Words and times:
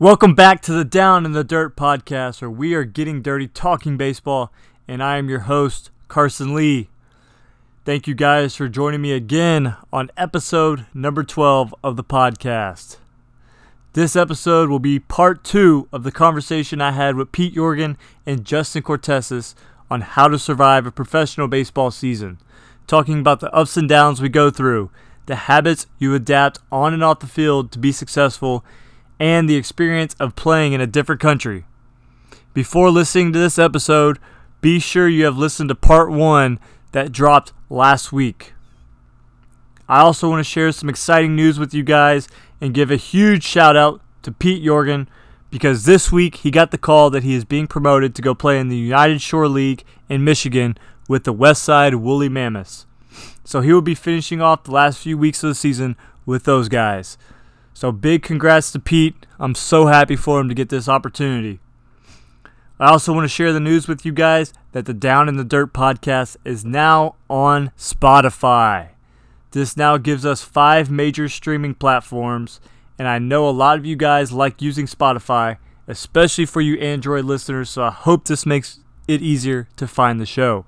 Welcome 0.00 0.34
back 0.34 0.62
to 0.62 0.72
the 0.72 0.82
Down 0.82 1.26
in 1.26 1.32
the 1.32 1.44
Dirt 1.44 1.76
podcast, 1.76 2.40
where 2.40 2.48
we 2.48 2.72
are 2.72 2.84
getting 2.84 3.20
dirty 3.20 3.46
talking 3.46 3.98
baseball, 3.98 4.50
and 4.88 5.02
I 5.02 5.18
am 5.18 5.28
your 5.28 5.40
host, 5.40 5.90
Carson 6.08 6.54
Lee. 6.54 6.88
Thank 7.84 8.06
you 8.06 8.14
guys 8.14 8.56
for 8.56 8.66
joining 8.66 9.02
me 9.02 9.12
again 9.12 9.76
on 9.92 10.10
episode 10.16 10.86
number 10.94 11.22
12 11.22 11.74
of 11.84 11.96
the 11.96 12.02
podcast. 12.02 12.96
This 13.92 14.16
episode 14.16 14.70
will 14.70 14.78
be 14.78 14.98
part 14.98 15.44
two 15.44 15.86
of 15.92 16.02
the 16.02 16.10
conversation 16.10 16.80
I 16.80 16.92
had 16.92 17.16
with 17.16 17.30
Pete 17.30 17.54
Yorgan 17.54 17.98
and 18.24 18.46
Justin 18.46 18.82
Cortesis 18.82 19.54
on 19.90 20.00
how 20.00 20.28
to 20.28 20.38
survive 20.38 20.86
a 20.86 20.90
professional 20.90 21.46
baseball 21.46 21.90
season, 21.90 22.38
talking 22.86 23.20
about 23.20 23.40
the 23.40 23.52
ups 23.52 23.76
and 23.76 23.86
downs 23.86 24.22
we 24.22 24.30
go 24.30 24.48
through, 24.48 24.90
the 25.26 25.36
habits 25.36 25.86
you 25.98 26.14
adapt 26.14 26.58
on 26.72 26.94
and 26.94 27.04
off 27.04 27.20
the 27.20 27.26
field 27.26 27.70
to 27.72 27.78
be 27.78 27.92
successful 27.92 28.64
and 29.20 29.48
the 29.48 29.56
experience 29.56 30.16
of 30.18 30.34
playing 30.34 30.72
in 30.72 30.80
a 30.80 30.86
different 30.86 31.20
country. 31.20 31.66
Before 32.54 32.90
listening 32.90 33.32
to 33.34 33.38
this 33.38 33.58
episode, 33.58 34.18
be 34.60 34.80
sure 34.80 35.06
you 35.06 35.24
have 35.26 35.36
listened 35.36 35.68
to 35.68 35.74
part 35.74 36.10
one 36.10 36.58
that 36.92 37.12
dropped 37.12 37.52
last 37.68 38.12
week. 38.12 38.54
I 39.88 40.00
also 40.00 40.28
want 40.28 40.40
to 40.40 40.50
share 40.50 40.72
some 40.72 40.88
exciting 40.88 41.36
news 41.36 41.58
with 41.58 41.74
you 41.74 41.82
guys 41.82 42.28
and 42.60 42.74
give 42.74 42.90
a 42.90 42.96
huge 42.96 43.44
shout 43.44 43.76
out 43.76 44.00
to 44.22 44.32
Pete 44.32 44.64
Yorgan 44.64 45.06
because 45.50 45.84
this 45.84 46.10
week 46.10 46.36
he 46.36 46.50
got 46.50 46.70
the 46.70 46.78
call 46.78 47.10
that 47.10 47.22
he 47.22 47.34
is 47.34 47.44
being 47.44 47.66
promoted 47.66 48.14
to 48.14 48.22
go 48.22 48.34
play 48.34 48.58
in 48.58 48.68
the 48.68 48.76
United 48.76 49.20
Shore 49.20 49.48
League 49.48 49.84
in 50.08 50.24
Michigan 50.24 50.78
with 51.08 51.24
the 51.24 51.34
Westside 51.34 51.96
Woolly 51.96 52.28
Mammoths. 52.28 52.86
So 53.44 53.60
he 53.60 53.72
will 53.72 53.82
be 53.82 53.96
finishing 53.96 54.40
off 54.40 54.64
the 54.64 54.70
last 54.70 54.98
few 54.98 55.18
weeks 55.18 55.42
of 55.42 55.48
the 55.48 55.54
season 55.54 55.96
with 56.24 56.44
those 56.44 56.68
guys. 56.68 57.18
So 57.72 57.92
big 57.92 58.22
congrats 58.22 58.72
to 58.72 58.78
Pete. 58.78 59.26
I'm 59.38 59.54
so 59.54 59.86
happy 59.86 60.16
for 60.16 60.40
him 60.40 60.48
to 60.48 60.54
get 60.54 60.68
this 60.68 60.88
opportunity. 60.88 61.60
I 62.78 62.90
also 62.90 63.12
want 63.12 63.24
to 63.24 63.28
share 63.28 63.52
the 63.52 63.60
news 63.60 63.88
with 63.88 64.06
you 64.06 64.12
guys 64.12 64.54
that 64.72 64.86
the 64.86 64.94
Down 64.94 65.28
in 65.28 65.36
the 65.36 65.44
Dirt 65.44 65.72
podcast 65.74 66.36
is 66.44 66.64
now 66.64 67.16
on 67.28 67.72
Spotify. 67.76 68.90
This 69.50 69.76
now 69.76 69.98
gives 69.98 70.24
us 70.24 70.42
five 70.42 70.90
major 70.90 71.28
streaming 71.28 71.74
platforms, 71.74 72.60
and 72.98 73.08
I 73.08 73.18
know 73.18 73.48
a 73.48 73.50
lot 73.50 73.78
of 73.78 73.84
you 73.84 73.96
guys 73.96 74.32
like 74.32 74.62
using 74.62 74.86
Spotify, 74.86 75.58
especially 75.88 76.46
for 76.46 76.60
you 76.60 76.78
Android 76.78 77.24
listeners, 77.24 77.68
so 77.68 77.82
I 77.82 77.90
hope 77.90 78.24
this 78.24 78.46
makes 78.46 78.80
it 79.08 79.20
easier 79.20 79.68
to 79.76 79.86
find 79.86 80.20
the 80.20 80.26
show. 80.26 80.64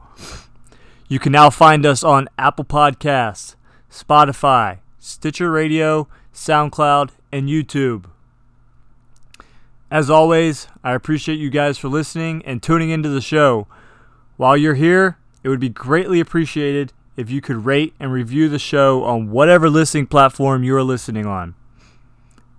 You 1.09 1.19
can 1.19 1.33
now 1.33 1.49
find 1.49 1.87
us 1.87 2.03
on 2.03 2.29
Apple 2.39 2.65
Podcasts, 2.65 3.55
Spotify, 3.91 4.81
Stitcher 4.99 5.51
Radio, 5.51 6.09
SoundCloud, 6.35 7.11
and 7.31 7.49
YouTube. 7.49 8.05
As 9.91 10.09
always, 10.09 10.69
I 10.83 10.93
appreciate 10.95 11.39
you 11.39 11.51
guys 11.51 11.77
for 11.79 11.89
listening 11.89 12.43
and 12.47 12.63
tuning 12.63 12.91
into 12.91 13.09
the 13.09 13.21
show. 13.21 13.67
While 14.37 14.57
you're 14.57 14.75
here, 14.75 15.19
it 15.43 15.49
would 15.49 15.61
be 15.61 15.69
greatly 15.69 16.21
appreciated 16.21 16.93
if 17.17 17.31
you 17.31 17.41
could 17.41 17.67
rate 17.67 17.95
and 18.01 18.13
review 18.13 18.49
the 18.49 18.59
show 18.59 19.05
on 19.05 19.31
whatever 19.31 19.69
listening 19.69 20.07
platform 20.07 20.65
you 20.65 20.75
are 20.77 20.83
listening 20.83 21.27
on. 21.27 21.55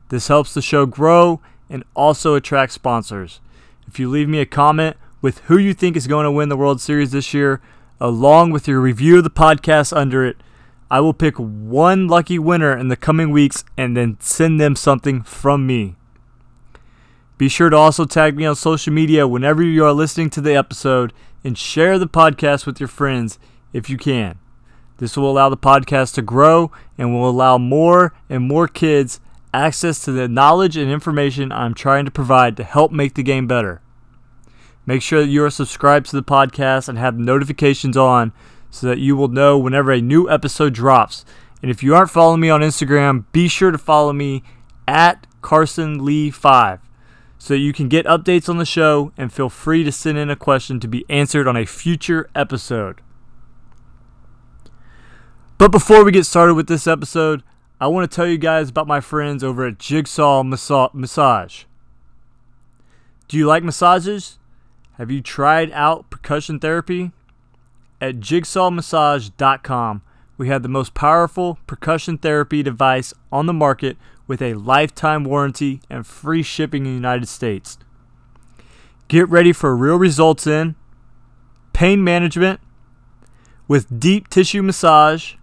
This 0.10 0.28
helps 0.28 0.54
the 0.54 0.62
show 0.62 0.86
grow 0.86 1.42
and 1.70 1.84
also 1.96 2.36
attract 2.36 2.74
sponsors. 2.74 3.40
If 3.88 4.00
you 4.00 4.10
leave 4.10 4.30
me 4.30 4.40
a 4.40 4.46
comment 4.46 4.96
with 5.22 5.40
who 5.46 5.58
you 5.58 5.74
think 5.74 5.98
is 5.98 6.06
going 6.06 6.26
to 6.26 6.32
win 6.32 6.50
the 6.50 6.58
World 6.58 6.82
Series 6.82 7.12
this 7.12 7.34
year, 7.34 7.62
along 8.00 8.52
with 8.52 8.68
your 8.68 8.80
review 8.80 9.18
of 9.18 9.24
the 9.24 9.30
podcast 9.32 9.96
under 9.96 10.24
it, 10.24 10.38
I 10.94 11.00
will 11.00 11.16
pick 11.16 11.38
one 11.38 12.08
lucky 12.08 12.38
winner 12.38 12.78
in 12.78 12.90
the 12.90 12.96
coming 12.96 13.32
weeks 13.32 13.66
and 13.76 13.98
then 13.98 14.18
send 14.20 14.62
them 14.62 14.76
something 14.76 15.24
from 15.24 15.66
me. 15.66 15.96
Be 17.40 17.50
sure 17.50 17.72
to 17.72 17.76
also 17.76 18.06
tag 18.06 18.38
me 18.38 18.46
on 18.46 18.56
social 18.56 18.94
media 18.94 19.28
whenever 19.28 19.64
you 19.64 19.84
are 19.86 19.92
listening 19.92 20.30
to 20.30 20.40
the 20.40 20.54
episode 20.56 21.12
and 21.44 21.58
share 21.58 21.98
the 21.98 22.06
podcast 22.06 22.68
with 22.68 22.80
your 22.80 22.90
friends 22.90 23.40
if 23.74 23.90
you 23.90 23.98
can. 23.98 24.38
This 25.00 25.18
will 25.18 25.32
allow 25.32 25.50
the 25.50 25.58
podcast 25.58 26.14
to 26.14 26.22
grow 26.22 26.72
and 26.96 27.12
will 27.12 27.28
allow 27.28 27.58
more 27.58 28.14
and 28.30 28.48
more 28.48 28.68
kids 28.68 29.20
access 29.52 30.06
to 30.06 30.12
the 30.12 30.28
knowledge 30.28 30.78
and 30.78 30.92
information 30.92 31.52
I'm 31.52 31.74
trying 31.74 32.06
to 32.06 32.12
provide 32.12 32.56
to 32.58 32.64
help 32.64 32.92
make 32.92 33.16
the 33.16 33.24
game 33.24 33.48
better. 33.48 33.82
Make 34.86 35.02
sure 35.02 35.22
that 35.22 35.32
you 35.32 35.44
are 35.44 35.50
subscribed 35.50 36.06
to 36.12 36.16
the 36.18 36.22
podcast 36.22 36.88
and 36.88 37.00
have 37.00 37.18
notifications 37.18 37.98
on 37.98 38.32
so 38.74 38.88
that 38.88 38.98
you 38.98 39.16
will 39.16 39.28
know 39.28 39.56
whenever 39.56 39.92
a 39.92 40.02
new 40.02 40.28
episode 40.28 40.74
drops. 40.74 41.24
And 41.62 41.70
if 41.70 41.84
you 41.84 41.94
aren't 41.94 42.10
following 42.10 42.40
me 42.40 42.50
on 42.50 42.62
Instagram, 42.62 43.26
be 43.32 43.48
sure 43.48 43.70
to 43.70 43.78
follow 43.78 44.12
me 44.12 44.42
at 44.88 45.28
Carson 45.44 46.04
Lee 46.04 46.32
5 46.32 46.80
so 47.38 47.54
that 47.54 47.60
you 47.60 47.72
can 47.72 47.88
get 47.88 48.08
updates 48.08 48.50
on 48.50 48.58
the 48.58 48.66
show 48.66 49.12
and 49.16 49.32
feel 49.32 49.48
free 49.48 49.84
to 49.84 49.92
send 49.92 50.18
in 50.18 50.32
a 50.32 50.36
question 50.36 50.80
to 50.80 50.88
be 50.88 51.06
answered 51.08 51.48
on 51.48 51.56
a 51.56 51.68
future 51.68 52.28
episode. 52.34 53.02
But 55.60 55.72
before 55.72 56.04
we 56.04 56.12
get 56.12 56.26
started 56.26 56.56
with 56.56 56.68
this 56.68 56.88
episode, 56.88 57.44
I 57.80 57.86
want 57.88 58.10
to 58.10 58.16
tell 58.16 58.28
you 58.28 58.40
guys 58.40 58.70
about 58.70 58.88
my 58.88 59.02
friends 59.02 59.44
over 59.44 59.68
at 59.68 59.78
Jigsaw 59.78 60.42
Massage. 60.42 61.66
Do 63.28 63.38
you 63.38 63.46
like 63.46 63.64
massages? 63.64 64.40
Have 64.94 65.12
you 65.12 65.22
tried 65.22 65.72
out 65.74 66.10
percussion 66.10 66.60
therapy? 66.60 67.12
At 68.04 68.18
jigsawmassage.com, 68.18 70.02
we 70.38 70.50
have 70.50 70.62
the 70.62 70.68
most 70.68 70.94
powerful 70.94 71.58
percussion 71.66 72.18
therapy 72.18 72.62
device 72.62 73.14
on 73.32 73.46
the 73.46 73.54
market 73.54 73.96
with 74.28 74.42
a 74.42 74.56
lifetime 74.56 75.24
warranty 75.24 75.80
and 75.90 76.06
free 76.06 76.44
shipping 76.44 76.86
in 76.86 76.92
the 76.92 76.96
United 76.96 77.30
States. 77.30 77.78
Get 79.08 79.30
ready 79.30 79.54
for 79.54 79.74
real 79.74 79.96
results 79.96 80.46
in 80.46 80.76
pain 81.72 82.04
management 82.04 82.60
with 83.70 84.02
deep 84.02 84.28
tissue 84.28 84.64
massage, 84.64 85.36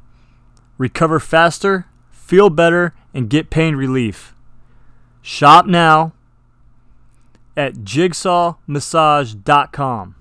recover 0.76 1.18
faster, 1.18 1.86
feel 2.10 2.50
better, 2.50 2.92
and 3.14 3.30
get 3.30 3.48
pain 3.48 3.74
relief. 3.74 4.34
Shop 5.22 5.64
now 5.64 6.12
at 7.56 7.76
jigsawmassage.com. 7.76 10.16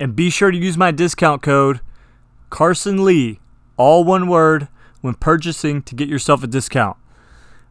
And 0.00 0.16
be 0.16 0.30
sure 0.30 0.50
to 0.50 0.56
use 0.56 0.78
my 0.78 0.90
discount 0.90 1.42
code 1.42 1.80
Carson 2.48 3.04
Lee, 3.04 3.38
all 3.76 4.02
one 4.02 4.26
word, 4.26 4.66
when 5.02 5.14
purchasing 5.14 5.82
to 5.82 5.94
get 5.94 6.08
yourself 6.08 6.42
a 6.42 6.46
discount. 6.46 6.96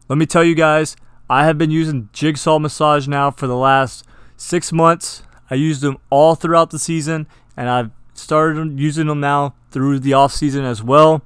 Let 0.08 0.16
me 0.16 0.26
tell 0.26 0.44
you 0.44 0.54
guys, 0.54 0.96
I 1.28 1.44
have 1.44 1.58
been 1.58 1.72
using 1.72 2.08
Jigsaw 2.12 2.58
Massage 2.58 3.06
now 3.08 3.30
for 3.30 3.46
the 3.46 3.56
last 3.56 4.06
six 4.36 4.72
months. 4.72 5.24
I 5.50 5.56
used 5.56 5.82
them 5.82 5.98
all 6.08 6.36
throughout 6.36 6.70
the 6.70 6.78
season, 6.78 7.26
and 7.56 7.68
I've 7.68 7.90
started 8.14 8.78
using 8.78 9.08
them 9.08 9.20
now 9.20 9.54
through 9.70 9.98
the 9.98 10.14
off 10.14 10.32
season 10.32 10.64
as 10.64 10.82
well. 10.82 11.22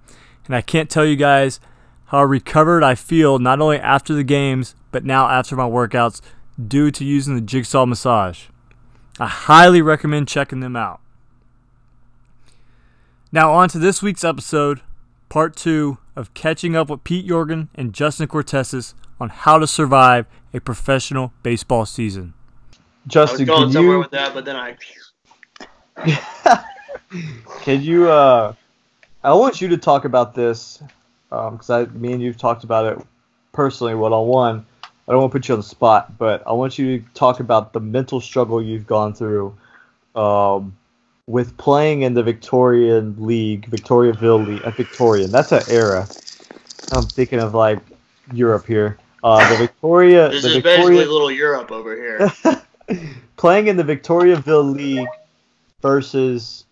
And 0.47 0.57
I 0.57 0.63
can't 0.63 0.91
tell 0.91 1.05
you 1.05 1.17
guys 1.17 1.61
how 2.07 2.25
recovered 2.25 2.83
I 2.83 2.95
feel 2.95 3.39
not 3.39 3.61
only 3.61 3.79
after 3.79 4.15
the 4.15 4.25
games, 4.25 4.75
but 4.91 5.05
now 5.05 5.29
after 5.29 5.55
my 5.55 5.69
workouts 5.69 6.21
due 6.67 6.91
to 6.91 7.05
using 7.05 7.35
the 7.35 7.41
Jigsaw 7.41 7.87
Massage. 7.87 8.47
I 9.21 9.27
highly 9.29 9.81
recommend 9.81 10.29
checking 10.29 10.61
them 10.61 10.77
out. 10.77 11.01
Now, 13.35 13.53
on 13.53 13.69
to 13.71 13.81
this 13.81 14.01
week's 14.01 14.23
episode, 14.23 14.81
part 15.29 15.57
two 15.57 15.99
of 16.15 16.33
catching 16.35 16.77
up 16.77 16.89
with 16.89 17.03
Pete 17.03 17.27
Yorgan 17.27 17.67
and 17.75 17.93
Justin 17.93 18.29
Cortesis 18.29 18.95
on 19.19 19.29
how 19.29 19.59
to 19.59 19.67
survive 19.67 20.27
a 20.53 20.61
professional 20.61 21.33
baseball 21.43 21.85
season. 21.85 22.33
Justin, 23.09 23.51
I 23.51 23.53
was 23.55 23.59
going 23.59 23.73
somewhere 23.73 23.95
you, 23.95 23.99
with 23.99 24.13
that, 24.13 24.35
but 24.35 24.45
then 24.45 24.55
I. 24.55 24.77
can 27.63 27.83
you? 27.83 28.09
Uh, 28.09 28.55
I 29.25 29.33
want 29.35 29.61
you 29.61 29.67
to 29.67 29.79
talk 29.79 30.05
about 30.05 30.37
this 30.37 30.81
because 31.29 31.71
I, 31.71 31.87
me 31.87 32.13
and 32.13 32.23
you've 32.23 32.39
talked 32.39 32.63
about 32.63 32.87
it 32.87 33.05
personally 33.51 33.97
one 33.97 34.13
on 34.13 34.29
one. 34.29 34.65
I 35.09 35.11
don't 35.11 35.23
want 35.23 35.33
to 35.33 35.39
put 35.41 35.49
you 35.49 35.55
on 35.55 35.59
the 35.59 35.67
spot, 35.67 36.17
but 36.19 36.47
I 36.47 36.53
want 36.53 36.79
you 36.79 37.01
to 37.01 37.05
talk 37.15 37.41
about 37.41 37.73
the 37.73 37.81
mental 37.81 38.21
struggle 38.21 38.63
you've 38.63 38.87
gone 38.87 39.13
through 39.13 39.59
um, 40.15 40.77
with 41.27 41.57
playing 41.57 42.03
in 42.03 42.15
the 42.15 42.23
Victorian 42.23 43.17
League, 43.19 43.71
Victoriaville 43.71 44.47
League, 44.47 44.63
uh, 44.63 44.71
Victorian. 44.71 45.31
That's 45.31 45.53
an 45.53 45.63
era. 45.69 46.07
I'm 46.93 47.05
thinking 47.05 47.41
of 47.41 47.55
like 47.55 47.81
Europe 48.33 48.67
here. 48.67 48.99
Uh, 49.23 49.49
the 49.51 49.57
Victoria, 49.57 50.29
This 50.29 50.43
the 50.43 50.49
is 50.49 50.55
Victoria, 50.57 50.79
basically 50.79 51.05
little 51.07 51.31
Europe 51.31 51.73
over 51.73 51.97
here. 51.97 52.31
playing 53.37 53.69
in 53.69 53.77
the 53.77 53.83
Victoriaville 53.83 54.75
League 54.75 55.09
versus 55.81 56.67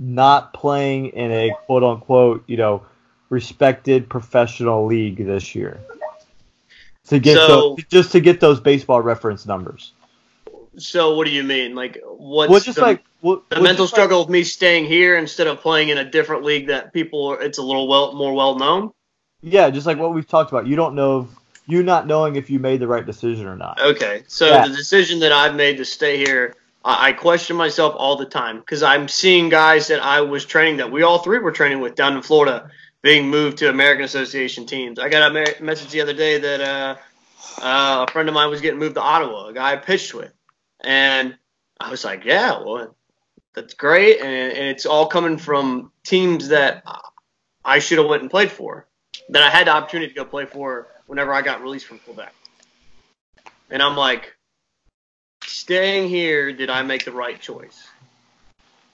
not 0.00 0.52
playing 0.52 1.06
in 1.08 1.30
a 1.30 1.52
quote 1.66 1.84
unquote, 1.84 2.42
you 2.48 2.56
know, 2.56 2.84
respected 3.30 4.08
professional 4.08 4.84
league 4.84 5.24
this 5.24 5.54
year. 5.54 5.80
To 7.08 7.20
get 7.20 7.36
So- 7.36 7.46
those, 7.46 7.84
just 7.84 8.10
to 8.12 8.20
get 8.20 8.40
those 8.40 8.58
baseball 8.58 9.00
reference 9.00 9.46
numbers. 9.46 9.92
So 10.78 11.16
what 11.16 11.24
do 11.26 11.30
you 11.32 11.42
mean? 11.44 11.74
Like 11.74 12.02
what's 12.04 12.50
Well, 12.50 12.60
just 12.60 12.76
the, 12.76 12.82
like 12.82 13.04
what, 13.26 13.50
the 13.50 13.60
mental 13.60 13.84
like- 13.84 13.92
struggle 13.94 14.20
of 14.22 14.28
me 14.30 14.42
staying 14.44 14.84
here 14.86 15.16
instead 15.18 15.46
of 15.46 15.60
playing 15.60 15.88
in 15.90 15.98
a 15.98 16.04
different 16.04 16.44
league 16.44 16.68
that 16.68 16.92
people 16.92 17.26
are, 17.26 17.40
it's 17.42 17.58
a 17.58 17.62
little 17.62 17.88
well 17.88 18.14
more 18.14 18.32
well 18.34 18.56
known? 18.58 18.92
yeah, 19.42 19.70
just 19.70 19.86
like 19.86 19.98
what 19.98 20.14
we've 20.14 20.26
talked 20.26 20.50
about. 20.50 20.66
You 20.66 20.76
don't 20.76 20.94
know 20.94 21.28
you 21.68 21.82
not 21.82 22.06
knowing 22.06 22.36
if 22.36 22.48
you 22.48 22.58
made 22.58 22.80
the 22.80 22.86
right 22.86 23.04
decision 23.04 23.46
or 23.46 23.56
not. 23.56 23.80
Okay, 23.80 24.22
so 24.28 24.46
Yeah. 24.46 24.68
the 24.68 24.74
decision 24.74 25.18
that 25.20 25.32
I've 25.32 25.54
made 25.56 25.76
to 25.78 25.84
stay 25.84 26.16
here, 26.16 26.54
I, 26.84 27.08
I 27.08 27.12
question 27.12 27.56
myself 27.56 27.94
all 27.98 28.16
the 28.16 28.24
time 28.24 28.60
because 28.60 28.82
I'm 28.82 29.08
seeing 29.08 29.48
guys 29.48 29.88
that 29.88 30.00
I 30.00 30.20
was 30.20 30.44
training 30.44 30.76
that 30.78 30.90
we 30.90 31.02
all 31.02 31.18
three 31.18 31.38
were 31.38 31.52
training 31.52 31.80
with 31.80 31.94
down 31.96 32.16
in 32.16 32.22
Florida 32.22 32.70
being 33.02 33.28
moved 33.28 33.58
to 33.58 33.68
American 33.68 34.04
Association 34.04 34.64
teams. 34.66 34.98
I 34.98 35.08
got 35.08 35.30
a 35.30 35.34
me- 35.34 35.54
message 35.66 35.90
the 35.90 36.00
other 36.00 36.14
day 36.14 36.38
that 36.38 36.60
uh, 36.60 36.96
uh, 37.62 38.06
a 38.08 38.12
friend 38.12 38.28
of 38.28 38.34
mine 38.34 38.50
was 38.50 38.60
getting 38.60 38.78
moved 38.80 38.94
to 38.96 39.02
Ottawa, 39.02 39.48
a 39.48 39.52
guy 39.52 39.72
I 39.72 39.76
pitched 39.76 40.12
with, 40.14 40.32
and 40.82 41.36
I 41.78 41.90
was 41.90 42.04
like, 42.04 42.24
yeah, 42.24 42.62
well, 42.64 42.95
that's 43.56 43.74
great, 43.74 44.20
and, 44.20 44.52
and 44.52 44.68
it's 44.68 44.86
all 44.86 45.06
coming 45.06 45.38
from 45.38 45.90
teams 46.04 46.48
that 46.48 46.84
I 47.64 47.80
should 47.80 47.98
have 47.98 48.06
went 48.06 48.22
and 48.22 48.30
played 48.30 48.52
for, 48.52 48.86
that 49.30 49.42
I 49.42 49.50
had 49.50 49.66
the 49.66 49.72
opportunity 49.72 50.12
to 50.12 50.14
go 50.14 50.24
play 50.24 50.44
for 50.44 50.88
whenever 51.06 51.32
I 51.32 51.42
got 51.42 51.62
released 51.62 51.86
from 51.86 51.98
Quebec. 52.00 52.32
And 53.70 53.82
I'm 53.82 53.96
like, 53.96 54.36
staying 55.42 56.08
here, 56.08 56.52
did 56.52 56.70
I 56.70 56.82
make 56.82 57.04
the 57.04 57.12
right 57.12 57.40
choice? 57.40 57.88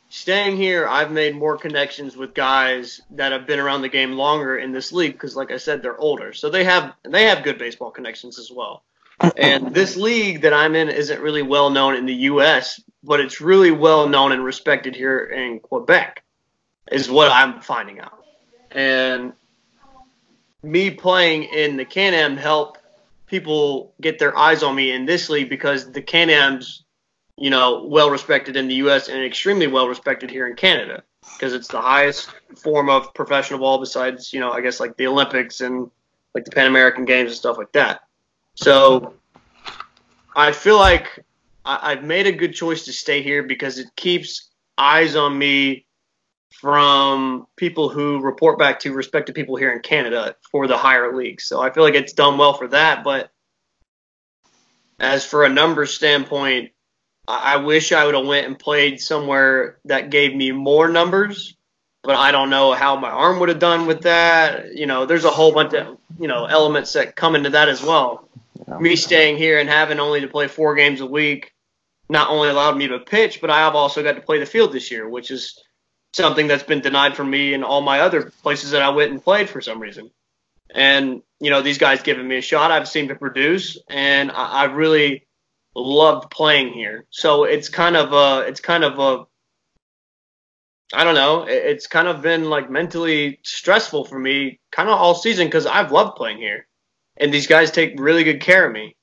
Staying 0.09 0.56
here, 0.56 0.87
I've 0.87 1.11
made 1.11 1.35
more 1.35 1.56
connections 1.56 2.17
with 2.17 2.32
guys 2.32 3.00
that 3.11 3.32
have 3.32 3.47
been 3.47 3.58
around 3.58 3.82
the 3.82 3.88
game 3.88 4.12
longer 4.12 4.58
in 4.58 4.70
this 4.70 4.93
league 4.93 5.15
because, 5.15 5.35
like 5.35 5.50
I 5.50 5.56
said, 5.56 5.82
they're 5.82 5.99
older, 5.99 6.35
so 6.35 6.50
they 6.50 6.65
have 6.65 6.93
they 7.03 7.25
have 7.25 7.43
good 7.43 7.58
baseball 7.58 7.91
connections 7.91 8.38
as 8.38 8.50
well. 8.50 8.85
And 9.36 9.74
this 9.74 9.96
league 9.96 10.42
that 10.42 10.52
I'm 10.52 10.74
in 10.74 10.88
isn't 10.88 11.20
really 11.20 11.42
well 11.42 11.70
known 11.70 11.96
in 11.96 12.06
the 12.06 12.14
U.S., 12.14 12.80
but 13.04 13.20
it's 13.20 13.40
really 13.40 13.70
well 13.70 14.08
known 14.08 14.32
and 14.32 14.44
respected 14.44 14.94
here 14.94 15.19
in 15.24 15.60
Quebec, 15.60 16.22
is 16.90 17.10
what 17.10 17.30
I'm 17.30 17.60
finding 17.60 18.00
out. 18.00 18.24
And 18.70 19.32
me 20.62 20.90
playing 20.90 21.44
in 21.44 21.76
the 21.76 21.84
Can-Am 21.84 22.36
help 22.36 22.78
people 23.26 23.94
get 24.00 24.19
their 24.19 24.36
eyes 24.36 24.62
on 24.62 24.74
me 24.74 24.92
in 24.92 25.06
this 25.06 25.28
league 25.28 25.48
because 25.48 25.90
the 25.90 26.02
Can-Am's, 26.02 26.84
you 27.36 27.50
know, 27.50 27.84
well 27.86 28.10
respected 28.10 28.56
in 28.56 28.69
the 28.69 28.74
U.S. 28.76 29.08
and 29.08 29.24
extremely 29.24 29.66
well 29.66 29.88
respected 29.88 30.30
here 30.30 30.46
in 30.46 30.54
Canada 30.54 31.02
because 31.34 31.54
it's 31.54 31.69
the 31.69 31.80
highest 31.80 32.30
form 32.56 32.88
of 32.88 33.14
professional 33.14 33.60
ball 33.60 33.78
besides, 33.78 34.32
you 34.32 34.40
know, 34.40 34.52
I 34.52 34.60
guess 34.60 34.80
like 34.80 34.96
the 34.96 35.06
Olympics 35.06 35.60
and 35.60 35.90
like 36.34 36.44
the 36.44 36.50
Pan 36.50 36.66
American 36.66 37.04
Games 37.04 37.30
and 37.30 37.36
stuff 37.36 37.58
like 37.58 37.72
that. 37.72 38.02
So 38.54 39.14
I 40.37 40.52
feel 40.52 40.78
like 40.78 41.25
I, 41.64 41.93
I've 41.93 42.04
made 42.04 42.26
a 42.26 42.32
good 42.32 42.54
choice 42.54 42.84
to 42.87 42.93
stay 42.93 43.22
here 43.22 43.43
because 43.43 43.78
it 43.78 43.88
keeps 43.96 44.50
eyes 44.78 45.16
on 45.16 45.37
me 45.37 45.87
from 46.60 47.46
people 47.56 47.88
who 47.88 48.20
report 48.20 48.58
back 48.58 48.81
to 48.81 48.93
respected 48.93 49.34
people 49.34 49.56
here 49.56 49.72
in 49.72 49.81
Canada 49.81 50.37
for 50.50 50.66
the 50.66 50.76
higher 50.76 51.14
leagues. 51.16 51.44
So 51.44 51.60
I 51.60 51.72
feel 51.72 51.82
like 51.82 51.94
it's 51.94 52.12
done 52.12 52.38
well 52.38 52.52
for 52.52 52.69
that. 52.69 53.02
But 53.02 53.31
as 54.98 55.25
for 55.25 55.44
a 55.44 55.48
numbers 55.48 55.94
standpoint, 55.94 56.70
I 57.26 57.55
I 57.55 57.56
wish 57.56 57.93
I 57.93 58.05
would 58.05 58.14
have 58.14 58.26
went 58.26 58.46
and 58.46 58.58
played 58.58 59.00
somewhere 59.00 59.78
that 59.87 60.10
gave 60.10 60.34
me 60.34 60.52
more 60.52 60.88
numbers. 60.88 61.56
But 62.05 62.16
I 62.16 62.32
don't 62.32 62.50
know 62.50 62.72
how 62.72 62.96
my 62.96 63.10
arm 63.10 63.38
would 63.40 63.48
have 63.48 63.60
done 63.60 63.87
with 63.87 64.02
that. 64.02 64.75
You 64.75 64.87
know, 64.87 65.06
there's 65.06 65.25
a 65.25 65.31
whole 65.31 65.52
bunch 65.52 65.72
of 65.75 65.98
you 66.19 66.28
know 66.28 66.44
elements 66.44 66.93
that 66.93 67.16
come 67.16 67.34
into 67.34 67.50
that 67.50 67.69
as 67.69 67.82
well. 67.82 68.28
Me 68.81 68.97
staying 68.97 69.37
here 69.37 69.59
and 69.59 69.69
having 69.69 70.00
only 70.00 70.20
to 70.20 70.29
play 70.29 70.49
four 70.49 70.75
games 70.75 71.00
a 71.00 71.06
week 71.06 71.53
not 72.09 72.31
only 72.31 72.50
allowed 72.50 72.76
me 72.76 72.88
to 72.88 72.99
pitch, 72.99 73.41
but 73.41 73.50
I 73.50 73.61
have 73.61 73.75
also 73.75 74.03
got 74.03 74.17
to 74.17 74.20
play 74.20 74.38
the 74.38 74.47
field 74.47 74.73
this 74.73 74.91
year, 74.91 75.09
which 75.09 75.31
is 75.31 75.59
something 76.12 76.47
that's 76.47 76.62
been 76.62 76.81
denied 76.81 77.17
from 77.17 77.31
me 77.31 77.55
in 77.55 77.64
all 77.64 77.81
my 77.81 78.00
other 78.00 78.31
places 78.43 78.73
that 78.73 78.82
I 78.82 78.91
went 78.91 79.12
and 79.12 79.23
played 79.23 79.49
for 79.49 79.61
some 79.61 79.81
reason. 79.81 80.11
And 80.75 81.23
you 81.41 81.50
know, 81.50 81.62
these 81.62 81.79
guys 81.79 82.03
giving 82.03 82.29
me 82.29 82.37
a 82.38 82.43
shot, 82.43 82.70
I've 82.70 82.88
seemed 82.88 83.09
to 83.09 83.14
produce, 83.14 83.79
and 83.88 84.31
I, 84.31 84.62
I 84.62 84.65
really 84.65 85.26
loved 85.75 86.31
playing 86.31 86.73
here. 86.73 87.06
So 87.11 87.44
it's 87.44 87.69
kind 87.69 87.97
of 87.97 88.12
a, 88.12 88.47
it's 88.47 88.61
kind 88.61 88.85
of 88.85 88.99
a, 88.99 89.26
I 90.94 91.05
don't 91.05 91.15
know, 91.15 91.47
it's 91.49 91.87
kind 91.87 92.08
of 92.08 92.20
been 92.20 92.50
like 92.50 92.70
mentally 92.70 93.41
stressful 93.43 94.05
for 94.05 94.19
me, 94.19 94.61
kind 94.70 94.88
of 94.88 94.99
all 94.99 95.15
season 95.15 95.47
because 95.47 95.67
I've 95.67 95.93
loved 95.93 96.17
playing 96.17 96.38
here, 96.38 96.67
and 97.17 97.32
these 97.32 97.47
guys 97.47 97.70
take 97.70 97.99
really 97.99 98.25
good 98.25 98.41
care 98.41 98.67
of 98.67 98.73
me, 98.73 98.97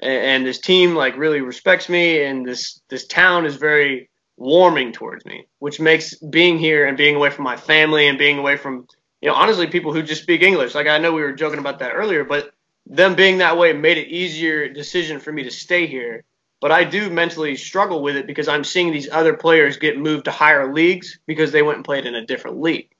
and, 0.00 0.12
and 0.12 0.46
this 0.46 0.58
team 0.58 0.94
like 0.94 1.16
really 1.16 1.40
respects 1.40 1.88
me, 1.88 2.22
and 2.22 2.46
this 2.46 2.80
this 2.88 3.06
town 3.06 3.46
is 3.46 3.56
very 3.56 4.08
warming 4.36 4.92
towards 4.92 5.24
me, 5.24 5.46
which 5.58 5.80
makes 5.80 6.14
being 6.14 6.58
here 6.58 6.86
and 6.86 6.96
being 6.96 7.16
away 7.16 7.30
from 7.30 7.44
my 7.44 7.56
family 7.56 8.06
and 8.06 8.18
being 8.18 8.38
away 8.38 8.56
from, 8.56 8.86
you 9.20 9.28
know, 9.28 9.34
honestly, 9.34 9.66
people 9.66 9.92
who 9.92 10.02
just 10.02 10.22
speak 10.22 10.42
English. 10.42 10.74
Like 10.74 10.86
I 10.86 10.98
know 10.98 11.12
we 11.12 11.22
were 11.22 11.32
joking 11.32 11.58
about 11.58 11.78
that 11.78 11.94
earlier, 11.94 12.24
but 12.24 12.52
them 12.86 13.14
being 13.14 13.38
that 13.38 13.58
way 13.58 13.72
made 13.72 13.98
it 13.98 14.08
easier 14.08 14.68
decision 14.68 15.18
for 15.20 15.32
me 15.32 15.42
to 15.42 15.50
stay 15.50 15.86
here. 15.86 16.24
But 16.60 16.72
I 16.72 16.84
do 16.84 17.10
mentally 17.10 17.56
struggle 17.56 18.02
with 18.02 18.16
it 18.16 18.26
because 18.26 18.48
I'm 18.48 18.64
seeing 18.64 18.90
these 18.90 19.10
other 19.10 19.34
players 19.34 19.76
get 19.76 19.98
moved 19.98 20.24
to 20.24 20.30
higher 20.30 20.72
leagues 20.72 21.18
because 21.26 21.52
they 21.52 21.62
went 21.62 21.76
and 21.76 21.84
played 21.84 22.06
in 22.06 22.14
a 22.14 22.24
different 22.24 22.60
league. 22.60 22.90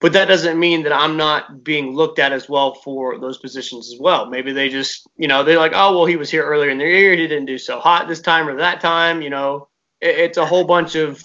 But 0.00 0.14
that 0.14 0.28
doesn't 0.28 0.58
mean 0.58 0.84
that 0.84 0.94
I'm 0.94 1.18
not 1.18 1.62
being 1.62 1.94
looked 1.94 2.18
at 2.18 2.32
as 2.32 2.48
well 2.48 2.74
for 2.74 3.18
those 3.18 3.36
positions 3.36 3.92
as 3.92 4.00
well. 4.00 4.26
Maybe 4.26 4.52
they 4.52 4.70
just, 4.70 5.06
you 5.18 5.28
know, 5.28 5.44
they're 5.44 5.58
like, 5.58 5.72
oh, 5.74 5.94
well, 5.94 6.06
he 6.06 6.16
was 6.16 6.30
here 6.30 6.42
earlier 6.42 6.70
in 6.70 6.78
the 6.78 6.84
year. 6.84 7.14
He 7.14 7.28
didn't 7.28 7.44
do 7.44 7.58
so 7.58 7.78
hot 7.78 8.08
this 8.08 8.22
time 8.22 8.48
or 8.48 8.56
that 8.56 8.80
time. 8.80 9.20
You 9.20 9.28
know, 9.28 9.68
it, 10.00 10.18
it's 10.18 10.38
a 10.38 10.46
whole 10.46 10.64
bunch 10.64 10.94
of 10.94 11.22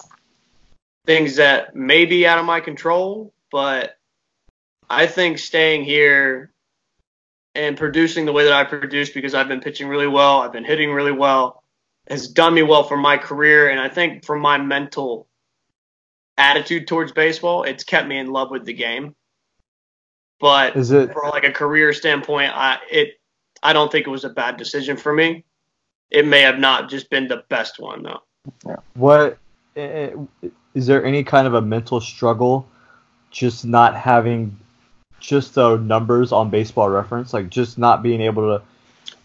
things 1.06 1.36
that 1.36 1.74
may 1.74 2.04
be 2.04 2.26
out 2.26 2.38
of 2.38 2.44
my 2.44 2.60
control. 2.60 3.32
But 3.50 3.96
I 4.90 5.06
think 5.06 5.38
staying 5.38 5.84
here 5.84 6.52
and 7.54 7.78
producing 7.78 8.26
the 8.26 8.32
way 8.32 8.44
that 8.44 8.52
I 8.52 8.64
produce 8.64 9.08
because 9.08 9.34
I've 9.34 9.48
been 9.48 9.60
pitching 9.60 9.88
really 9.88 10.06
well, 10.06 10.40
I've 10.40 10.52
been 10.52 10.64
hitting 10.64 10.92
really 10.92 11.12
well, 11.12 11.62
has 12.08 12.28
done 12.28 12.52
me 12.52 12.62
well 12.62 12.84
for 12.84 12.98
my 12.98 13.16
career. 13.16 13.70
And 13.70 13.80
I 13.80 13.88
think 13.88 14.26
for 14.26 14.36
my 14.36 14.58
mental 14.58 15.28
attitude 16.38 16.86
towards 16.86 17.12
baseball, 17.12 17.62
it's 17.64 17.84
kept 17.84 18.08
me 18.08 18.18
in 18.18 18.30
love 18.32 18.50
with 18.50 18.64
the 18.64 18.72
game. 18.72 19.14
But 20.38 20.76
Is 20.76 20.90
it 20.90 21.12
for 21.12 21.22
like 21.30 21.44
a 21.44 21.52
career 21.52 21.92
standpoint, 21.92 22.52
I 22.54 22.78
it 22.90 23.18
I 23.62 23.72
don't 23.72 23.90
think 23.90 24.06
it 24.06 24.10
was 24.10 24.24
a 24.24 24.28
bad 24.30 24.56
decision 24.58 24.96
for 24.96 25.12
me. 25.12 25.44
It 26.10 26.26
may 26.26 26.42
have 26.42 26.58
not 26.58 26.90
just 26.90 27.08
been 27.10 27.26
the 27.26 27.42
best 27.48 27.78
one 27.80 28.02
though. 28.02 28.76
what? 28.94 29.38
eh, 29.76 30.10
eh, 30.42 30.48
Is 30.74 30.86
there 30.86 31.04
any 31.04 31.24
kind 31.24 31.46
of 31.46 31.54
a 31.54 31.62
mental 31.62 32.00
struggle, 32.00 32.68
just 33.30 33.64
not 33.64 33.96
having, 33.96 34.56
just 35.20 35.54
the 35.54 35.76
numbers 35.78 36.32
on 36.32 36.50
Baseball 36.50 36.90
Reference, 36.90 37.32
like 37.32 37.48
just 37.48 37.78
not 37.78 38.02
being 38.02 38.20
able 38.20 38.58
to 38.58 38.62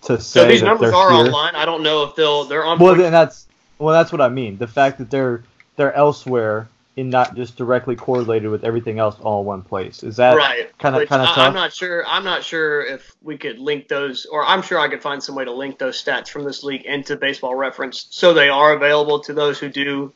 to 0.08 0.20
say 0.20 0.39
So 0.41 0.48
these 0.48 0.63
numbers 0.63 0.91
they're 0.91 1.00
are 1.00 1.12
here? 1.13 1.25
online. 1.25 1.56
I 1.56 1.65
don't 1.65 1.84
know 1.84 2.03
if 2.03 2.15
they'll 2.15 2.46
they're 2.46 2.63
on. 2.65 2.80
Well, 2.80 2.96
then 2.96 3.12
that's 3.12 3.48
well, 3.80 3.94
that's 3.94 4.12
what 4.13 4.22
I 4.22 4.30
mean. 4.30 4.58
The 4.58 4.68
fact 4.68 4.98
that 5.00 5.12
they're 5.12 5.44
they're 5.75 5.94
elsewhere 5.94 6.70
and 6.98 7.10
not 7.10 7.36
just 7.36 7.56
directly 7.56 7.96
correlated 7.96 8.50
with 8.50 8.64
everything 8.64 9.00
else 9.00 9.16
all 9.22 9.42
in 9.42 9.46
one 9.46 9.62
place. 9.62 10.04
Is 10.04 10.18
that 10.18 10.36
right. 10.36 10.78
kind 10.78 10.96
of 10.96 11.08
kind 11.08 11.22
of? 11.22 11.38
I'm 11.38 11.54
not 11.54 11.74
sure. 11.74 12.06
I'm 12.06 12.24
not 12.24 12.44
sure 12.44 12.86
if 12.86 13.16
we 13.22 13.38
could 13.38 13.60
link 13.60 13.88
those, 13.88 14.26
or 14.26 14.44
I'm 14.46 14.62
sure 14.62 14.80
I 14.80 14.90
could 14.90 15.02
find 15.02 15.24
some 15.24 15.36
way 15.36 15.46
to 15.46 15.52
link 15.54 15.78
those 15.78 16.02
stats 16.04 16.28
from 16.28 16.44
this 16.44 16.64
league 16.64 16.86
into 16.86 17.16
Baseball 17.16 17.56
Reference, 17.56 18.08
so 18.10 18.34
they 18.34 18.50
are 18.50 18.74
available 18.74 19.20
to 19.22 19.34
those 19.34 19.58
who 19.58 19.70
do, 19.70 20.12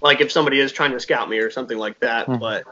like 0.00 0.20
if 0.20 0.30
somebody 0.30 0.60
is 0.60 0.70
trying 0.72 0.92
to 0.92 1.00
scout 1.00 1.28
me 1.28 1.38
or 1.38 1.50
something 1.50 1.78
like 1.78 1.98
that. 2.00 2.26
Hmm. 2.26 2.36
But 2.36 2.64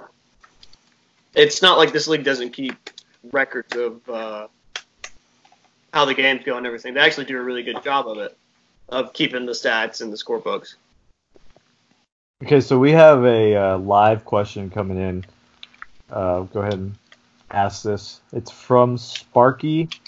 it's 1.35 1.63
not 1.63 1.77
like 1.77 1.93
this 1.93 2.07
league 2.09 2.25
doesn't 2.25 2.51
keep 2.51 2.77
records 3.33 3.75
of 3.77 4.09
uh, 4.09 4.47
how 5.93 6.05
the 6.05 6.15
games 6.15 6.43
go 6.45 6.57
and 6.57 6.67
everything. 6.67 6.95
They 6.95 7.01
actually 7.01 7.27
do 7.27 7.37
a 7.37 7.43
really 7.43 7.65
good 7.65 7.83
job 7.83 8.07
of 8.07 8.19
it, 8.19 8.37
of 8.89 9.13
keeping 9.13 9.45
the 9.45 9.53
stats 9.53 10.01
and 10.03 10.13
the 10.13 10.17
scorebooks. 10.17 10.77
Okay, 12.43 12.61
so 12.61 12.79
we 12.79 12.93
have 12.93 13.25
a 13.25 13.55
uh, 13.55 13.79
live 13.79 14.25
question 14.25 14.71
coming 14.71 14.97
in. 14.97 15.25
Uh, 16.11 16.41
go 16.41 16.61
ahead 16.61 16.75
and 16.75 16.95
ask 17.51 17.83
this. 17.83 18.21
It's 18.33 18.51
from 18.51 18.97
Sparky911 18.97 20.01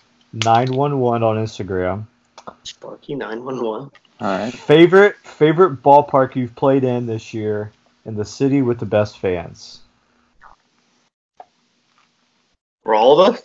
on 1.23 1.37
Instagram. 1.37 2.07
Sparky 2.65 3.15
nine 3.15 3.45
one 3.45 3.63
one. 3.63 3.91
All 4.21 4.39
right. 4.39 4.53
Favorite 4.53 5.17
favorite 5.17 5.83
ballpark 5.83 6.35
you've 6.35 6.55
played 6.55 6.85
in 6.85 7.07
this 7.07 7.35
year 7.35 7.71
in 8.07 8.15
the 8.15 8.25
city 8.25 8.63
with 8.63 8.79
the 8.79 8.87
best 8.87 9.19
fans? 9.19 9.81
For 12.83 12.95
all 12.95 13.21
of 13.21 13.35
us, 13.35 13.43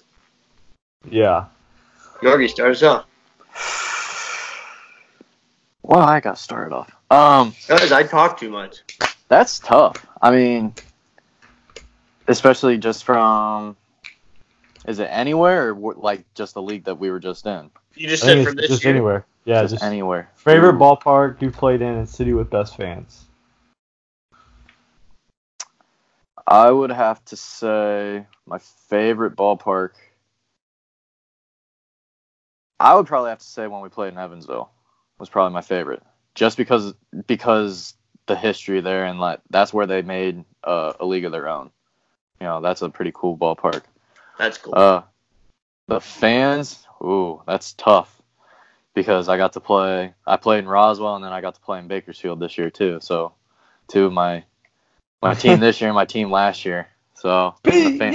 Yeah. 1.10 1.46
Yorgi 2.22 2.50
starts 2.50 2.82
off. 2.84 3.06
Well, 5.88 6.02
I 6.02 6.20
got 6.20 6.38
started 6.38 6.76
off. 6.76 6.92
Um, 7.10 7.56
Guys, 7.70 7.94
I 7.94 8.04
talk 8.04 8.38
too 8.38 8.50
much. 8.50 8.80
that's 9.30 9.60
tough. 9.60 10.06
I 10.22 10.32
mean, 10.32 10.74
especially 12.28 12.78
just 12.78 13.06
from. 13.06 13.78
Is 14.86 15.00
it 15.00 15.06
anywhere 15.06 15.74
or 15.74 15.94
like 15.94 16.26
just 16.34 16.56
the 16.56 16.62
league 16.62 16.84
that 16.86 17.00
we 17.00 17.10
were 17.10 17.22
just 17.22 17.46
in? 17.46 17.70
You 17.96 18.10
just 18.10 18.26
I 18.26 18.28
said 18.28 18.44
from 18.44 18.60
it's 18.60 18.62
this 18.64 18.70
just 18.70 18.84
year. 18.84 18.94
anywhere. 18.94 19.26
Yeah, 19.46 19.62
just, 19.62 19.76
just, 19.76 19.84
anywhere. 19.84 20.30
favorite 20.36 20.76
Ooh. 20.76 20.80
ballpark 20.80 21.42
you've 21.42 21.56
played 21.56 21.82
in 21.82 21.96
in 21.96 22.06
city 22.06 22.34
with 22.34 22.50
best 22.50 22.76
fans. 22.76 23.24
I 26.46 26.70
would 26.70 26.92
have 26.92 27.24
to 27.26 27.38
say 27.38 28.26
my 28.46 28.60
favorite 28.90 29.38
ballpark 29.38 29.92
I 32.80 32.94
would 32.94 33.08
probably 33.08 33.30
have 33.30 33.40
to 33.40 33.46
say 33.46 33.68
when 33.68 33.82
we 33.82 33.90
played 33.90 34.14
in 34.14 34.20
Evansville 34.20 34.70
was 35.20 35.30
probably 35.30 35.54
my 35.54 35.62
favorite, 35.62 36.04
just 36.36 36.58
because 36.58 36.94
because 37.26 37.94
the 38.28 38.36
history 38.36 38.82
there 38.82 39.06
and 39.06 39.20
like 39.20 39.40
that's 39.50 39.74
where 39.74 39.88
they 39.88 40.02
made 40.02 40.44
uh, 40.64 40.94
a 41.00 41.06
league 41.06 41.26
of 41.26 41.32
their 41.32 41.48
own. 41.48 41.72
You 42.40 42.48
know, 42.48 42.62
that's 42.62 42.82
a 42.82 42.90
pretty 42.90 43.12
cool 43.14 43.38
ballpark. 43.38 43.84
That's 44.38 44.58
cool. 44.58 44.74
Uh, 44.76 45.02
the 45.88 46.00
fans, 46.00 46.86
ooh, 47.02 47.42
that's 47.48 47.74
tough 47.74 48.22
because 48.94 49.30
I 49.30 49.38
got 49.38 49.54
to 49.54 49.60
play. 49.60 50.14
I 50.26 50.38
played 50.38 50.60
in 50.60 50.68
Roswell 50.68 51.16
and 51.16 51.24
then 51.24 51.32
I 51.32 51.42
got 51.42 51.56
to 51.56 51.62
play 51.62 51.80
in 51.80 51.88
Bakersfield 51.88 52.40
this 52.40 52.58
year 52.58 52.70
too. 52.70 53.00
So, 53.02 53.34
two 53.88 54.06
of 54.06 54.14
my 54.14 54.44
my 55.22 55.34
team 55.36 55.60
this 55.60 55.82
year 55.82 55.90
and 55.90 55.96
my 55.96 56.06
team 56.06 56.32
last 56.32 56.66
year. 56.66 56.88
So 57.16 57.56
the 57.64 57.72
Pete 57.72 57.98
fan- 57.98 58.14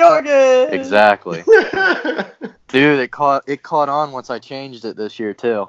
exactly, 0.72 1.44
dude. 2.68 3.00
It 3.00 3.10
caught 3.10 3.44
it 3.48 3.62
caught 3.62 3.88
on 3.88 4.12
once 4.12 4.30
I 4.30 4.38
changed 4.38 4.84
it 4.84 4.96
this 4.96 5.18
year 5.18 5.34
too. 5.34 5.68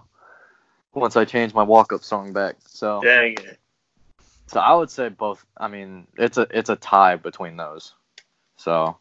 Once 0.94 1.16
I 1.16 1.26
changed 1.26 1.56
my 1.56 1.64
walk 1.64 1.92
up 1.92 2.04
song 2.04 2.34
back. 2.34 2.56
So 2.68 3.02
Dang 3.02 3.34
it. 3.34 3.60
so 4.48 4.60
I 4.60 4.76
would 4.76 4.90
say 4.90 5.10
both. 5.10 5.46
I 5.58 5.68
mean, 5.68 6.08
it's 6.18 6.38
a 6.38 6.48
it's 6.52 6.70
a 6.70 6.76
tie 6.76 7.16
between 7.16 7.58
those. 7.58 7.94
So, 8.58 8.98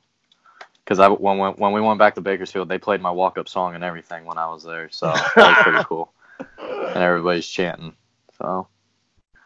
because 0.84 0.98
I 0.98 1.08
when 1.08 1.38
when 1.38 1.52
when 1.54 1.72
we 1.72 1.80
went 1.80 1.98
back 1.98 2.14
to 2.14 2.20
Bakersfield, 2.20 2.68
they 2.68 2.78
played 2.78 3.00
my 3.00 3.10
walk 3.10 3.38
up 3.38 3.48
song 3.48 3.74
and 3.74 3.84
everything 3.84 4.24
when 4.24 4.38
I 4.38 4.46
was 4.46 4.64
there. 4.64 4.88
So 4.90 5.06
that 5.06 5.36
was 5.36 5.56
pretty 5.62 5.84
cool, 5.88 6.12
and 6.58 6.96
everybody's 6.96 7.46
chanting. 7.46 7.94
So 8.38 8.66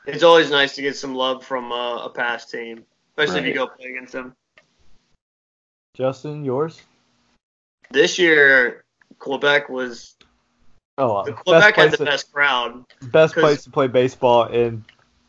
It's 0.07 0.23
always 0.23 0.51
nice 0.51 0.75
to 0.77 0.83
get 0.83 0.97
some 0.97 1.15
love 1.15 1.45
from 1.45 1.73
uh, 1.73 2.05
a 2.05 2.11
past 2.11 2.51
team, 2.51 2.85
especially 3.11 3.41
if 3.41 3.47
you 3.47 3.55
go 3.55 3.67
play 3.67 3.91
against 3.91 4.13
them. 4.13 4.35
Justin, 5.95 6.45
yours? 6.45 6.83
This 7.91 8.19
year, 8.19 8.85
Quebec 9.19 9.69
was 9.69 10.17
Oh, 10.99 11.17
uh, 11.17 11.33
Quebec 11.33 11.77
had 11.77 11.91
the 11.93 11.99
to, 11.99 12.05
best 12.05 12.33
crowd. 12.33 12.85
Best 13.03 13.35
place 13.35 13.65
to 13.65 13.71
play 13.71 13.87
baseball 13.87 14.45
in 14.47 14.85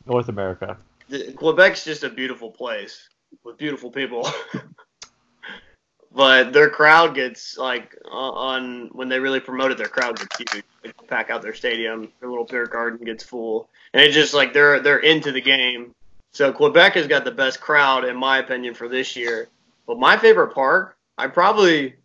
North 0.05 0.29
America. 0.29 0.77
The, 1.09 1.33
Quebec's 1.33 1.83
just 1.83 2.03
a 2.03 2.09
beautiful 2.09 2.50
place 2.50 3.09
with 3.43 3.57
beautiful 3.57 3.91
people. 3.91 4.29
but 6.15 6.53
their 6.53 6.69
crowd 6.69 7.15
gets 7.15 7.57
like 7.57 7.95
on 8.09 8.89
when 8.93 9.09
they 9.09 9.19
really 9.19 9.39
promote 9.39 9.71
it, 9.71 9.77
their 9.77 9.88
crowd 9.88 10.17
gets 10.17 10.38
huge. 10.38 10.63
They 10.83 10.91
pack 11.07 11.29
out 11.29 11.41
their 11.41 11.53
stadium, 11.53 12.12
their 12.19 12.29
little 12.29 12.45
beer 12.45 12.65
garden 12.65 13.05
gets 13.05 13.24
full, 13.24 13.69
and 13.93 14.01
it's 14.01 14.15
just 14.15 14.33
like 14.33 14.53
they're 14.53 14.79
they're 14.79 15.00
into 15.00 15.31
the 15.31 15.41
game. 15.41 15.93
So 16.31 16.53
Quebec 16.53 16.93
has 16.93 17.07
got 17.07 17.25
the 17.25 17.31
best 17.31 17.59
crowd 17.59 18.05
in 18.05 18.15
my 18.15 18.38
opinion 18.38 18.74
for 18.74 18.88
this 18.88 19.15
year. 19.15 19.50
But 19.86 20.00
my 20.00 20.17
favorite 20.17 20.53
park, 20.53 20.97
I 21.17 21.27
probably 21.27 21.95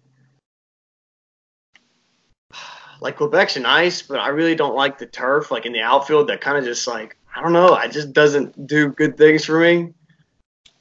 like 3.02 3.16
Quebec's 3.18 3.56
nice, 3.56 4.00
but 4.00 4.20
I 4.20 4.28
really 4.28 4.54
don't 4.54 4.76
like 4.76 4.96
the 4.96 5.06
turf 5.06 5.50
like 5.50 5.66
in 5.66 5.72
the 5.72 5.80
outfield 5.80 6.28
that 6.28 6.40
kind 6.40 6.56
of 6.56 6.64
just 6.64 6.86
like 6.86 7.16
I 7.34 7.42
don't 7.42 7.52
know, 7.52 7.74
it 7.76 7.92
just 7.92 8.12
doesn't 8.12 8.66
do 8.66 8.88
good 8.88 9.16
things 9.16 9.44
for 9.44 9.58
me. 9.58 9.92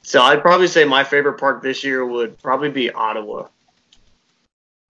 So 0.02 0.20
I'd 0.22 0.42
probably 0.42 0.66
say 0.66 0.84
my 0.84 1.04
favorite 1.04 1.38
park 1.38 1.62
this 1.62 1.84
year 1.84 2.04
would 2.04 2.38
probably 2.42 2.70
be 2.70 2.90
Ottawa. 2.90 3.48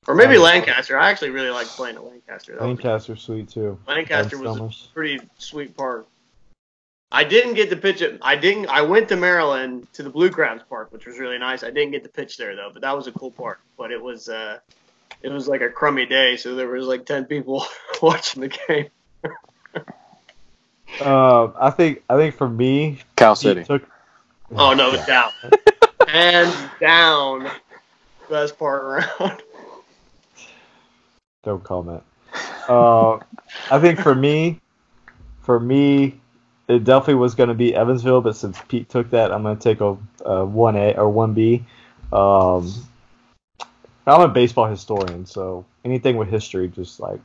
Or 0.08 0.14
maybe. 0.14 0.36
Lancaster. 0.36 0.98
I 0.98 1.10
actually 1.10 1.30
really 1.30 1.50
like 1.50 1.68
playing 1.68 1.96
at 1.96 2.04
Lancaster. 2.04 2.56
That 2.56 2.66
Lancaster's 2.66 3.22
sweet 3.22 3.48
too. 3.48 3.78
Lancaster 3.86 4.36
was 4.38 4.58
a 4.58 4.92
pretty 4.92 5.20
sweet 5.38 5.76
park. 5.76 6.08
I 7.12 7.24
didn't 7.24 7.54
get 7.54 7.68
to 7.70 7.76
pitch 7.76 8.00
it. 8.00 8.18
I 8.22 8.34
didn't. 8.34 8.66
I 8.66 8.82
went 8.82 9.08
to 9.10 9.16
Maryland 9.16 9.86
to 9.92 10.02
the 10.02 10.10
Blue 10.10 10.30
Crabs 10.30 10.62
Park, 10.68 10.90
which 10.92 11.06
was 11.06 11.18
really 11.18 11.38
nice. 11.38 11.62
I 11.62 11.70
didn't 11.70 11.92
get 11.92 12.02
to 12.04 12.08
pitch 12.08 12.36
there 12.36 12.56
though, 12.56 12.70
but 12.72 12.82
that 12.82 12.96
was 12.96 13.06
a 13.06 13.12
cool 13.12 13.30
park. 13.30 13.60
But 13.76 13.92
it 13.92 14.02
was, 14.02 14.28
uh, 14.28 14.58
it 15.22 15.30
was 15.30 15.48
like 15.48 15.60
a 15.60 15.68
crummy 15.68 16.06
day, 16.06 16.36
so 16.36 16.54
there 16.54 16.68
was 16.68 16.86
like 16.86 17.04
ten 17.06 17.24
people 17.24 17.66
watching 18.02 18.42
the 18.42 18.48
game. 18.48 18.86
Uh, 21.00 21.50
I 21.58 21.70
think 21.70 22.02
I 22.08 22.16
think 22.16 22.34
for 22.36 22.48
me, 22.48 22.98
Cal 23.16 23.34
City. 23.34 23.64
took. 23.64 23.82
Oh 24.54 24.74
no, 24.74 24.92
Yeah. 24.92 25.06
down, 25.06 25.32
hands 26.06 26.54
down, 26.80 27.50
best 28.28 28.58
part 28.58 28.82
around. 28.84 29.42
Don't 31.44 31.64
comment. 31.64 32.02
Uh, 32.68 33.18
I 33.70 33.80
think 33.80 33.98
for 34.00 34.14
me, 34.14 34.60
for 35.42 35.58
me, 35.58 36.20
it 36.68 36.84
definitely 36.84 37.14
was 37.14 37.34
going 37.34 37.48
to 37.48 37.54
be 37.54 37.74
Evansville, 37.74 38.20
but 38.20 38.36
since 38.36 38.60
Pete 38.68 38.88
took 38.88 39.10
that, 39.10 39.32
I'm 39.32 39.42
going 39.42 39.56
to 39.56 39.62
take 39.62 39.80
a 39.80 40.44
one 40.44 40.76
A 40.76 40.94
or 40.94 41.08
one 41.08 41.32
B. 41.32 41.64
Um, 42.12 42.72
I'm 44.06 44.20
a 44.20 44.28
baseball 44.28 44.66
historian, 44.66 45.26
so 45.26 45.64
anything 45.84 46.16
with 46.16 46.28
history 46.28 46.68
just 46.68 46.98
like 47.00 47.20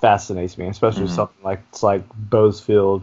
fascinates 0.00 0.58
me, 0.58 0.66
especially 0.68 1.06
Mhm. 1.06 1.14
something 1.14 1.44
like 1.44 1.60
it's 1.70 1.82
like 1.82 2.02
Bosse 2.14 2.60
Field. 2.60 3.02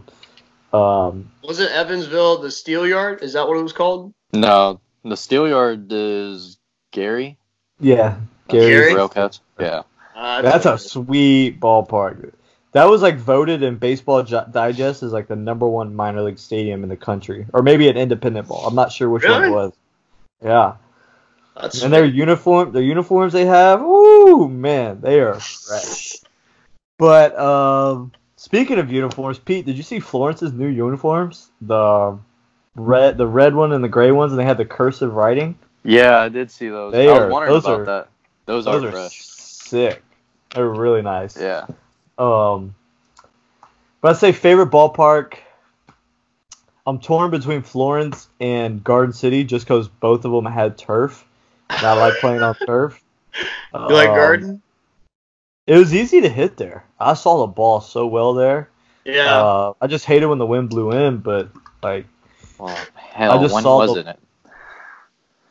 Um, 0.72 1.30
was 1.46 1.60
it 1.60 1.70
Evansville 1.70 2.38
the 2.38 2.50
Steel 2.50 2.86
Yard? 2.86 3.22
Is 3.22 3.32
that 3.34 3.46
what 3.46 3.56
it 3.56 3.62
was 3.62 3.72
called? 3.72 4.12
No, 4.32 4.80
the 5.04 5.14
Steelyard 5.14 5.86
is 5.90 6.58
Gary. 6.92 7.38
yeah, 7.80 8.16
Gary? 8.48 8.66
Gary. 8.70 8.94
Railcats. 8.94 9.40
Yeah. 9.58 9.82
Uh, 10.16 10.42
That's 10.42 10.64
a 10.66 10.78
sweet 10.78 11.60
ballpark. 11.60 12.32
That 12.72 12.84
was 12.88 13.02
like 13.02 13.16
voted 13.18 13.62
in 13.62 13.76
Baseball 13.76 14.22
Digest 14.22 15.02
as 15.02 15.12
like 15.12 15.28
the 15.28 15.36
number 15.36 15.66
one 15.66 15.94
minor 15.94 16.22
league 16.22 16.38
stadium 16.38 16.82
in 16.82 16.88
the 16.88 16.96
country, 16.96 17.46
or 17.52 17.62
maybe 17.62 17.88
an 17.88 17.96
independent 17.96 18.48
ball. 18.48 18.64
I'm 18.66 18.74
not 18.74 18.90
sure 18.92 19.08
which 19.10 19.24
one 19.24 19.44
it 19.44 19.50
was. 19.50 19.72
Yeah, 20.42 20.74
That's 21.60 21.82
and 21.82 21.92
their 21.92 22.04
uniform, 22.04 22.72
their 22.72 22.82
uniforms 22.82 23.32
they 23.32 23.46
have, 23.46 23.80
ooh 23.80 24.48
man, 24.48 25.00
they 25.00 25.20
are 25.20 25.34
fresh. 25.38 26.16
But 26.98 27.38
um, 27.38 28.12
speaking 28.36 28.78
of 28.78 28.90
uniforms, 28.90 29.38
Pete, 29.38 29.64
did 29.66 29.76
you 29.76 29.82
see 29.82 30.00
Florence's 30.00 30.52
new 30.52 30.66
uniforms? 30.68 31.50
The 31.60 32.18
red, 32.74 33.16
the 33.18 33.26
red 33.26 33.54
one 33.54 33.72
and 33.72 33.84
the 33.84 33.88
gray 33.88 34.10
ones, 34.10 34.32
and 34.32 34.38
they 34.38 34.44
had 34.44 34.58
the 34.58 34.64
cursive 34.64 35.14
writing. 35.14 35.56
Yeah, 35.84 36.18
I 36.18 36.28
did 36.28 36.50
see 36.50 36.68
those. 36.68 36.92
They 36.92 37.08
I 37.08 37.12
was 37.12 37.20
are- 37.20 37.28
wondering 37.28 37.52
those 37.54 37.64
about 37.64 37.80
are- 37.80 37.84
that. 37.84 38.08
Those, 38.46 38.64
Those 38.66 38.84
are 38.84 38.88
are 38.88 38.90
fresh. 38.92 39.22
sick. 39.24 40.02
They're 40.54 40.68
really 40.68 41.02
nice. 41.02 41.36
Yeah. 41.40 41.66
Um, 42.18 42.74
but 44.00 44.10
I'd 44.10 44.16
say 44.18 44.32
favorite 44.32 44.70
ballpark. 44.70 45.34
I'm 46.86 46.98
torn 46.98 47.30
between 47.30 47.62
Florence 47.62 48.28
and 48.40 48.84
Garden 48.84 49.14
City 49.14 49.44
just 49.44 49.64
because 49.64 49.88
both 49.88 50.24
of 50.26 50.32
them 50.32 50.44
had 50.44 50.76
turf. 50.76 51.24
And 51.70 51.86
I 51.86 51.92
like 51.94 52.14
playing 52.20 52.42
on 52.42 52.54
turf. 52.66 53.00
You 53.74 53.80
like 53.88 54.08
Um, 54.10 54.14
Garden? 54.14 54.62
It 55.66 55.76
was 55.76 55.92
easy 55.92 56.20
to 56.20 56.28
hit 56.28 56.56
there. 56.56 56.84
I 57.00 57.14
saw 57.14 57.40
the 57.40 57.52
ball 57.52 57.80
so 57.80 58.06
well 58.06 58.32
there. 58.34 58.68
Yeah. 59.04 59.34
Uh, 59.42 59.72
I 59.80 59.88
just 59.88 60.04
hated 60.04 60.26
when 60.26 60.38
the 60.38 60.46
wind 60.46 60.70
blew 60.70 60.92
in, 60.92 61.18
but 61.18 61.48
like, 61.82 62.06
Well, 62.58 62.76
hell, 62.94 63.40
just 63.40 63.52
when 63.54 63.64
saw 63.64 63.78
wasn't 63.78 64.06
it? 64.08 64.20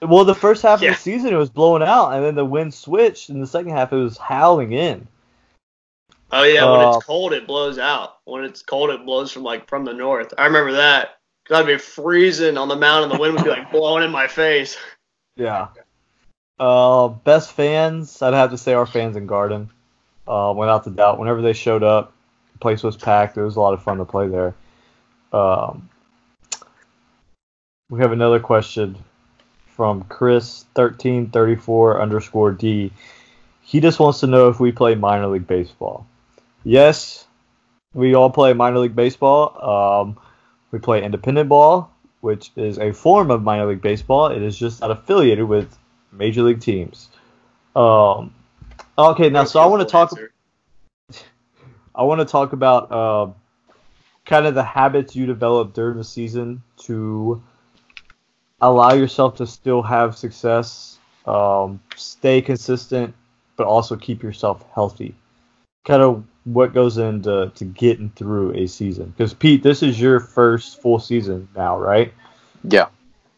well, 0.02 0.24
the 0.24 0.34
first 0.36 0.62
half 0.62 0.82
Yeah. 0.82 0.92
of 0.92 0.96
the 0.96 1.02
season 1.02 1.34
it 1.34 1.38
was 1.38 1.50
blowing 1.50 1.84
out, 1.84 2.12
and 2.12 2.24
then 2.24 2.36
the 2.36 2.46
wind 2.46 2.74
switched, 2.74 3.28
and 3.30 3.42
the 3.44 3.48
second 3.48 3.72
half 3.72 3.92
it 3.92 3.98
was 3.98 4.18
howling 4.18 4.72
in. 4.72 5.06
oh 6.32 6.44
yeah. 6.44 6.64
When 6.70 6.80
uh, 6.86 6.90
it's 6.96 7.06
cold, 7.06 7.34
it 7.34 7.46
blows 7.48 7.78
out. 7.80 8.20
When 8.24 8.46
it's 8.46 8.62
cold, 8.62 8.92
it 8.92 9.06
blows 9.06 9.32
from 9.32 9.44
like 9.44 9.68
from 9.68 9.84
the 9.84 9.94
north. 9.94 10.34
I 10.38 10.46
remember 10.46 10.72
that. 10.74 11.18
Cause 11.46 11.60
I'd 11.60 11.68
be 11.68 11.78
freezing 11.78 12.58
on 12.58 12.70
the 12.70 12.78
mountain, 12.78 13.12
and 13.12 13.20
the 13.20 13.22
wind 13.22 13.36
would 13.36 13.44
be 13.44 13.50
like 13.50 13.72
blowing 13.74 14.06
in 14.06 14.12
my 14.12 14.28
face. 14.28 14.78
Yeah. 15.36 15.68
Uh, 16.60 17.08
best 17.08 17.52
fans, 17.52 18.22
I'd 18.22 18.34
have 18.34 18.52
to 18.52 18.58
say 18.58 18.74
our 18.74 18.86
fans 18.86 19.16
in 19.16 19.26
Garden. 19.28 19.70
Uh, 20.28 20.54
without 20.56 20.86
the 20.86 20.92
doubt, 20.92 21.20
whenever 21.20 21.42
they 21.42 21.54
showed 21.54 21.84
up, 21.84 22.14
the 22.54 22.60
place 22.60 22.84
was 22.84 22.96
packed. 22.96 23.38
It 23.38 23.44
was 23.44 23.58
a 23.58 23.60
lot 23.60 23.74
of 23.74 23.84
fun 23.84 23.98
to 23.98 24.06
play 24.06 24.28
there. 24.28 24.54
Um, 25.34 25.90
we 27.90 28.00
have 28.00 28.12
another 28.12 28.40
question 28.40 28.96
from 29.76 30.04
Chris 30.04 30.66
thirteen 30.76 31.30
thirty 31.30 31.56
four 31.56 32.02
underscore 32.02 32.52
D. 32.52 32.94
He 33.62 33.82
just 33.82 34.00
wants 34.00 34.22
to 34.22 34.28
know 34.28 34.50
if 34.50 34.60
we 34.60 34.72
play 34.72 34.96
minor 34.96 35.28
league 35.28 35.48
baseball. 35.48 36.06
Yes, 36.64 37.26
we 37.94 38.14
all 38.14 38.30
play 38.30 38.54
minor 38.54 38.80
league 38.80 38.96
baseball. 38.96 40.02
Um, 40.08 40.18
we 40.72 40.80
play 40.80 41.04
independent 41.04 41.50
ball, 41.50 41.92
which 42.22 42.52
is 42.56 42.78
a 42.80 42.94
form 42.94 43.32
of 43.32 43.44
minor 43.44 43.66
league 43.66 43.82
baseball. 43.82 44.28
It 44.28 44.42
is 44.42 44.58
just 44.58 44.82
not 44.82 44.92
affiliated 44.92 45.46
with 45.46 45.78
major 46.14 46.44
league 46.44 46.62
teams. 46.62 47.10
Um, 47.76 48.34
okay, 48.98 49.30
now 49.30 49.44
so 49.44 49.60
I 49.60 49.66
want 49.66 49.82
to 49.82 49.92
talk. 49.92 50.14
I 51.96 52.04
want 52.04 52.20
to 52.22 52.26
talk 52.26 52.54
about 52.54 52.92
uh, 52.92 53.32
kind 54.26 54.46
of 54.46 54.56
the 54.56 54.64
habits 54.64 55.16
you 55.16 55.26
develop 55.26 55.74
during 55.74 55.98
the 55.98 56.04
season 56.04 56.64
to 56.78 57.42
allow 58.62 58.94
yourself 58.94 59.36
to 59.38 59.46
still 59.46 59.82
have 59.82 60.16
success, 60.16 60.98
um, 61.26 61.80
stay 61.96 62.42
consistent, 62.42 63.14
but 63.58 63.68
also 63.68 63.96
keep 63.96 64.24
yourself 64.24 64.66
healthy. 64.74 65.14
Kind 65.86 66.02
of 66.02 66.24
what 66.46 66.74
goes 66.74 66.98
into 66.98 67.52
to 67.56 67.66
getting 67.66 68.10
through 68.12 68.54
a 68.54 68.68
season. 68.68 69.14
Because 69.16 69.34
Pete, 69.34 69.64
this 69.64 69.84
is 69.84 70.00
your 70.00 70.20
first 70.20 70.82
full 70.82 71.00
season 71.00 71.48
now, 71.56 71.78
right? 71.78 72.14
Yeah. 72.64 72.88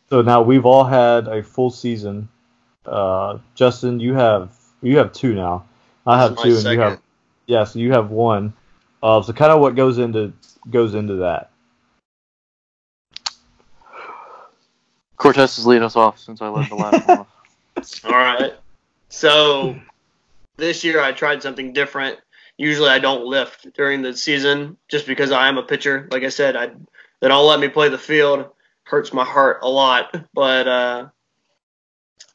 So 0.09 0.21
now 0.21 0.41
we've 0.41 0.65
all 0.65 0.83
had 0.83 1.27
a 1.27 1.43
full 1.43 1.71
season. 1.71 2.29
Uh, 2.85 3.39
Justin, 3.55 3.99
you 3.99 4.13
have 4.13 4.55
you 4.81 4.97
have 4.97 5.13
two 5.13 5.33
now. 5.33 5.65
I 6.05 6.21
have 6.21 6.31
two, 6.31 6.35
my 6.35 6.41
and 6.43 6.51
you 6.51 6.57
second. 6.57 6.79
have 6.81 6.99
yeah. 7.47 7.63
So 7.63 7.79
you 7.79 7.91
have 7.91 8.11
one. 8.11 8.53
Uh, 9.01 9.21
so 9.21 9.33
kind 9.33 9.51
of 9.51 9.59
what 9.61 9.75
goes 9.75 9.97
into 9.97 10.33
goes 10.69 10.95
into 10.95 11.15
that. 11.15 11.51
Cortez 15.17 15.57
is 15.57 15.65
leading 15.65 15.83
us 15.83 15.95
off 15.95 16.19
since 16.19 16.41
I 16.41 16.49
led 16.49 16.69
the 16.69 16.75
last 16.75 17.07
one. 17.07 17.25
All 18.05 18.11
right. 18.11 18.53
So 19.09 19.75
this 20.57 20.83
year 20.83 21.01
I 21.01 21.11
tried 21.11 21.41
something 21.41 21.73
different. 21.73 22.19
Usually 22.57 22.89
I 22.89 22.99
don't 22.99 23.25
lift 23.25 23.73
during 23.73 24.01
the 24.01 24.15
season 24.15 24.77
just 24.87 25.07
because 25.07 25.31
I 25.31 25.47
am 25.47 25.57
a 25.57 25.63
pitcher. 25.63 26.07
Like 26.11 26.23
I 26.23 26.29
said, 26.29 26.55
I 26.55 26.71
they 27.19 27.27
don't 27.27 27.47
let 27.47 27.59
me 27.59 27.67
play 27.67 27.89
the 27.89 27.97
field. 27.97 28.45
Hurts 28.83 29.13
my 29.13 29.25
heart 29.25 29.59
a 29.63 29.69
lot. 29.69 30.15
But 30.33 30.67
uh, 30.67 31.07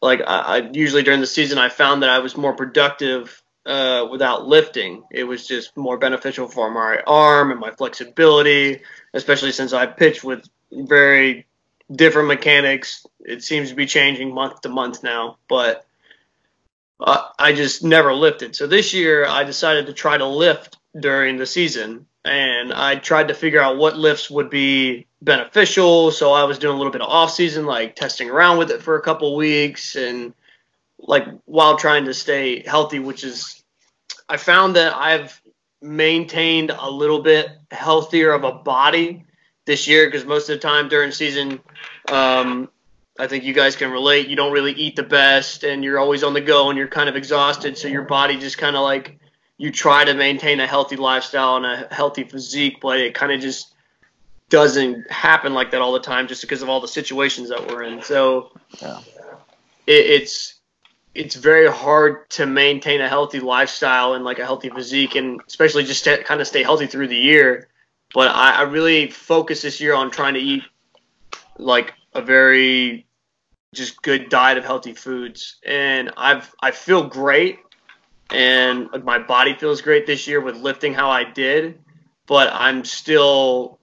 like 0.02 0.20
I, 0.20 0.58
I 0.58 0.70
usually 0.72 1.02
during 1.02 1.20
the 1.20 1.26
season 1.26 1.58
I 1.58 1.68
found 1.68 2.02
that 2.02 2.10
I 2.10 2.18
was 2.20 2.36
more 2.36 2.54
productive 2.54 3.42
uh, 3.66 4.06
without 4.10 4.46
lifting. 4.46 5.04
It 5.10 5.24
was 5.24 5.46
just 5.46 5.76
more 5.76 5.98
beneficial 5.98 6.48
for 6.48 6.70
my 6.70 7.02
arm 7.06 7.50
and 7.50 7.60
my 7.60 7.70
flexibility, 7.70 8.80
especially 9.12 9.52
since 9.52 9.72
I 9.72 9.86
pitch 9.86 10.24
with 10.24 10.48
very 10.72 11.46
different 11.90 12.28
mechanics. 12.28 13.06
It 13.20 13.42
seems 13.42 13.70
to 13.70 13.74
be 13.74 13.86
changing 13.86 14.34
month 14.34 14.62
to 14.62 14.68
month 14.68 15.02
now, 15.02 15.36
but 15.48 15.86
I 17.38 17.52
just 17.54 17.82
never 17.82 18.12
lifted. 18.12 18.54
So 18.54 18.66
this 18.66 18.92
year 18.92 19.26
I 19.26 19.44
decided 19.44 19.86
to 19.86 19.92
try 19.92 20.18
to 20.18 20.26
lift 20.26 20.76
during 20.98 21.36
the 21.36 21.46
season, 21.46 22.06
and 22.24 22.72
I 22.72 22.96
tried 22.96 23.28
to 23.28 23.34
figure 23.34 23.60
out 23.60 23.78
what 23.78 23.96
lifts 23.96 24.30
would 24.30 24.50
be 24.50 25.06
beneficial. 25.22 26.10
So 26.10 26.32
I 26.32 26.44
was 26.44 26.58
doing 26.58 26.74
a 26.74 26.76
little 26.76 26.92
bit 26.92 27.02
of 27.02 27.08
off 27.08 27.32
season, 27.32 27.66
like 27.66 27.96
testing 27.96 28.30
around 28.30 28.58
with 28.58 28.70
it 28.70 28.82
for 28.82 28.96
a 28.96 29.02
couple 29.02 29.36
weeks, 29.36 29.96
and 29.96 30.34
like 30.98 31.26
while 31.44 31.76
trying 31.76 32.04
to 32.06 32.14
stay 32.14 32.62
healthy, 32.66 32.98
which 32.98 33.24
is 33.24 33.62
I 34.28 34.36
found 34.36 34.76
that 34.76 34.94
I've 34.96 35.40
maintained 35.82 36.70
a 36.76 36.90
little 36.90 37.22
bit 37.22 37.48
healthier 37.70 38.32
of 38.32 38.44
a 38.44 38.52
body 38.52 39.24
this 39.64 39.88
year 39.88 40.06
because 40.06 40.24
most 40.24 40.48
of 40.48 40.56
the 40.56 40.60
time 40.60 40.88
during 40.88 41.10
season, 41.10 41.60
um, 42.10 42.68
I 43.18 43.26
think 43.26 43.44
you 43.44 43.52
guys 43.52 43.76
can 43.76 43.90
relate. 43.90 44.28
You 44.28 44.36
don't 44.36 44.52
really 44.52 44.72
eat 44.72 44.96
the 44.96 45.02
best, 45.02 45.64
and 45.64 45.84
you're 45.84 45.98
always 45.98 46.22
on 46.22 46.32
the 46.32 46.40
go, 46.40 46.70
and 46.70 46.78
you're 46.78 46.88
kind 46.88 47.08
of 47.08 47.16
exhausted. 47.16 47.76
So 47.76 47.88
your 47.88 48.02
body 48.02 48.38
just 48.38 48.58
kind 48.58 48.76
of 48.76 48.82
like 48.82 49.18
you 49.58 49.70
try 49.70 50.04
to 50.04 50.14
maintain 50.14 50.60
a 50.60 50.66
healthy 50.66 50.96
lifestyle 50.96 51.56
and 51.56 51.66
a 51.66 51.94
healthy 51.94 52.24
physique, 52.24 52.78
but 52.80 52.98
it 52.98 53.14
kind 53.14 53.30
of 53.30 53.40
just 53.40 53.69
doesn't 54.50 55.10
happen 55.10 55.54
like 55.54 55.70
that 55.70 55.80
all 55.80 55.92
the 55.92 56.00
time, 56.00 56.28
just 56.28 56.42
because 56.42 56.60
of 56.60 56.68
all 56.68 56.80
the 56.80 56.88
situations 56.88 57.48
that 57.48 57.68
we're 57.68 57.84
in. 57.84 58.02
So 58.02 58.52
Yeah. 58.82 59.00
it, 59.86 60.06
it's 60.06 60.54
it's 61.14 61.34
very 61.34 61.68
hard 61.68 62.30
to 62.30 62.46
maintain 62.46 63.00
a 63.00 63.08
healthy 63.08 63.40
lifestyle 63.40 64.14
and 64.14 64.24
like 64.24 64.38
a 64.38 64.44
healthy 64.44 64.68
physique, 64.68 65.14
and 65.16 65.40
especially 65.48 65.84
just 65.84 66.04
to 66.04 66.22
kind 66.22 66.40
of 66.40 66.46
stay 66.46 66.62
healthy 66.62 66.86
through 66.86 67.08
the 67.08 67.16
year. 67.16 67.68
But 68.12 68.34
I, 68.34 68.58
I 68.58 68.62
really 68.62 69.10
focus 69.10 69.62
this 69.62 69.80
year 69.80 69.94
on 69.94 70.10
trying 70.10 70.34
to 70.34 70.40
eat 70.40 70.64
like 71.58 71.94
a 72.14 72.22
very 72.22 73.06
just 73.74 74.02
good 74.02 74.28
diet 74.28 74.58
of 74.58 74.64
healthy 74.64 74.92
foods, 74.94 75.56
and 75.64 76.12
I've 76.16 76.52
I 76.60 76.70
feel 76.72 77.04
great, 77.04 77.58
and 78.30 78.88
my 79.04 79.18
body 79.18 79.54
feels 79.54 79.80
great 79.80 80.06
this 80.06 80.26
year 80.26 80.40
with 80.40 80.56
lifting 80.56 80.94
how 80.94 81.10
I 81.10 81.24
did, 81.24 81.80
but 82.26 82.50
I'm 82.52 82.84
still 82.84 83.79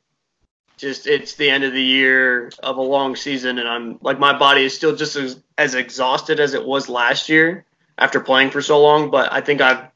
just 0.78 1.08
it's 1.08 1.34
the 1.36 1.50
end 1.50 1.64
of 1.64 1.74
the 1.74 1.82
year 1.82 2.52
of 2.64 2.78
a 2.78 2.82
long 2.82 3.16
season 3.16 3.58
and 3.60 3.68
I'm 3.68 3.98
like 4.02 4.20
my 4.20 4.38
body 4.38 4.64
is 4.64 4.76
still 4.76 4.96
just 4.96 5.16
as, 5.16 5.42
as 5.58 5.76
exhausted 5.76 6.40
as 6.40 6.54
it 6.54 6.66
was 6.66 6.88
last 6.88 7.30
year 7.30 7.66
after 7.98 8.20
playing 8.20 8.52
for 8.52 8.62
so 8.62 8.80
long 8.80 9.10
but 9.12 9.32
I 9.34 9.42
think 9.42 9.60
I've 9.62 9.90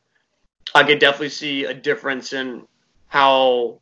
I 0.73 0.83
could 0.83 0.99
definitely 0.99 1.29
see 1.29 1.65
a 1.65 1.73
difference 1.73 2.33
in 2.33 2.67
how 3.07 3.79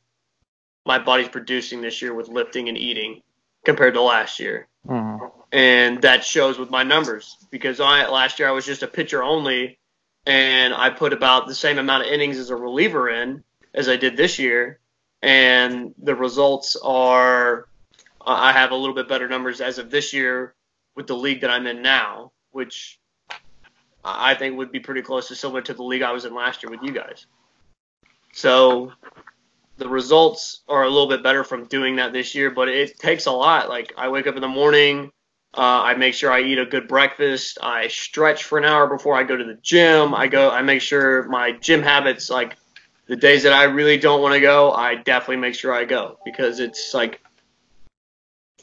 my 0.86 1.00
body's 1.00 1.30
producing 1.30 1.82
this 1.82 2.02
year 2.02 2.14
with 2.14 2.28
lifting 2.28 2.68
and 2.70 2.78
eating 2.78 3.22
compared 3.66 3.94
to 3.96 4.02
last 4.02 4.40
year 4.40 4.68
Mhm. 4.88 5.32
and 5.52 6.02
that 6.04 6.24
shows 6.24 6.58
with 6.58 6.70
my 6.70 6.84
numbers 6.84 7.36
because 7.52 7.80
I 7.80 8.08
last 8.08 8.40
year 8.40 8.48
I 8.48 8.52
was 8.52 8.66
just 8.66 8.82
a 8.82 8.88
pitcher 8.88 9.22
only, 9.22 9.78
and 10.26 10.74
I 10.74 10.90
put 10.90 11.12
about 11.12 11.48
the 11.48 11.56
same 11.56 11.78
amount 11.78 12.06
of 12.06 12.12
innings 12.12 12.38
as 12.38 12.50
a 12.50 12.56
reliever 12.56 13.10
in 13.10 13.44
as 13.74 13.90
I 13.90 13.98
did 13.98 14.16
this 14.16 14.40
year, 14.40 14.80
and 15.22 15.94
the 15.98 16.16
results 16.16 16.76
are 16.84 17.68
I 18.26 18.52
have 18.52 18.72
a 18.72 18.76
little 18.76 18.96
bit 18.96 19.08
better 19.08 19.28
numbers 19.28 19.62
as 19.62 19.78
of 19.78 19.90
this 19.90 20.14
year 20.14 20.54
with 20.96 21.08
the 21.08 21.16
league 21.16 21.42
that 21.42 21.50
I'm 21.50 21.68
in 21.68 21.82
now, 21.82 22.32
which 22.52 23.00
I 24.04 24.36
think 24.36 24.58
would 24.58 24.72
be 24.72 24.80
pretty 24.80 25.02
close 25.02 25.28
to 25.30 25.36
similar 25.36 25.62
to 25.64 25.74
the 25.74 25.84
league 25.84 26.02
I 26.02 26.12
was 26.12 26.26
in 26.26 26.34
last 26.34 26.64
year 26.64 26.70
with 26.70 26.84
you 26.84 26.92
guys. 26.92 27.26
So 28.34 28.92
the 29.78 29.90
results 29.90 30.62
are 30.68 30.84
a 30.84 30.90
little 30.90 31.08
bit 31.08 31.24
better 31.24 31.44
from 31.44 31.66
doing 31.66 31.96
that 31.96 32.14
this 32.14 32.36
year, 32.36 32.52
but 32.52 32.68
it 32.68 33.00
takes 33.00 33.26
a 33.26 33.32
lot. 33.32 33.70
Like 33.70 33.94
I 33.98 34.10
wake 34.10 34.28
up 34.28 34.36
in 34.36 34.42
the 34.42 34.48
morning, 34.48 35.12
uh, 35.54 35.82
I 35.84 35.96
make 35.96 36.14
sure 36.14 36.32
I 36.32 36.42
eat 36.42 36.60
a 36.60 36.66
good 36.66 36.88
breakfast. 36.88 37.58
I 37.62 37.88
stretch 37.88 38.44
for 38.44 38.58
an 38.58 38.66
hour 38.66 38.88
before 38.88 39.16
I 39.16 39.24
go 39.24 39.36
to 39.36 39.44
the 39.44 39.58
gym. 39.64 40.14
I 40.14 40.28
go. 40.28 40.52
I 40.52 40.62
make 40.62 40.82
sure 40.82 41.28
my 41.28 41.54
gym 41.54 41.82
habits, 41.82 42.30
like 42.30 42.56
the 43.10 43.16
days 43.16 43.42
that 43.42 43.54
I 43.54 43.64
really 43.64 43.98
don't 43.98 44.22
want 44.22 44.36
to 44.36 44.40
go, 44.40 44.72
I 44.72 44.94
definitely 44.94 45.38
make 45.38 45.56
sure 45.56 45.74
I 45.74 45.84
go 45.84 46.20
because 46.24 46.60
it's 46.60 46.94
like 46.94 47.20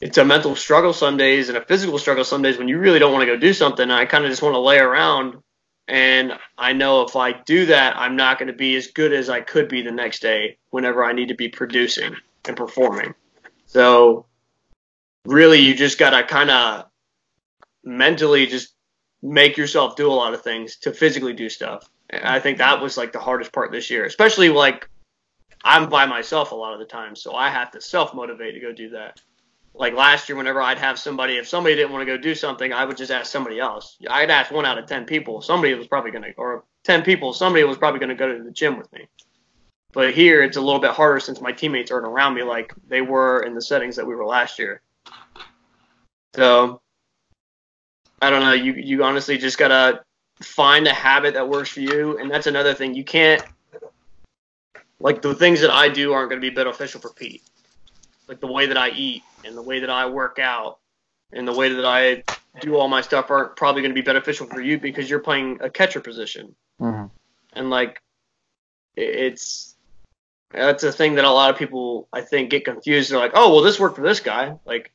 it's 0.00 0.18
a 0.18 0.24
mental 0.24 0.54
struggle 0.54 0.92
some 0.92 1.16
days 1.16 1.48
and 1.48 1.58
a 1.58 1.64
physical 1.64 1.98
struggle 1.98 2.22
some 2.22 2.42
days 2.42 2.56
when 2.56 2.68
you 2.68 2.78
really 2.78 3.00
don't 3.00 3.12
want 3.12 3.22
to 3.22 3.26
go 3.26 3.36
do 3.36 3.52
something. 3.52 3.90
I 3.90 4.04
kind 4.04 4.24
of 4.24 4.30
just 4.30 4.42
want 4.42 4.54
to 4.54 4.60
lay 4.60 4.78
around, 4.78 5.42
and 5.88 6.38
I 6.56 6.74
know 6.74 7.02
if 7.02 7.16
I 7.16 7.32
do 7.32 7.66
that, 7.66 7.96
I'm 7.96 8.14
not 8.14 8.38
going 8.38 8.46
to 8.46 8.54
be 8.54 8.76
as 8.76 8.86
good 8.86 9.12
as 9.12 9.28
I 9.28 9.40
could 9.40 9.68
be 9.68 9.82
the 9.82 9.90
next 9.90 10.22
day 10.22 10.58
whenever 10.70 11.04
I 11.04 11.12
need 11.12 11.28
to 11.28 11.34
be 11.34 11.48
producing 11.48 12.14
and 12.44 12.56
performing. 12.56 13.14
So 13.66 14.26
really 15.24 15.58
you 15.58 15.74
just 15.74 15.98
got 15.98 16.10
to 16.10 16.22
kind 16.22 16.50
of 16.50 16.84
mentally 17.82 18.46
just 18.46 18.74
make 19.22 19.56
yourself 19.56 19.96
do 19.96 20.08
a 20.08 20.14
lot 20.14 20.34
of 20.34 20.42
things 20.42 20.76
to 20.76 20.92
physically 20.92 21.32
do 21.32 21.48
stuff. 21.48 21.90
And 22.10 22.24
I 22.24 22.40
think 22.40 22.58
that 22.58 22.80
was 22.80 22.96
like 22.96 23.12
the 23.12 23.18
hardest 23.18 23.52
part 23.52 23.72
this 23.72 23.90
year, 23.90 24.04
especially 24.04 24.48
like 24.48 24.88
I'm 25.64 25.88
by 25.88 26.06
myself 26.06 26.52
a 26.52 26.54
lot 26.54 26.72
of 26.72 26.78
the 26.78 26.84
time, 26.84 27.16
so 27.16 27.34
I 27.34 27.50
have 27.50 27.70
to 27.72 27.80
self 27.80 28.14
motivate 28.14 28.54
to 28.54 28.60
go 28.60 28.72
do 28.72 28.90
that. 28.90 29.20
Like 29.74 29.94
last 29.94 30.28
year, 30.28 30.36
whenever 30.36 30.62
I'd 30.62 30.78
have 30.78 30.98
somebody, 30.98 31.36
if 31.36 31.48
somebody 31.48 31.74
didn't 31.74 31.92
want 31.92 32.06
to 32.06 32.06
go 32.06 32.16
do 32.16 32.34
something, 32.34 32.72
I 32.72 32.84
would 32.84 32.96
just 32.96 33.10
ask 33.10 33.30
somebody 33.30 33.58
else. 33.58 33.98
I'd 34.08 34.30
ask 34.30 34.50
one 34.50 34.64
out 34.64 34.78
of 34.78 34.86
10 34.86 35.04
people. 35.04 35.42
Somebody 35.42 35.74
was 35.74 35.86
probably 35.86 36.12
going 36.12 36.22
to, 36.22 36.32
or 36.38 36.64
10 36.84 37.02
people, 37.02 37.32
somebody 37.34 37.64
was 37.64 37.76
probably 37.76 38.00
to 38.06 38.14
go 38.14 38.34
to 38.34 38.42
the 38.42 38.50
gym 38.50 38.78
with 38.78 38.90
me. 38.92 39.06
But 39.92 40.14
here, 40.14 40.42
it's 40.42 40.56
a 40.56 40.60
little 40.60 40.80
bit 40.80 40.92
harder 40.92 41.20
since 41.20 41.40
my 41.40 41.52
teammates 41.52 41.90
aren't 41.90 42.06
around 42.06 42.34
me 42.34 42.42
like 42.42 42.72
they 42.86 43.02
were 43.02 43.40
in 43.40 43.54
the 43.54 43.62
settings 43.62 43.96
that 43.96 44.06
we 44.06 44.14
were 44.14 44.26
last 44.26 44.58
year. 44.58 44.82
So 46.34 46.80
I 48.20 48.30
don't 48.30 48.42
know. 48.42 48.52
You 48.52 48.72
you 48.74 49.04
honestly 49.04 49.38
just 49.38 49.58
gotta 49.58 50.04
find 50.42 50.86
a 50.86 50.92
habit 50.92 51.34
that 51.34 51.48
works 51.48 51.70
for 51.70 51.80
you, 51.80 52.18
and 52.18 52.30
that's 52.30 52.46
another 52.46 52.74
thing. 52.74 52.94
You 52.94 53.04
can't 53.04 53.42
like 55.00 55.22
the 55.22 55.34
things 55.34 55.60
that 55.60 55.70
I 55.70 55.88
do 55.88 56.12
aren't 56.12 56.30
going 56.30 56.40
to 56.40 56.50
be 56.50 56.54
beneficial 56.54 57.00
for 57.00 57.10
Pete. 57.10 57.42
Like 58.28 58.40
the 58.40 58.46
way 58.46 58.66
that 58.66 58.76
I 58.76 58.90
eat 58.90 59.22
and 59.44 59.56
the 59.56 59.62
way 59.62 59.80
that 59.80 59.90
I 59.90 60.06
work 60.06 60.38
out 60.38 60.78
and 61.32 61.46
the 61.46 61.52
way 61.52 61.68
that 61.72 61.84
I 61.84 62.24
do 62.60 62.76
all 62.76 62.88
my 62.88 63.02
stuff 63.02 63.30
aren't 63.30 63.56
probably 63.56 63.82
going 63.82 63.90
to 63.90 64.00
be 64.00 64.04
beneficial 64.04 64.46
for 64.46 64.60
you 64.60 64.78
because 64.78 65.08
you're 65.08 65.20
playing 65.20 65.58
a 65.60 65.68
catcher 65.68 66.00
position 66.00 66.54
Mhm. 66.80 67.10
and 67.52 67.70
like 67.70 68.00
it's 68.96 69.74
that's 70.50 70.82
a 70.84 70.92
thing 70.92 71.16
that 71.16 71.24
a 71.24 71.30
lot 71.30 71.50
of 71.50 71.58
people 71.58 72.08
I 72.12 72.22
think 72.22 72.50
get 72.50 72.64
confused. 72.64 73.10
They're 73.10 73.18
like, 73.18 73.32
"Oh, 73.34 73.52
well, 73.52 73.62
this 73.62 73.78
worked 73.78 73.96
for 73.96 74.02
this 74.02 74.20
guy." 74.20 74.58
Like, 74.64 74.92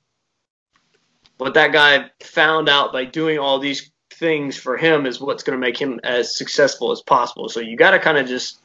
but 1.38 1.54
that 1.54 1.72
guy 1.72 2.10
found 2.22 2.68
out 2.70 2.92
by 2.94 3.06
doing 3.06 3.38
all 3.38 3.60
these 3.60 3.91
things 4.12 4.58
for 4.58 4.78
him 4.78 5.06
is 5.06 5.20
what's 5.20 5.44
going 5.44 5.60
to 5.60 5.66
make 5.66 5.78
him 5.78 6.00
as 6.04 6.38
successful 6.38 6.92
as 6.92 7.02
possible. 7.02 7.50
So 7.50 7.60
you 7.60 7.78
got 7.78 7.92
to 7.92 8.00
kind 8.00 8.18
of 8.18 8.28
just 8.28 8.60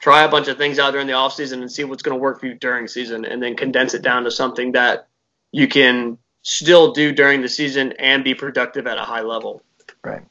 try 0.00 0.24
a 0.24 0.28
bunch 0.28 0.48
of 0.48 0.56
things 0.56 0.78
out 0.78 0.92
during 0.92 1.06
the 1.06 1.12
off 1.12 1.34
season 1.34 1.60
and 1.60 1.70
see 1.70 1.84
what's 1.84 2.02
going 2.02 2.16
to 2.16 2.20
work 2.20 2.40
for 2.40 2.46
you 2.46 2.54
during 2.54 2.88
season, 2.88 3.24
and 3.24 3.42
then 3.42 3.56
condense 3.56 3.94
it 3.94 4.02
down 4.02 4.24
to 4.24 4.30
something 4.30 4.72
that 4.72 5.08
you 5.52 5.68
can 5.68 6.18
still 6.42 6.92
do 6.92 7.12
during 7.12 7.42
the 7.42 7.48
season 7.48 7.92
and 7.98 8.24
be 8.24 8.34
productive 8.34 8.86
at 8.86 8.98
a 8.98 9.02
high 9.02 9.20
level. 9.20 9.62
Right. 10.02 10.22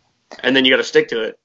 And 0.44 0.56
then 0.56 0.66
you 0.66 0.72
got 0.72 0.78
to 0.78 0.84
stick 0.84 1.10
to 1.10 1.24
it 1.24 1.40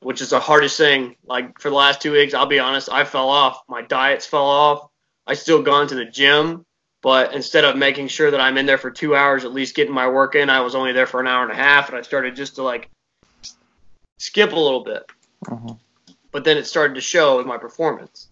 which 0.00 0.20
is 0.20 0.30
the 0.30 0.40
hardest 0.40 0.76
thing. 0.76 1.16
Like 1.24 1.58
for 1.60 1.70
the 1.70 1.76
last 1.76 2.02
two 2.02 2.12
weeks, 2.12 2.34
I'll 2.34 2.46
be 2.46 2.58
honest, 2.58 2.90
I 2.90 3.04
fell 3.04 3.28
off. 3.28 3.62
My 3.68 3.82
diets 3.82 4.26
fell 4.26 4.46
off. 4.46 4.88
I 5.26 5.34
still 5.34 5.62
gone 5.62 5.88
to 5.88 5.94
the 5.94 6.06
gym, 6.06 6.64
but 7.02 7.34
instead 7.34 7.64
of 7.64 7.76
making 7.76 8.08
sure 8.08 8.30
that 8.30 8.40
I'm 8.40 8.58
in 8.58 8.66
there 8.66 8.78
for 8.78 8.90
two 8.90 9.14
hours, 9.16 9.44
at 9.44 9.52
least 9.52 9.74
getting 9.74 9.94
my 9.94 10.08
work 10.08 10.34
in, 10.34 10.50
I 10.50 10.60
was 10.60 10.74
only 10.74 10.92
there 10.92 11.06
for 11.06 11.20
an 11.20 11.26
hour 11.26 11.42
and 11.42 11.52
a 11.52 11.54
half, 11.54 11.88
and 11.88 11.96
I 11.96 12.02
started 12.02 12.36
just 12.36 12.56
to 12.56 12.62
like 12.62 12.90
skip 14.18 14.52
a 14.52 14.58
little 14.58 14.84
bit. 14.84 15.06
Mhm. 15.44 15.78
But 16.32 16.44
then 16.44 16.56
it 16.56 16.66
started 16.66 16.94
to 16.94 17.00
show 17.00 17.40
in 17.40 17.46
my 17.46 17.58
performance, 17.58 18.28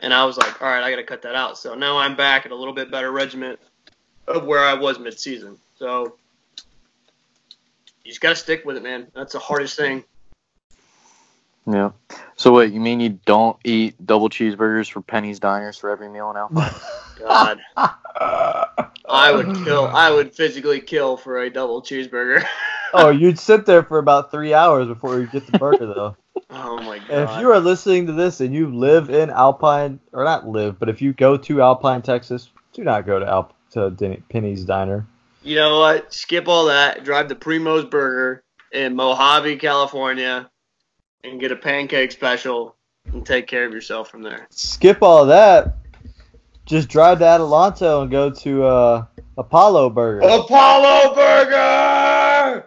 and 0.00 0.12
I 0.12 0.24
was 0.24 0.36
like, 0.36 0.60
all 0.60 0.68
right, 0.68 0.82
I 0.82 0.90
got 0.90 0.96
to 0.96 1.04
cut 1.04 1.22
that 1.22 1.34
out. 1.34 1.56
So 1.58 1.74
now 1.74 1.96
I'm 1.98 2.16
back 2.16 2.44
at 2.44 2.52
a 2.52 2.56
little 2.56 2.74
bit 2.74 2.90
better 2.90 3.12
regiment 3.12 3.60
of 4.26 4.44
where 4.44 4.60
I 4.60 4.74
was 4.74 4.98
mid-season. 4.98 5.58
So 5.78 6.16
you 8.04 8.10
just 8.10 8.20
got 8.20 8.30
to 8.30 8.36
stick 8.36 8.64
with 8.64 8.76
it, 8.76 8.82
man. 8.82 9.10
That's 9.14 9.32
the 9.32 9.38
hardest 9.38 9.76
thing. 9.76 10.04
Yeah. 11.66 11.90
So 12.36 12.52
what 12.52 12.72
you 12.72 12.80
mean 12.80 13.00
you 13.00 13.20
don't 13.26 13.56
eat 13.64 13.94
double 14.04 14.28
cheeseburgers 14.28 14.90
for 14.90 15.00
Penny's 15.00 15.38
Diners 15.38 15.76
for 15.76 15.90
every 15.90 16.08
meal 16.08 16.30
in 16.30 16.36
Alpine? 16.36 16.72
God, 17.18 17.60
I 17.76 19.32
would 19.32 19.64
kill. 19.64 19.86
I 19.86 20.10
would 20.10 20.34
physically 20.34 20.80
kill 20.80 21.16
for 21.16 21.38
a 21.38 21.50
double 21.50 21.82
cheeseburger. 21.82 22.44
oh, 22.94 23.10
you'd 23.10 23.38
sit 23.38 23.66
there 23.66 23.82
for 23.82 23.98
about 23.98 24.30
three 24.30 24.54
hours 24.54 24.88
before 24.88 25.20
you 25.20 25.26
get 25.26 25.46
the 25.46 25.58
burger, 25.58 25.86
though. 25.86 26.16
oh 26.48 26.78
my 26.78 26.98
god! 26.98 27.10
And 27.10 27.30
if 27.30 27.40
you 27.40 27.50
are 27.50 27.60
listening 27.60 28.06
to 28.06 28.12
this 28.14 28.40
and 28.40 28.54
you 28.54 28.74
live 28.74 29.10
in 29.10 29.28
Alpine, 29.28 30.00
or 30.12 30.24
not 30.24 30.48
live, 30.48 30.78
but 30.78 30.88
if 30.88 31.02
you 31.02 31.12
go 31.12 31.36
to 31.36 31.60
Alpine, 31.60 32.00
Texas, 32.00 32.50
do 32.72 32.82
not 32.82 33.04
go 33.04 33.18
to 33.18 33.26
Alp 33.26 33.52
to 33.72 33.90
Den- 33.90 34.22
Penny's 34.30 34.64
Diner. 34.64 35.06
You 35.42 35.56
know 35.56 35.78
what? 35.78 36.12
Skip 36.12 36.48
all 36.48 36.66
that. 36.66 37.04
Drive 37.04 37.28
to 37.28 37.34
Primo's 37.34 37.84
Burger 37.84 38.42
in 38.72 38.94
Mojave, 38.94 39.56
California, 39.56 40.49
and 41.24 41.40
get 41.40 41.52
a 41.52 41.56
pancake 41.56 42.12
special 42.12 42.76
and 43.12 43.24
take 43.24 43.46
care 43.46 43.64
of 43.64 43.72
yourself 43.72 44.10
from 44.10 44.22
there. 44.22 44.46
Skip 44.50 45.02
all 45.02 45.26
that. 45.26 45.76
Just 46.66 46.88
drive 46.88 47.18
to 47.18 47.24
Adelanto 47.24 48.02
and 48.02 48.10
go 48.10 48.30
to 48.30 48.64
uh, 48.64 49.04
Apollo 49.36 49.90
Burger. 49.90 50.20
Apollo 50.20 51.14
Burger! 51.14 52.66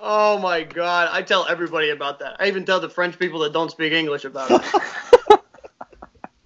Oh 0.00 0.38
my 0.38 0.64
god. 0.64 1.08
I 1.12 1.22
tell 1.22 1.46
everybody 1.46 1.90
about 1.90 2.18
that. 2.18 2.36
I 2.40 2.48
even 2.48 2.64
tell 2.64 2.80
the 2.80 2.88
French 2.88 3.18
people 3.18 3.38
that 3.40 3.52
don't 3.52 3.70
speak 3.70 3.92
English 3.92 4.24
about 4.24 4.50
it. 4.50 5.40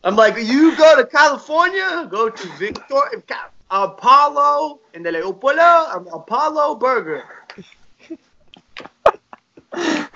I'm 0.05 0.15
like, 0.15 0.37
you 0.37 0.77
go 0.77 0.97
to 0.97 1.07
California, 1.07 2.07
go 2.11 2.29
to 2.29 2.49
Victor, 2.59 3.01
Apollo, 3.71 4.81
and 4.95 5.05
they're 5.05 5.13
like, 5.13 5.25
Apollo, 5.25 6.07
Apollo 6.13 6.75
Burger. 6.77 7.25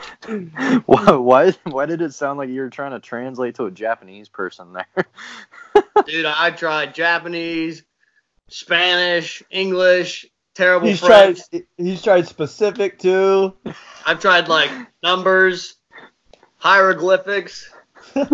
why, 0.87 1.11
why? 1.13 1.53
Why 1.65 1.87
did 1.87 2.03
it 2.03 2.15
sound 2.15 2.39
like 2.39 2.49
you 2.49 2.61
were 2.61 2.71
trying 2.71 2.93
to 2.93 3.01
translate 3.01 3.57
to 3.57 3.67
a 3.67 3.71
Japanese 3.71 4.29
person 4.29 4.73
there? 4.73 5.05
Dude, 6.07 6.27
I 6.27 6.51
tried 6.51 6.95
Japanese, 6.95 7.83
Spanish, 8.49 9.43
English, 9.51 10.27
terrible 10.55 10.89
He's 10.89 11.01
French. 11.01 11.41
tried. 11.51 11.65
He's 11.77 12.03
tried 12.03 12.29
specific 12.29 12.99
too. 12.99 13.55
I've 14.07 14.21
tried 14.21 14.49
like 14.49 14.71
numbers, 15.03 15.77
hieroglyphics. 16.57 17.71
I 18.15 18.27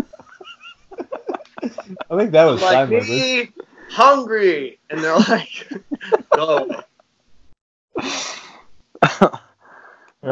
think 2.16 2.32
that 2.32 2.44
was 2.44 2.62
I'm 2.62 2.90
like 2.90 3.08
me 3.08 3.52
hungry, 3.90 4.78
and 4.90 5.02
they're 5.02 5.16
like, 5.16 5.72
go 6.34 6.58
away. 6.58 6.76
All 9.20 9.40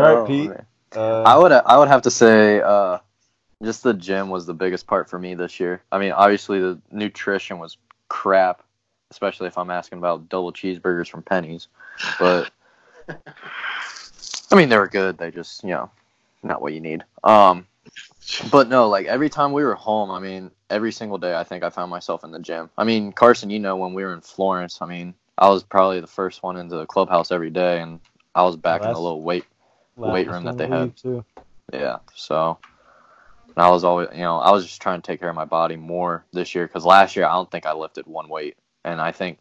right, 0.00 0.18
Oh, 0.18 0.24
Pete. 0.26 0.50
man. 0.50 0.66
Uh, 0.94 1.22
I 1.22 1.36
would 1.36 1.52
I 1.52 1.78
would 1.78 1.88
have 1.88 2.02
to 2.02 2.10
say 2.10 2.60
uh, 2.60 2.98
just 3.62 3.82
the 3.82 3.94
gym 3.94 4.28
was 4.30 4.46
the 4.46 4.54
biggest 4.54 4.86
part 4.86 5.08
for 5.08 5.18
me 5.18 5.34
this 5.34 5.58
year. 5.58 5.82
I 5.90 5.98
mean, 5.98 6.12
obviously 6.12 6.60
the 6.60 6.78
nutrition 6.90 7.58
was 7.58 7.76
crap, 8.08 8.62
especially 9.10 9.48
if 9.48 9.58
I'm 9.58 9.70
asking 9.70 9.98
about 9.98 10.28
double 10.28 10.52
cheeseburgers 10.52 11.08
from 11.08 11.22
Penny's. 11.22 11.68
But 12.18 12.50
I 13.08 14.56
mean, 14.56 14.68
they 14.68 14.78
were 14.78 14.88
good. 14.88 15.18
They 15.18 15.30
just 15.30 15.64
you 15.64 15.70
know 15.70 15.90
not 16.42 16.62
what 16.62 16.74
you 16.74 16.80
need. 16.80 17.04
Um, 17.24 17.66
but 18.50 18.68
no, 18.68 18.88
like 18.88 19.06
every 19.06 19.28
time 19.28 19.52
we 19.52 19.64
were 19.64 19.74
home, 19.74 20.10
I 20.10 20.20
mean, 20.20 20.50
every 20.70 20.92
single 20.92 21.18
day, 21.18 21.34
I 21.34 21.44
think 21.44 21.64
I 21.64 21.70
found 21.70 21.90
myself 21.90 22.24
in 22.24 22.30
the 22.30 22.38
gym. 22.38 22.70
I 22.78 22.84
mean, 22.84 23.12
Carson, 23.12 23.50
you 23.50 23.58
know, 23.58 23.76
when 23.76 23.94
we 23.94 24.04
were 24.04 24.14
in 24.14 24.20
Florence, 24.20 24.78
I 24.80 24.86
mean, 24.86 25.14
I 25.38 25.48
was 25.48 25.62
probably 25.62 26.00
the 26.00 26.06
first 26.06 26.42
one 26.42 26.56
into 26.56 26.76
the 26.76 26.86
clubhouse 26.86 27.32
every 27.32 27.50
day, 27.50 27.80
and 27.80 28.00
I 28.34 28.42
was 28.42 28.56
back 28.56 28.80
in 28.80 28.82
That's- 28.82 28.96
the 28.96 29.02
little 29.02 29.22
weight 29.22 29.44
weight 29.96 30.28
room 30.28 30.44
that 30.44 30.58
they 30.58 30.66
had. 30.66 30.96
Too. 30.96 31.24
yeah. 31.72 31.98
So 32.14 32.58
and 33.56 33.64
I 33.64 33.70
was 33.70 33.84
always, 33.84 34.08
you 34.12 34.22
know, 34.22 34.38
I 34.38 34.50
was 34.50 34.64
just 34.64 34.82
trying 34.82 35.00
to 35.00 35.06
take 35.06 35.20
care 35.20 35.28
of 35.28 35.36
my 35.36 35.44
body 35.44 35.76
more 35.76 36.24
this 36.32 36.54
year 36.54 36.66
because 36.66 36.84
last 36.84 37.14
year 37.14 37.24
I 37.24 37.32
don't 37.34 37.50
think 37.50 37.66
I 37.66 37.72
lifted 37.72 38.06
one 38.06 38.28
weight, 38.28 38.56
and 38.84 39.00
I 39.00 39.12
think 39.12 39.38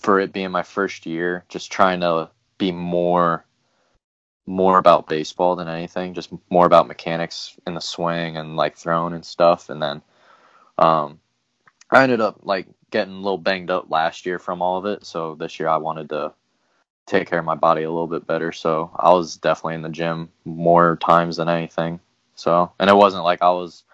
for 0.00 0.20
it 0.20 0.32
being 0.32 0.50
my 0.50 0.62
first 0.62 1.06
year, 1.06 1.44
just 1.48 1.70
trying 1.70 2.00
to 2.00 2.30
be 2.56 2.72
more, 2.72 3.44
more 4.46 4.78
about 4.78 5.08
baseball 5.08 5.54
than 5.54 5.68
anything, 5.68 6.14
just 6.14 6.30
more 6.50 6.66
about 6.66 6.88
mechanics 6.88 7.56
in 7.66 7.74
the 7.74 7.80
swing 7.80 8.36
and 8.36 8.56
like 8.56 8.76
throwing 8.76 9.14
and 9.14 9.24
stuff, 9.24 9.70
and 9.70 9.80
then, 9.80 10.02
um, 10.78 11.20
I 11.90 12.02
ended 12.02 12.20
up 12.20 12.40
like 12.42 12.66
getting 12.90 13.14
a 13.14 13.20
little 13.20 13.38
banged 13.38 13.70
up 13.70 13.90
last 13.90 14.26
year 14.26 14.38
from 14.40 14.60
all 14.60 14.78
of 14.78 14.86
it, 14.86 15.06
so 15.06 15.36
this 15.36 15.60
year 15.60 15.68
I 15.68 15.76
wanted 15.76 16.08
to 16.08 16.32
take 17.08 17.28
care 17.28 17.38
of 17.38 17.44
my 17.44 17.54
body 17.54 17.82
a 17.82 17.90
little 17.90 18.06
bit 18.06 18.26
better. 18.26 18.52
So 18.52 18.90
I 18.96 19.12
was 19.12 19.36
definitely 19.36 19.74
in 19.74 19.82
the 19.82 19.88
gym 19.88 20.28
more 20.44 20.96
times 20.96 21.36
than 21.36 21.48
anything. 21.48 22.00
So, 22.34 22.70
and 22.78 22.88
it 22.88 22.94
wasn't 22.94 23.24
like 23.24 23.42
I 23.42 23.50
was 23.50 23.84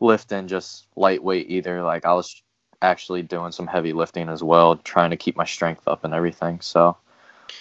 lifting 0.00 0.48
just 0.48 0.86
lightweight 0.96 1.50
either. 1.50 1.82
Like 1.82 2.04
I 2.04 2.12
was 2.12 2.42
actually 2.82 3.22
doing 3.22 3.52
some 3.52 3.66
heavy 3.66 3.92
lifting 3.92 4.28
as 4.28 4.42
well, 4.42 4.76
trying 4.76 5.10
to 5.10 5.16
keep 5.16 5.36
my 5.36 5.44
strength 5.44 5.86
up 5.88 6.04
and 6.04 6.14
everything. 6.14 6.60
So, 6.60 6.96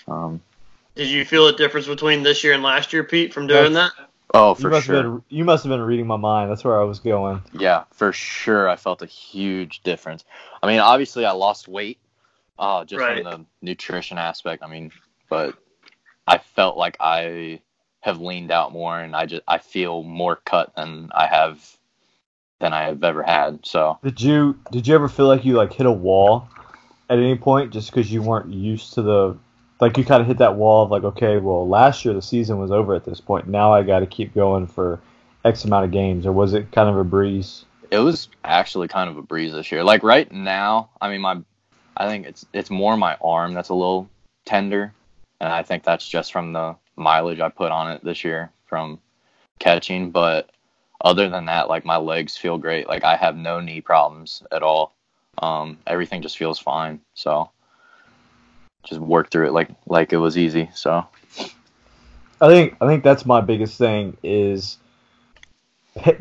um, 0.08 0.42
Did 0.96 1.08
you 1.08 1.26
feel 1.26 1.48
a 1.48 1.56
difference 1.56 1.88
between 1.88 2.24
this 2.24 2.44
year 2.44 2.54
and 2.54 2.64
last 2.64 2.94
year, 2.94 3.04
Pete, 3.04 3.34
from 3.34 3.48
doing 3.48 3.74
that? 3.74 3.92
oh, 4.34 4.54
for 4.54 4.70
must 4.70 4.86
sure. 4.86 5.04
been. 5.04 5.24
You 5.30 5.46
must 5.46 5.64
have 5.64 5.70
been 5.70 5.82
reading 5.82 6.08
my 6.08 6.18
mind. 6.18 6.52
That's 6.52 6.64
where 6.64 6.80
I 6.80 6.84
was 6.84 7.00
going. 7.00 7.42
Yeah, 7.54 7.86
for 7.92 8.12
sure. 8.14 8.70
I 8.70 8.76
felt 8.76 9.02
a 9.02 9.06
huge 9.06 9.82
difference. 9.84 10.26
I 10.62 10.68
mean, 10.68 10.80
obviously, 10.80 11.26
I 11.26 11.32
lost 11.32 11.68
weight, 11.68 12.00
uh, 12.60 12.86
just 12.86 13.02
Right. 13.02 13.24
from 13.24 13.32
the 13.32 13.46
nutrition 13.65 14.17
aspect. 14.17 14.63
I 14.63 14.67
mean, 14.67 14.91
but 15.30 15.56
I 16.26 16.38
felt 16.38 16.78
like 16.78 16.98
I 17.00 17.62
have 18.02 18.22
leaned 18.22 18.52
out 18.52 18.72
more, 18.72 19.00
and 19.00 19.15
I 19.15 19.26
just 19.26 19.43
I 19.48 19.58
feel 19.58 20.04
more 20.04 20.36
cut 20.36 20.76
than 20.76 21.10
I 21.13 21.28
have 21.28 21.78
than 22.60 22.74
I 22.74 22.84
have 22.84 23.04
ever 23.04 23.24
had. 23.24 23.65
So 23.65 24.00
Did 24.04 24.22
you 24.22 24.60
Did 24.72 24.88
you 24.88 24.96
ever 24.96 25.08
feel 25.10 25.28
like 25.28 25.46
you 25.46 25.54
like 25.54 25.74
hit 25.74 25.86
a 25.86 25.91
wall 25.91 26.50
at 27.10 27.17
any 27.20 27.38
point 27.38 27.72
just 27.72 27.91
because 27.91 28.12
you 28.12 28.22
weren't 28.22 28.52
used 28.52 28.93
to 28.93 29.02
the 29.02 29.38
like 29.80 29.98
you 29.98 30.04
kind 30.04 30.22
of 30.22 30.28
hit 30.28 30.39
that 30.39 30.56
wall 30.56 30.84
of 30.84 30.91
like 30.91 31.04
okay 31.04 31.38
well 31.38 31.67
last 31.67 32.04
year 32.04 32.13
the 32.13 32.22
season 32.22 32.58
was 32.60 32.72
over 32.72 32.96
at 32.96 33.06
this 33.06 33.22
point 33.22 33.48
now 33.48 33.74
I 33.74 33.84
got 33.84 34.00
to 34.00 34.08
keep 34.08 34.34
going 34.34 34.65
for 34.67 35.00
X 35.46 35.65
amount 35.65 35.86
of 35.86 35.91
games 35.91 36.26
or 36.26 36.32
was 36.32 36.54
it 36.54 36.72
kind 36.72 36.89
of 36.89 36.98
a 36.98 37.04
breeze? 37.04 37.63
it 37.91 38.00
was 38.00 38.30
actually 38.43 38.88
kind 38.88 39.10
of 39.10 39.17
a 39.17 39.22
breeze 39.22 39.54
this 39.54 39.72
year. 39.72 39.84
Like 39.84 40.04
right 40.04 40.30
now, 40.32 40.89
I 41.00 41.10
mean, 41.10 41.22
my 41.22 41.38
I 41.98 42.08
think 42.08 42.28
it's 42.28 42.46
it's 42.54 42.70
more 42.70 42.96
my 42.96 43.18
arm 43.22 43.54
that's 43.54 43.70
a 43.70 43.74
little 43.74 44.10
tender, 44.46 44.94
and 45.42 45.52
I 45.52 45.64
think 45.64 45.84
that's 45.84 46.08
just 46.08 46.32
from 46.32 46.54
the 46.54 46.76
mileage 46.96 47.40
I 47.40 47.50
put 47.50 47.72
on 47.72 47.92
it 47.92 48.04
this 48.04 48.24
year 48.24 48.52
from 48.66 49.00
catching. 49.60 50.12
But 50.12 50.50
other 51.02 51.28
than 51.28 51.46
that, 51.46 51.70
like 51.70 51.86
my 51.86 51.98
legs 51.98 52.38
feel 52.38 52.58
great. 52.58 52.88
Like 52.88 53.04
I 53.04 53.16
have 53.16 53.36
no 53.36 53.60
knee 53.60 53.82
problems 53.82 54.44
at 54.52 54.62
all. 54.64 54.94
Um, 55.40 55.80
everything 55.88 56.22
just 56.22 56.38
feels 56.38 56.60
fine. 56.60 57.02
So 57.16 57.50
just 58.86 59.02
work 59.02 59.32
through 59.32 59.48
it 59.48 59.54
like 59.54 59.70
like 59.88 60.14
it 60.14 60.18
was 60.18 60.38
easy. 60.38 60.70
So 60.76 61.04
I 62.40 62.48
think 62.48 62.78
I 62.80 62.86
think 62.86 63.04
that's 63.04 63.26
my 63.26 63.42
biggest 63.42 63.78
thing 63.80 64.18
is 64.22 64.78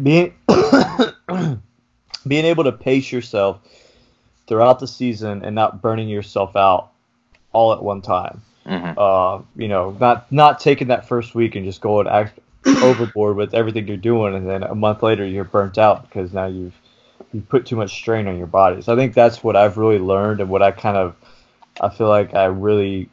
being 0.03 0.35
being 2.27 2.45
able 2.47 2.65
to 2.65 2.73
pace 2.73 3.13
yourself 3.13 3.61
throughout 4.47 4.81
the 4.81 4.87
season 4.87 5.45
and 5.45 5.55
not 5.55 5.83
burning 5.83 6.09
yourself 6.09 6.57
out 6.57 6.91
all 7.53 7.73
at 7.73 7.83
one 7.83 8.03
time. 8.03 8.43
mhm. 8.67 8.95
uh, 8.97 9.43
you 9.57 9.69
know, 9.69 9.97
not 10.01 10.31
not 10.33 10.61
taking 10.61 10.89
that 10.89 11.07
first 11.09 11.35
week 11.35 11.55
and 11.55 11.65
just 11.65 11.81
going 11.81 12.07
act 12.09 12.39
overboard 12.67 13.37
with 13.37 13.55
everything 13.55 13.87
you're 13.87 13.97
doing, 13.97 14.35
and 14.35 14.49
then 14.49 14.63
a 14.63 14.75
month 14.75 15.03
later 15.03 15.25
you're 15.25 15.45
burnt 15.45 15.79
out 15.79 16.03
because 16.03 16.33
now 16.33 16.47
you've 16.47 16.75
you 17.33 17.41
put 17.41 17.67
too 17.67 17.77
much 17.77 17.93
strain 17.93 18.27
on 18.27 18.39
your 18.39 18.47
body. 18.47 18.83
So 18.83 18.93
I 18.93 18.97
think 18.97 19.15
that's 19.15 19.43
what 19.45 19.57
I've 19.57 19.77
really 19.77 19.99
learned, 19.99 20.41
and 20.41 20.51
what 20.51 20.63
I 20.63 20.73
kind 20.73 20.97
of 20.97 21.15
I 21.81 21.89
feel 21.91 22.09
like 22.09 22.35
I 22.35 22.47
really 22.47 23.09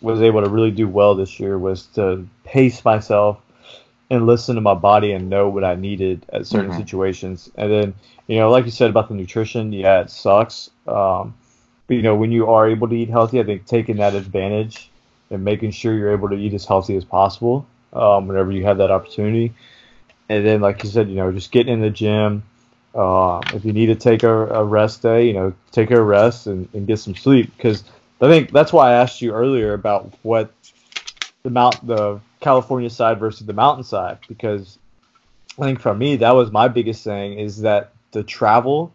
was 0.00 0.20
able 0.20 0.42
to 0.42 0.50
really 0.50 0.70
do 0.70 0.88
well 0.88 1.14
this 1.14 1.40
year 1.40 1.58
was 1.58 1.86
to 1.86 2.26
pace 2.44 2.84
myself 2.84 3.40
and 4.10 4.26
listen 4.26 4.54
to 4.54 4.60
my 4.60 4.74
body 4.74 5.12
and 5.12 5.28
know 5.28 5.48
what 5.48 5.64
I 5.64 5.74
needed 5.74 6.24
at 6.32 6.46
certain 6.46 6.70
Mhm. 6.70 6.76
situations. 6.76 7.50
And 7.56 7.70
then, 7.70 7.94
you 8.28 8.38
know, 8.38 8.50
like 8.50 8.64
you 8.64 8.70
said 8.70 8.90
about 8.90 9.08
the 9.08 9.14
nutrition, 9.14 9.72
yeah, 9.72 10.00
it 10.00 10.10
sucks. 10.10 10.70
Um, 10.86 11.34
but 11.88 11.94
you 11.94 12.02
know, 12.02 12.14
when 12.14 12.32
you 12.32 12.48
are 12.48 12.68
able 12.68 12.88
to 12.88 12.94
eat 12.94 13.10
healthy, 13.10 13.40
I 13.40 13.44
think 13.44 13.66
taking 13.66 13.96
that 13.96 14.14
advantage 14.14 14.90
and 15.30 15.44
making 15.44 15.72
sure 15.72 15.94
you're 15.94 16.12
able 16.12 16.28
to 16.28 16.36
eat 16.36 16.54
as 16.54 16.64
healthy 16.64 16.96
as 16.96 17.04
possible 17.04 17.66
um, 17.92 18.28
whenever 18.28 18.52
you 18.52 18.64
have 18.64 18.78
that 18.78 18.90
opportunity. 18.90 19.52
And 20.28 20.44
then, 20.46 20.60
like 20.60 20.82
you 20.82 20.90
said, 20.90 21.08
you 21.08 21.16
know, 21.16 21.30
just 21.32 21.50
getting 21.50 21.74
in 21.74 21.80
the 21.80 21.90
gym. 21.90 22.42
Uh, 22.94 23.40
if 23.52 23.64
you 23.64 23.72
need 23.72 23.86
to 23.86 23.94
take 23.94 24.22
a, 24.22 24.46
a 24.46 24.64
rest 24.64 25.02
day, 25.02 25.26
you 25.26 25.32
know, 25.34 25.52
take 25.70 25.90
a 25.90 26.00
rest 26.00 26.46
and, 26.46 26.68
and 26.72 26.86
get 26.86 26.98
some 26.98 27.14
sleep. 27.14 27.54
Because 27.56 27.84
I 28.20 28.28
think 28.28 28.52
that's 28.52 28.72
why 28.72 28.90
I 28.90 28.94
asked 28.94 29.20
you 29.20 29.32
earlier 29.32 29.74
about 29.74 30.12
what 30.22 30.52
the 31.42 31.50
mount, 31.50 31.86
the 31.86 32.20
California 32.46 32.90
side 32.90 33.18
versus 33.18 33.44
the 33.46 33.52
mountain 33.52 33.82
side. 33.84 34.18
Because 34.28 34.78
I 35.58 35.62
think 35.66 35.80
for 35.80 35.94
me, 35.94 36.16
that 36.16 36.34
was 36.40 36.52
my 36.52 36.68
biggest 36.68 37.02
thing 37.02 37.38
is 37.40 37.62
that 37.62 37.92
the 38.12 38.22
travel 38.22 38.92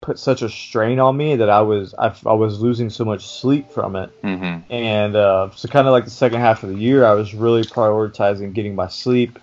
put 0.00 0.18
such 0.18 0.42
a 0.42 0.48
strain 0.48 0.98
on 1.00 1.16
me 1.16 1.36
that 1.36 1.50
I 1.50 1.62
was 1.62 1.94
I, 1.98 2.08
I 2.24 2.32
was 2.34 2.60
losing 2.60 2.90
so 2.90 3.04
much 3.04 3.26
sleep 3.26 3.70
from 3.70 3.96
it. 3.96 4.10
Mhm. 4.22 4.62
And 4.70 5.14
uh, 5.14 5.50
so, 5.54 5.68
kind 5.68 5.86
of 5.88 5.92
like 5.92 6.04
the 6.04 6.10
second 6.10 6.40
half 6.40 6.62
of 6.62 6.70
the 6.70 6.76
year, 6.76 7.04
I 7.04 7.12
was 7.12 7.34
really 7.34 7.62
prioritizing 7.62 8.52
getting 8.54 8.74
my 8.74 8.88
sleep 8.88 9.38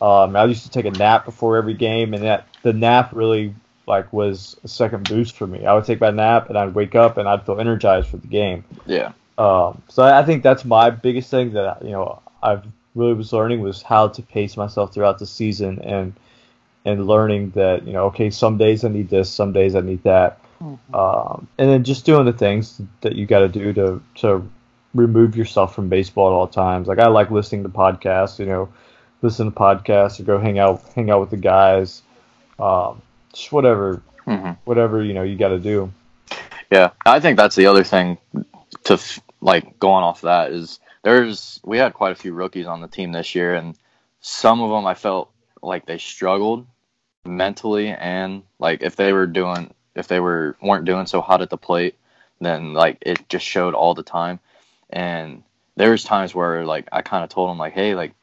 Um, 0.00 0.36
I 0.36 0.44
used 0.44 0.64
to 0.64 0.70
take 0.70 0.84
a 0.86 0.92
nap 0.92 1.24
before 1.24 1.56
every 1.56 1.74
game, 1.74 2.14
and 2.14 2.22
that 2.24 2.46
the 2.62 2.72
nap 2.72 3.10
really 3.12 3.54
like 3.86 4.12
was 4.12 4.54
a 4.64 4.68
second 4.68 5.08
boost 5.08 5.34
for 5.36 5.46
me. 5.46 5.66
I 5.66 5.74
would 5.74 5.84
take 5.86 6.00
my 6.00 6.10
nap, 6.10 6.48
and 6.50 6.58
I'd 6.58 6.74
wake 6.74 6.94
up, 6.94 7.16
and 7.18 7.26
I'd 7.28 7.44
feel 7.44 7.58
energized 7.58 8.08
for 8.08 8.18
the 8.18 8.28
game. 8.28 8.64
Yeah. 8.86 9.12
Um, 9.38 9.82
so 9.88 10.02
I 10.02 10.20
I 10.20 10.24
think 10.24 10.42
that's 10.42 10.64
my 10.64 10.90
biggest 10.90 11.30
thing 11.30 11.52
that 11.52 11.82
you 11.82 11.92
know 11.92 12.20
I've 12.42 12.66
really 12.94 13.14
was 13.14 13.32
learning 13.32 13.60
was 13.60 13.82
how 13.82 14.08
to 14.08 14.22
pace 14.22 14.56
myself 14.56 14.92
throughout 14.92 15.18
the 15.18 15.26
season 15.26 15.80
and 15.82 16.12
and 16.84 17.06
learning 17.06 17.50
that 17.50 17.86
you 17.86 17.92
know 17.92 18.06
okay 18.06 18.30
some 18.30 18.58
days 18.58 18.84
I 18.84 18.88
need 18.88 19.08
this, 19.08 19.30
some 19.30 19.52
days 19.52 19.76
I 19.76 19.80
need 19.80 20.02
that, 20.02 20.40
um, 20.92 21.46
and 21.56 21.70
then 21.70 21.84
just 21.84 22.04
doing 22.04 22.26
the 22.26 22.32
things 22.32 22.80
that 23.02 23.14
you 23.14 23.26
got 23.26 23.40
to 23.40 23.48
do 23.48 23.72
to 23.74 24.02
to 24.16 24.50
remove 24.94 25.36
yourself 25.36 25.74
from 25.74 25.88
baseball 25.88 26.28
at 26.28 26.34
all 26.34 26.48
times. 26.48 26.88
Like 26.88 26.98
I 26.98 27.06
like 27.06 27.30
listening 27.30 27.62
to 27.62 27.68
podcasts, 27.68 28.38
you 28.40 28.46
know, 28.46 28.68
listen 29.22 29.46
to 29.46 29.56
podcasts 29.56 30.18
or 30.18 30.24
go 30.24 30.38
hang 30.38 30.58
out 30.58 30.82
hang 30.96 31.10
out 31.10 31.20
with 31.20 31.30
the 31.30 31.36
guys, 31.36 32.02
um, 32.58 33.00
just 33.32 33.52
whatever 33.52 34.02
hmm 34.24 34.52
whatever 34.64 35.02
you 35.02 35.14
know 35.14 35.22
you 35.22 35.36
got 35.36 35.48
to 35.48 35.60
do. 35.60 35.92
Yeah, 36.72 36.90
I 37.06 37.20
think 37.20 37.36
that's 37.38 37.56
the 37.56 37.66
other 37.66 37.84
thing 37.84 38.18
to 38.84 38.94
f- 38.94 39.20
like 39.40 39.78
going 39.78 40.04
off 40.04 40.22
that 40.22 40.52
is 40.52 40.80
there's 41.02 41.60
we 41.64 41.78
had 41.78 41.94
quite 41.94 42.12
a 42.12 42.16
few 42.16 42.32
rookies 42.32 42.66
on 42.66 42.80
the 42.80 42.88
team 42.88 43.12
this 43.12 43.34
year, 43.34 43.54
and 43.54 43.76
some 44.20 44.60
of 44.60 44.70
them 44.70 44.86
I 44.86 44.94
felt 44.94 45.30
like 45.62 45.86
they 45.86 45.98
struggled 45.98 46.66
mentally 47.24 47.88
and 47.88 48.42
like 48.58 48.82
if 48.82 48.96
they 48.96 49.12
were 49.12 49.26
doing 49.26 49.72
if 49.94 50.08
they 50.08 50.20
were 50.20 50.56
weren't 50.62 50.84
doing 50.84 51.06
so 51.06 51.20
hot 51.20 51.42
at 51.42 51.50
the 51.50 51.56
plate, 51.56 51.96
then 52.40 52.72
like 52.72 52.98
it 53.02 53.28
just 53.28 53.44
showed 53.44 53.74
all 53.74 53.94
the 53.94 54.02
time. 54.02 54.40
And 54.90 55.42
there 55.76 55.90
was 55.90 56.04
times 56.04 56.34
where 56.34 56.64
like 56.64 56.88
I 56.92 57.02
kind 57.02 57.24
of 57.24 57.30
told 57.30 57.50
them 57.50 57.58
like, 57.58 57.74
hey, 57.74 57.94
like 57.94 58.14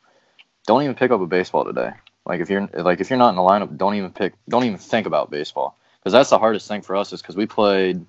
don't 0.67 0.84
even 0.84 0.95
pick 0.95 1.12
up 1.12 1.21
a 1.21 1.28
baseball 1.28 1.65
today. 1.65 1.91
Like 2.25 2.41
if 2.41 2.49
you're 2.49 2.67
like 2.73 2.99
if 2.99 3.10
you're 3.10 3.19
not 3.19 3.30
in 3.30 3.36
the 3.36 3.41
lineup, 3.41 3.78
don't 3.78 3.95
even 3.95 4.12
pick, 4.12 4.34
don't 4.49 4.63
even 4.63 4.78
think 4.78 5.06
about 5.06 5.30
baseball 5.30 5.78
because 5.99 6.13
that's 6.13 6.30
the 6.30 6.39
hardest 6.39 6.67
thing 6.67 6.82
for 6.82 6.95
us 6.95 7.13
is 7.13 7.21
because 7.21 7.36
we 7.36 7.45
played 7.45 8.06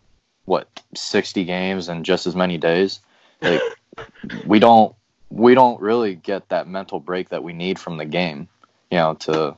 what 0.47 0.69
60 0.95 1.45
games 1.45 1.89
in 1.89 2.03
just 2.03 2.27
as 2.27 2.35
many 2.35 2.57
days. 2.57 3.01
Like 3.43 3.61
we 4.47 4.59
don't 4.59 4.97
we 5.29 5.55
don't 5.55 5.81
really 5.81 6.15
get 6.15 6.49
that 6.49 6.69
mental 6.69 7.01
break 7.01 7.29
that 7.29 7.43
we 7.43 7.53
need 7.53 7.79
from 7.79 7.99
the 7.99 8.05
game, 8.05 8.49
you 8.91 8.99
know, 8.99 9.15
to 9.15 9.57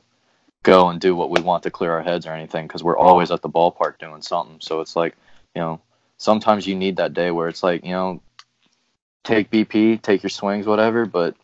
go 0.63 0.89
and 0.89 0.99
do 0.99 1.15
what 1.15 1.29
we 1.29 1.41
want 1.41 1.63
to 1.63 1.71
clear 1.71 1.91
our 1.91 2.01
heads 2.01 2.25
or 2.25 2.33
anything 2.33 2.67
because 2.67 2.83
we're 2.83 2.97
always 2.97 3.31
at 3.31 3.41
the 3.41 3.49
ballpark 3.49 3.97
doing 3.99 4.21
something. 4.21 4.57
So 4.59 4.81
it's 4.81 4.95
like, 4.95 5.15
you 5.55 5.61
know, 5.61 5.79
sometimes 6.17 6.67
you 6.67 6.75
need 6.75 6.97
that 6.97 7.13
day 7.13 7.31
where 7.31 7.47
it's 7.47 7.63
like, 7.63 7.85
you 7.85 7.91
know, 7.91 8.21
take 9.23 9.51
BP, 9.51 10.01
take 10.01 10.23
your 10.23 10.29
swings, 10.29 10.65
whatever. 10.65 11.05
But 11.05 11.35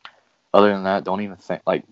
other 0.53 0.73
than 0.73 0.83
that, 0.83 1.03
don't 1.03 1.21
even 1.21 1.37
think 1.37 1.61
like 1.65 1.83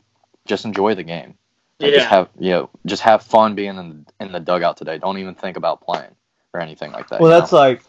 just 0.45 0.65
enjoy 0.65 0.95
the 0.95 1.03
game. 1.03 1.35
Like, 1.79 1.91
Just 1.99 2.09
have 2.09 2.29
you 2.39 2.51
know, 2.51 2.69
just 2.85 3.03
have 3.03 3.23
fun 3.23 3.55
being 3.55 3.77
in 3.77 4.05
in 4.19 4.31
the 4.31 4.39
dugout 4.39 4.77
today. 4.77 4.97
Don't 4.97 5.17
even 5.19 5.35
think 5.35 5.55
about 5.55 5.81
playing 5.81 6.15
or 6.53 6.61
anything 6.61 6.91
like 6.91 7.09
that. 7.09 7.19
Well, 7.19 7.29
that's 7.29 7.51
know? 7.51 7.57
like, 7.57 7.81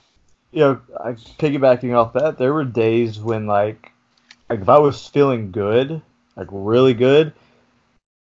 you 0.53 0.61
know, 0.61 0.81
I, 0.98 1.12
piggybacking 1.12 1.94
off 1.94 2.14
that, 2.14 2.38
there 2.38 2.53
were 2.53 2.64
days 2.64 3.18
when 3.18 3.46
like, 3.46 3.92
like 4.48 4.61
if 4.61 4.68
I 4.68 4.79
was 4.79 5.07
feeling 5.07 5.50
good, 5.50 6.00
like 6.37 6.48
really 6.50 6.94
good, 6.94 7.33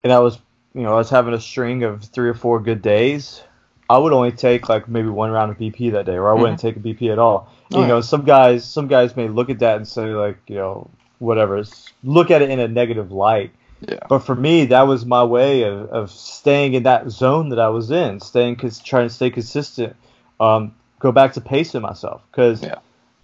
and 0.03 0.11
I 0.11 0.19
was, 0.19 0.37
you 0.73 0.81
know, 0.81 0.93
I 0.93 0.97
was 0.97 1.09
having 1.09 1.33
a 1.33 1.39
string 1.39 1.83
of 1.83 2.03
three 2.03 2.29
or 2.29 2.33
four 2.33 2.59
good 2.59 2.81
days, 2.81 3.41
I 3.89 3.97
would 3.97 4.13
only 4.13 4.31
take 4.31 4.67
like 4.67 4.87
maybe 4.87 5.09
one 5.09 5.31
round 5.31 5.51
of 5.51 5.57
BP 5.57 5.91
that 5.93 6.05
day, 6.05 6.15
or 6.15 6.29
I 6.29 6.33
wouldn't 6.33 6.59
mm-hmm. 6.59 6.67
take 6.67 7.01
a 7.01 7.05
BP 7.05 7.11
at 7.11 7.19
all. 7.19 7.51
You 7.71 7.87
know, 7.87 8.01
some 8.01 8.23
guys, 8.23 8.63
some 8.63 8.87
guys 8.87 9.15
may 9.15 9.27
look 9.27 9.49
at 9.49 9.59
that 9.59 9.77
and 9.77 9.87
say 9.87 10.05
like, 10.07 10.37
you 10.47 10.55
know, 10.55 10.89
whatever, 11.19 11.57
it's, 11.57 11.91
look 12.03 12.31
at 12.31 12.41
it 12.41 12.49
in 12.49 12.59
a 12.59 12.67
negative 12.67 13.11
light. 13.11 13.51
Yeah. 13.81 13.99
But 14.07 14.19
for 14.19 14.35
me, 14.35 14.65
that 14.65 14.83
was 14.83 15.05
my 15.05 15.23
way 15.23 15.63
of, 15.63 15.89
of 15.89 16.11
staying 16.11 16.73
in 16.73 16.83
that 16.83 17.09
zone 17.09 17.49
that 17.49 17.59
I 17.59 17.69
was 17.69 17.91
in, 17.91 18.19
staying, 18.19 18.55
cause, 18.55 18.79
trying 18.79 19.07
to 19.07 19.13
stay 19.13 19.29
consistent 19.29 19.95
um, 20.39 20.73
go 20.99 21.11
back 21.11 21.33
to 21.33 21.41
pacing 21.41 21.81
myself 21.81 22.21
because 22.31 22.61
Yeah. 22.63 22.75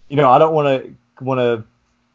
you 0.09 0.15
know 0.17 0.29
I 0.29 0.39
don't 0.39 0.53
want 0.53 0.83
to 0.83 1.23
want 1.23 1.39
to 1.39 1.63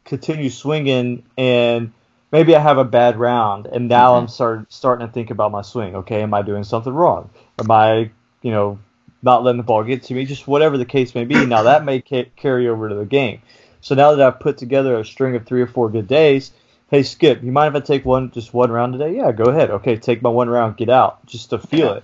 continue 0.05 0.49
swinging 0.49 1.23
and 1.37 1.91
maybe 2.31 2.55
I 2.55 2.59
have 2.59 2.77
a 2.77 2.85
bad 2.85 3.17
round 3.17 3.65
and 3.67 3.87
now 3.89 4.13
Mhm. 4.13 4.17
I'm 4.21 4.27
start, 4.27 4.71
starting 4.71 5.05
to 5.07 5.11
think 5.11 5.31
about 5.31 5.51
my 5.51 5.61
swing. 5.61 5.95
Okay, 5.97 6.21
am 6.21 6.33
I 6.33 6.41
doing 6.41 6.63
something 6.63 6.93
wrong? 6.93 7.29
Am 7.59 7.69
I 7.71 8.09
you 8.41 8.51
know 8.51 8.79
not 9.23 9.43
letting 9.43 9.57
the 9.57 9.63
ball 9.63 9.83
get 9.83 10.03
to 10.03 10.13
me? 10.13 10.25
Just 10.25 10.47
whatever 10.47 10.77
the 10.77 10.85
case 10.85 11.15
may 11.15 11.25
be. 11.25 11.45
Now 11.45 11.63
that 11.63 11.83
may 11.83 12.01
ca- 12.01 12.29
carry 12.35 12.67
over 12.69 12.87
to 12.89 12.95
the 12.95 13.05
game. 13.05 13.41
So 13.81 13.95
now 13.95 14.13
that 14.15 14.25
I've 14.25 14.39
put 14.39 14.57
together 14.57 14.97
a 14.99 15.05
string 15.05 15.35
of 15.35 15.45
three 15.45 15.61
or 15.61 15.67
four 15.67 15.89
good 15.89 16.07
days. 16.07 16.51
Hey 16.89 17.03
Skip, 17.03 17.43
you 17.43 17.51
mind 17.51 17.75
if 17.75 17.83
I 17.83 17.85
take 17.85 18.05
one 18.05 18.31
just 18.31 18.53
one 18.53 18.71
round 18.71 18.93
today? 18.93 19.15
Yeah, 19.17 19.33
go 19.33 19.45
ahead. 19.45 19.69
Okay, 19.71 19.97
take 19.97 20.21
my 20.21 20.29
one 20.29 20.49
round, 20.49 20.77
get 20.77 20.89
out, 20.89 21.25
just 21.25 21.49
to 21.49 21.59
feel 21.59 21.91
it. 21.91 22.03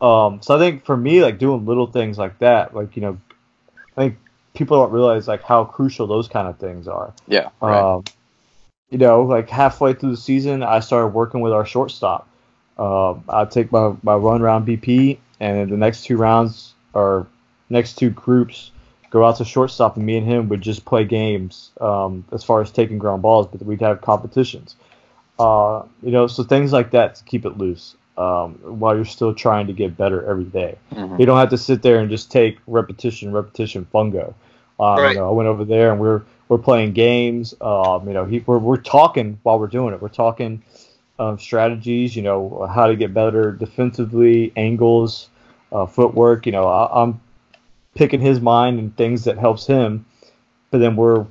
Um, 0.00 0.40
so 0.42 0.56
I 0.56 0.58
think 0.58 0.84
for 0.84 0.96
me, 0.96 1.22
like 1.22 1.38
doing 1.38 1.66
little 1.66 1.86
things 1.86 2.18
like 2.18 2.38
that, 2.38 2.74
like 2.74 2.96
you 2.96 3.02
know, 3.02 3.18
I 3.96 4.00
think 4.00 4.18
people 4.54 4.78
don't 4.78 4.92
realize 4.92 5.28
like 5.28 5.42
how 5.42 5.64
crucial 5.64 6.06
those 6.06 6.28
kind 6.28 6.48
of 6.48 6.58
things 6.58 6.88
are. 6.88 7.12
yeah, 7.26 7.50
right. 7.60 7.96
Um, 7.96 8.04
you 8.90 8.98
know, 8.98 9.22
like 9.22 9.48
halfway 9.48 9.92
through 9.94 10.10
the 10.10 10.16
season, 10.16 10.62
I 10.62 10.80
started 10.80 11.08
working 11.08 11.40
with 11.40 11.52
our 11.52 11.64
shortstop. 11.64 12.26
Um, 12.76 13.24
I'd 13.28 13.50
take 13.50 13.70
my, 13.70 13.94
my 14.02 14.14
run 14.14 14.42
round 14.42 14.66
BP, 14.66 15.18
and 15.38 15.58
then 15.58 15.70
the 15.70 15.76
next 15.76 16.04
two 16.04 16.16
rounds 16.16 16.74
or 16.92 17.26
next 17.68 17.98
two 17.98 18.10
groups 18.10 18.72
go 19.10 19.24
out 19.24 19.36
to 19.36 19.44
shortstop, 19.44 19.96
and 19.96 20.06
me 20.06 20.16
and 20.16 20.26
him 20.26 20.48
would 20.48 20.60
just 20.60 20.84
play 20.84 21.04
games 21.04 21.70
um, 21.80 22.24
as 22.32 22.42
far 22.42 22.62
as 22.62 22.70
taking 22.70 22.98
ground 22.98 23.22
balls, 23.22 23.46
but 23.46 23.62
we'd 23.62 23.80
have 23.80 24.00
competitions. 24.00 24.76
Uh, 25.38 25.82
you 26.02 26.10
know, 26.10 26.26
so 26.26 26.42
things 26.42 26.72
like 26.72 26.90
that 26.90 27.16
to 27.16 27.24
keep 27.24 27.44
it 27.44 27.58
loose 27.58 27.96
um, 28.20 28.54
while 28.80 28.94
you're 28.94 29.04
still 29.04 29.34
trying 29.34 29.66
to 29.66 29.72
get 29.72 29.96
better 29.96 30.24
every 30.26 30.44
day. 30.44 30.76
Mhm. 30.92 31.18
You 31.18 31.24
don't 31.26 31.38
have 31.38 31.50
to 31.50 31.58
sit 31.58 31.80
there 31.82 31.98
and 32.00 32.10
just 32.10 32.30
take 32.30 32.58
repetition, 32.66 33.32
repetition, 33.32 33.86
fungo. 33.94 34.34
Um, 34.78 34.98
Right. 34.98 35.08
you 35.12 35.18
know, 35.18 35.28
I 35.28 35.32
went 35.32 35.48
over 35.48 35.64
there 35.64 35.90
and 35.92 36.00
we're 36.00 36.22
we're 36.48 36.58
playing 36.58 36.92
games. 36.92 37.54
Um, 37.60 38.06
you 38.08 38.14
know, 38.14 38.24
he, 38.24 38.40
we're 38.46 38.58
we're 38.58 38.76
talking 38.76 39.38
while 39.42 39.58
we're 39.58 39.68
doing 39.68 39.94
it. 39.94 40.02
We're 40.02 40.08
talking 40.08 40.62
um, 41.18 41.38
strategies. 41.38 42.14
You 42.16 42.22
know, 42.22 42.66
how 42.72 42.86
to 42.88 42.96
get 42.96 43.14
better 43.14 43.52
defensively, 43.52 44.52
angles, 44.56 45.28
uh, 45.72 45.86
footwork. 45.86 46.44
You 46.46 46.52
know, 46.52 46.66
I, 46.66 47.02
I'm 47.02 47.20
picking 47.94 48.20
his 48.20 48.40
mind 48.40 48.78
and 48.78 48.94
things 48.96 49.24
that 49.24 49.38
helps 49.38 49.66
him. 49.66 50.04
But 50.70 50.78
then 50.78 50.94
we're 50.96 51.26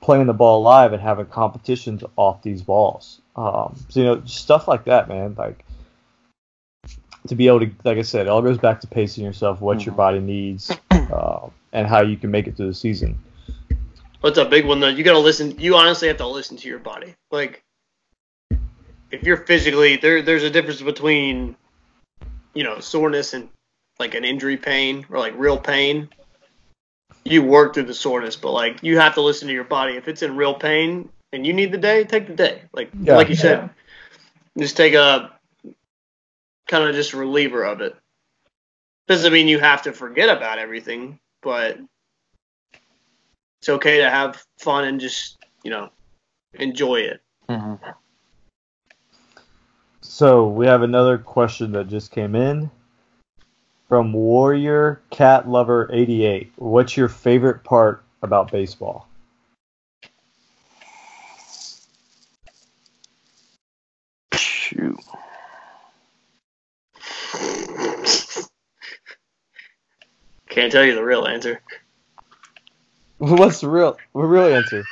playing 0.00 0.26
the 0.26 0.34
ball 0.34 0.62
live 0.62 0.92
and 0.92 1.02
having 1.02 1.26
competitions 1.26 2.02
off 2.16 2.42
these 2.42 2.62
balls. 2.62 3.20
Um, 3.36 3.76
so 3.88 4.00
you 4.00 4.06
know, 4.06 4.22
stuff 4.24 4.66
like 4.68 4.84
that, 4.84 5.08
man. 5.08 5.34
Like 5.36 5.64
to 7.28 7.34
be 7.34 7.48
able 7.48 7.60
to, 7.60 7.70
like 7.84 7.98
I 7.98 8.02
said, 8.02 8.26
it 8.26 8.28
all 8.28 8.42
goes 8.42 8.58
back 8.58 8.80
to 8.80 8.86
pacing 8.86 9.24
yourself, 9.24 9.60
what 9.60 9.84
your 9.84 9.94
Mhm. 9.94 9.96
body 9.98 10.20
needs, 10.20 10.70
uh, 10.90 11.48
and 11.72 11.86
how 11.86 12.02
you 12.02 12.16
can 12.16 12.30
make 12.30 12.46
it 12.46 12.56
through 12.56 12.68
the 12.68 12.74
season. 12.74 13.18
What's 14.20 14.38
a 14.38 14.44
big 14.44 14.66
one 14.66 14.80
though? 14.80 14.88
You 14.88 15.04
gotta 15.04 15.18
listen. 15.18 15.58
You 15.58 15.76
honestly 15.76 16.08
have 16.08 16.16
to 16.18 16.26
listen 16.26 16.56
to 16.56 16.68
your 16.68 16.78
body. 16.78 17.14
Like, 17.30 17.62
if 19.10 19.22
you're 19.22 19.36
physically 19.36 19.96
there, 19.96 20.22
there's 20.22 20.42
a 20.42 20.50
difference 20.50 20.82
between, 20.82 21.56
you 22.54 22.64
know, 22.64 22.80
soreness 22.80 23.34
and 23.34 23.48
like 23.98 24.14
an 24.14 24.24
injury 24.24 24.56
pain 24.56 25.06
or 25.10 25.18
like 25.18 25.34
real 25.36 25.58
pain. 25.58 26.08
You 27.24 27.42
work 27.42 27.74
through 27.74 27.84
the 27.84 27.94
soreness, 27.94 28.36
but 28.36 28.52
like 28.52 28.82
you 28.82 28.98
have 28.98 29.14
to 29.14 29.20
listen 29.20 29.48
to 29.48 29.54
your 29.54 29.64
body. 29.64 29.96
If 29.96 30.08
it's 30.08 30.22
in 30.22 30.36
real 30.36 30.54
pain 30.54 31.08
and 31.32 31.46
you 31.46 31.52
need 31.52 31.72
the 31.72 31.78
day, 31.78 32.04
take 32.04 32.26
the 32.26 32.34
day. 32.34 32.62
Like 32.72 32.90
Yeah. 33.02 33.16
like 33.16 33.28
you 33.28 33.36
said, 33.36 33.70
just 34.58 34.76
take 34.76 34.94
a 34.94 35.35
kind 36.66 36.84
of 36.84 36.94
just 36.94 37.12
a 37.12 37.16
reliever 37.16 37.64
of 37.64 37.80
it. 37.80 37.96
Doesn't 39.08 39.32
mean 39.32 39.48
you 39.48 39.58
have 39.58 39.82
to 39.82 39.92
forget 39.92 40.34
about 40.34 40.58
everything, 40.58 41.18
but 41.42 41.78
it's 43.60 43.68
okay 43.68 43.98
to 43.98 44.10
have 44.10 44.44
fun 44.58 44.84
and 44.84 45.00
just 45.00 45.38
you 45.62 45.70
know 45.70 45.90
enjoy 46.54 46.96
it. 47.00 47.22
Mhm. 47.48 47.78
So 50.00 50.48
we 50.48 50.66
have 50.66 50.82
another 50.82 51.18
question 51.18 51.72
that 51.72 51.88
just 51.88 52.10
came 52.10 52.34
in 52.34 52.70
from 53.88 54.12
Warrior 54.12 55.02
Cat 55.10 55.48
Lover 55.48 55.88
88. 55.92 56.52
What's 56.56 56.96
your 56.96 57.08
favorite 57.08 57.62
part 57.64 58.02
about 58.22 58.50
baseball? 58.50 59.08
Shoot. 64.34 64.98
Can't 70.56 70.72
tell 70.72 70.84
you 70.86 70.94
the 70.94 71.04
real 71.04 71.26
answer. 71.26 71.60
What's 73.18 73.60
the 73.60 73.68
real, 73.68 73.98
the 74.14 74.20
real 74.20 74.46
answer? 74.46 74.84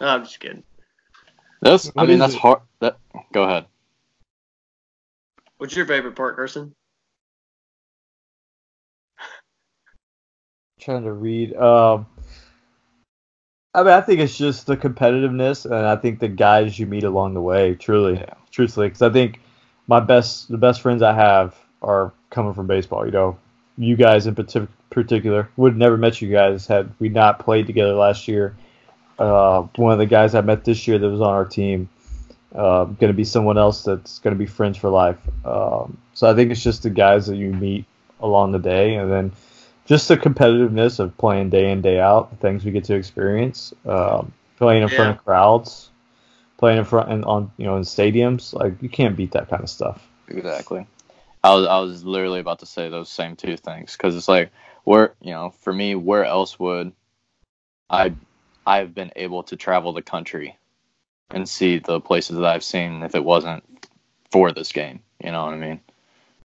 No, 0.00 0.06
I'm 0.06 0.24
just 0.24 0.40
kidding. 0.40 0.64
That's. 1.60 1.90
I 1.96 2.04
mean, 2.04 2.18
that's 2.18 2.34
it? 2.34 2.40
hard. 2.40 2.60
That. 2.80 2.98
Go 3.32 3.44
ahead. 3.44 3.66
What's 5.58 5.74
your 5.76 5.86
favorite 5.86 6.16
part, 6.16 6.34
Carson? 6.36 6.74
trying 10.80 11.04
to 11.04 11.12
read. 11.12 11.54
Um, 11.56 12.06
I 13.74 13.82
mean, 13.82 13.92
I 13.92 14.00
think 14.00 14.18
it's 14.20 14.36
just 14.36 14.66
the 14.66 14.76
competitiveness, 14.76 15.64
and 15.64 15.74
I 15.74 15.94
think 15.94 16.18
the 16.18 16.28
guys 16.28 16.78
you 16.78 16.86
meet 16.86 17.04
along 17.04 17.34
the 17.34 17.40
way. 17.40 17.74
Truly, 17.76 18.14
Yeah. 18.14 18.34
truthfully, 18.50 18.88
because 18.88 19.02
I 19.02 19.10
think 19.10 19.40
my 19.86 20.00
best, 20.00 20.48
the 20.48 20.58
best 20.58 20.80
friends 20.80 21.02
I 21.02 21.12
have 21.12 21.56
are 21.82 22.12
coming 22.30 22.54
from 22.54 22.66
baseball. 22.66 23.04
You 23.04 23.12
know, 23.12 23.38
you 23.78 23.96
guys 23.96 24.26
in 24.26 24.34
partic- 24.34 24.68
particular 24.90 25.48
would 25.56 25.72
have 25.72 25.78
never 25.78 25.96
met 25.96 26.20
you 26.20 26.30
guys 26.30 26.66
had 26.66 26.92
we 26.98 27.08
not 27.08 27.38
played 27.38 27.66
together 27.66 27.94
last 27.94 28.28
year. 28.28 28.54
Uh, 29.18 29.62
one 29.76 29.92
of 29.92 29.98
the 29.98 30.06
guys 30.06 30.34
I 30.34 30.40
met 30.40 30.64
this 30.64 30.86
year 30.86 30.98
that 30.98 31.08
was 31.08 31.20
on 31.20 31.28
our 31.28 31.44
team, 31.44 31.88
uh, 32.54 32.84
going 32.84 33.12
to 33.12 33.16
be 33.16 33.24
someone 33.24 33.58
else 33.58 33.82
that's 33.82 34.18
going 34.18 34.34
to 34.34 34.38
be 34.38 34.46
friends 34.46 34.76
for 34.76 34.90
life. 34.90 35.18
Um, 35.44 35.98
so 36.14 36.30
I 36.30 36.34
think 36.34 36.50
it's 36.50 36.62
just 36.62 36.82
the 36.82 36.90
guys 36.90 37.26
that 37.26 37.36
you 37.36 37.52
meet 37.52 37.84
along 38.20 38.52
the 38.52 38.58
day, 38.58 38.96
and 38.96 39.10
then 39.10 39.32
just 39.86 40.08
the 40.08 40.16
competitiveness 40.16 40.98
of 40.98 41.16
playing 41.16 41.50
day 41.50 41.70
in 41.70 41.80
day 41.80 42.00
out, 42.00 42.30
the 42.30 42.36
things 42.36 42.64
we 42.64 42.70
get 42.70 42.84
to 42.84 42.94
experience, 42.94 43.72
um, 43.86 44.32
playing 44.56 44.82
in 44.82 44.88
front 44.88 45.16
of 45.16 45.24
crowds, 45.24 45.90
playing 46.58 46.78
in 46.78 46.84
front 46.84 47.10
and 47.10 47.24
on 47.24 47.50
you 47.56 47.64
know 47.64 47.76
in 47.76 47.82
stadiums. 47.82 48.52
Like 48.52 48.82
you 48.82 48.88
can't 48.88 49.16
beat 49.16 49.32
that 49.32 49.48
kind 49.48 49.62
of 49.62 49.70
stuff. 49.70 50.06
Exactly. 50.28 50.86
I 51.42 51.54
was 51.54 51.66
I 51.66 51.78
was 51.78 52.04
literally 52.04 52.40
about 52.40 52.60
to 52.60 52.66
say 52.66 52.88
those 52.88 53.08
same 53.08 53.36
two 53.36 53.56
things 53.56 53.92
because 53.96 54.16
it's 54.16 54.28
like 54.28 54.50
where 54.84 55.14
you 55.20 55.32
know 55.32 55.50
for 55.60 55.72
me 55.72 55.94
where 55.94 56.24
else 56.24 56.58
would 56.58 56.92
I 57.88 58.14
I've 58.66 58.94
been 58.94 59.12
able 59.16 59.44
to 59.44 59.56
travel 59.56 59.92
the 59.92 60.02
country 60.02 60.56
and 61.30 61.48
see 61.48 61.78
the 61.78 62.00
places 62.00 62.36
that 62.36 62.44
I've 62.44 62.64
seen 62.64 63.02
if 63.02 63.14
it 63.14 63.24
wasn't 63.24 63.64
for 64.30 64.52
this 64.52 64.72
game. 64.72 65.00
You 65.22 65.32
know 65.32 65.44
what 65.44 65.54
I 65.54 65.58
mean? 65.58 65.80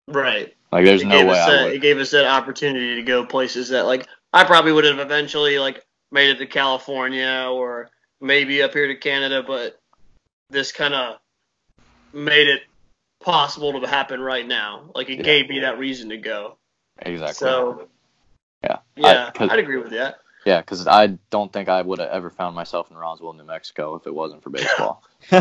Right. 0.08 0.56
Like 0.72 0.86
there's 0.86 1.02
it 1.02 1.08
no 1.08 1.20
gave 1.20 1.28
way 1.28 1.40
us 1.40 1.48
I 1.48 1.52
that, 1.52 1.64
would. 1.66 1.74
it 1.74 1.82
gave 1.82 1.98
us 1.98 2.12
that 2.12 2.26
opportunity 2.26 2.96
to 2.96 3.04
go 3.04 3.26
places 3.26 3.70
that 3.70 3.86
like 3.86 4.08
I 4.34 4.44
probably 4.44 4.72
would 4.72 4.86
have 4.86 5.00
eventually 5.00 5.60
like 5.60 5.84
made 6.12 6.30
it 6.30 6.38
to 6.40 6.46
California 6.46 7.48
or 7.50 7.90
maybe 8.20 8.64
up 8.64 8.74
here 8.74 8.88
to 8.88 8.96
Canada, 8.96 9.44
but 9.46 9.80
this 10.50 10.72
kind 10.72 10.94
of 10.94 11.18
made 12.14 12.48
it 12.48 12.62
possible 13.24 13.80
to 13.82 13.88
happen 13.88 14.20
right 14.22 14.46
now. 14.48 14.92
Like 14.94 15.10
it 15.10 15.18
Yeah. 15.18 15.24
gave 15.24 15.50
me 15.50 15.60
that 15.62 15.80
reason 15.80 16.10
to 16.10 16.18
go. 16.18 16.58
Exactly. 17.00 17.34
So 17.36 17.88
yeah. 18.64 18.78
yeah, 18.96 19.28
I, 19.28 19.32
'cause- 19.32 19.50
I'd 19.52 19.60
agree 19.60 19.78
with 19.78 19.92
that. 19.92 20.20
yeah, 20.46 20.62
because 20.62 20.86
I 20.88 21.08
don't 21.32 21.52
think 21.52 21.70
I 21.70 21.82
would 21.82 22.00
have 22.00 22.10
ever 22.10 22.30
found 22.30 22.56
myself 22.56 22.92
in 22.92 22.98
Roswell, 22.98 23.34
New 23.34 23.44
Mexico, 23.44 23.96
if 23.96 24.06
it 24.08 24.14
wasn't 24.14 24.44
for 24.44 24.50
baseball. 24.52 25.04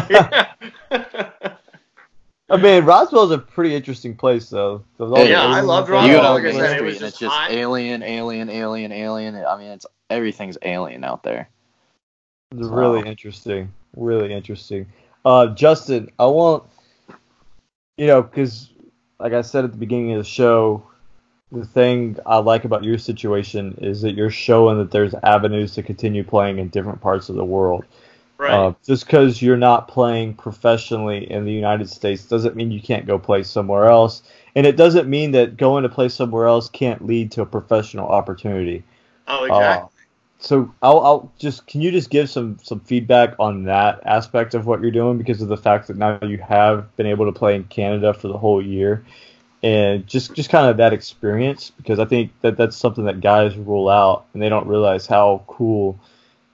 I 2.50 2.56
mean, 2.58 2.84
Roswell's 2.84 3.30
a 3.30 3.38
pretty 3.38 3.74
interesting 3.74 4.14
place, 4.14 4.50
though. 4.50 4.84
With 4.98 5.10
Yeah, 5.16 5.24
yeah, 5.24 5.42
I 5.46 5.60
loved 5.60 5.90
and 5.90 6.06
you 6.06 6.14
go 6.14 6.22
down 6.22 6.34
like 6.34 6.42
Main 6.44 6.58
that. 6.58 6.72
it 6.72 6.76
Street 6.76 6.96
and 6.96 7.02
it's 7.06 7.18
just 7.18 7.20
just 7.20 7.34
hot. 7.34 7.50
alien, 7.50 8.02
alien, 8.02 8.50
alien, 8.50 8.92
alien. 8.92 9.36
I 9.36 9.56
mean, 9.56 9.68
it's 9.70 9.86
everything's 10.10 10.58
alien 10.62 11.02
out 11.02 11.22
there. 11.22 11.48
It's 12.50 12.66
really 12.68 13.08
interesting. 13.08 13.72
Really 13.96 14.34
interesting. 14.34 14.86
Uh, 15.24 15.46
Justin, 15.54 16.10
I 16.18 16.26
want, 16.26 16.64
you 17.96 18.07
know, 18.07 18.22
because 18.22 18.70
like 19.18 19.33
I 19.33 19.42
said 19.42 19.64
at 19.64 19.72
the 19.72 19.78
beginning 19.78 20.12
of 20.12 20.18
the 20.18 20.24
show, 20.28 20.85
the 21.52 21.66
thing 21.66 22.18
I 22.26 22.38
like 22.38 22.64
about 22.64 22.85
your 22.85 22.98
situation 22.98 23.76
is 23.81 24.02
that 24.02 24.14
you're 24.14 24.31
showing 24.31 24.78
that 24.78 24.90
there's 24.90 25.14
avenues 25.22 25.74
to 25.74 25.83
continue 25.83 26.24
playing 26.24 26.59
in 26.59 26.68
different 26.68 27.00
parts 27.00 27.28
of 27.28 27.37
the 27.37 27.44
world. 27.44 27.85
right. 28.38 28.66
Uh, 28.68 28.72
just 28.87 29.07
because 29.07 29.40
you're 29.42 29.57
not 29.57 29.88
playing 29.88 30.35
professionally 30.35 31.31
in 31.31 31.44
the 31.44 31.52
United 31.52 31.88
States 31.88 32.24
doesn't 32.26 32.57
mean 32.57 32.70
you 32.70 32.81
can't 32.83 33.07
go 33.07 33.18
play 33.18 33.42
somewhere 33.42 33.87
else. 33.87 34.22
And 34.57 34.66
it 34.66 34.76
doesn't 34.76 35.09
mean 35.09 35.33
that 35.33 35.57
going 35.57 35.85
to 35.85 35.88
play 35.88 36.09
somewhere 36.09 36.46
else 36.46 36.68
can't 36.68 37.07
lead 37.07 37.33
to 37.33 37.42
a 37.42 37.46
professional 37.46 38.09
opportunity. 38.09 38.85
oh, 39.26 39.44
Uh, 39.48 39.48
exactly. 39.48 39.91
So 40.42 40.74
I'll, 40.83 41.00
I'll 41.00 41.33
just 41.38 41.66
can 41.66 41.81
you 41.81 41.90
just 41.90 42.11
give 42.11 42.28
some 42.28 42.59
some 42.62 42.81
feedback 42.81 43.35
on 43.38 43.64
that 43.64 44.00
aspect 44.05 44.55
of 44.55 44.66
what 44.66 44.81
you're 44.81 44.90
doing 44.90 45.16
because 45.16 45.40
of 45.40 45.48
the 45.48 45.57
fact 45.57 45.87
that 45.87 45.96
now 45.96 46.18
you 46.22 46.38
have 46.38 46.94
been 46.96 47.07
able 47.07 47.26
to 47.26 47.33
play 47.33 47.55
in 47.55 47.64
Canada 47.64 48.12
for 48.12 48.28
the 48.28 48.37
whole 48.37 48.64
year 48.64 49.05
and 49.62 50.07
just 50.07 50.35
just 50.35 50.50
kind 50.50 50.68
of 50.68 50.76
that 50.78 50.92
experience 50.92 51.70
because 51.70 52.00
I 52.00 52.05
think 52.05 52.33
that 52.40 52.57
that's 52.57 52.76
something 52.76 53.05
that 53.05 53.20
guys 53.20 53.57
rule 53.57 53.88
out 53.88 54.26
and 54.35 54.42
they 54.42 54.48
don't 54.48 54.66
realize 54.66 55.07
how 55.07 55.44
cool 55.46 55.98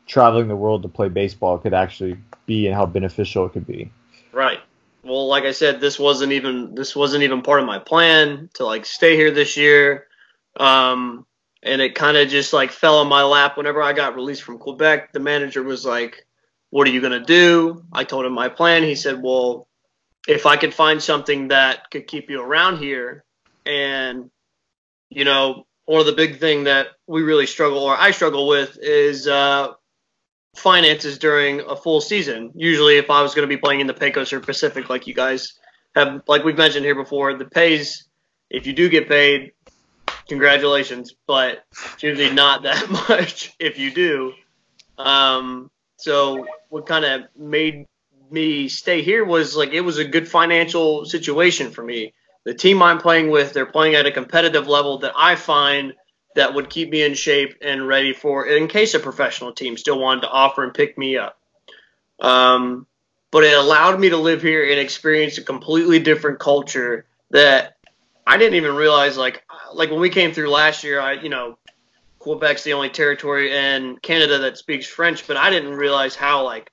traveling 0.07 0.49
the 0.49 0.57
world 0.57 0.83
to 0.83 0.89
play 0.89 1.09
baseball 1.09 1.59
could 1.59 1.75
actually 1.75 2.19
be 2.47 2.67
and 2.67 2.75
how 2.75 2.85
beneficial 2.85 3.47
it 3.47 3.53
could 3.53 3.67
be. 3.67 3.91
Right. 4.33 4.61
Well, 5.03 5.27
like 5.29 5.45
I 5.45 5.53
said, 5.53 5.81
this 5.81 5.99
wasn't 5.99 6.33
even 6.33 6.75
this 6.75 6.95
wasn't 6.95 7.23
even 7.23 7.41
part 7.41 7.61
of 7.61 7.67
my 7.67 7.79
plan 7.79 8.51
to 8.55 8.67
like 8.67 8.85
stay 8.85 9.17
here 9.17 9.31
this 9.31 9.57
year. 9.57 10.07
Um, 10.61 11.25
and 11.63 11.81
it 11.81 11.95
kind 11.95 12.17
of 12.17 12.29
just 12.29 12.53
like 12.53 12.71
fell 12.71 13.03
in 13.03 13.09
my 13.09 13.23
lap 13.23 13.57
whenever 13.57 13.83
I 13.83 13.93
got 13.93 14.15
released 14.15 14.43
from 14.43 14.59
Quebec. 14.59 15.13
The 15.13 15.21
manager 15.21 15.63
was 15.63 15.85
like, 15.85 16.27
"What 16.71 16.87
are 16.87 16.91
you 16.91 17.01
gonna 17.01 17.25
do?" 17.25 17.85
I 17.93 18.05
told 18.05 18.27
him 18.27 18.33
my 18.33 18.49
plan. 18.49 18.83
He 18.83 18.95
said, 18.95 19.23
"Well, 19.23 19.69
if 20.27 20.47
I 20.47 20.57
could 20.57 20.75
find 20.75 21.03
something 21.03 21.49
that 21.49 21.91
could 21.91 22.07
keep 22.07 22.31
you 22.31 22.41
around 22.41 22.79
here, 22.79 23.25
and 23.67 24.31
you 25.11 25.25
know, 25.25 25.67
one 25.87 26.01
of 26.01 26.07
the 26.07 26.13
big 26.13 26.39
thing 26.39 26.65
that 26.65 26.89
we 27.07 27.23
really 27.23 27.47
struggle 27.47 27.79
or 27.79 27.97
I 27.97 28.11
struggle 28.11 28.47
with 28.47 28.79
is 28.83 29.27
uh, 29.27 29.73
finances 30.55 31.19
during 31.19 31.61
a 31.61 31.75
full 31.75 32.01
season. 32.01 32.53
Usually, 32.55 32.99
if 32.99 33.11
I 33.11 33.23
was 33.23 33.35
going 33.35 33.49
to 33.49 33.55
be 33.55 33.61
playing 33.61 33.81
in 33.81 33.87
the 33.87 33.95
Pecos 33.95 34.33
or 34.33 34.41
Pacific, 34.41 34.91
like 34.91 35.07
you 35.07 35.15
guys 35.15 35.55
have, 35.95 36.23
like 36.29 36.45
we've 36.45 36.59
mentioned 36.59 36.85
here 36.85 36.95
before, 36.95 37.35
the 37.35 37.47
pays, 37.47 38.05
if 38.51 38.67
you 38.67 38.75
do 38.75 38.89
get 38.89 39.09
paid, 39.09 39.53
congratulations, 40.29 41.15
but 41.27 41.65
it's 41.73 42.03
usually 42.03 42.33
not 42.33 42.63
that 42.63 42.91
much 43.09 43.55
if 43.59 43.79
you 43.79 43.91
do. 43.93 44.33
Um, 44.97 45.71
so 45.97 46.47
what 46.69 46.87
kind 46.87 47.05
of 47.05 47.23
made 47.37 47.87
me 48.31 48.69
stay 48.69 49.03
here 49.03 49.25
was 49.25 49.57
like 49.57 49.73
it 49.73 49.81
was 49.81 49.99
a 49.99 50.05
good 50.05 50.29
financial 50.29 51.05
situation 51.05 51.71
for 51.71 51.83
me. 51.83 52.13
The 52.45 52.55
team 52.55 52.83
I'm 52.83 52.99
playing 52.99 53.31
with, 53.31 53.53
they're 53.53 53.67
playing 53.67 53.95
at 53.95 54.07
a 54.07 54.13
competitive 54.13 54.69
level 54.69 54.99
that 54.99 55.13
I 55.17 55.35
find 55.37 55.95
that 56.35 56.55
would 56.55 56.71
keep 56.71 56.91
me 56.91 57.03
in 57.03 57.15
shape 57.15 57.57
and 57.63 57.87
ready 57.87 58.13
for 58.13 58.47
in 58.47 58.69
case 58.69 58.95
a 58.95 59.01
professional 59.01 59.53
team 59.53 59.77
still 59.77 59.99
wanted 59.99 60.23
to 60.23 60.31
offer 60.31 60.63
and 60.63 60.73
pick 60.73 60.97
me 60.97 61.17
up. 61.17 61.39
Um, 62.21 62.87
but 63.31 63.45
it 63.45 63.57
allowed 63.57 64.01
me 64.01 64.11
to 64.11 64.17
live 64.17 64.43
here 64.43 64.71
and 64.71 64.79
experience 64.79 65.39
a 65.39 65.43
completely 65.43 65.99
different 65.99 66.39
culture 66.39 67.07
that 67.31 67.77
I 68.27 68.37
didn't 68.37 68.55
even 68.55 68.75
realize. 68.75 69.17
Like, 69.17 69.43
like 69.73 69.91
when 69.91 70.01
we 70.01 70.11
came 70.11 70.33
through 70.33 70.51
last 70.51 70.85
year, 70.85 71.01
I, 71.01 71.15
you 71.15 71.29
know, 71.29 71.59
Quebec's 72.21 72.65
the 72.65 72.73
only 72.73 72.91
territory 72.91 73.55
in 73.57 73.97
Canada 74.03 74.39
that 74.39 74.59
speaks 74.59 74.87
French, 74.87 75.27
but 75.27 75.37
I 75.37 75.51
didn't 75.51 75.75
realize 75.75 76.15
how 76.15 76.45
like 76.45 76.71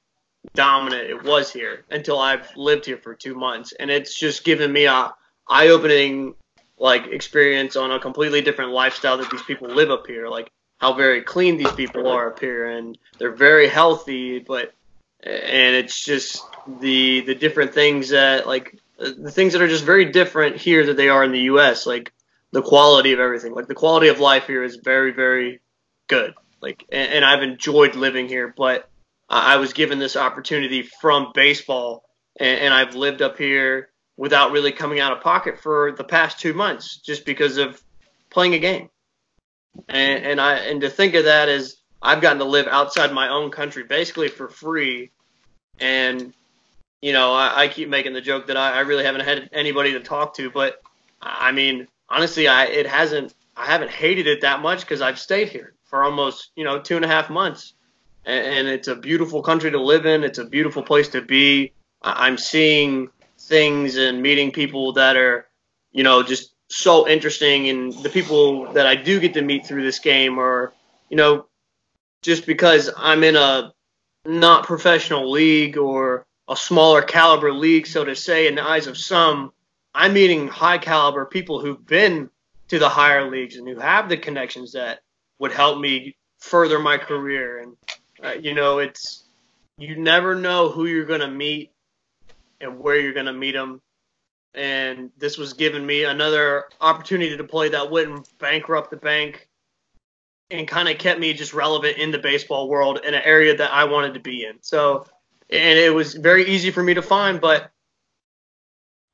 dominant 0.54 1.10
it 1.10 1.24
was 1.24 1.52
here 1.52 1.86
until 1.90 2.20
I've 2.20 2.56
lived 2.56 2.86
here 2.86 2.98
for 2.98 3.16
two 3.16 3.36
months, 3.36 3.74
and 3.74 3.90
it's 3.92 4.18
just 4.18 4.44
given 4.44 4.72
me 4.72 4.86
a 4.86 5.14
eye-opening 5.48 6.36
like 6.78 7.08
experience 7.08 7.76
on 7.76 7.92
a 7.92 8.00
completely 8.00 8.42
different 8.42 8.72
lifestyle 8.72 9.18
that 9.18 9.30
these 9.30 9.44
people 9.44 9.70
live 9.70 9.92
up 9.92 10.08
here. 10.08 10.28
Like 10.28 10.52
how 10.78 10.94
very 10.94 11.22
clean 11.22 11.58
these 11.58 11.72
people 11.72 12.08
are 12.08 12.32
up 12.32 12.40
here, 12.40 12.68
and 12.68 12.98
they're 13.18 13.32
very 13.32 13.68
healthy, 13.68 14.40
but 14.40 14.74
and 15.24 15.76
it's 15.76 16.04
just 16.04 16.44
the 16.80 17.22
the 17.22 17.36
different 17.36 17.74
things 17.74 18.10
that 18.10 18.48
like 18.48 18.78
the 18.98 19.32
things 19.32 19.54
that 19.54 19.62
are 19.62 19.68
just 19.68 19.84
very 19.84 20.06
different 20.06 20.58
here 20.58 20.86
that 20.86 20.98
they 20.98 21.10
are 21.10 21.24
in 21.24 21.32
the 21.32 21.42
U.S. 21.42 21.86
Like 21.86 22.12
the 22.56 22.62
quality 22.62 23.12
of 23.12 23.20
everything, 23.20 23.54
like 23.54 23.68
the 23.68 23.76
quality 23.76 24.08
of 24.08 24.22
life 24.22 24.48
here 24.48 24.64
is 24.64 24.78
very 24.78 25.12
very 25.12 25.60
good. 26.08 26.34
Like 26.62 26.86
and, 26.90 27.12
and 27.16 27.26
I've 27.26 27.44
enjoyed 27.44 27.96
living 27.96 28.30
here, 28.30 28.54
but 28.56 28.90
I 29.30 29.58
was 29.58 29.74
given 29.74 30.00
this 30.00 30.16
opportunity 30.16 30.84
from 31.02 31.34
baseball, 31.34 32.06
and, 32.40 32.62
and 32.62 32.74
I've 32.74 32.96
lived 32.96 33.22
up 33.22 33.38
here 33.38 33.90
without 34.16 34.54
really 34.54 34.72
coming 34.72 35.02
out 35.02 35.12
of 35.12 35.20
pocket 35.20 35.60
for 35.60 35.92
the 35.98 36.06
past 36.06 36.40
two 36.40 36.54
months, 36.54 37.02
just 37.06 37.26
because 37.26 37.58
of 37.58 37.84
playing 38.30 38.54
a 38.54 38.60
game. 38.60 38.90
And, 39.90 40.24
and 40.24 40.40
I 40.40 40.60
and 40.60 40.80
to 40.80 40.90
think 40.90 41.14
of 41.16 41.26
that 41.26 41.50
as 41.50 41.76
I've 42.02 42.22
gotten 42.22 42.40
to 42.40 42.46
live 42.46 42.68
outside 42.68 43.12
my 43.12 43.28
own 43.28 43.52
country 43.52 43.84
basically 43.84 44.30
for 44.30 44.48
free, 44.48 45.12
and 45.82 46.34
you 47.02 47.12
know 47.12 47.34
I, 47.34 47.64
I 47.64 47.68
keep 47.68 47.90
making 47.90 48.14
the 48.14 48.22
joke 48.22 48.48
that 48.48 48.56
I, 48.56 48.78
I 48.78 48.80
really 48.82 49.04
haven't 49.04 49.26
had 49.26 49.50
anybody 49.52 49.92
to 49.92 50.00
talk 50.00 50.36
to, 50.36 50.50
but 50.50 50.82
I 51.22 51.52
mean 51.52 51.90
honestly 52.10 52.48
I 52.48 52.66
it 52.66 52.88
hasn't 52.88 53.34
I 53.56 53.66
haven't 53.66 53.92
hated 53.92 54.28
it 54.28 54.42
that 54.42 54.62
much 54.62 54.82
because 54.82 55.02
I've 55.02 55.20
stayed 55.20 55.50
here 55.50 55.74
for 55.84 56.04
almost 56.04 56.52
you 56.56 56.64
know 56.64 56.80
two 56.80 56.96
and 56.96 57.06
a 57.06 57.08
half 57.08 57.30
months 57.30 57.74
and, 58.26 58.46
and 58.46 58.68
it's 58.68 58.88
a 58.88 58.96
beautiful 58.96 59.42
country 59.42 59.72
to 59.72 59.82
live 59.82 60.06
in. 60.06 60.24
It's 60.24 60.40
a 60.40 60.46
beautiful 60.46 60.84
place 60.84 61.08
to 61.10 61.22
be. 61.22 61.72
I- 62.02 62.28
I'm 62.28 62.38
seeing 62.38 63.10
things 63.40 63.98
and 63.98 64.22
meeting 64.22 64.52
people 64.52 64.94
that 64.94 65.18
are, 65.18 65.48
you 65.92 66.04
know, 66.04 66.24
just 66.24 66.54
so 66.70 67.08
interesting. 67.08 67.70
And 67.70 67.94
the 67.94 68.10
people 68.10 68.72
that 68.74 68.88
I 68.88 68.96
do 68.96 69.20
get 69.20 69.34
to 69.36 69.42
meet 69.42 69.66
through 69.66 69.84
this 69.84 70.00
game 70.00 70.40
are, 70.40 70.74
you 71.10 71.18
know, 71.18 71.46
just 72.22 72.46
because 72.46 72.90
I'm 72.98 73.24
in 73.24 73.36
a 73.36 73.74
not 74.26 74.66
professional 74.66 75.30
league 75.30 75.78
or 75.78 76.26
a 76.48 76.56
smaller 76.56 77.02
caliber 77.02 77.52
league, 77.52 77.88
so 77.88 78.04
to 78.04 78.16
say, 78.16 78.48
in 78.48 78.56
the 78.56 78.64
eyes 78.64 78.88
of 78.88 78.98
some, 78.98 79.52
I'm 79.96 80.14
meeting 80.14 80.48
high 80.48 80.78
caliber 80.78 81.26
people 81.26 81.60
who've 81.60 81.86
been 81.86 82.30
to 82.68 82.80
the 82.80 82.90
higher 82.90 83.30
leagues 83.30 83.56
and 83.56 83.68
who 83.68 83.80
have 83.80 84.10
the 84.10 84.18
connections 84.18 84.74
that 84.74 85.00
would 85.40 85.52
help 85.52 85.80
me 85.80 86.16
further 86.40 86.80
my 86.80 86.98
career 86.98 87.60
and 87.60 87.78
Uh, 88.24 88.34
you 88.40 88.54
know, 88.54 88.80
it's 88.80 89.26
you 89.78 89.98
never 89.98 90.36
know 90.36 90.70
who 90.70 90.86
you're 90.86 91.06
going 91.06 91.20
to 91.20 91.30
meet 91.30 91.72
and 92.62 92.80
where 92.80 92.98
you're 92.98 93.14
going 93.14 93.26
to 93.26 93.34
meet 93.34 93.52
them. 93.52 93.82
And 94.54 95.12
this 95.18 95.38
was 95.38 95.54
giving 95.54 95.86
me 95.86 96.06
another 96.06 96.66
opportunity 96.80 97.36
to 97.36 97.44
play 97.44 97.70
that 97.70 97.92
wouldn't 97.92 98.30
bankrupt 98.40 98.90
the 98.90 98.98
bank 98.98 99.50
and 100.50 100.66
kind 100.68 100.88
of 100.88 100.98
kept 100.98 101.20
me 101.20 101.34
just 101.34 101.54
relevant 101.54 101.98
in 101.98 102.12
the 102.12 102.20
baseball 102.20 102.70
world 102.70 103.02
in 103.04 103.14
an 103.14 103.22
area 103.26 103.58
that 103.58 103.72
I 103.74 103.84
wanted 103.84 104.14
to 104.14 104.22
be 104.22 104.46
in. 104.46 104.62
So, 104.62 105.06
and 105.50 105.78
it 105.78 105.94
was 105.94 106.14
very 106.14 106.46
easy 106.48 106.72
for 106.72 106.82
me 106.82 106.94
to 106.94 107.02
find, 107.02 107.42
but 107.42 107.72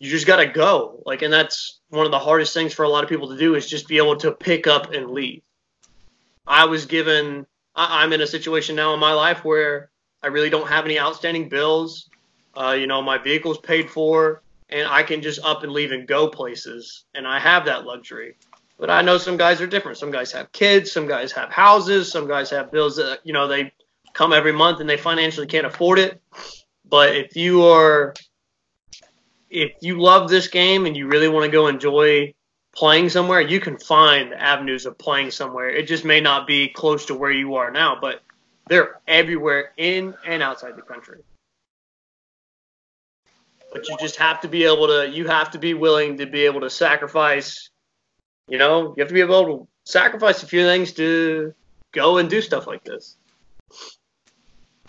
you 0.01 0.09
just 0.09 0.25
got 0.25 0.37
to 0.37 0.47
go. 0.47 1.03
Like, 1.05 1.21
and 1.21 1.31
that's 1.31 1.79
one 1.89 2.07
of 2.07 2.11
the 2.11 2.17
hardest 2.17 2.55
things 2.55 2.73
for 2.73 2.81
a 2.81 2.89
lot 2.89 3.03
of 3.03 3.09
people 3.09 3.29
to 3.29 3.37
do 3.37 3.53
is 3.53 3.69
just 3.69 3.87
be 3.87 3.97
able 3.97 4.15
to 4.17 4.31
pick 4.31 4.65
up 4.65 4.93
and 4.93 5.11
leave. 5.11 5.43
I 6.47 6.65
was 6.65 6.87
given, 6.87 7.45
I'm 7.75 8.11
in 8.11 8.21
a 8.21 8.25
situation 8.25 8.75
now 8.75 8.95
in 8.95 8.99
my 8.99 9.13
life 9.13 9.45
where 9.45 9.91
I 10.23 10.27
really 10.27 10.49
don't 10.49 10.67
have 10.67 10.85
any 10.85 10.99
outstanding 10.99 11.49
bills. 11.49 12.09
Uh, 12.55 12.71
you 12.71 12.87
know, 12.87 12.99
my 13.03 13.19
vehicle's 13.19 13.59
paid 13.59 13.91
for, 13.91 14.41
and 14.69 14.87
I 14.87 15.03
can 15.03 15.21
just 15.21 15.39
up 15.45 15.61
and 15.61 15.71
leave 15.71 15.91
and 15.91 16.07
go 16.07 16.27
places, 16.27 17.05
and 17.13 17.27
I 17.27 17.39
have 17.39 17.65
that 17.65 17.85
luxury. 17.85 18.37
But 18.79 18.89
I 18.89 19.03
know 19.03 19.19
some 19.19 19.37
guys 19.37 19.61
are 19.61 19.67
different. 19.67 19.99
Some 19.99 20.09
guys 20.09 20.31
have 20.31 20.51
kids, 20.51 20.91
some 20.91 21.05
guys 21.05 21.31
have 21.33 21.51
houses, 21.51 22.11
some 22.11 22.27
guys 22.27 22.49
have 22.49 22.71
bills 22.71 22.95
that 22.95 23.19
you 23.23 23.33
know 23.33 23.47
they 23.47 23.71
come 24.13 24.33
every 24.33 24.51
month 24.51 24.79
and 24.79 24.89
they 24.89 24.97
financially 24.97 25.45
can't 25.45 25.67
afford 25.67 25.99
it. 25.99 26.19
But 26.89 27.15
if 27.15 27.35
you 27.35 27.63
are 27.63 28.15
if 29.51 29.73
you 29.81 29.99
love 29.99 30.29
this 30.29 30.47
game 30.47 30.85
and 30.85 30.95
you 30.95 31.07
really 31.07 31.27
want 31.27 31.45
to 31.45 31.51
go 31.51 31.67
enjoy 31.67 32.33
playing 32.73 33.09
somewhere, 33.09 33.41
you 33.41 33.59
can 33.59 33.77
find 33.77 34.33
avenues 34.33 34.85
of 34.85 34.97
playing 34.97 35.29
somewhere. 35.29 35.69
It 35.69 35.87
just 35.87 36.05
may 36.05 36.21
not 36.21 36.47
be 36.47 36.69
close 36.69 37.05
to 37.07 37.15
where 37.15 37.31
you 37.31 37.55
are 37.55 37.69
now, 37.69 37.97
but 37.99 38.21
they're 38.69 39.01
everywhere 39.07 39.73
in 39.75 40.15
and 40.25 40.41
outside 40.41 40.77
the 40.77 40.81
country. 40.81 41.19
But 43.73 43.87
you 43.89 43.97
just 43.99 44.15
have 44.15 44.39
to 44.41 44.47
be 44.47 44.63
able 44.63 44.87
to, 44.87 45.09
you 45.09 45.27
have 45.27 45.51
to 45.51 45.59
be 45.59 45.73
willing 45.73 46.17
to 46.17 46.25
be 46.25 46.45
able 46.45 46.61
to 46.61 46.69
sacrifice, 46.69 47.69
you 48.47 48.57
know, 48.57 48.93
you 48.95 49.01
have 49.01 49.09
to 49.09 49.13
be 49.13 49.21
able 49.21 49.45
to 49.45 49.67
sacrifice 49.85 50.43
a 50.43 50.47
few 50.47 50.63
things 50.63 50.93
to 50.93 51.53
go 51.91 52.17
and 52.17 52.29
do 52.29 52.41
stuff 52.41 52.67
like 52.67 52.85
this. 52.85 53.17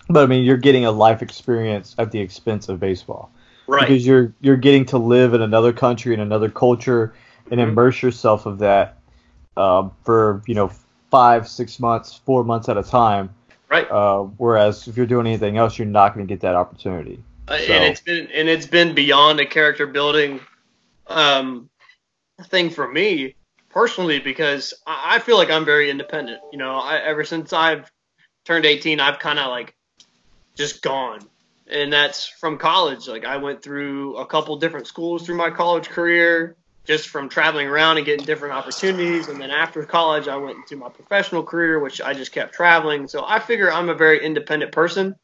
But 0.09 0.23
I 0.23 0.25
mean, 0.25 0.45
you're 0.45 0.57
getting 0.57 0.85
a 0.85 0.91
life 0.91 1.21
experience 1.21 1.95
at 1.97 2.11
the 2.11 2.19
expense 2.19 2.69
of 2.69 2.79
baseball. 2.79 3.31
Right. 3.67 3.87
Because 3.87 4.05
you're 4.05 4.33
you're 4.41 4.57
getting 4.57 4.85
to 4.87 4.97
live 4.97 5.33
in 5.33 5.41
another 5.41 5.71
country 5.73 6.13
in 6.13 6.19
another 6.19 6.49
culture 6.49 7.13
and 7.51 7.59
Mhm. 7.59 7.69
immerse 7.69 8.01
yourself 8.01 8.45
of 8.45 8.59
that 8.59 8.97
um, 9.57 9.91
for 10.03 10.41
you 10.47 10.55
know 10.55 10.71
five, 11.11 11.47
six 11.47 11.79
months, 11.79 12.19
four 12.25 12.43
months 12.43 12.69
at 12.69 12.77
a 12.77 12.83
time. 12.83 13.29
Right. 13.69 13.89
Uh, 13.89 14.23
whereas 14.37 14.87
if 14.87 14.97
you're 14.97 15.05
doing 15.05 15.27
anything 15.27 15.57
else, 15.57 15.77
you're 15.77 15.87
not 15.87 16.13
going 16.13 16.25
to 16.27 16.31
get 16.31 16.41
that 16.41 16.55
opportunity. 16.55 17.23
Uh, 17.47 17.57
So- 17.57 17.73
and 17.73 17.83
it's 17.85 18.01
been 18.01 18.27
and 18.33 18.49
it's 18.49 18.65
been 18.67 18.93
beyond 18.93 19.39
a 19.39 19.45
character 19.45 19.87
building 19.87 20.39
um, 21.07 21.69
thing 22.45 22.69
for 22.69 22.87
me 22.87 23.35
personally 23.69 24.19
because 24.19 24.73
I, 24.85 25.15
I 25.15 25.19
feel 25.19 25.37
like 25.37 25.49
I'm 25.49 25.65
very 25.65 25.89
independent. 25.89 26.41
You 26.51 26.57
know, 26.57 26.75
I, 26.75 26.97
ever 26.97 27.23
since 27.23 27.53
I've 27.53 27.91
turned 28.45 28.65
18, 28.65 28.99
I've 28.99 29.19
kind 29.19 29.39
of 29.39 29.49
like 29.49 29.73
just 30.55 30.81
gone, 30.81 31.19
and 31.67 31.91
that's 31.91 32.25
from 32.27 32.57
college. 32.57 33.07
Like 33.07 33.25
I 33.25 33.37
went 33.37 33.61
through 33.61 34.17
a 34.17 34.25
couple 34.25 34.55
different 34.57 34.87
schools 34.87 35.25
through 35.25 35.37
my 35.37 35.49
college 35.49 35.89
career, 35.89 36.55
just 36.85 37.09
from 37.09 37.29
traveling 37.29 37.67
around 37.67 37.97
and 37.97 38.05
getting 38.05 38.25
different 38.25 38.53
opportunities. 38.53 39.29
And 39.29 39.39
then 39.39 39.51
after 39.51 39.83
college, 39.83 40.27
I 40.27 40.35
went 40.35 40.57
into 40.57 40.75
my 40.75 40.89
professional 40.89 41.43
career, 41.43 41.79
which 41.79 42.01
I 42.01 42.13
just 42.13 42.31
kept 42.31 42.53
traveling. 42.53 43.07
So 43.07 43.23
I 43.25 43.39
figure 43.39 43.71
I'm 43.71 43.89
a 43.89 43.95
very 43.95 44.23
independent 44.23 44.71
person. 44.71 45.15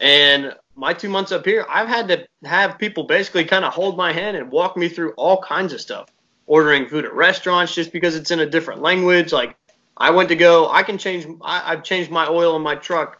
And 0.00 0.54
my 0.74 0.92
two 0.92 1.08
months 1.08 1.32
up 1.32 1.44
here, 1.44 1.66
I've 1.68 1.88
had 1.88 2.08
to 2.08 2.26
have 2.44 2.78
people 2.78 3.04
basically 3.04 3.44
kind 3.44 3.64
of 3.64 3.72
hold 3.72 3.96
my 3.96 4.12
hand 4.12 4.36
and 4.36 4.50
walk 4.50 4.76
me 4.76 4.88
through 4.88 5.12
all 5.12 5.42
kinds 5.42 5.72
of 5.72 5.80
stuff. 5.80 6.08
Ordering 6.46 6.88
food 6.88 7.04
at 7.04 7.14
restaurants 7.14 7.74
just 7.74 7.92
because 7.92 8.16
it's 8.16 8.30
in 8.30 8.40
a 8.40 8.46
different 8.46 8.82
language. 8.82 9.32
Like 9.32 9.56
I 9.96 10.10
went 10.10 10.28
to 10.30 10.36
go, 10.36 10.68
I 10.68 10.82
can 10.82 10.98
change. 10.98 11.26
I, 11.40 11.72
I've 11.72 11.84
changed 11.84 12.10
my 12.10 12.26
oil 12.26 12.56
in 12.56 12.62
my 12.62 12.74
truck. 12.74 13.18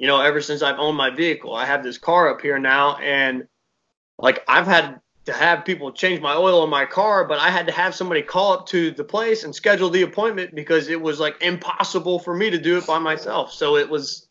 You 0.00 0.06
know, 0.06 0.22
ever 0.22 0.40
since 0.40 0.62
I've 0.62 0.78
owned 0.78 0.96
my 0.96 1.10
vehicle, 1.10 1.54
I 1.54 1.66
have 1.66 1.82
this 1.82 1.98
car 1.98 2.30
up 2.30 2.40
here 2.40 2.58
now, 2.58 2.96
and 2.96 3.46
like 4.18 4.42
I've 4.48 4.66
had 4.66 4.98
to 5.26 5.32
have 5.34 5.66
people 5.66 5.92
change 5.92 6.22
my 6.22 6.34
oil 6.34 6.64
in 6.64 6.70
my 6.70 6.86
car, 6.86 7.26
but 7.26 7.38
I 7.38 7.50
had 7.50 7.66
to 7.66 7.72
have 7.72 7.94
somebody 7.94 8.22
call 8.22 8.54
up 8.54 8.66
to 8.68 8.92
the 8.92 9.04
place 9.04 9.44
and 9.44 9.54
schedule 9.54 9.90
the 9.90 10.00
appointment 10.00 10.54
because 10.54 10.88
it 10.88 10.98
was 10.98 11.20
like 11.20 11.42
impossible 11.42 12.18
for 12.18 12.34
me 12.34 12.48
to 12.48 12.56
do 12.56 12.78
it 12.78 12.86
by 12.86 12.98
myself. 12.98 13.52
So 13.52 13.76
it 13.76 13.90
was 13.90 14.26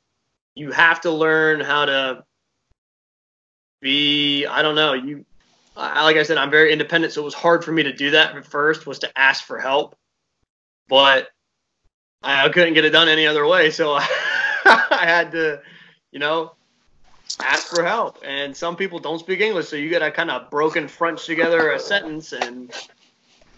you 0.55 0.71
have 0.71 1.01
to 1.01 1.11
learn 1.11 1.59
how 1.59 1.85
to 1.85 2.23
be 3.79 4.47
I 4.47 4.63
don't 4.63 4.73
know, 4.73 4.93
you 4.93 5.23
I, 5.77 6.03
like 6.03 6.17
I 6.17 6.23
said 6.23 6.39
I'm 6.39 6.49
very 6.49 6.73
independent, 6.73 7.13
so 7.13 7.21
it 7.21 7.25
was 7.25 7.35
hard 7.35 7.63
for 7.63 7.71
me 7.71 7.83
to 7.83 7.93
do 7.93 8.09
that 8.09 8.35
at 8.35 8.43
first 8.43 8.87
was 8.87 8.97
to 8.99 9.15
ask 9.15 9.43
for 9.43 9.59
help. 9.59 9.95
But 10.87 11.27
I 12.23 12.49
couldn't 12.49 12.73
get 12.73 12.85
it 12.85 12.89
done 12.89 13.07
any 13.07 13.27
other 13.27 13.45
way, 13.45 13.69
so 13.69 13.93
I, 13.93 14.07
I 14.91 15.05
had 15.05 15.31
to, 15.31 15.61
you 16.11 16.19
know, 16.19 16.53
ask 17.39 17.67
for 17.67 17.83
help. 17.83 18.19
And 18.23 18.55
some 18.55 18.75
people 18.75 18.99
don't 18.99 19.19
speak 19.19 19.41
English, 19.41 19.67
so 19.67 19.75
you 19.75 19.89
got 19.89 19.99
to 19.99 20.11
kind 20.11 20.31
of 20.31 20.49
broken 20.49 20.87
French 20.87 21.25
together 21.25 21.71
a 21.71 21.79
sentence 21.79 22.33
and 22.33 22.71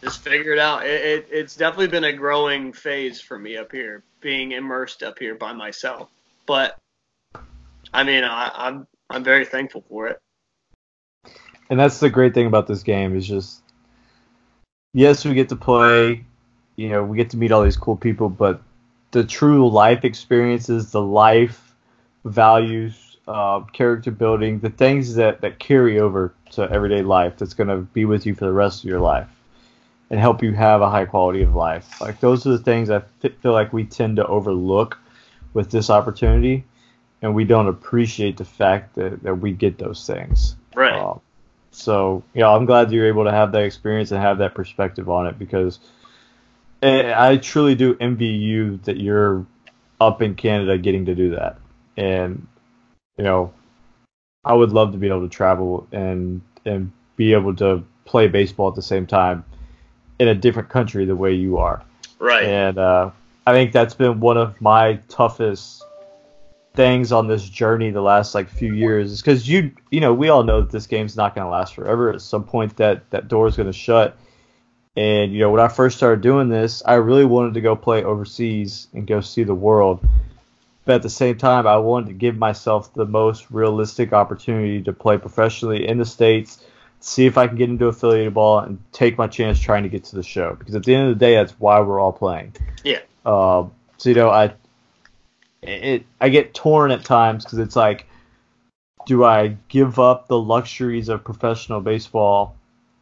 just 0.01 0.21
figure 0.21 0.53
it 0.53 0.59
out. 0.59 0.85
It, 0.85 1.01
it, 1.01 1.27
it's 1.31 1.55
definitely 1.55 1.87
been 1.87 2.03
a 2.03 2.13
growing 2.13 2.73
phase 2.73 3.21
for 3.21 3.37
me 3.37 3.57
up 3.57 3.71
here, 3.71 4.03
being 4.19 4.53
immersed 4.53 5.03
up 5.03 5.19
here 5.19 5.35
by 5.35 5.53
myself. 5.53 6.09
But 6.45 6.77
I 7.93 8.03
mean, 8.03 8.23
I, 8.23 8.51
I'm 8.53 8.87
I'm 9.09 9.23
very 9.23 9.45
thankful 9.45 9.83
for 9.89 10.07
it. 10.07 10.19
And 11.69 11.79
that's 11.79 11.99
the 11.99 12.09
great 12.09 12.33
thing 12.33 12.47
about 12.47 12.67
this 12.67 12.83
game 12.83 13.15
is 13.15 13.27
just 13.27 13.61
yes, 14.93 15.25
we 15.25 15.33
get 15.33 15.49
to 15.49 15.55
play, 15.55 16.25
you 16.75 16.89
know, 16.89 17.03
we 17.03 17.17
get 17.17 17.29
to 17.31 17.37
meet 17.37 17.51
all 17.51 17.63
these 17.63 17.77
cool 17.77 17.95
people, 17.95 18.29
but 18.29 18.61
the 19.11 19.23
true 19.23 19.69
life 19.69 20.03
experiences, 20.03 20.91
the 20.91 21.01
life 21.01 21.73
values, 22.25 23.17
uh, 23.27 23.61
character 23.73 24.11
building, 24.11 24.59
the 24.59 24.69
things 24.69 25.15
that, 25.15 25.41
that 25.41 25.59
carry 25.59 25.99
over 25.99 26.33
to 26.51 26.69
everyday 26.69 27.01
life 27.01 27.37
that's 27.37 27.53
going 27.53 27.69
to 27.69 27.77
be 27.77 28.05
with 28.05 28.25
you 28.25 28.35
for 28.35 28.45
the 28.45 28.51
rest 28.51 28.83
of 28.83 28.89
your 28.89 28.99
life 28.99 29.27
and 30.09 30.19
help 30.19 30.43
you 30.43 30.51
have 30.51 30.81
a 30.81 30.89
high 30.89 31.05
quality 31.05 31.41
of 31.41 31.55
life. 31.55 32.01
Like 32.01 32.19
those 32.19 32.45
are 32.45 32.51
the 32.51 32.57
things 32.57 32.89
I 32.89 32.97
f- 32.97 33.31
feel 33.41 33.53
like 33.53 33.71
we 33.71 33.85
tend 33.85 34.17
to 34.17 34.27
overlook 34.27 34.97
with 35.53 35.71
this 35.71 35.89
opportunity, 35.89 36.63
and 37.21 37.33
we 37.33 37.45
don't 37.45 37.67
appreciate 37.67 38.37
the 38.37 38.45
fact 38.45 38.95
that, 38.95 39.23
that 39.23 39.35
we 39.35 39.51
get 39.51 39.77
those 39.77 40.05
things. 40.05 40.55
Right. 40.75 40.93
Um, 40.93 41.21
so 41.71 42.23
yeah, 42.33 42.49
I'm 42.49 42.65
glad 42.65 42.91
you're 42.91 43.07
able 43.07 43.23
to 43.23 43.31
have 43.31 43.53
that 43.53 43.63
experience 43.63 44.11
and 44.11 44.21
have 44.21 44.37
that 44.39 44.53
perspective 44.53 45.09
on 45.09 45.27
it 45.27 45.39
because 45.39 45.79
I 46.83 47.37
truly 47.37 47.75
do 47.75 47.95
envy 47.99 48.27
you 48.27 48.77
that 48.83 48.97
you're 48.97 49.45
up 49.99 50.21
in 50.21 50.35
Canada 50.35 50.77
getting 50.77 51.05
to 51.05 51.15
do 51.15 51.31
that. 51.35 51.57
And 51.97 52.47
you 53.17 53.23
know, 53.23 53.53
I 54.43 54.53
would 54.53 54.71
love 54.71 54.91
to 54.93 54.97
be 54.97 55.07
able 55.07 55.21
to 55.21 55.29
travel 55.29 55.87
and 55.91 56.41
and 56.65 56.91
be 57.15 57.33
able 57.33 57.55
to 57.57 57.83
play 58.05 58.27
baseball 58.27 58.69
at 58.69 58.75
the 58.75 58.81
same 58.81 59.05
time 59.05 59.45
in 60.19 60.27
a 60.27 60.35
different 60.35 60.69
country 60.69 61.05
the 61.05 61.15
way 61.15 61.33
you 61.33 61.57
are. 61.57 61.83
right. 62.19 62.43
And 62.43 62.77
uh, 62.77 63.11
I 63.45 63.53
think 63.53 63.71
that's 63.71 63.93
been 63.93 64.19
one 64.19 64.37
of 64.37 64.59
my 64.61 64.95
toughest 65.07 65.83
things 66.73 67.11
on 67.11 67.27
this 67.27 67.47
journey 67.49 67.91
the 67.91 68.01
last 68.01 68.33
like 68.33 68.49
few 68.49 68.73
years 68.73 69.11
is 69.11 69.21
because 69.21 69.47
you 69.47 69.71
you 69.89 69.99
know 69.99 70.13
we 70.13 70.29
all 70.29 70.43
know 70.43 70.61
that 70.61 70.71
this 70.71 70.87
game's 70.87 71.17
not 71.17 71.35
going 71.35 71.45
to 71.45 71.51
last 71.51 71.75
forever. 71.75 72.11
At 72.11 72.21
some 72.21 72.43
point 72.43 72.77
that 72.77 73.09
that 73.11 73.27
door 73.27 73.47
is 73.47 73.55
going 73.55 73.67
to 73.67 73.73
shut. 73.73 74.17
And 74.95 75.31
you 75.31 75.39
know 75.39 75.49
when 75.49 75.61
I 75.61 75.69
first 75.69 75.97
started 75.97 76.21
doing 76.21 76.49
this, 76.49 76.83
I 76.85 76.95
really 76.95 77.25
wanted 77.25 77.53
to 77.53 77.61
go 77.61 77.75
play 77.75 78.03
overseas 78.03 78.87
and 78.93 79.07
go 79.07 79.21
see 79.21 79.43
the 79.43 79.55
world. 79.55 80.03
But 80.83 80.95
at 80.95 81.01
the 81.03 81.09
same 81.09 81.37
time, 81.37 81.67
I 81.67 81.77
wanted 81.77 82.07
to 82.07 82.13
give 82.13 82.37
myself 82.37 82.93
the 82.93 83.05
most 83.05 83.49
realistic 83.51 84.13
opportunity 84.13 84.81
to 84.81 84.93
play 84.93 85.17
professionally 85.17 85.87
in 85.87 85.97
the 85.97 86.05
states, 86.05 86.63
see 86.99 87.25
if 87.25 87.37
I 87.37 87.47
can 87.47 87.55
get 87.55 87.69
into 87.69 87.85
affiliated 87.85 88.33
ball 88.33 88.59
and 88.59 88.79
take 88.91 89.17
my 89.17 89.27
chance 89.27 89.59
trying 89.59 89.83
to 89.83 89.89
get 89.89 90.05
to 90.05 90.15
the 90.15 90.23
show. 90.23 90.55
Because 90.55 90.75
at 90.75 90.83
the 90.83 90.95
end 90.95 91.09
of 91.09 91.19
the 91.19 91.25
day, 91.25 91.35
that's 91.35 91.53
why 91.53 91.79
we're 91.79 91.99
all 91.99 92.11
playing. 92.11 92.53
Yeah. 92.83 92.99
Um, 93.25 93.71
so 93.97 94.09
you 94.09 94.15
know, 94.15 94.29
I 94.29 94.53
it 95.61 96.05
I 96.19 96.29
get 96.29 96.53
torn 96.53 96.91
at 96.91 97.05
times 97.05 97.45
because 97.45 97.59
it's 97.59 97.75
like, 97.75 98.07
do 99.05 99.23
I 99.23 99.55
give 99.69 99.99
up 99.99 100.27
the 100.27 100.39
luxuries 100.39 101.07
of 101.07 101.23
professional 101.23 101.79
baseball 101.79 102.55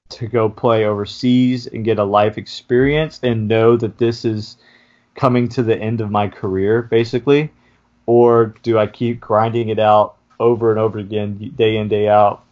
to 0.10 0.28
go 0.28 0.50
play 0.50 0.86
overseas 0.86 1.68
and 1.68 1.86
get 1.86 2.00
a 2.00 2.04
life 2.04 2.38
experience 2.38 3.20
and 3.24 3.48
know 3.48 3.78
that 3.78 3.98
this 3.98 4.26
is 4.26 4.58
coming 5.16 5.48
to 5.50 5.64
the 5.64 5.78
end 5.78 6.02
of 6.02 6.10
my 6.10 6.28
career, 6.28 6.82
basically, 6.82 7.52
or 8.06 8.56
do 8.64 8.78
I 8.78 8.88
keep 8.88 9.20
grinding 9.20 9.70
it 9.70 9.80
out 9.80 10.16
over 10.40 10.72
and 10.72 10.80
over 10.80 11.00
again, 11.00 11.54
day 11.56 11.78
in 11.78 11.88
day 11.90 12.08
out, 12.08 12.44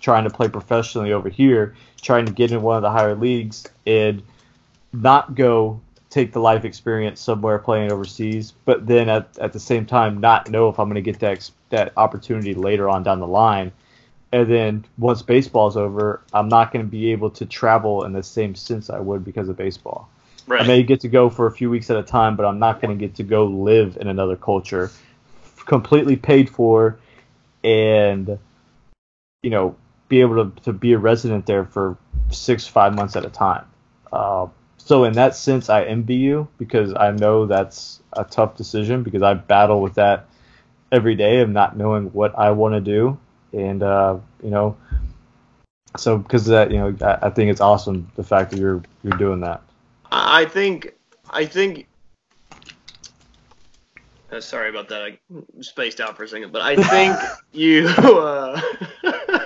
trying 0.00 0.24
to 0.24 0.30
play 0.30 0.48
professionally 0.48 1.12
over 1.12 1.28
here, 1.28 1.74
trying 2.00 2.26
to 2.26 2.32
get 2.32 2.52
in 2.52 2.62
one 2.62 2.76
of 2.76 2.82
the 2.82 2.90
higher 2.90 3.14
leagues 3.14 3.66
and 3.86 4.22
not 4.92 5.34
go 5.34 5.80
take 6.10 6.32
the 6.32 6.38
life 6.38 6.64
experience 6.64 7.20
somewhere 7.20 7.58
playing 7.58 7.90
overseas, 7.90 8.52
but 8.64 8.86
then 8.86 9.08
at, 9.08 9.36
at 9.38 9.52
the 9.52 9.58
same 9.58 9.84
time 9.84 10.20
not 10.20 10.48
know 10.48 10.68
if 10.68 10.78
I'm 10.78 10.88
going 10.88 10.94
to 10.94 11.02
get 11.02 11.18
that 11.20 11.50
that 11.70 11.92
opportunity 11.96 12.54
later 12.54 12.88
on 12.88 13.02
down 13.02 13.18
the 13.18 13.26
line. 13.26 13.72
And 14.34 14.50
then 14.50 14.84
once 14.98 15.22
baseball's 15.22 15.76
over, 15.76 16.20
I'm 16.32 16.48
not 16.48 16.72
going 16.72 16.84
to 16.84 16.90
be 16.90 17.12
able 17.12 17.30
to 17.30 17.46
travel 17.46 18.02
in 18.02 18.12
the 18.12 18.22
same 18.24 18.56
sense 18.56 18.90
I 18.90 18.98
would 18.98 19.24
because 19.24 19.48
of 19.48 19.56
baseball. 19.56 20.08
Right. 20.48 20.60
I 20.60 20.66
may 20.66 20.82
get 20.82 21.02
to 21.02 21.08
go 21.08 21.30
for 21.30 21.46
a 21.46 21.52
few 21.52 21.70
weeks 21.70 21.88
at 21.88 21.96
a 21.96 22.02
time, 22.02 22.34
but 22.34 22.44
I'm 22.44 22.58
not 22.58 22.82
going 22.82 22.98
to 22.98 23.00
get 23.00 23.14
to 23.18 23.22
go 23.22 23.44
live 23.44 23.96
in 23.96 24.08
another 24.08 24.34
culture, 24.34 24.90
completely 25.66 26.16
paid 26.16 26.50
for, 26.50 26.98
and 27.62 28.36
you 29.44 29.50
know, 29.50 29.76
be 30.08 30.20
able 30.20 30.50
to, 30.50 30.62
to 30.62 30.72
be 30.72 30.94
a 30.94 30.98
resident 30.98 31.46
there 31.46 31.64
for 31.64 31.96
six, 32.32 32.66
five 32.66 32.92
months 32.92 33.14
at 33.14 33.24
a 33.24 33.30
time. 33.30 33.64
Uh, 34.12 34.48
so 34.78 35.04
in 35.04 35.12
that 35.12 35.36
sense, 35.36 35.70
I 35.70 35.84
envy 35.84 36.16
you 36.16 36.48
because 36.58 36.92
I 36.92 37.12
know 37.12 37.46
that's 37.46 38.02
a 38.12 38.24
tough 38.24 38.56
decision 38.56 39.04
because 39.04 39.22
I 39.22 39.34
battle 39.34 39.80
with 39.80 39.94
that 39.94 40.26
every 40.90 41.14
day 41.14 41.38
of 41.38 41.50
not 41.50 41.76
knowing 41.76 42.06
what 42.06 42.36
I 42.36 42.50
want 42.50 42.74
to 42.74 42.80
do, 42.80 43.16
and 43.54 43.82
uh, 43.82 44.18
you 44.42 44.50
know, 44.50 44.76
so 45.96 46.18
because 46.18 46.44
that, 46.46 46.70
you 46.70 46.78
know, 46.78 46.96
I, 47.00 47.26
I 47.26 47.30
think 47.30 47.50
it's 47.50 47.60
awesome 47.60 48.10
the 48.16 48.24
fact 48.24 48.50
that 48.50 48.58
you're 48.58 48.82
you're 49.02 49.18
doing 49.18 49.40
that. 49.40 49.62
I 50.10 50.44
think 50.44 50.94
I 51.30 51.46
think. 51.46 51.86
Uh, 54.30 54.40
sorry 54.40 54.68
about 54.68 54.88
that. 54.88 55.02
I 55.02 55.18
spaced 55.60 56.00
out 56.00 56.16
for 56.16 56.24
a 56.24 56.28
second, 56.28 56.52
but 56.52 56.62
I 56.62 56.76
think 56.76 57.16
you. 57.52 57.88
Uh, 57.88 58.60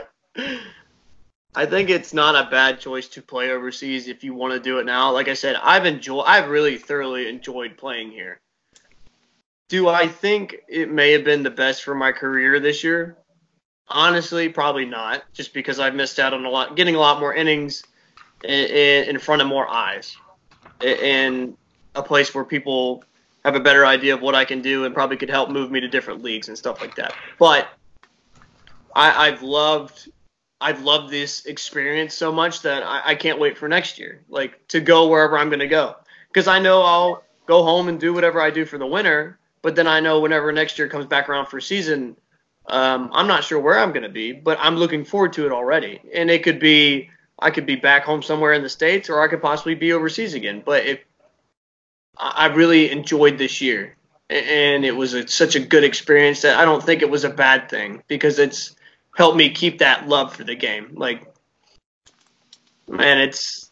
I 1.55 1.67
think 1.67 1.91
it's 1.91 2.15
not 2.15 2.37
a 2.37 2.49
bad 2.51 2.79
choice 2.79 3.09
to 3.09 3.23
play 3.23 3.51
overseas 3.51 4.07
if 4.07 4.23
you 4.23 4.33
want 4.33 4.53
to 4.55 4.61
do 4.61 4.79
it 4.79 4.87
now. 4.87 5.11
Like 5.11 5.29
I 5.29 5.35
said, 5.35 5.57
I've 5.57 5.87
enjoyed. 5.87 6.25
I've 6.27 6.49
really 6.49 6.79
thoroughly 6.79 7.29
enjoyed 7.29 7.77
playing 7.77 8.13
here. 8.13 8.41
Do 9.69 9.89
I 9.89 10.09
think 10.09 10.57
it 10.69 10.91
may 10.91 11.13
have 11.13 11.25
been 11.25 11.43
the 11.43 11.51
best 11.51 11.83
for 11.83 11.95
my 11.95 12.13
career 12.13 12.59
this 12.61 12.83
year? 12.83 13.19
Honestly, 13.91 14.49
probably 14.49 14.85
not. 14.85 15.25
Just 15.33 15.55
because 15.55 15.79
I've 15.79 15.95
missed 15.95 16.19
out 16.19 16.35
on 16.35 16.45
a 16.45 16.51
lot, 16.51 16.77
getting 16.77 16.95
a 16.95 16.99
lot 16.99 17.21
more 17.21 17.35
innings 17.35 17.85
in, 18.45 19.09
in 19.09 19.19
front 19.19 19.43
of 19.43 19.49
more 19.49 19.69
eyes 19.69 20.17
in 20.83 21.57
a 21.95 22.03
place 22.03 22.35
where 22.35 22.45
people 22.45 23.03
have 23.45 23.55
a 23.55 23.61
better 23.61 23.87
idea 23.87 24.15
of 24.15 24.21
what 24.21 24.35
I 24.35 24.45
can 24.45 24.61
do 24.61 24.85
and 24.85 24.95
probably 24.95 25.17
could 25.17 25.31
help 25.31 25.51
move 25.51 25.71
me 25.71 25.81
to 25.81 25.89
different 25.89 26.23
leagues 26.23 26.49
and 26.49 26.59
stuff 26.59 26.81
like 26.81 26.95
that. 26.97 27.15
But 27.39 27.69
I, 28.95 29.29
I've 29.29 29.43
loved 29.43 30.11
I've 30.61 30.83
loved 30.83 31.11
this 31.11 31.47
experience 31.47 32.15
so 32.15 32.33
much 32.33 32.63
that 32.63 32.83
I, 32.83 33.13
I 33.13 33.15
can't 33.15 33.39
wait 33.39 33.57
for 33.57 33.69
next 33.69 33.99
year, 33.99 34.21
like 34.29 34.67
to 34.69 34.81
go 34.81 35.09
wherever 35.09 35.39
I'm 35.39 35.49
going 35.49 35.61
to 35.61 35.69
go, 35.69 35.97
because 36.29 36.49
I 36.49 36.59
know 36.59 36.83
I'll 36.83 37.23
go 37.47 37.63
home 37.63 37.89
and 37.89 37.99
do 37.99 38.13
whatever 38.13 38.41
I 38.41 38.51
do 38.51 38.65
for 38.65 38.77
the 38.77 38.87
winter. 38.87 39.39
But 39.63 39.75
then 39.75 39.89
I 39.89 39.99
know 40.01 40.21
whenever 40.21 40.53
next 40.53 40.79
year 40.79 40.89
comes 40.89 41.07
back 41.07 41.29
around 41.29 41.47
for 41.47 41.61
season, 41.61 42.17
um, 42.69 43.11
I'm 43.13 43.27
not 43.27 43.45
sure 43.45 43.59
where 43.59 43.79
I'm 43.79 43.93
going 43.93 44.03
to 44.03 44.09
be, 44.09 44.33
but 44.33 44.59
I'm 44.61 44.77
looking 44.77 45.05
forward 45.05 45.33
to 45.35 45.47
it 45.47 45.53
already. 45.53 46.01
And 46.15 46.31
it 46.31 46.43
could 46.43 46.61
be 46.61 47.11
I 47.39 47.51
could 47.51 47.67
be 47.67 47.77
back 47.77 48.05
home 48.05 48.23
somewhere 48.23 48.53
in 48.53 48.63
the 48.63 48.69
states, 48.69 49.09
or 49.09 49.23
I 49.23 49.29
could 49.29 49.41
possibly 49.41 49.75
be 49.75 49.93
overseas 49.93 50.35
again. 50.35 50.63
But 50.65 51.01
I 52.17 52.47
really 52.47 52.91
enjoyed 52.91 53.39
this 53.39 53.61
year, 53.61 53.97
and 54.29 54.85
it 54.85 54.97
was 54.97 55.15
a, 55.15 55.27
such 55.29 55.55
a 55.55 55.61
good 55.61 55.85
experience 55.85 56.43
that 56.43 56.59
I 56.59 56.65
don't 56.65 56.83
think 56.83 57.01
it 57.01 57.11
was 57.11 57.25
a 57.25 57.31
bad 57.31 57.71
thing 57.71 58.03
because 58.09 58.39
it's 58.39 58.75
helped 59.17 59.37
me 59.37 59.51
keep 59.51 59.79
that 59.79 60.09
love 60.09 60.35
for 60.35 60.45
the 60.45 60.57
game. 60.57 60.95
Like, 60.95 61.33
man, 62.89 63.19
it's 63.19 63.71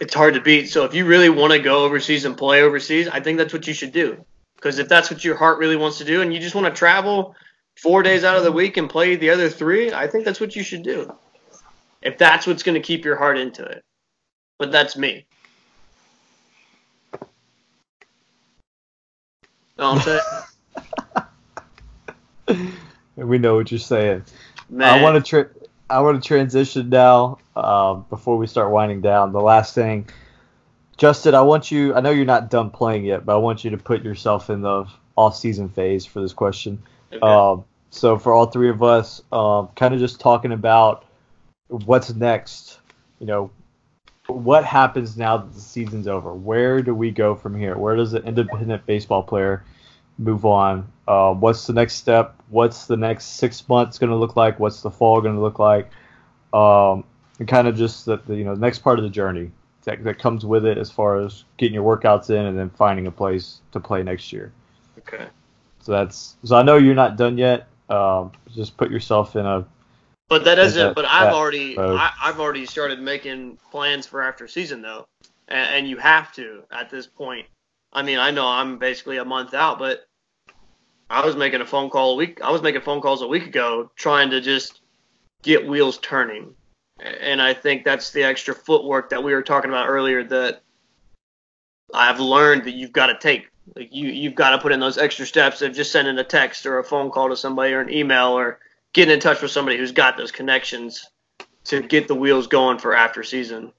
it's 0.00 0.14
hard 0.14 0.34
to 0.34 0.40
beat. 0.40 0.68
So 0.68 0.84
if 0.84 0.92
you 0.92 1.06
really 1.06 1.30
want 1.30 1.52
to 1.52 1.58
go 1.60 1.84
overseas 1.84 2.24
and 2.24 2.36
play 2.36 2.62
overseas, 2.62 3.08
I 3.08 3.20
think 3.20 3.38
that's 3.38 3.52
what 3.52 3.66
you 3.66 3.72
should 3.72 3.92
do. 3.92 4.24
Because 4.56 4.78
if 4.78 4.88
that's 4.88 5.10
what 5.10 5.24
your 5.24 5.36
heart 5.36 5.58
really 5.58 5.76
wants 5.76 5.98
to 5.98 6.04
do, 6.04 6.20
and 6.20 6.34
you 6.34 6.40
just 6.40 6.54
want 6.54 6.66
to 6.66 6.72
travel 6.76 7.36
four 7.76 8.02
days 8.02 8.24
out 8.24 8.36
of 8.36 8.44
the 8.44 8.52
week 8.52 8.76
and 8.76 8.90
play 8.90 9.16
the 9.16 9.30
other 9.30 9.48
three, 9.48 9.92
I 9.92 10.06
think 10.06 10.24
that's 10.24 10.40
what 10.40 10.56
you 10.56 10.62
should 10.62 10.82
do. 10.82 11.12
If 12.02 12.18
that's 12.18 12.46
what's 12.46 12.62
going 12.62 12.74
to 12.74 12.80
keep 12.80 13.04
your 13.04 13.16
heart 13.16 13.38
into 13.38 13.64
it. 13.64 13.82
But 14.58 14.72
that's 14.72 14.96
me. 14.96 15.26
Know 19.78 19.92
I'm 19.92 20.00
saying? 20.00 20.20
We 23.16 23.38
know 23.38 23.54
what 23.54 23.70
you're 23.70 23.80
saying. 23.80 24.24
Man, 24.68 24.98
I 24.98 25.02
want 25.02 25.16
to 25.16 25.28
tra- 25.28 25.48
I 25.88 26.00
want 26.00 26.22
to 26.22 26.26
transition 26.26 26.90
now 26.90 27.38
um, 27.56 28.04
before 28.10 28.36
we 28.36 28.46
start 28.46 28.70
winding 28.70 29.00
down. 29.00 29.32
The 29.32 29.40
last 29.40 29.74
thing, 29.74 30.10
Justin, 30.98 31.34
I 31.34 31.40
want 31.40 31.70
you. 31.70 31.94
I 31.94 32.00
know 32.00 32.10
you're 32.10 32.26
not 32.26 32.50
done 32.50 32.70
playing 32.70 33.06
yet, 33.06 33.24
but 33.24 33.34
I 33.34 33.38
want 33.38 33.64
you 33.64 33.70
to 33.70 33.78
put 33.78 34.04
yourself 34.04 34.50
in 34.50 34.60
the 34.60 34.84
off-season 35.16 35.70
phase 35.70 36.04
for 36.04 36.20
this 36.20 36.34
question. 36.34 36.82
Okay. 37.12 37.20
Um, 37.20 37.64
so 37.90 38.18
for 38.18 38.32
all 38.32 38.46
three 38.46 38.68
of 38.68 38.82
us, 38.82 39.22
um, 39.32 39.68
kind 39.76 39.94
of 39.94 40.00
just 40.00 40.20
talking 40.20 40.52
about 40.52 41.04
what's 41.68 42.14
next. 42.14 42.80
You 43.18 43.26
know, 43.26 43.50
what 44.26 44.64
happens 44.64 45.16
now 45.16 45.38
that 45.38 45.54
the 45.54 45.60
season's 45.60 46.08
over? 46.08 46.34
Where 46.34 46.82
do 46.82 46.94
we 46.94 47.10
go 47.10 47.34
from 47.34 47.58
here? 47.58 47.76
Where 47.76 47.96
does 47.96 48.12
an 48.12 48.24
independent 48.24 48.84
baseball 48.86 49.22
player 49.22 49.64
move 50.18 50.44
on? 50.44 50.90
Uh, 51.06 51.32
what's 51.32 51.66
the 51.66 51.72
next 51.72 51.94
step? 51.94 52.34
What's 52.50 52.86
the 52.86 52.96
next 52.96 53.36
six 53.36 53.66
months 53.68 53.98
going 53.98 54.10
to 54.10 54.16
look 54.16 54.36
like? 54.36 54.58
What's 54.58 54.82
the 54.82 54.90
fall 54.90 55.20
going 55.20 55.36
to 55.36 55.40
look 55.40 55.58
like? 55.58 55.90
Um, 56.52 57.04
and 57.38 57.46
kind 57.46 57.68
of 57.68 57.76
just 57.76 58.06
the, 58.06 58.16
the 58.26 58.34
you 58.34 58.44
know 58.44 58.54
next 58.54 58.80
part 58.80 58.98
of 58.98 59.04
the 59.04 59.10
journey 59.10 59.50
that, 59.84 60.02
that 60.04 60.18
comes 60.18 60.44
with 60.44 60.66
it 60.66 60.78
as 60.78 60.90
far 60.90 61.18
as 61.20 61.44
getting 61.56 61.74
your 61.74 61.96
workouts 61.96 62.30
in 62.30 62.44
and 62.44 62.58
then 62.58 62.70
finding 62.70 63.06
a 63.06 63.10
place 63.10 63.60
to 63.72 63.80
play 63.80 64.02
next 64.02 64.32
year. 64.32 64.52
okay. 64.98 65.26
So 65.86 65.92
that's 65.92 66.36
so 66.42 66.56
I 66.56 66.64
know 66.64 66.78
you're 66.78 66.96
not 66.96 67.16
done 67.16 67.38
yet. 67.38 67.68
Um, 67.88 68.32
just 68.52 68.76
put 68.76 68.90
yourself 68.90 69.36
in 69.36 69.46
a 69.46 69.64
But 70.28 70.44
that 70.44 70.56
that- 70.56 70.96
But 70.96 71.04
I've 71.04 71.32
already, 71.32 71.76
road? 71.76 71.96
I, 71.96 72.10
I've 72.24 72.40
already 72.40 72.66
started 72.66 73.00
making 73.00 73.56
plans 73.70 74.04
for 74.04 74.20
after 74.20 74.48
season 74.48 74.82
though, 74.82 75.06
and, 75.46 75.70
and 75.76 75.88
you 75.88 75.96
have 75.98 76.32
to 76.32 76.64
at 76.72 76.90
this 76.90 77.06
point. 77.06 77.46
I 77.92 78.02
mean, 78.02 78.18
I 78.18 78.32
know 78.32 78.44
I'm 78.48 78.78
basically 78.78 79.18
a 79.18 79.24
month 79.24 79.54
out, 79.54 79.78
but 79.78 80.08
I 81.08 81.24
was 81.24 81.36
making 81.36 81.60
a 81.60 81.64
phone 81.66 81.88
call 81.88 82.14
a 82.14 82.16
week. 82.16 82.40
I 82.42 82.50
was 82.50 82.62
making 82.62 82.80
phone 82.80 83.00
calls 83.00 83.22
a 83.22 83.28
week 83.28 83.46
ago, 83.46 83.88
trying 83.94 84.30
to 84.30 84.40
just 84.40 84.80
get 85.42 85.68
wheels 85.68 85.98
turning, 85.98 86.52
and 86.98 87.40
I 87.40 87.54
think 87.54 87.84
that's 87.84 88.10
the 88.10 88.24
extra 88.24 88.56
footwork 88.56 89.08
that 89.10 89.22
we 89.22 89.32
were 89.32 89.42
talking 89.42 89.70
about 89.70 89.88
earlier 89.88 90.24
that 90.24 90.62
I've 91.94 92.18
learned 92.18 92.64
that 92.64 92.72
you've 92.74 92.90
got 92.92 93.06
to 93.06 93.18
take. 93.20 93.50
Like 93.74 93.88
you, 93.92 94.08
you've 94.08 94.34
got 94.34 94.50
to 94.50 94.58
put 94.58 94.72
in 94.72 94.80
those 94.80 94.98
extra 94.98 95.26
steps 95.26 95.62
of 95.62 95.74
just 95.74 95.90
sending 95.90 96.18
a 96.18 96.24
text 96.24 96.66
or 96.66 96.78
a 96.78 96.84
phone 96.84 97.10
call 97.10 97.30
to 97.30 97.36
somebody 97.36 97.72
or 97.72 97.80
an 97.80 97.92
email 97.92 98.28
or 98.28 98.60
getting 98.92 99.14
in 99.14 99.20
touch 99.20 99.42
with 99.42 99.50
somebody 99.50 99.76
who's 99.76 99.92
got 99.92 100.16
those 100.16 100.30
connections 100.30 101.08
to 101.64 101.82
get 101.82 102.06
the 102.06 102.14
wheels 102.14 102.46
going 102.46 102.78
for 102.78 102.94
after 102.94 103.22
season. 103.22 103.72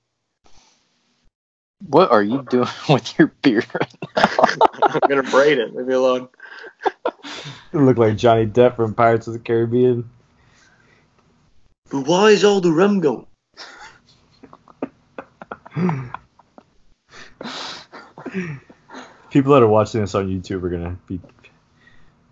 What 1.87 2.11
are 2.11 2.23
you 2.23 2.45
doing 2.49 2.67
with 2.89 3.17
your 3.17 3.27
beard 3.41 3.65
right 3.73 3.93
now? 4.15 4.23
I'm 4.81 4.99
gonna 5.07 5.23
braid 5.23 5.59
it. 5.59 5.75
Leave 5.75 5.87
me 5.87 5.93
alone. 5.93 6.27
you 7.71 7.79
look 7.79 7.97
like 7.97 8.17
Johnny 8.17 8.45
Depp 8.45 8.75
from 8.75 8.93
Pirates 8.93 9.27
of 9.27 9.33
the 9.33 9.39
Caribbean. 9.39 10.09
But 11.89 12.07
why 12.07 12.31
is 12.31 12.43
all 12.43 12.59
the 12.59 12.71
rum 12.71 12.99
going? 12.99 13.25
People 19.37 19.53
that 19.53 19.61
are 19.61 19.67
watching 19.67 20.01
this 20.01 20.15
on 20.15 20.27
YouTube 20.27 20.63
are 20.63 20.69
gonna 20.69 20.97
be 21.05 21.21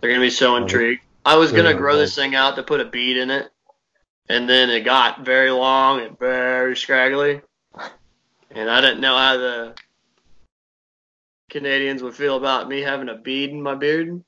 They're 0.01 0.09
gonna 0.09 0.25
be 0.25 0.31
so 0.31 0.55
intrigued. 0.55 1.03
I 1.23 1.35
was 1.37 1.51
gonna 1.51 1.75
grow 1.75 1.97
this 1.97 2.15
thing 2.15 2.33
out 2.33 2.55
to 2.55 2.63
put 2.63 2.81
a 2.81 2.85
bead 2.85 3.17
in 3.17 3.29
it, 3.29 3.51
and 4.27 4.49
then 4.49 4.71
it 4.71 4.81
got 4.85 5.23
very 5.23 5.51
long 5.51 6.01
and 6.01 6.17
very 6.17 6.75
scraggly, 6.75 7.41
and 8.49 8.71
I 8.71 8.81
didn't 8.81 9.01
know 9.01 9.15
how 9.15 9.37
the 9.37 9.75
Canadians 11.51 12.01
would 12.01 12.15
feel 12.15 12.37
about 12.37 12.67
me 12.67 12.81
having 12.81 13.09
a 13.09 13.13
bead 13.13 13.51
in 13.51 13.61
my 13.61 13.75
beard. 13.75 14.23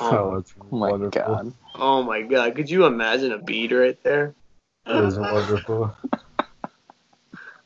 oh, 0.00 0.16
Oh, 0.16 0.36
it's 0.36 0.54
Oh 0.70 0.76
my 0.76 0.90
wonderful. 0.92 1.10
god. 1.10 1.52
oh 1.74 2.04
my 2.04 2.22
god! 2.22 2.54
Could 2.54 2.70
you 2.70 2.84
imagine 2.86 3.32
a 3.32 3.38
bead 3.38 3.72
right 3.72 4.00
there? 4.04 4.32
It 4.86 5.04
is 5.04 5.18
wonderful. 5.18 5.92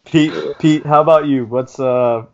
Pete, 0.06 0.32
Pete, 0.58 0.86
how 0.86 1.02
about 1.02 1.26
you? 1.26 1.44
What's 1.44 1.78
uh, 1.78 2.24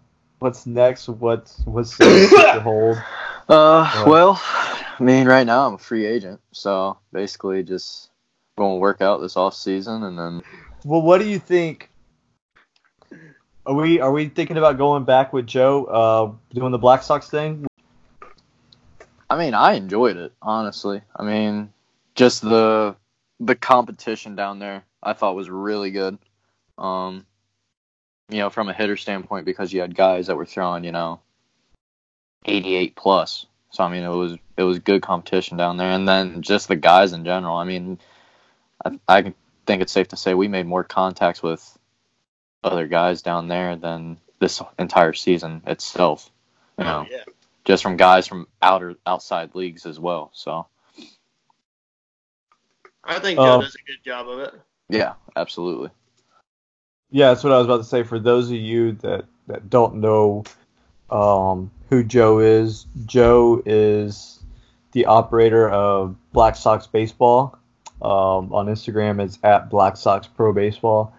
what's 0.45 0.67
next? 0.67 1.09
What's 1.09 1.61
what's 1.65 1.97
the 1.97 2.29
future 2.29 2.61
hold? 2.61 3.03
Uh, 3.47 4.05
well, 4.07 4.41
I 4.43 4.97
mean, 5.01 5.27
right 5.27 5.47
now 5.47 5.67
I'm 5.67 5.75
a 5.75 5.79
free 5.79 6.07
agent, 6.07 6.41
so 6.53 6.97
basically 7.13 7.63
just 7.63 8.09
going 8.57 8.77
to 8.77 8.81
work 8.81 9.03
out 9.03 9.21
this 9.21 9.37
off 9.37 9.55
season, 9.55 10.03
and 10.03 10.19
then 10.19 10.43
Well, 10.83 11.03
what 11.03 11.21
do 11.21 11.29
you 11.29 11.39
think? 11.39 11.91
Are 13.67 13.75
we 13.75 14.01
are 14.01 14.11
we 14.11 14.29
thinking 14.31 14.57
about 14.57 14.79
going 14.79 15.05
back 15.05 15.35
with 15.35 15.47
Joe, 15.47 15.85
uh, 15.85 16.55
doing 16.55 16.73
the 16.73 16.79
Black 16.79 17.03
Sox 17.03 17.29
thing? 17.29 17.67
I 19.29 19.37
mean, 19.37 19.53
I 19.53 19.75
enjoyed 19.75 20.17
it 20.17 20.33
honestly. 20.41 21.03
I 21.15 21.23
mean, 21.23 21.71
just 22.15 22.41
the 22.41 22.97
the 23.41 23.57
competition 23.57 24.37
down 24.37 24.59
there 24.59 24.85
I 25.03 25.13
thought 25.13 25.37
was 25.37 25.51
really 25.51 25.91
good. 25.91 26.17
Um, 26.79 27.27
you 28.29 28.39
know, 28.39 28.51
from 28.51 28.69
a 28.69 28.73
hitter 28.73 28.97
standpoint, 28.97 29.45
because 29.45 29.73
you 29.73 29.81
had 29.81 29.95
guys 29.95 30.27
that 30.27 30.37
were 30.37 30.47
throwing, 30.47 30.85
you 30.85 30.93
know, 30.93 31.21
88 32.45 32.97
plus. 32.97 33.47
So 33.71 33.85
I 33.85 33.91
mean, 33.91 34.05
it 34.05 34.09
was 34.09 34.37
it 34.57 34.63
was 34.63 34.79
good 34.79 35.03
competition 35.03 35.57
down 35.57 35.77
there, 35.77 35.91
and 35.91 36.07
then 36.07 36.43
just 36.43 36.69
the 36.69 36.77
guys 36.77 37.13
in 37.13 37.25
general. 37.25 37.57
I 37.57 37.65
mean, 37.65 37.99
I, 38.85 38.99
I 39.09 39.35
think 39.67 39.83
it's 39.83 39.93
safe 39.93 40.09
to 40.09 40.17
say 40.17 40.35
we 40.35 40.49
made 40.49 40.67
more 40.67 40.85
contacts 40.85 41.43
with 41.43 41.77
other 42.63 42.87
guys 42.87 43.23
down 43.23 43.49
there 43.49 43.77
than 43.77 44.19
this 44.39 44.63
entire 44.79 45.13
season 45.13 45.63
itself. 45.67 46.31
You 46.79 46.85
know, 46.85 47.07
Oh, 47.09 47.13
yeah. 47.13 47.25
just 47.65 47.83
from 47.83 47.97
guys 47.97 48.27
from 48.27 48.47
outer 48.63 48.95
outside 49.07 49.55
leagues 49.55 49.87
as 49.87 49.99
well. 49.99 50.31
So 50.35 50.67
I 53.03 53.19
think 53.19 53.39
Joe 53.39 53.59
Uh, 53.59 53.61
does 53.61 53.75
a 53.75 53.87
good 53.87 54.03
job 54.05 54.29
of 54.29 54.39
it. 54.41 54.55
yeah, 54.89 55.15
absolutely. 55.37 55.91
Yeah, 57.15 57.29
that's 57.29 57.45
what 57.45 57.53
I 57.53 57.59
was 57.59 57.67
about 57.67 57.77
to 57.77 57.85
say. 57.85 58.03
For 58.03 58.19
those 58.19 58.51
of 58.51 58.57
you 58.57 58.95
that, 58.95 59.27
that 59.47 59.71
don't 59.71 60.01
know 60.01 60.43
um, 61.09 61.71
who 61.89 62.03
Joe 62.03 62.41
is, 62.41 62.87
Joe 63.07 63.63
is 63.65 64.41
the 64.91 65.07
operator 65.07 65.71
of 65.71 66.17
Black 66.33 66.57
Sox 66.57 66.89
Baseball. 66.89 67.57
Um, 68.03 68.53
on 68.53 68.67
Instagram, 68.67 69.23
it's 69.23 69.39
at 69.45 69.71
Black 69.71 69.97
Sox 69.97 70.27
Pro 70.27 70.53
Baseball. 70.53 71.15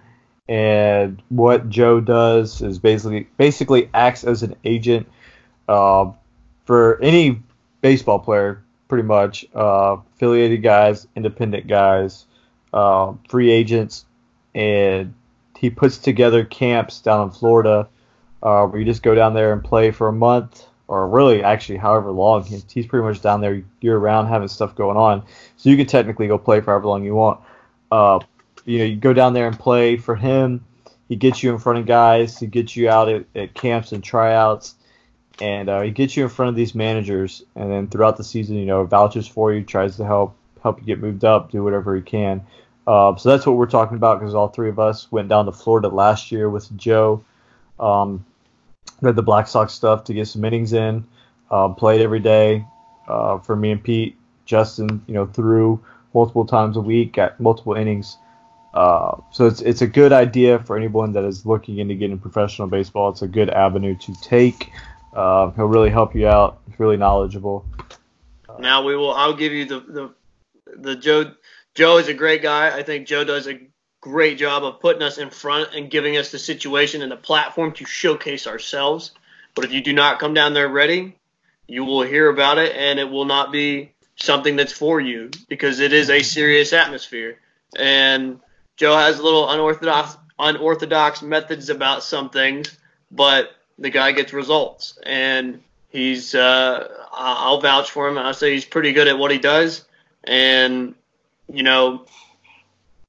And 0.49 1.23
what 1.29 1.69
Joe 1.69 2.01
does 2.01 2.61
is 2.61 2.77
basically 2.77 3.29
basically 3.37 3.89
acts 3.93 4.25
as 4.25 4.43
an 4.43 4.57
agent 4.65 5.07
uh, 5.69 6.11
for 6.65 7.01
any 7.01 7.41
baseball 7.79 8.19
player, 8.19 8.61
pretty 8.89 9.07
much 9.07 9.45
uh, 9.55 9.95
affiliated 10.15 10.61
guys, 10.61 11.07
independent 11.15 11.67
guys, 11.67 12.25
uh, 12.73 13.13
free 13.29 13.49
agents, 13.49 14.03
and 14.53 15.13
he 15.65 15.71
puts 15.71 15.97
together 15.97 16.45
camps 16.45 17.01
down 17.01 17.23
in 17.23 17.31
Florida 17.31 17.87
uh, 18.43 18.67
where 18.67 18.79
you 18.79 18.85
just 18.85 19.01
go 19.01 19.15
down 19.15 19.33
there 19.33 19.51
and 19.51 19.63
play 19.63 19.89
for 19.89 20.07
a 20.07 20.13
month 20.13 20.63
or 20.87 21.07
really 21.07 21.41
actually 21.41 21.79
however 21.79 22.11
long. 22.11 22.43
He- 22.43 22.61
He's 22.71 22.85
pretty 22.85 23.03
much 23.03 23.19
down 23.19 23.41
there 23.41 23.63
year 23.81 23.97
round 23.97 24.27
having 24.27 24.47
stuff 24.47 24.75
going 24.75 24.95
on. 24.95 25.23
So 25.57 25.71
you 25.71 25.75
could 25.75 25.89
technically 25.89 26.27
go 26.27 26.37
play 26.37 26.61
for 26.61 26.69
however 26.69 26.85
long 26.87 27.03
you 27.03 27.15
want. 27.15 27.39
Uh, 27.91 28.19
you 28.63 28.77
know, 28.77 28.85
you 28.85 28.95
go 28.95 29.11
down 29.11 29.33
there 29.33 29.47
and 29.47 29.57
play 29.57 29.97
for 29.97 30.15
him. 30.15 30.63
He 31.09 31.15
gets 31.15 31.41
you 31.41 31.51
in 31.51 31.57
front 31.57 31.79
of 31.79 31.87
guys. 31.87 32.37
He 32.37 32.45
gets 32.45 32.75
you 32.75 32.87
out 32.87 33.09
at, 33.09 33.25
at 33.35 33.55
camps 33.55 33.91
and 33.91 34.03
tryouts. 34.03 34.75
And 35.41 35.67
uh, 35.67 35.81
he 35.81 35.89
gets 35.89 36.15
you 36.15 36.21
in 36.25 36.29
front 36.29 36.49
of 36.49 36.55
these 36.55 36.75
managers, 36.75 37.43
and 37.55 37.69
then 37.71 37.87
throughout 37.87 38.17
the 38.17 38.23
season, 38.23 38.55
you 38.55 38.65
know, 38.65 38.85
vouches 38.85 39.27
for 39.27 39.51
you, 39.51 39.63
tries 39.63 39.97
to 39.97 40.05
help 40.05 40.37
help 40.61 40.79
you 40.79 40.85
get 40.85 40.99
moved 40.99 41.25
up, 41.25 41.51
do 41.51 41.63
whatever 41.63 41.95
he 41.95 42.03
can. 42.03 42.45
Uh, 42.87 43.15
so 43.15 43.29
that's 43.29 43.45
what 43.45 43.55
we're 43.55 43.65
talking 43.65 43.97
about 43.97 44.19
because 44.19 44.35
all 44.35 44.47
three 44.47 44.69
of 44.69 44.79
us 44.79 45.11
went 45.11 45.27
down 45.27 45.45
to 45.45 45.51
Florida 45.51 45.87
last 45.87 46.31
year 46.31 46.49
with 46.49 46.75
Joe. 46.77 47.23
Um, 47.79 48.25
read 49.01 49.15
the 49.15 49.23
Black 49.23 49.47
Sox 49.47 49.73
stuff 49.73 50.03
to 50.05 50.13
get 50.13 50.27
some 50.27 50.45
innings 50.45 50.73
in. 50.73 51.05
Uh, 51.49 51.69
played 51.69 52.01
every 52.01 52.19
day 52.19 52.65
uh, 53.07 53.39
for 53.39 53.55
me 53.55 53.71
and 53.71 53.83
Pete. 53.83 54.17
Justin, 54.45 55.03
you 55.07 55.13
know, 55.15 55.25
threw 55.25 55.83
multiple 56.13 56.45
times 56.45 56.77
a 56.77 56.81
week, 56.81 57.13
got 57.13 57.39
multiple 57.39 57.73
innings. 57.73 58.17
Uh, 58.75 59.17
so 59.31 59.47
it's 59.47 59.61
it's 59.61 59.81
a 59.81 59.87
good 59.87 60.11
idea 60.11 60.59
for 60.59 60.77
anyone 60.77 61.13
that 61.13 61.23
is 61.23 61.45
looking 61.45 61.79
into 61.79 61.95
getting 61.95 62.19
professional 62.19 62.67
baseball. 62.67 63.09
It's 63.09 63.21
a 63.21 63.27
good 63.27 63.49
avenue 63.49 63.95
to 63.97 64.13
take. 64.21 64.71
Uh, 65.15 65.51
he'll 65.51 65.67
really 65.67 65.89
help 65.89 66.13
you 66.13 66.27
out. 66.27 66.59
He's 66.69 66.79
really 66.79 66.97
knowledgeable. 66.97 67.65
Now 68.59 68.83
we 68.83 68.95
will. 68.95 69.13
I'll 69.13 69.35
give 69.35 69.53
you 69.53 69.65
the 69.65 69.79
the 69.79 70.15
the 70.77 70.95
Joe. 70.95 71.31
Joe 71.75 71.97
is 71.97 72.07
a 72.07 72.13
great 72.13 72.41
guy. 72.41 72.75
I 72.75 72.83
think 72.83 73.05
Joe 73.05 73.25
does 73.25 73.47
a 73.47 73.59
great 73.99 74.37
job 74.37 74.63
of 74.63 74.79
putting 74.79 75.01
us 75.01 75.17
in 75.17 75.29
front 75.29 75.75
and 75.75 75.91
giving 75.91 76.15
us 76.15 76.31
the 76.31 76.39
situation 76.39 77.01
and 77.01 77.11
the 77.11 77.17
platform 77.17 77.73
to 77.73 77.85
showcase 77.85 78.47
ourselves. 78.47 79.11
But 79.55 79.65
if 79.65 79.73
you 79.73 79.81
do 79.81 79.93
not 79.93 80.19
come 80.19 80.33
down 80.33 80.53
there 80.53 80.69
ready, 80.69 81.17
you 81.67 81.83
will 81.83 82.01
hear 82.01 82.29
about 82.29 82.57
it, 82.57 82.75
and 82.75 82.99
it 82.99 83.09
will 83.09 83.25
not 83.25 83.51
be 83.51 83.91
something 84.15 84.55
that's 84.55 84.71
for 84.71 85.01
you 85.01 85.31
because 85.49 85.79
it 85.79 85.91
is 85.91 86.09
a 86.09 86.21
serious 86.21 86.71
atmosphere. 86.71 87.39
And 87.77 88.39
Joe 88.77 88.95
has 88.95 89.19
a 89.19 89.23
little 89.23 89.49
unorthodox 89.49 90.17
unorthodox 90.37 91.21
methods 91.21 91.69
about 91.69 92.03
some 92.03 92.29
things, 92.29 92.77
but 93.09 93.51
the 93.79 93.89
guy 93.89 94.11
gets 94.11 94.33
results, 94.33 94.99
and 95.03 95.61
he's 95.89 96.35
uh, 96.35 96.87
I'll 97.11 97.61
vouch 97.61 97.91
for 97.91 98.07
him. 98.07 98.17
I'll 98.17 98.33
say 98.33 98.53
he's 98.53 98.65
pretty 98.65 98.93
good 98.93 99.07
at 99.07 99.17
what 99.17 99.31
he 99.31 99.39
does, 99.39 99.85
and 100.23 100.95
you 101.51 101.63
know, 101.63 102.05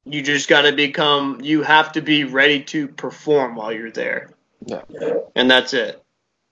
you 0.05 0.23
just 0.23 0.49
got 0.49 0.63
to 0.63 0.73
become. 0.73 1.41
You 1.43 1.63
have 1.63 1.93
to 1.93 2.01
be 2.01 2.25
ready 2.25 2.63
to 2.65 2.89
perform 2.89 3.57
while 3.57 3.73
you're 3.73 3.91
there. 3.91 4.31
Yeah. 4.65 4.83
and 5.35 5.51
that's 5.51 5.75
it. 5.75 6.03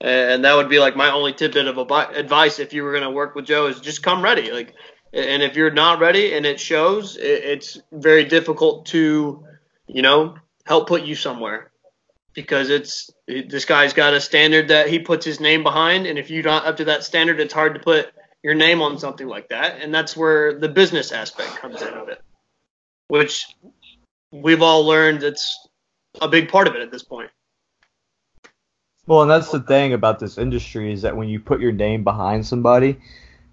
And 0.01 0.45
that 0.45 0.55
would 0.55 0.69
be 0.69 0.79
like 0.79 0.97
my 0.97 1.11
only 1.11 1.33
tidbit 1.33 1.67
of 1.67 1.79
advice 1.79 2.59
if 2.59 2.73
you 2.73 2.83
were 2.83 2.93
going 2.93 3.05
to 3.05 3.11
work 3.11 3.35
with 3.35 3.47
Joe 3.47 3.67
is 3.67 3.81
just 3.81 4.03
come 4.03 4.23
ready. 4.23 4.51
Like, 4.53 4.75
and 5.13 5.43
if 5.43 5.57
you're 5.57 5.71
not 5.71 6.01
ready 6.01 6.35
and 6.35 6.45
it 6.45 6.61
shows, 6.61 7.17
it's 7.17 7.81
very 7.93 8.25
difficult 8.25 8.87
to, 8.87 9.45
you 9.87 10.03
know, 10.03 10.37
help 10.67 10.89
put 10.89 11.05
you 11.05 11.15
somewhere 11.15 11.71
because 12.35 12.69
it's 12.69 13.11
this 13.27 13.65
guy's 13.65 13.93
got 13.93 14.13
a 14.13 14.21
standard 14.21 14.69
that 14.69 14.89
he 14.89 14.99
puts 14.99 15.25
his 15.25 15.41
name 15.41 15.63
behind, 15.63 16.07
and 16.07 16.19
if 16.19 16.31
you're 16.31 16.43
not 16.43 16.67
up 16.67 16.77
to 16.79 16.85
that 16.85 17.05
standard, 17.05 17.41
it's 17.41 17.55
hard 17.55 17.75
to 17.75 17.81
put 17.81 18.13
your 18.45 18.55
name 18.55 18.83
on 18.83 18.99
something 18.99 19.27
like 19.27 19.49
that, 19.49 19.81
and 19.81 19.93
that's 19.93 20.15
where 20.17 20.53
the 20.53 20.69
business 20.69 21.11
aspect 21.13 21.57
comes 21.57 21.81
in 21.81 21.95
of 21.95 22.09
it, 22.09 22.21
which 23.09 23.47
we've 24.31 24.61
all 24.61 24.85
learned 24.85 25.23
it's 25.23 25.67
a 26.21 26.29
big 26.29 26.51
part 26.51 26.69
of 26.69 26.77
it 26.77 26.83
at 26.83 26.93
this 26.93 27.03
point. 27.03 27.31
Well, 29.07 29.23
and 29.23 29.31
that's 29.31 29.51
the 29.51 29.61
thing 29.61 29.95
about 29.95 30.19
this 30.19 30.37
industry 30.37 30.93
is 30.93 31.03
that 31.03 31.17
when 31.17 31.29
you 31.29 31.41
put 31.41 31.61
your 31.61 31.73
name 31.73 32.05
behind 32.05 32.47
somebody, 32.47 33.01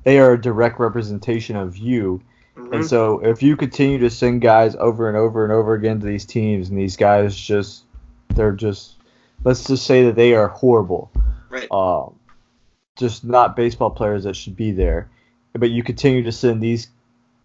they 0.04 0.20
are 0.20 0.34
a 0.34 0.42
direct 0.42 0.80
representation 0.80 1.56
of 1.56 1.78
you. 1.78 2.22
Mhm. 2.58 2.74
And 2.74 2.86
so 2.86 3.20
if 3.20 3.42
you 3.42 3.56
continue 3.56 4.00
to 4.00 4.10
send 4.10 4.42
guys 4.42 4.76
over 4.76 5.08
and 5.08 5.18
over 5.18 5.44
and 5.44 5.54
over 5.54 5.74
again 5.74 6.00
to 6.02 6.06
these 6.06 6.26
teams, 6.26 6.70
and 6.70 6.78
these 6.78 6.98
guys 6.98 7.36
just, 7.36 7.84
they're 8.30 8.52
just, 8.52 8.96
let's 9.44 9.66
just 9.66 9.86
say 9.86 10.06
that 10.06 10.16
they 10.16 10.34
are 10.34 10.50
horrible. 10.50 11.12
Right. 11.50 11.70
Um, 11.72 12.16
just 12.98 13.24
not 13.24 13.56
baseball 13.56 13.90
players 13.90 14.24
that 14.24 14.36
should 14.36 14.56
be 14.56 14.72
there. 14.72 15.10
But 15.54 15.70
you 15.72 15.84
continue 15.84 16.24
to 16.24 16.32
send 16.32 16.62
these 16.62 16.88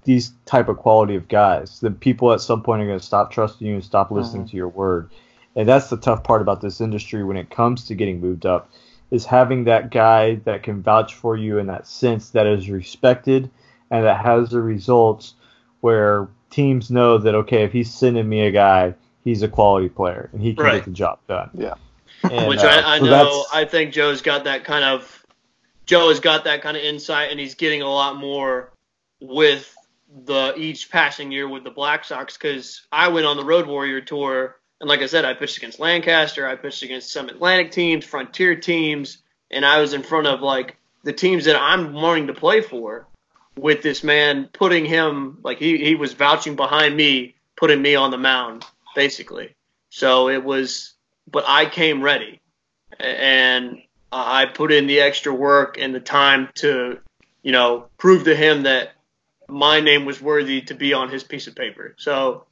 these 0.04 0.32
type 0.44 0.68
of 0.68 0.76
quality 0.76 1.16
of 1.16 1.26
guys, 1.26 1.80
then 1.80 1.94
people 1.96 2.32
at 2.32 2.40
some 2.40 2.62
point 2.62 2.80
are 2.80 2.86
going 2.86 2.98
to 2.98 3.04
stop 3.04 3.32
trusting 3.32 3.66
you 3.66 3.74
and 3.74 3.84
stop 3.84 4.12
listening 4.12 4.46
to 4.46 4.56
your 4.56 4.68
word. 4.68 5.10
And 5.56 5.68
that's 5.68 5.90
the 5.90 5.96
tough 5.96 6.22
part 6.22 6.42
about 6.42 6.60
this 6.60 6.80
industry 6.80 7.24
when 7.24 7.36
it 7.36 7.50
comes 7.50 7.86
to 7.86 7.96
getting 7.96 8.20
moved 8.20 8.46
up, 8.46 8.70
is 9.10 9.24
having 9.26 9.64
that 9.64 9.90
guy 9.90 10.36
that 10.44 10.62
can 10.62 10.80
vouch 10.80 11.14
for 11.14 11.36
you 11.36 11.58
in 11.58 11.66
that 11.66 11.88
sense 11.88 12.30
that 12.30 12.46
is 12.46 12.70
respected 12.70 13.50
and 13.90 14.04
that 14.04 14.24
has 14.24 14.50
the 14.50 14.60
results 14.60 15.34
where 15.80 16.28
teams 16.50 16.88
know 16.88 17.18
that 17.18 17.34
okay, 17.34 17.64
if 17.64 17.72
he's 17.72 17.92
sending 17.92 18.28
me 18.28 18.42
a 18.42 18.52
guy, 18.52 18.94
he's 19.24 19.42
a 19.42 19.48
quality 19.48 19.88
player 19.88 20.30
and 20.32 20.40
he 20.40 20.54
can 20.54 20.64
Right. 20.64 20.74
get 20.76 20.84
the 20.84 20.90
job 20.92 21.18
done. 21.26 21.50
Yeah. 21.52 21.74
And, 22.22 22.48
Which 22.48 22.60
uh, 22.60 22.68
I, 22.68 22.94
I 22.94 22.98
so 23.00 23.04
know. 23.06 23.44
I 23.52 23.64
think 23.64 23.92
Joe's 23.92 24.22
got 24.22 24.44
that 24.44 24.62
kind 24.64 24.84
of. 24.84 25.25
Joe 25.86 26.08
has 26.08 26.20
got 26.20 26.44
that 26.44 26.62
kind 26.62 26.76
of 26.76 26.82
insight, 26.82 27.30
and 27.30 27.38
he's 27.40 27.54
getting 27.54 27.82
a 27.82 27.88
lot 27.88 28.16
more 28.16 28.72
with 29.20 29.72
the 30.24 30.54
each 30.56 30.90
passing 30.90 31.32
year 31.32 31.48
with 31.48 31.64
the 31.64 31.70
Black 31.70 32.04
Sox. 32.04 32.36
Because 32.36 32.86
I 32.92 33.08
went 33.08 33.26
on 33.26 33.36
the 33.36 33.44
Road 33.44 33.66
Warrior 33.66 34.00
tour, 34.00 34.56
and 34.80 34.88
like 34.88 35.00
I 35.00 35.06
said, 35.06 35.24
I 35.24 35.34
pitched 35.34 35.58
against 35.58 35.80
Lancaster, 35.80 36.46
I 36.46 36.56
pitched 36.56 36.82
against 36.82 37.12
some 37.12 37.28
Atlantic 37.28 37.70
teams, 37.70 38.04
Frontier 38.04 38.56
teams, 38.56 39.18
and 39.50 39.64
I 39.64 39.80
was 39.80 39.92
in 39.92 40.02
front 40.02 40.26
of 40.26 40.40
like 40.40 40.76
the 41.04 41.12
teams 41.12 41.44
that 41.44 41.56
I'm 41.56 41.92
wanting 41.92 42.26
to 42.26 42.34
play 42.34 42.60
for. 42.60 43.06
With 43.56 43.80
this 43.80 44.04
man 44.04 44.50
putting 44.52 44.84
him 44.84 45.38
like 45.42 45.58
he 45.58 45.78
he 45.78 45.94
was 45.94 46.12
vouching 46.12 46.56
behind 46.56 46.94
me, 46.94 47.36
putting 47.56 47.80
me 47.80 47.94
on 47.94 48.10
the 48.10 48.18
mound 48.18 48.66
basically. 48.94 49.54
So 49.88 50.28
it 50.28 50.44
was 50.44 50.92
but 51.30 51.44
I 51.46 51.64
came 51.64 52.02
ready, 52.02 52.42
and 53.00 53.78
I 54.12 54.46
put 54.46 54.72
in 54.72 54.86
the 54.86 55.00
extra 55.00 55.32
work 55.34 55.78
and 55.78 55.94
the 55.94 56.00
time 56.00 56.48
to, 56.56 56.98
you 57.42 57.52
know, 57.52 57.86
prove 57.98 58.24
to 58.24 58.36
him 58.36 58.62
that 58.62 58.92
my 59.48 59.80
name 59.80 60.04
was 60.04 60.20
worthy 60.20 60.62
to 60.62 60.74
be 60.74 60.92
on 60.92 61.08
his 61.08 61.24
piece 61.24 61.46
of 61.46 61.54
paper. 61.54 61.94
So 61.98 62.46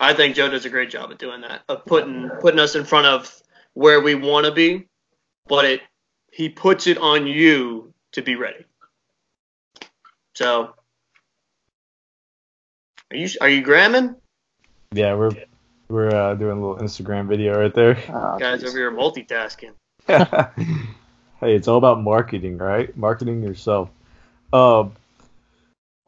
I 0.00 0.14
think 0.14 0.36
Joe 0.36 0.48
does 0.48 0.64
a 0.64 0.70
great 0.70 0.90
job 0.90 1.10
of 1.10 1.18
doing 1.18 1.42
that, 1.42 1.62
of 1.68 1.84
putting 1.84 2.30
putting 2.40 2.60
us 2.60 2.74
in 2.74 2.84
front 2.84 3.06
of 3.06 3.42
where 3.74 4.00
we 4.00 4.14
want 4.14 4.46
to 4.46 4.52
be, 4.52 4.86
but 5.46 5.64
it 5.64 5.80
he 6.32 6.48
puts 6.48 6.86
it 6.86 6.98
on 6.98 7.26
you 7.26 7.92
to 8.12 8.22
be 8.22 8.36
ready. 8.36 8.64
So 10.34 10.74
are 13.10 13.16
you 13.16 13.28
are 13.40 13.48
you 13.48 13.62
gramming? 13.62 14.16
yeah, 14.92 15.14
we're 15.14 15.30
we're 15.88 16.14
uh, 16.14 16.34
doing 16.34 16.58
a 16.58 16.60
little 16.60 16.76
Instagram 16.76 17.28
video 17.28 17.58
right 17.58 17.74
there. 17.74 17.98
Oh, 18.08 18.38
Guys 18.38 18.62
jeez. 18.62 18.68
over 18.68 18.78
here 18.78 18.90
multitasking. 18.90 19.72
hey, 21.40 21.54
it's 21.54 21.68
all 21.68 21.76
about 21.76 22.02
marketing, 22.02 22.56
right? 22.56 22.96
Marketing 22.96 23.42
yourself. 23.42 23.90
Um, 24.52 24.92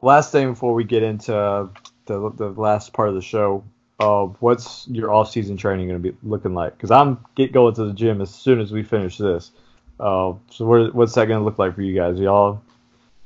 last 0.01 0.31
thing 0.31 0.49
before 0.49 0.73
we 0.73 0.83
get 0.83 1.03
into 1.03 1.69
the 2.05 2.31
the 2.31 2.49
last 2.49 2.93
part 2.93 3.09
of 3.09 3.15
the 3.15 3.21
show, 3.21 3.63
uh, 3.99 4.23
what's 4.39 4.87
your 4.87 5.13
off-season 5.13 5.55
training 5.55 5.87
going 5.87 6.01
to 6.01 6.11
be 6.11 6.17
looking 6.23 6.55
like? 6.55 6.75
Because 6.75 6.89
I'm 6.89 7.23
get 7.35 7.51
going 7.51 7.75
to 7.75 7.85
the 7.85 7.93
gym 7.93 8.21
as 8.21 8.33
soon 8.33 8.59
as 8.59 8.71
we 8.71 8.81
finish 8.81 9.17
this. 9.17 9.51
Uh, 9.99 10.33
so 10.49 10.65
what, 10.65 10.95
what's 10.95 11.13
that 11.13 11.27
going 11.27 11.39
to 11.39 11.45
look 11.45 11.59
like 11.59 11.75
for 11.75 11.83
you 11.83 11.93
guys? 11.93 12.19
Y'all 12.19 12.59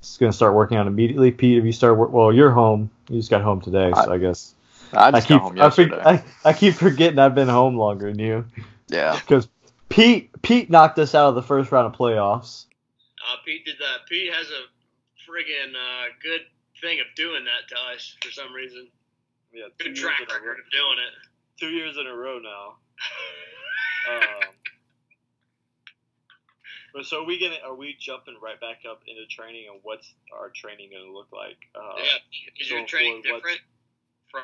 just 0.02 0.20
going 0.20 0.30
to 0.30 0.36
start 0.36 0.54
working 0.56 0.78
on 0.78 0.88
immediately? 0.88 1.32
Pete, 1.32 1.58
if 1.58 1.64
you 1.64 1.72
start 1.72 1.98
work, 1.98 2.12
well, 2.12 2.34
you're 2.34 2.52
home. 2.52 2.90
You 3.08 3.18
just 3.18 3.30
got 3.30 3.42
home 3.42 3.62
today, 3.62 3.94
so 3.96 4.12
I, 4.12 4.18
guess. 4.18 4.56
I 4.92 5.12
just 5.12 5.26
I 5.26 5.28
keep 5.28 5.38
got 5.38 5.42
home 5.42 5.62
I, 5.62 5.70
for- 5.70 5.82
yesterday. 5.84 6.02
I, 6.04 6.24
I 6.50 6.52
keep 6.52 6.74
forgetting 6.74 7.18
I've 7.18 7.34
been 7.34 7.48
home 7.48 7.78
longer 7.78 8.12
than 8.12 8.20
you 8.20 8.46
yeah. 8.88 9.20
because 9.20 9.48
Pete 9.90 10.30
Pete 10.42 10.70
knocked 10.70 11.00
us 11.00 11.16
out 11.16 11.30
of 11.30 11.36
the 11.36 11.42
first 11.44 11.72
round 11.72 11.88
of 11.88 11.98
playoffs. 12.00 12.66
Uh, 13.22 13.38
Pete 13.46 13.66
did 13.66 13.76
that. 13.80 14.08
Pete 14.10 14.32
has 14.34 14.48
a 14.50 14.64
friggin' 15.30 15.74
uh, 15.74 16.06
good 16.22 16.42
thing 16.82 17.00
of 17.00 17.08
doing 17.16 17.46
that 17.46 17.68
to 17.70 17.76
us 17.94 18.16
for 18.22 18.32
some 18.32 18.54
reason. 18.54 18.88
Yeah, 19.54 19.66
two 19.80 19.90
Good 19.90 19.98
years 19.98 20.00
track 20.00 20.22
in 20.22 20.28
a 20.30 20.34
row- 20.34 20.40
record 20.40 20.60
of 20.60 20.72
doing 20.72 20.98
it. 21.08 21.14
Two 21.60 21.70
years 21.70 21.98
in 21.98 22.08
a 22.08 22.16
row 22.16 22.40
now. 22.40 22.76
Um, 24.08 24.22
but 26.94 27.06
so 27.06 27.24
are 27.24 27.26
we 27.26 27.40
gonna 27.40 27.58
are 27.66 27.74
we 27.74 27.96
jumping 28.00 28.36
right 28.40 28.62
back 28.62 28.82
up 28.88 29.02
into 29.08 29.26
training 29.26 29.66
and 29.72 29.80
what's 29.82 30.14
our 30.32 30.52
training 30.56 30.92
gonna 30.94 31.12
look 31.12 31.26
like? 31.34 31.58
Uh, 31.74 31.96
yeah, 31.98 32.62
is 32.62 32.70
your 32.70 32.86
training 32.86 33.24
forward, 33.24 33.40
different 33.42 33.60
from 34.30 34.44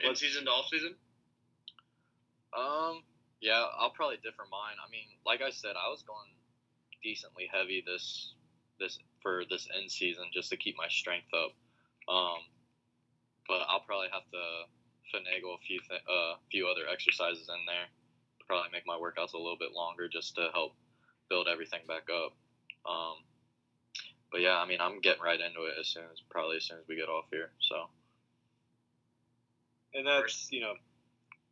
from 0.00 0.10
in 0.10 0.16
season 0.16 0.46
to 0.46 0.50
off 0.50 0.66
season? 0.68 0.96
Um. 2.58 3.02
Yeah, 3.40 3.64
I'll 3.78 3.90
probably 3.90 4.18
differ 4.22 4.44
mine. 4.50 4.76
I 4.76 4.90
mean, 4.90 5.08
like 5.24 5.40
I 5.40 5.50
said, 5.50 5.72
I 5.76 5.88
was 5.88 6.02
going 6.02 6.28
decently 7.02 7.48
heavy 7.50 7.82
this 7.84 8.34
this 8.78 8.98
for 9.22 9.44
this 9.48 9.68
end 9.76 9.90
season 9.90 10.24
just 10.32 10.50
to 10.50 10.56
keep 10.56 10.76
my 10.76 10.88
strength 10.88 11.28
up. 11.32 11.52
Um, 12.08 12.40
but 13.48 13.64
I'll 13.68 13.84
probably 13.84 14.08
have 14.12 14.24
to 14.32 14.44
finagle 15.12 15.56
a 15.56 15.62
few 15.66 15.80
th- 15.80 16.04
uh, 16.08 16.34
few 16.50 16.68
other 16.68 16.88
exercises 16.90 17.48
in 17.48 17.60
there. 17.66 17.88
Probably 18.46 18.70
make 18.72 18.86
my 18.86 18.96
workouts 18.96 19.34
a 19.34 19.40
little 19.40 19.58
bit 19.58 19.72
longer 19.72 20.08
just 20.08 20.34
to 20.36 20.48
help 20.52 20.72
build 21.28 21.48
everything 21.48 21.80
back 21.86 22.08
up. 22.12 22.32
Um, 22.84 23.24
but 24.32 24.40
yeah, 24.40 24.56
I 24.56 24.66
mean, 24.66 24.80
I'm 24.80 25.00
getting 25.00 25.22
right 25.22 25.40
into 25.40 25.64
it 25.64 25.74
as 25.78 25.88
soon 25.88 26.04
as 26.12 26.20
probably 26.30 26.56
as 26.56 26.64
soon 26.64 26.78
as 26.78 26.88
we 26.88 26.96
get 26.96 27.08
off 27.08 27.26
here. 27.30 27.50
So 27.60 27.88
and 29.94 30.06
that's 30.06 30.48
you 30.50 30.60
know 30.60 30.74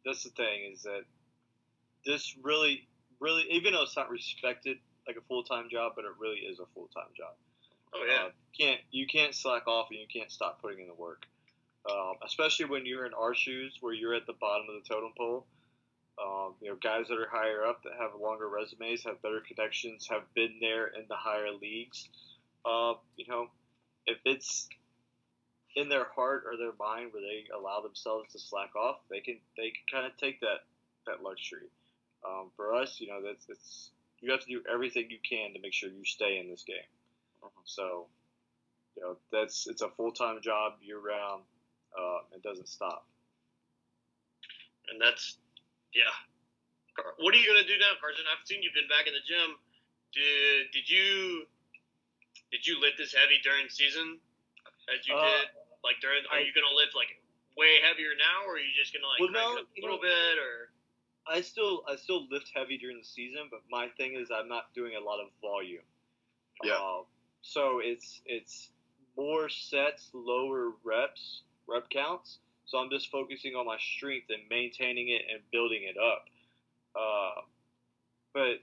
that's 0.04 0.24
the 0.24 0.30
thing 0.30 0.72
is 0.72 0.82
that 0.82 1.02
this 2.08 2.34
really 2.42 2.88
really 3.20 3.44
even 3.50 3.74
though 3.74 3.82
it's 3.82 3.96
not 3.96 4.10
respected 4.10 4.78
like 5.06 5.16
a 5.16 5.20
full 5.28 5.44
time 5.44 5.68
job, 5.70 5.92
but 5.94 6.04
it 6.04 6.12
really 6.18 6.38
is 6.38 6.58
a 6.58 6.66
full 6.74 6.88
time 6.94 7.12
job. 7.16 7.34
Oh 7.94 8.04
yeah. 8.06 8.26
Uh, 8.26 8.30
can't 8.58 8.80
you 8.90 9.06
can't 9.06 9.34
slack 9.34 9.68
off 9.68 9.88
and 9.90 10.00
you 10.00 10.06
can't 10.12 10.32
stop 10.32 10.60
putting 10.60 10.80
in 10.80 10.88
the 10.88 10.94
work, 10.94 11.26
um, 11.90 12.14
especially 12.24 12.66
when 12.66 12.86
you're 12.86 13.06
in 13.06 13.14
our 13.14 13.34
shoes 13.34 13.76
where 13.80 13.92
you're 13.92 14.14
at 14.14 14.26
the 14.26 14.34
bottom 14.40 14.66
of 14.68 14.82
the 14.82 14.88
totem 14.88 15.12
pole. 15.16 15.46
Um, 16.20 16.54
you 16.60 16.68
know, 16.68 16.76
guys 16.82 17.06
that 17.08 17.14
are 17.14 17.28
higher 17.30 17.64
up 17.64 17.84
that 17.84 17.92
have 17.96 18.10
longer 18.20 18.48
resumes, 18.48 19.04
have 19.04 19.22
better 19.22 19.40
connections, 19.46 20.08
have 20.10 20.22
been 20.34 20.56
there 20.60 20.88
in 20.88 21.04
the 21.08 21.14
higher 21.14 21.52
leagues. 21.52 22.08
Uh, 22.64 22.94
you 23.16 23.24
know, 23.28 23.46
if 24.04 24.18
it's 24.24 24.68
in 25.76 25.88
their 25.88 26.06
heart 26.16 26.42
or 26.44 26.56
their 26.56 26.72
mind 26.78 27.12
where 27.12 27.22
they 27.22 27.44
allow 27.56 27.80
themselves 27.80 28.32
to 28.32 28.38
slack 28.38 28.74
off, 28.74 28.96
they 29.10 29.20
can 29.20 29.38
they 29.56 29.70
can 29.70 30.00
kind 30.00 30.06
of 30.06 30.16
take 30.18 30.40
that 30.40 30.66
that 31.06 31.22
luxury. 31.22 31.70
Um, 32.26 32.50
for 32.56 32.74
us, 32.74 33.00
you 33.00 33.06
know, 33.08 33.20
that's 33.22 33.48
it's 33.48 33.90
you 34.20 34.30
have 34.32 34.40
to 34.40 34.46
do 34.46 34.62
everything 34.72 35.06
you 35.10 35.18
can 35.22 35.54
to 35.54 35.60
make 35.60 35.72
sure 35.72 35.88
you 35.88 36.04
stay 36.04 36.38
in 36.38 36.50
this 36.50 36.64
game. 36.66 36.76
So, 37.64 38.06
you 38.96 39.02
know, 39.02 39.16
that's 39.30 39.66
it's 39.68 39.82
a 39.82 39.88
full 39.90 40.10
time 40.12 40.40
job 40.42 40.74
year 40.82 40.98
round. 40.98 41.42
Uh, 41.96 42.18
it 42.34 42.42
doesn't 42.42 42.68
stop. 42.68 43.06
and 44.90 45.00
that's 45.00 45.36
yeah. 45.94 46.10
What 47.22 47.34
are 47.34 47.38
you 47.38 47.46
gonna 47.46 47.66
do 47.66 47.78
now, 47.78 47.94
Carson? 48.00 48.24
I've 48.26 48.42
seen 48.46 48.62
you've 48.62 48.74
been 48.74 48.90
back 48.90 49.06
in 49.06 49.14
the 49.14 49.22
gym. 49.24 49.54
Did 50.12 50.72
did 50.74 50.90
you 50.90 51.46
did 52.50 52.66
you 52.66 52.80
lift 52.80 52.98
this 52.98 53.14
heavy 53.14 53.38
during 53.44 53.68
season 53.68 54.18
as 54.90 55.06
you 55.06 55.14
Uh, 55.14 55.22
did 55.22 55.48
like 55.84 56.00
during? 56.00 56.26
Are 56.26 56.42
I- 56.42 56.44
you 56.44 56.52
gonna 56.52 56.74
lift 56.74 56.96
like 56.96 57.14
way 57.56 57.78
heavier 57.86 58.14
now, 58.18 58.44
or 58.46 58.56
are 58.56 58.58
you 58.58 58.72
just 58.74 58.92
gonna 58.92 59.06
like 59.06 59.20
Well, 59.20 59.30
no, 59.30 59.56
it 59.56 59.60
up 59.62 59.68
a 59.76 59.80
little 59.80 59.96
know- 59.96 60.02
bit, 60.02 60.38
or 60.38 60.72
I 61.30 61.40
still 61.40 61.82
I 61.88 61.96
still 61.96 62.26
lift 62.30 62.50
heavy 62.54 62.78
during 62.78 62.98
the 62.98 63.04
season, 63.04 63.48
but 63.50 63.60
my 63.70 63.88
thing 63.96 64.14
is 64.14 64.30
I'm 64.34 64.48
not 64.48 64.72
doing 64.74 64.92
a 64.96 65.04
lot 65.04 65.20
of 65.20 65.28
volume. 65.40 65.82
Yeah. 66.62 66.74
Uh, 66.74 67.02
so 67.42 67.80
it's 67.82 68.20
it's 68.26 68.70
more 69.16 69.48
sets, 69.48 70.10
lower 70.12 70.72
reps, 70.84 71.42
rep 71.66 71.88
counts. 71.90 72.38
So 72.66 72.78
I'm 72.78 72.90
just 72.90 73.10
focusing 73.10 73.54
on 73.54 73.66
my 73.66 73.78
strength 73.78 74.26
and 74.28 74.42
maintaining 74.50 75.08
it 75.08 75.22
and 75.32 75.40
building 75.50 75.82
it 75.84 75.96
up. 75.96 76.24
Uh, 76.94 77.40
but 78.34 78.60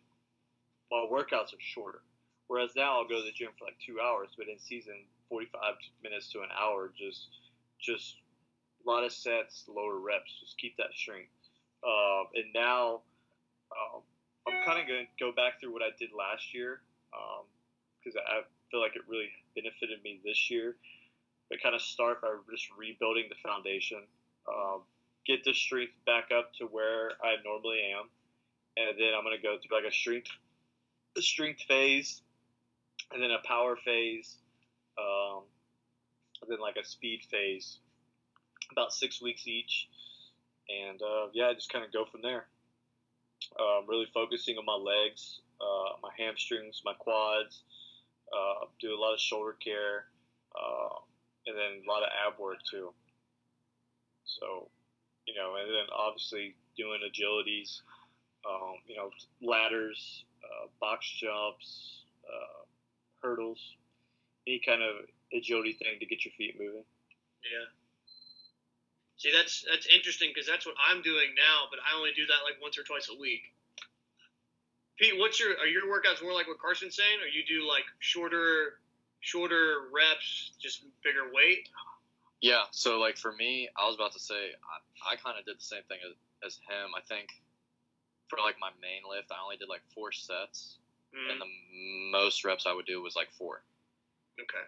my 0.91 1.05
workouts 1.11 1.53
are 1.53 1.59
shorter. 1.59 2.01
Whereas 2.47 2.71
now 2.75 2.97
I'll 2.97 3.07
go 3.07 3.19
to 3.19 3.25
the 3.25 3.31
gym 3.31 3.49
for 3.57 3.65
like 3.65 3.77
two 3.83 3.99
hours, 3.99 4.29
but 4.37 4.47
in 4.47 4.59
season, 4.59 4.93
45 5.29 5.75
minutes 6.03 6.31
to 6.33 6.41
an 6.41 6.49
hour, 6.55 6.91
just 6.97 7.29
just 7.81 8.15
a 8.85 8.89
lot 8.89 9.03
of 9.03 9.11
sets, 9.11 9.65
lower 9.67 9.99
reps, 9.99 10.39
just 10.39 10.57
keep 10.57 10.77
that 10.77 10.93
strength. 10.93 11.29
Um, 11.85 12.25
and 12.33 12.45
now 12.53 13.05
um, 13.69 14.01
I'm 14.47 14.65
kind 14.65 14.81
of 14.81 14.87
going 14.87 15.05
to 15.05 15.11
go 15.21 15.31
back 15.31 15.61
through 15.61 15.73
what 15.73 15.81
I 15.81 15.93
did 15.99 16.09
last 16.17 16.53
year 16.53 16.81
because 18.01 18.17
I 18.17 18.41
feel 18.71 18.81
like 18.81 18.95
it 18.95 19.03
really 19.07 19.29
benefited 19.55 20.01
me 20.03 20.19
this 20.25 20.49
year. 20.49 20.75
But 21.49 21.61
kind 21.61 21.75
of 21.75 21.81
start 21.81 22.21
by 22.21 22.33
just 22.49 22.65
rebuilding 22.75 23.25
the 23.29 23.37
foundation, 23.47 24.01
um, 24.49 24.81
get 25.27 25.43
the 25.43 25.53
strength 25.53 25.93
back 26.05 26.29
up 26.35 26.51
to 26.57 26.65
where 26.65 27.11
I 27.21 27.35
normally 27.45 27.81
am, 27.93 28.09
and 28.77 28.97
then 28.97 29.13
I'm 29.15 29.23
going 29.23 29.37
to 29.37 29.43
go 29.43 29.57
through 29.61 29.77
like 29.77 29.85
a 29.85 29.93
strength, 29.93 30.29
a 31.15 31.21
strength 31.21 31.61
phase, 31.67 32.23
and 33.13 33.21
then 33.21 33.29
a 33.29 33.47
power 33.47 33.77
phase, 33.85 34.37
um, 34.97 35.43
and 36.41 36.49
then 36.49 36.59
like 36.59 36.77
a 36.81 36.85
speed 36.85 37.21
phase, 37.29 37.77
about 38.71 38.91
six 38.91 39.21
weeks 39.21 39.45
each 39.45 39.87
and 40.69 41.01
uh, 41.01 41.27
yeah, 41.33 41.53
just 41.53 41.71
kind 41.71 41.85
of 41.85 41.91
go 41.91 42.05
from 42.05 42.21
there. 42.21 42.47
Um, 43.59 43.85
really 43.87 44.07
focusing 44.13 44.57
on 44.57 44.65
my 44.65 44.75
legs, 44.75 45.41
uh, 45.61 45.97
my 46.01 46.09
hamstrings, 46.17 46.81
my 46.85 46.93
quads. 46.93 47.63
Uh, 48.33 48.65
do 48.81 48.93
a 48.95 48.99
lot 48.99 49.13
of 49.13 49.19
shoulder 49.19 49.55
care, 49.63 50.05
uh, 50.55 50.97
and 51.45 51.55
then 51.55 51.83
a 51.85 51.89
lot 51.89 52.01
of 52.01 52.09
ab 52.25 52.39
work 52.39 52.57
too. 52.69 52.91
So, 54.25 54.69
you 55.27 55.35
know, 55.35 55.55
and 55.61 55.69
then 55.69 55.85
obviously 55.95 56.55
doing 56.75 56.99
agilities, 57.05 57.81
um, 58.49 58.81
you 58.87 58.95
know, 58.95 59.11
ladders, 59.41 60.25
uh, 60.43 60.67
box 60.81 61.07
jumps, 61.07 62.03
uh, 62.25 62.65
hurdles, 63.21 63.75
any 64.47 64.61
kind 64.65 64.81
of 64.81 65.05
agility 65.33 65.73
thing 65.73 65.99
to 65.99 66.05
get 66.05 66.25
your 66.25 66.33
feet 66.37 66.55
moving. 66.59 66.83
yeah. 67.43 67.84
See, 69.25 69.33
that's 69.33 69.65
that's 69.65 69.89
interesting 69.89 70.29
because 70.29 70.45
that's 70.45 70.69
what 70.69 70.77
I'm 70.77 71.01
doing 71.01 71.33
now, 71.33 71.65
but 71.73 71.81
I 71.81 71.97
only 71.97 72.13
do 72.13 72.29
that 72.29 72.45
like 72.45 72.61
once 72.61 72.77
or 72.77 72.83
twice 72.85 73.09
a 73.09 73.17
week. 73.17 73.41
Pete, 75.01 75.17
what's 75.17 75.39
your 75.41 75.57
are 75.57 75.65
your 75.65 75.89
workouts 75.89 76.21
more 76.21 76.29
like 76.31 76.45
what 76.45 76.61
Carson's 76.61 76.93
saying, 76.95 77.17
or 77.17 77.25
you 77.25 77.41
do 77.41 77.65
like 77.67 77.89
shorter, 77.97 78.77
shorter 79.25 79.89
reps, 79.89 80.53
just 80.61 80.85
bigger 81.03 81.33
weight? 81.33 81.69
Yeah, 82.39 82.69
so 82.69 82.99
like 82.99 83.17
for 83.17 83.33
me, 83.33 83.67
I 83.73 83.87
was 83.89 83.95
about 83.95 84.13
to 84.13 84.19
say 84.21 84.53
I, 84.61 85.13
I 85.13 85.15
kind 85.17 85.39
of 85.41 85.45
did 85.49 85.57
the 85.57 85.65
same 85.65 85.81
thing 85.89 85.97
as, 86.05 86.13
as 86.45 86.59
him. 86.69 86.93
I 86.93 87.01
think 87.09 87.33
for 88.29 88.37
like 88.37 88.61
my 88.61 88.69
main 88.77 89.09
lift, 89.09 89.31
I 89.33 89.41
only 89.41 89.57
did 89.57 89.69
like 89.73 89.81
four 89.89 90.11
sets, 90.11 90.77
Mm, 91.15 91.31
and 91.31 91.41
the 91.41 91.49
most 92.11 92.45
reps 92.45 92.65
I 92.67 92.73
would 92.73 92.85
do 92.85 93.01
was 93.01 93.15
like 93.15 93.31
four. 93.31 93.63
okay. 94.37 94.65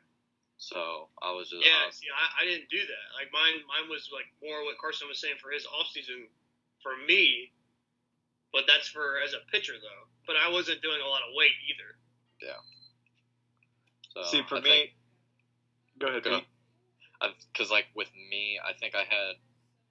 So 0.58 1.10
I 1.22 1.32
was 1.38 1.50
just 1.54 1.62
Yeah, 1.66 1.86
I 1.88 1.92
see, 1.92 2.08
I, 2.10 2.42
I 2.42 2.46
didn't 2.46 2.70
do 2.70 2.82
that. 2.82 3.06
Like 3.14 3.30
mine, 3.32 3.62
mine 3.70 3.90
was 3.90 4.10
like 4.14 4.26
more 4.42 4.66
what 4.66 4.78
Carson 4.82 5.08
was 5.08 5.22
saying 5.22 5.38
for 5.42 5.52
his 5.54 5.66
off 5.70 5.88
season, 5.94 6.28
for 6.82 6.94
me. 7.08 7.52
But 8.54 8.64
that's 8.66 8.88
for 8.90 9.22
as 9.22 9.34
a 9.34 9.44
pitcher 9.52 9.74
though. 9.78 10.04
But 10.26 10.36
I 10.36 10.50
wasn't 10.50 10.82
doing 10.82 10.98
a 11.04 11.08
lot 11.08 11.22
of 11.22 11.36
weight 11.38 11.54
either. 11.70 11.92
Yeah. 12.42 12.62
So 14.16 14.24
See, 14.30 14.42
for 14.50 14.58
I 14.58 14.62
me, 14.62 14.70
think- 14.70 14.90
go 16.00 16.08
ahead. 16.08 16.24
Go. 16.24 16.40
Pete. 16.42 16.48
because 17.54 17.70
like 17.70 17.86
with 17.96 18.10
me, 18.30 18.58
I 18.64 18.74
think 18.74 18.96
I 18.96 19.06
had 19.06 19.38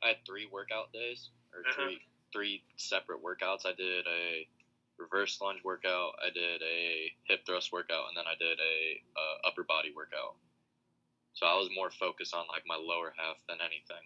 I 0.02 0.08
had 0.08 0.26
three 0.26 0.46
workout 0.50 0.92
days 0.92 1.30
or 1.54 1.60
Uh-huh. 1.62 1.74
three 1.86 2.00
three 2.32 2.62
separate 2.76 3.22
workouts. 3.22 3.64
I 3.66 3.72
did 3.72 4.06
a 4.06 4.48
reverse 4.98 5.38
lunge 5.40 5.62
workout, 5.62 6.14
I 6.24 6.30
did 6.30 6.62
a 6.62 7.12
hip 7.28 7.46
thrust 7.46 7.70
workout, 7.70 8.08
and 8.08 8.16
then 8.16 8.24
I 8.26 8.34
did 8.34 8.58
a 8.58 9.02
uh, 9.14 9.48
upper 9.48 9.62
body 9.62 9.92
workout. 9.94 10.34
So 11.36 11.44
I 11.44 11.52
was 11.60 11.68
more 11.76 11.92
focused 11.92 12.32
on 12.32 12.48
like 12.48 12.64
my 12.64 12.80
lower 12.80 13.12
half 13.12 13.36
than 13.44 13.60
anything. 13.60 14.00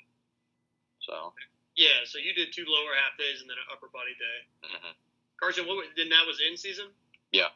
So 0.98 1.30
Yeah, 1.78 2.02
so 2.04 2.18
you 2.18 2.34
did 2.34 2.50
two 2.50 2.66
lower 2.66 2.92
half 2.98 3.14
days 3.16 3.38
and 3.40 3.46
then 3.48 3.56
an 3.56 3.70
upper 3.70 3.86
body 3.88 4.18
day. 4.18 4.38
mhm. 4.66 4.94
Carson, 5.38 5.64
what? 5.64 5.86
Then 5.96 6.10
that 6.10 6.26
was 6.26 6.42
in 6.42 6.58
season. 6.58 6.90
Yeah. 7.32 7.54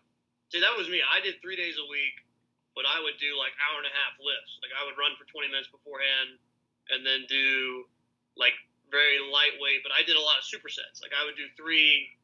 See, 0.49 0.63
that 0.63 0.73
was 0.79 0.89
me. 0.89 1.03
I 1.03 1.19
did 1.21 1.43
three 1.43 1.59
days 1.59 1.77
a 1.77 1.85
week, 1.91 2.23
but 2.79 2.87
I 2.87 3.03
would 3.03 3.19
do 3.19 3.35
like 3.37 3.53
hour 3.61 3.83
and 3.83 3.89
a 3.91 3.93
half 3.93 4.15
lifts. 4.23 4.57
Like 4.63 4.71
I 4.73 4.87
would 4.87 4.95
run 4.97 5.19
for 5.19 5.27
20 5.29 5.51
minutes 5.51 5.69
beforehand, 5.69 6.39
and 6.95 7.05
then 7.05 7.27
do 7.29 7.85
like 8.39 8.55
very 8.95 9.19
lightweight, 9.19 9.83
but 9.83 9.91
I 9.91 10.07
did 10.07 10.15
a 10.15 10.23
lot 10.23 10.39
of 10.39 10.47
supersets. 10.47 11.03
Like 11.03 11.13
I 11.13 11.27
would 11.27 11.35
do 11.37 11.51
three 11.59 12.15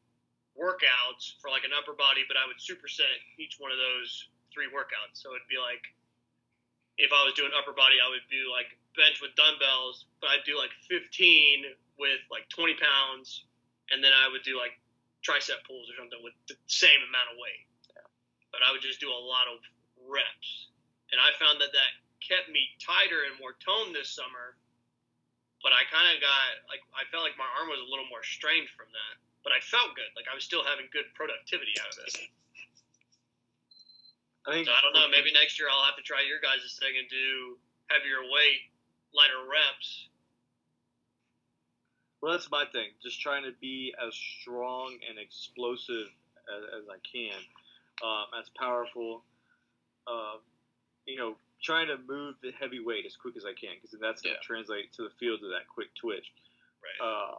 workouts 0.55 1.35
for 1.43 1.51
like 1.51 1.67
an 1.67 1.75
upper 1.75 1.93
body, 1.93 2.23
but 2.27 2.39
I 2.39 2.47
would 2.47 2.57
superset 2.63 3.11
each 3.37 3.59
one 3.59 3.71
of 3.75 3.77
those 3.77 4.27
three 4.55 4.71
workouts. 4.71 5.19
So 5.19 5.35
it'd 5.35 5.47
be 5.51 5.59
like 5.59 5.83
if 7.01 7.09
I 7.09 7.25
was 7.25 7.33
doing 7.33 7.49
upper 7.57 7.73
body, 7.73 7.97
I 7.97 8.07
would 8.13 8.23
do 8.29 8.45
like 8.53 8.69
bench 8.93 9.17
with 9.25 9.33
dumbbells, 9.33 10.05
but 10.21 10.29
I'd 10.29 10.45
do 10.45 10.53
like 10.53 10.69
15 10.85 11.01
with 11.97 12.21
like 12.29 12.45
20 12.53 12.77
pounds, 12.77 13.49
and 13.89 14.05
then 14.05 14.13
I 14.13 14.29
would 14.29 14.45
do 14.45 14.53
like 14.53 14.77
tricep 15.25 15.65
pulls 15.65 15.89
or 15.89 15.97
something 15.97 16.21
with 16.21 16.37
the 16.45 16.57
same 16.69 17.01
amount 17.09 17.33
of 17.33 17.41
weight. 17.41 17.65
But 18.53 18.61
I 18.61 18.69
would 18.69 18.85
just 18.85 19.01
do 19.01 19.09
a 19.09 19.17
lot 19.17 19.49
of 19.49 19.63
reps, 20.05 20.69
and 21.09 21.17
I 21.17 21.33
found 21.41 21.57
that 21.63 21.73
that 21.73 21.91
kept 22.21 22.53
me 22.53 22.61
tighter 22.77 23.25
and 23.25 23.33
more 23.41 23.57
toned 23.57 23.97
this 23.97 24.13
summer. 24.13 24.59
But 25.63 25.73
I 25.73 25.85
kind 25.89 26.09
of 26.11 26.21
got 26.21 26.45
like 26.69 26.83
I 26.93 27.07
felt 27.09 27.25
like 27.25 27.37
my 27.39 27.47
arm 27.57 27.71
was 27.71 27.81
a 27.81 27.87
little 27.89 28.09
more 28.11 28.25
strained 28.27 28.69
from 28.77 28.91
that, 28.93 29.13
but 29.41 29.55
I 29.55 29.63
felt 29.63 29.97
good. 29.97 30.09
Like 30.13 30.29
I 30.29 30.35
was 30.37 30.43
still 30.43 30.67
having 30.67 30.91
good 30.93 31.09
productivity 31.17 31.73
out 31.81 31.95
of 31.95 32.05
it. 32.05 32.29
I 34.47 34.51
think 34.51 34.67
So 34.67 34.73
I 34.73 34.81
don't 34.81 34.93
know. 34.93 35.07
Maybe 35.09 35.31
next 35.33 35.59
year 35.59 35.69
I'll 35.69 35.85
have 35.85 35.95
to 35.97 36.01
try 36.01 36.21
your 36.25 36.39
guys' 36.41 36.77
thing 36.79 36.97
and 36.97 37.07
do 37.09 37.57
heavier 37.89 38.21
weight, 38.25 38.71
lighter 39.13 39.41
reps. 39.45 40.07
Well, 42.21 42.33
that's 42.33 42.49
my 42.51 42.65
thing. 42.71 42.89
Just 43.01 43.19
trying 43.21 43.43
to 43.43 43.51
be 43.59 43.93
as 43.97 44.13
strong 44.13 44.97
and 45.09 45.17
explosive 45.17 46.07
as, 46.49 46.63
as 46.81 46.85
I 46.89 46.97
can, 47.01 47.37
um, 48.05 48.25
as 48.39 48.49
powerful. 48.57 49.23
Uh, 50.05 50.37
you 51.05 51.17
know, 51.17 51.35
trying 51.63 51.87
to 51.87 51.97
move 51.97 52.35
the 52.41 52.51
heavy 52.59 52.79
weight 52.79 53.05
as 53.05 53.15
quick 53.15 53.35
as 53.37 53.45
I 53.45 53.53
can, 53.53 53.73
because 53.75 53.97
that's 53.99 54.21
going 54.21 54.33
to 54.35 54.41
Yeah. 54.41 54.45
translate 54.45 54.93
to 54.93 55.03
the 55.03 55.13
field 55.19 55.41
to 55.41 55.49
that 55.49 55.67
quick 55.67 55.93
twitch. 55.95 56.31
Right. 56.81 57.05
Uh, 57.05 57.35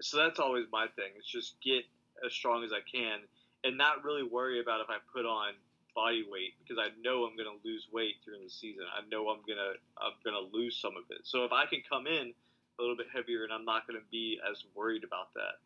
so 0.00 0.16
that's 0.18 0.38
always 0.38 0.66
my 0.72 0.88
thing. 0.88 1.12
It's 1.16 1.28
just 1.30 1.60
get 1.62 1.84
as 2.24 2.32
strong 2.32 2.64
as 2.64 2.72
I 2.72 2.80
can, 2.80 3.20
and 3.62 3.76
not 3.76 4.04
really 4.04 4.22
worry 4.22 4.60
about 4.60 4.80
if 4.80 4.88
I 4.90 4.98
put 5.12 5.24
on 5.24 5.54
body 5.94 6.24
weight 6.26 6.54
because 6.60 6.76
I 6.78 6.90
know 7.00 7.24
I'm 7.24 7.36
going 7.38 7.48
to 7.48 7.60
lose 7.64 7.86
weight 7.92 8.18
during 8.24 8.42
the 8.42 8.50
season. 8.50 8.84
I 8.90 9.06
know 9.08 9.30
I'm 9.30 9.40
gonna 9.46 9.78
I'm 9.96 10.18
gonna 10.24 10.44
lose 10.52 10.76
some 10.76 10.96
of 10.98 11.04
it. 11.10 11.22
So 11.24 11.44
if 11.44 11.52
I 11.52 11.66
can 11.66 11.82
come 11.88 12.06
in 12.06 12.34
a 12.78 12.82
little 12.82 12.96
bit 12.96 13.06
heavier, 13.14 13.44
and 13.44 13.52
I'm 13.52 13.64
not 13.64 13.86
going 13.86 13.98
to 13.98 14.06
be 14.10 14.38
as 14.50 14.64
worried 14.74 15.04
about 15.04 15.32
that. 15.34 15.56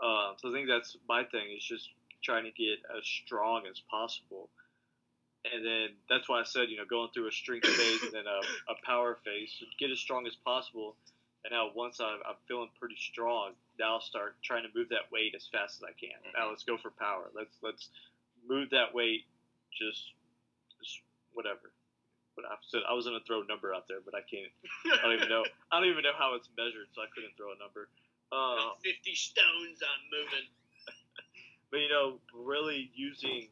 Uh, 0.00 0.32
so 0.38 0.50
I 0.50 0.52
think 0.52 0.68
that's 0.68 0.96
my 1.08 1.24
thing 1.24 1.52
is 1.56 1.64
just 1.64 1.88
trying 2.22 2.44
to 2.44 2.50
get 2.50 2.80
as 2.96 3.04
strong 3.04 3.62
as 3.70 3.80
possible. 3.90 4.48
And 5.46 5.64
then 5.64 5.88
that's 6.10 6.28
why 6.28 6.40
I 6.40 6.44
said, 6.44 6.70
you 6.70 6.76
know, 6.76 6.84
going 6.88 7.08
through 7.14 7.28
a 7.28 7.32
strength 7.32 7.68
phase 7.68 8.02
and 8.02 8.12
then 8.12 8.26
a, 8.26 8.40
a 8.72 8.76
power 8.84 9.18
phase, 9.24 9.54
so 9.58 9.66
get 9.78 9.90
as 9.90 10.00
strong 10.00 10.26
as 10.26 10.34
possible. 10.34 10.96
And 11.44 11.52
now 11.52 11.70
once 11.74 12.00
I'm, 12.00 12.18
I'm 12.26 12.34
feeling 12.48 12.68
pretty 12.80 12.96
strong, 12.98 13.52
now 13.78 13.94
I'll 13.94 14.00
start 14.00 14.34
trying 14.42 14.64
to 14.64 14.68
move 14.74 14.88
that 14.88 15.12
weight 15.12 15.34
as 15.36 15.46
fast 15.52 15.78
as 15.78 15.84
I 15.84 15.94
can. 15.94 16.18
Now 16.36 16.50
let's 16.50 16.64
go 16.64 16.76
for 16.76 16.90
power. 16.90 17.30
Let's 17.34 17.54
let's 17.62 17.88
move 18.48 18.70
that 18.70 18.92
weight, 18.92 19.22
just, 19.76 20.12
just 20.80 21.00
whatever. 21.32 21.72
But 22.36 22.44
I 22.44 22.56
said 22.68 22.84
I 22.88 22.92
was 22.92 23.06
gonna 23.06 23.24
throw 23.26 23.40
a 23.40 23.46
number 23.48 23.72
out 23.72 23.88
there, 23.88 24.04
but 24.04 24.14
I 24.14 24.20
can't. 24.20 24.52
I 24.92 25.00
don't 25.02 25.16
even 25.16 25.28
know. 25.28 25.44
I 25.72 25.80
don't 25.80 25.88
even 25.88 26.04
know 26.04 26.16
how 26.16 26.34
it's 26.34 26.48
measured, 26.56 26.88
so 26.92 27.00
I 27.00 27.08
couldn't 27.14 27.32
throw 27.36 27.52
a 27.52 27.58
number. 27.58 27.88
Uh, 28.28 28.76
50 28.84 29.14
stones 29.14 29.80
I'm 29.80 30.04
moving. 30.12 30.46
but 31.70 31.80
you 31.80 31.88
know, 31.88 32.20
really 32.34 32.90
using 32.94 33.48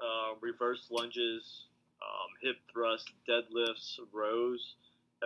uh, 0.00 0.34
reverse 0.40 0.88
lunges, 0.90 1.66
um, 2.02 2.30
hip 2.42 2.56
thrust, 2.72 3.10
deadlifts, 3.28 4.00
rows 4.12 4.74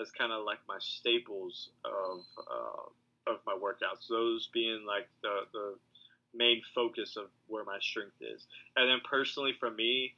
as 0.01 0.11
kind 0.11 0.33
of 0.33 0.45
like 0.45 0.59
my 0.69 0.79
staples 0.81 1.71
of 1.85 2.21
uh, 2.37 3.33
of 3.33 3.39
my 3.47 3.55
workouts. 3.55 4.09
Those 4.09 4.49
being 4.53 4.85
like 4.87 5.09
the 5.23 5.47
the 5.53 5.75
main 6.35 6.63
focus 6.75 7.17
of 7.17 7.27
where 7.47 7.65
my 7.65 7.79
strength 7.81 8.17
is. 8.21 8.47
And 8.77 8.89
then 8.89 8.99
personally, 9.09 9.55
for 9.59 9.71
me, 9.71 10.15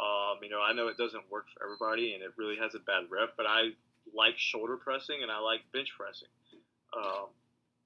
um, 0.00 0.38
you 0.42 0.50
know, 0.50 0.60
I 0.60 0.72
know 0.72 0.88
it 0.88 0.96
doesn't 0.96 1.30
work 1.30 1.46
for 1.54 1.64
everybody, 1.64 2.14
and 2.14 2.22
it 2.22 2.32
really 2.36 2.56
has 2.56 2.74
a 2.74 2.80
bad 2.80 3.04
rep. 3.10 3.30
But 3.36 3.46
I 3.46 3.70
like 4.14 4.38
shoulder 4.38 4.76
pressing 4.76 5.22
and 5.22 5.30
I 5.30 5.38
like 5.40 5.60
bench 5.72 5.90
pressing 5.96 6.28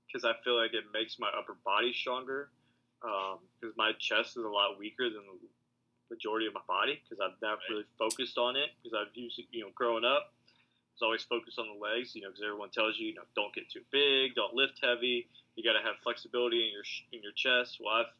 because 0.06 0.24
I 0.24 0.32
feel 0.44 0.60
like 0.60 0.74
it 0.74 0.84
makes 0.92 1.18
my 1.18 1.28
upper 1.36 1.56
body 1.64 1.92
stronger. 1.92 2.48
Because 3.00 3.76
my 3.76 3.92
chest 3.98 4.36
is 4.36 4.44
a 4.44 4.48
lot 4.48 4.78
weaker 4.78 5.08
than 5.08 5.24
the 5.24 5.48
majority 6.10 6.46
of 6.46 6.52
my 6.52 6.60
body 6.66 7.00
because 7.00 7.22
I've 7.22 7.40
never 7.40 7.62
really 7.70 7.88
focused 7.96 8.36
on 8.36 8.56
it 8.56 8.70
because 8.82 8.98
I've 8.98 9.14
used 9.14 9.40
you 9.50 9.62
know, 9.62 9.70
growing 9.74 10.04
up. 10.04 10.34
I 10.34 11.00
was 11.00 11.02
always 11.02 11.22
focused 11.22 11.58
on 11.58 11.66
the 11.72 11.78
legs, 11.80 12.14
you 12.14 12.20
know, 12.20 12.28
because 12.28 12.44
everyone 12.44 12.68
tells 12.68 12.98
you, 12.98 13.08
you 13.08 13.14
know, 13.14 13.24
don't 13.34 13.54
get 13.54 13.70
too 13.70 13.80
big, 13.90 14.34
don't 14.34 14.52
lift 14.52 14.82
heavy. 14.82 15.28
You 15.60 15.64
got 15.68 15.78
to 15.78 15.84
have 15.84 15.96
flexibility 16.02 16.64
in 16.64 16.72
your 16.72 16.84
in 17.12 17.22
your 17.22 17.32
chest. 17.36 17.80
Well, 17.84 17.92
I've 17.94 18.12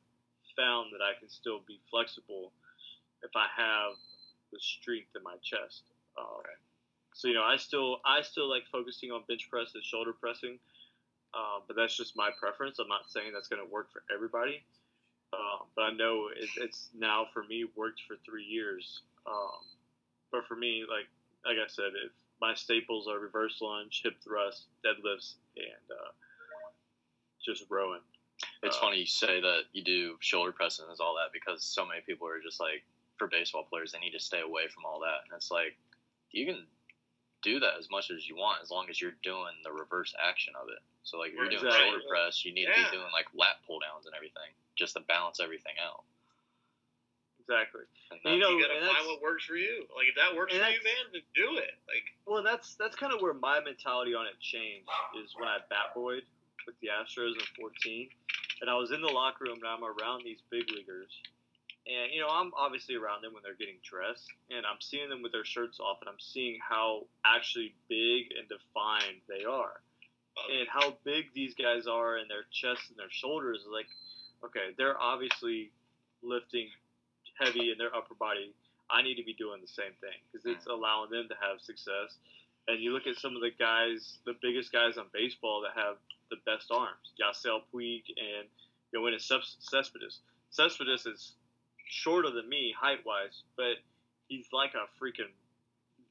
found 0.57 0.93
that 0.93 1.01
I 1.01 1.19
can 1.19 1.31
still 1.31 1.61
be 1.67 1.81
flexible 1.91 2.53
if 3.23 3.31
I 3.35 3.47
have 3.57 3.97
the 4.53 4.61
strength 4.61 5.17
in 5.17 5.23
my 5.23 5.37
chest. 5.43 5.85
Um, 6.19 6.43
So 7.15 7.29
you 7.29 7.35
know, 7.35 7.45
I 7.45 7.57
still 7.57 8.01
I 8.05 8.21
still 8.21 8.49
like 8.51 8.65
focusing 8.71 9.11
on 9.11 9.23
bench 9.27 9.49
press 9.51 9.73
and 9.75 9.83
shoulder 9.83 10.13
pressing, 10.13 10.59
uh, 11.33 11.61
but 11.67 11.77
that's 11.77 11.97
just 11.97 12.15
my 12.17 12.31
preference. 12.39 12.79
I'm 12.79 12.89
not 12.89 13.11
saying 13.11 13.33
that's 13.33 13.49
going 13.49 13.65
to 13.65 13.73
work 13.73 13.89
for 13.93 14.03
everybody, 14.15 14.63
um, 15.33 15.67
but 15.77 15.83
I 15.83 15.93
know 15.93 16.29
it, 16.37 16.49
it's 16.59 16.91
now 16.95 17.27
for 17.33 17.45
me 17.45 17.65
worked 17.77 18.03
for 18.07 18.17
three 18.27 18.45
years. 18.45 19.03
Um, 19.27 19.65
but 20.33 20.47
for 20.47 20.57
me, 20.57 20.85
like 20.89 21.09
like 21.47 21.57
I 21.57 21.69
said, 21.69 21.93
if 22.05 22.13
my 22.41 22.55
staples 22.55 23.09
are 23.09 23.19
reverse 23.19 23.61
lunge, 23.63 24.03
hip 24.05 24.17
thrust, 24.23 24.67
deadlifts, 24.85 25.37
and 25.57 25.87
uh, 25.91 26.13
just 27.45 27.65
rowing. 27.71 28.01
It's 28.63 28.77
Uh, 28.77 28.81
funny 28.81 28.99
you 28.99 29.07
say 29.07 29.41
that 29.41 29.65
you 29.73 29.83
do 29.83 30.17
shoulder 30.21 30.53
pressing 30.53 30.87
and 30.89 31.01
all 31.01 31.15
that 31.17 31.33
because 31.33 31.65
so 31.65 31.85
many 31.85 32.01
people 32.03 32.27
are 32.27 32.41
just 32.41 32.61
like, 32.61 32.85
for 33.17 33.27
baseball 33.29 33.65
players, 33.65 33.93
they 33.93 33.99
need 33.99 34.13
to 34.13 34.21
stay 34.21 34.41
away 34.41 34.69
from 34.69 34.85
all 34.85 35.01
that. 35.01 35.25
And 35.25 35.37
it's 35.37 35.51
like, 35.51 35.77
you 36.31 36.47
can 36.47 36.67
do 37.43 37.61
that 37.61 37.77
as 37.79 37.91
much 37.91 38.11
as 38.11 38.29
you 38.29 38.37
want 38.37 38.63
as 38.63 38.71
long 38.71 38.89
as 38.89 39.01
you're 39.01 39.17
doing 39.23 39.53
the 39.65 39.73
reverse 39.73 40.15
action 40.23 40.55
of 40.57 40.69
it. 40.69 40.81
So, 41.03 41.19
like, 41.19 41.33
if 41.33 41.37
you're 41.37 41.49
doing 41.49 41.73
shoulder 41.73 42.01
press, 42.09 42.45
you 42.45 42.53
need 42.53 42.67
to 42.67 42.73
be 42.73 42.91
doing 42.93 43.13
like 43.13 43.27
lat 43.35 43.57
pull 43.67 43.81
downs 43.81 44.07
and 44.07 44.15
everything 44.15 44.53
just 44.77 44.95
to 44.95 45.01
balance 45.01 45.41
everything 45.41 45.75
out. 45.85 46.05
Exactly. 47.41 47.83
And 48.11 48.21
And 48.25 48.35
you 48.35 48.41
know, 48.41 48.51
you 48.51 48.63
gotta 48.63 48.79
and 48.79 48.87
find 48.87 49.07
what 49.07 49.21
works 49.21 49.45
for 49.45 49.57
you. 49.57 49.87
Like 49.97 50.07
if 50.09 50.15
that 50.15 50.37
works 50.37 50.53
for 50.55 50.61
you, 50.61 50.81
man, 50.85 51.05
then 51.13 51.23
do 51.35 51.57
it. 51.57 51.75
Like 51.89 52.05
Well, 52.27 52.43
that's 52.43 52.77
that's 52.77 52.95
kind 52.95 53.13
of 53.13 53.21
where 53.21 53.35
my 53.35 53.61
mentality 53.61 54.15
on 54.15 54.27
it 54.27 54.39
changed. 54.41 54.89
Is 55.19 55.35
when 55.37 55.49
I 55.49 55.59
bat 55.69 55.93
boyed 55.95 56.23
with 56.71 56.79
the 56.79 56.95
Astros 56.95 57.35
in 57.35 57.47
14, 57.59 58.09
and 58.63 58.71
I 58.71 58.79
was 58.79 58.93
in 58.93 59.03
the 59.03 59.11
locker 59.11 59.51
room 59.51 59.59
and 59.59 59.67
I'm 59.67 59.83
around 59.83 60.23
these 60.23 60.39
big 60.51 60.71
leaguers, 60.71 61.11
and 61.83 62.15
you 62.15 62.23
know 62.23 62.31
I'm 62.31 62.55
obviously 62.55 62.95
around 62.95 63.27
them 63.27 63.35
when 63.35 63.43
they're 63.43 63.59
getting 63.59 63.83
dressed, 63.83 64.31
and 64.55 64.63
I'm 64.63 64.79
seeing 64.79 65.11
them 65.11 65.23
with 65.23 65.33
their 65.33 65.45
shirts 65.45 65.83
off, 65.83 65.99
and 66.01 66.09
I'm 66.09 66.23
seeing 66.23 66.63
how 66.63 67.11
actually 67.27 67.75
big 67.91 68.31
and 68.39 68.47
defined 68.47 69.19
they 69.27 69.43
are, 69.43 69.83
and 70.47 70.71
how 70.71 70.95
big 71.03 71.35
these 71.35 71.59
guys 71.59 71.91
are 71.91 72.23
in 72.23 72.31
their 72.31 72.47
chest 72.55 72.87
and 72.87 72.99
their 72.99 73.11
shoulders. 73.11 73.67
Like, 73.67 73.91
okay, 74.47 74.71
they're 74.79 75.01
obviously 75.01 75.75
lifting 76.23 76.71
heavy 77.35 77.75
in 77.75 77.79
their 77.79 77.91
upper 77.91 78.15
body. 78.15 78.55
I 78.91 79.03
need 79.03 79.17
to 79.17 79.25
be 79.25 79.35
doing 79.35 79.61
the 79.61 79.71
same 79.71 79.95
thing 79.99 80.19
because 80.31 80.47
it's 80.47 80.67
mm. 80.67 80.75
allowing 80.75 81.11
them 81.11 81.27
to 81.31 81.37
have 81.43 81.59
success. 81.63 82.19
And 82.69 82.83
you 82.83 82.93
look 82.93 83.07
at 83.07 83.17
some 83.17 83.35
of 83.35 83.43
the 83.43 83.51
guys, 83.51 84.19
the 84.27 84.35
biggest 84.43 84.71
guys 84.71 84.99
on 84.99 85.07
baseball 85.15 85.63
that 85.63 85.75
have 85.81 85.97
the 86.31 86.37
best 86.47 86.71
arms, 86.71 87.13
Yasiel 87.21 87.61
Puig 87.75 88.03
and 88.17 88.47
you 88.93 88.99
know, 88.99 89.03
when 89.03 89.15
it's 89.15 89.27
Ces- 89.29 89.57
Cespedes. 89.61 90.21
Cespedes 90.51 91.07
is 91.07 91.33
shorter 91.89 92.31
than 92.31 92.49
me 92.49 92.75
height 92.79 93.05
wise, 93.07 93.43
but 93.57 93.77
he's 94.29 94.47
like 94.53 94.73
a 94.75 94.87
freaking 95.03 95.31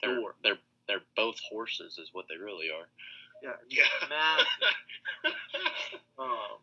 they're, 0.02 0.16
door. 0.16 0.36
they're, 0.44 0.60
they're 0.88 1.02
both 1.16 1.38
horses, 1.50 1.98
is 1.98 2.10
what 2.14 2.26
they 2.30 2.38
really 2.38 2.68
are. 2.70 2.88
Yeah, 3.44 3.56
Yeah. 3.70 4.08
massive. 4.10 4.46
Um, 6.20 6.60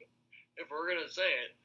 if 0.58 0.68
we're 0.70 0.86
gonna 0.94 1.08
say 1.08 1.22
it, 1.48 1.56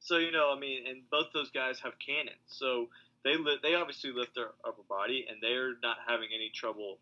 So 0.00 0.18
you 0.18 0.32
know, 0.32 0.52
I 0.54 0.58
mean, 0.58 0.86
and 0.86 1.08
both 1.10 1.28
those 1.32 1.50
guys 1.50 1.80
have 1.80 1.94
cannons, 1.98 2.36
so 2.46 2.88
they 3.24 3.36
li- 3.36 3.58
they 3.62 3.74
obviously 3.74 4.12
lift 4.12 4.34
their 4.34 4.50
upper 4.66 4.82
body, 4.88 5.26
and 5.28 5.38
they're 5.42 5.74
not 5.82 5.96
having 6.06 6.28
any 6.34 6.50
trouble 6.54 6.98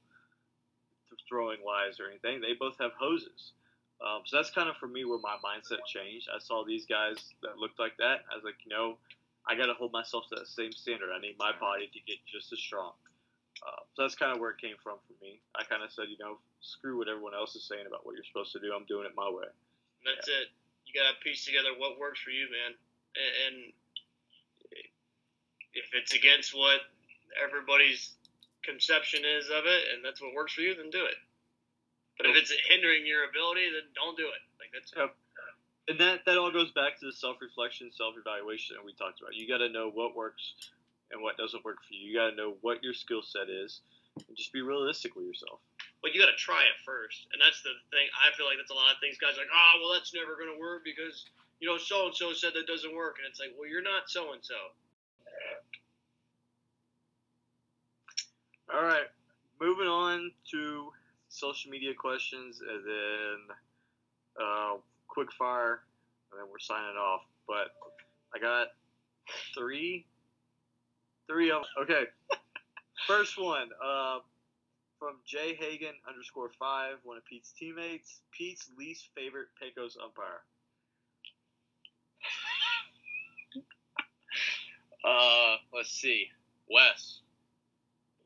throwing 1.28 1.59
wise 1.64 1.99
or 2.01 2.09
anything. 2.09 2.40
They 2.40 2.55
both 2.59 2.76
have 2.78 2.92
hoses, 2.99 3.53
um, 3.99 4.22
so 4.24 4.36
that's 4.36 4.51
kind 4.51 4.68
of 4.70 4.76
for 4.76 4.86
me 4.86 5.05
where 5.05 5.18
my 5.18 5.36
mindset 5.42 5.82
changed. 5.86 6.28
I 6.30 6.38
saw 6.38 6.64
these 6.64 6.86
guys 6.86 7.18
that 7.42 7.59
looked 7.59 7.78
like 7.78 7.96
that. 7.99 8.22
I 8.30 8.38
was 8.38 8.44
like, 8.44 8.62
you 8.64 8.70
know, 8.70 8.99
I 9.49 9.57
got 9.57 9.66
to 9.66 9.74
hold 9.74 9.92
myself 9.92 10.24
to 10.30 10.36
that 10.36 10.46
same 10.46 10.72
standard. 10.72 11.11
I 11.11 11.20
need 11.20 11.34
my 11.38 11.51
body 11.59 11.90
to 11.90 12.01
get 12.07 12.22
just 12.30 12.53
as 12.53 12.61
strong. 12.61 12.92
Uh, 13.59 13.82
so 13.96 14.07
that's 14.07 14.14
kind 14.14 14.30
of 14.30 14.38
where 14.38 14.55
it 14.55 14.62
came 14.62 14.78
from 14.78 15.03
for 15.03 15.18
me. 15.18 15.42
I 15.59 15.64
kind 15.66 15.82
of 15.82 15.90
said, 15.90 16.07
you 16.14 16.20
know, 16.20 16.38
screw 16.61 16.99
what 16.99 17.09
everyone 17.09 17.34
else 17.34 17.57
is 17.59 17.66
saying 17.66 17.90
about 17.90 18.07
what 18.07 18.14
you're 18.14 18.28
supposed 18.28 18.55
to 18.55 18.62
do. 18.62 18.70
I'm 18.70 18.86
doing 18.86 19.07
it 19.07 19.18
my 19.18 19.26
way. 19.26 19.51
that's 20.07 20.28
it. 20.30 20.55
You 20.86 20.94
gotta 20.94 21.18
piece 21.18 21.44
together 21.44 21.74
what 21.76 21.99
works 21.99 22.22
for 22.22 22.30
you, 22.30 22.46
man. 22.49 22.72
And, 23.18 23.32
and 23.44 23.57
if 25.74 25.90
it's 25.92 26.14
against 26.14 26.55
what 26.55 26.80
everybody's 27.34 28.14
conception 28.62 29.26
is 29.26 29.51
of 29.51 29.66
it, 29.66 29.82
and 29.94 30.05
that's 30.05 30.22
what 30.22 30.34
works 30.34 30.55
for 30.55 30.62
you, 30.62 30.74
then 30.74 30.90
do 30.90 31.05
it. 31.05 31.18
But 32.18 32.26
if 32.26 32.36
it's 32.36 32.52
hindering 32.68 33.06
your 33.06 33.24
ability, 33.30 33.70
then 33.70 33.86
don't 33.94 34.16
do 34.18 34.26
it. 34.26 34.42
Like 34.58 34.70
that's 34.74 34.92
Yep. 34.96 35.14
And 35.88 35.96
that 36.00 36.26
that 36.26 36.36
all 36.36 36.52
goes 36.52 36.70
back 36.72 36.98
to 37.00 37.06
the 37.06 37.12
self 37.12 37.40
reflection, 37.40 37.90
self 37.94 38.14
evaluation 38.18 38.76
that 38.76 38.84
we 38.84 38.92
talked 38.92 39.20
about. 39.22 39.34
You 39.34 39.48
got 39.48 39.58
to 39.64 39.70
know 39.70 39.88
what 39.88 40.14
works 40.14 40.54
and 41.10 41.22
what 41.22 41.38
doesn't 41.38 41.64
work 41.64 41.78
for 41.86 41.94
you. 41.94 42.10
You 42.10 42.14
got 42.18 42.30
to 42.30 42.36
know 42.36 42.56
what 42.60 42.82
your 42.84 42.92
skill 42.92 43.22
set 43.22 43.48
is, 43.48 43.80
and 44.28 44.36
just 44.36 44.52
be 44.52 44.60
realistic 44.60 45.16
with 45.16 45.24
yourself. 45.24 45.60
but 46.02 46.12
you 46.12 46.20
got 46.20 46.28
to 46.30 46.36
try 46.36 46.60
it 46.60 46.76
first, 46.84 47.26
and 47.32 47.40
that's 47.40 47.62
the 47.62 47.72
thing. 47.90 48.04
I 48.20 48.34
feel 48.36 48.44
like 48.44 48.58
that's 48.60 48.70
a 48.70 48.76
lot 48.76 48.92
of 48.92 49.00
things. 49.00 49.16
Guys 49.16 49.34
are 49.40 49.42
like, 49.48 49.54
oh, 49.54 49.72
well, 49.80 49.92
that's 49.96 50.12
never 50.12 50.36
going 50.36 50.52
to 50.52 50.60
work 50.60 50.84
because 50.84 51.24
you 51.60 51.66
know 51.68 51.78
so 51.78 52.06
and 52.06 52.14
so 52.14 52.32
said 52.36 52.52
that 52.54 52.66
doesn't 52.68 52.92
work, 52.94 53.16
and 53.16 53.24
it's 53.24 53.40
like, 53.40 53.56
well, 53.56 53.68
you're 53.70 53.80
not 53.80 54.10
so 54.12 54.32
and 54.36 54.44
so. 54.44 54.58
All 58.68 58.84
right, 58.84 59.08
moving 59.60 59.88
on 59.88 60.32
to 60.52 60.92
social 61.28 61.70
media 61.70 61.94
questions, 61.94 62.60
and 62.60 62.84
then 62.84 63.56
uh, 64.40 64.74
quick 65.08 65.32
fire, 65.32 65.80
and 66.30 66.40
then 66.40 66.46
we're 66.50 66.58
signing 66.58 66.96
off. 66.96 67.22
But 67.46 67.72
I 68.34 68.38
got 68.38 68.68
three, 69.54 70.06
three 71.26 71.50
of 71.50 71.64
okay. 71.82 72.04
First 73.06 73.40
one, 73.40 73.68
uh, 73.84 74.18
from 74.98 75.16
Jay 75.24 75.54
Hagan 75.54 75.94
underscore 76.08 76.50
five, 76.58 76.96
one 77.04 77.16
of 77.16 77.24
Pete's 77.24 77.52
teammates. 77.52 78.20
Pete's 78.32 78.68
least 78.76 79.08
favorite 79.14 79.48
Pecos 79.60 79.96
umpire. 80.02 80.42
Uh, 85.04 85.56
let's 85.72 85.90
see. 85.90 86.26
Wes. 86.68 87.20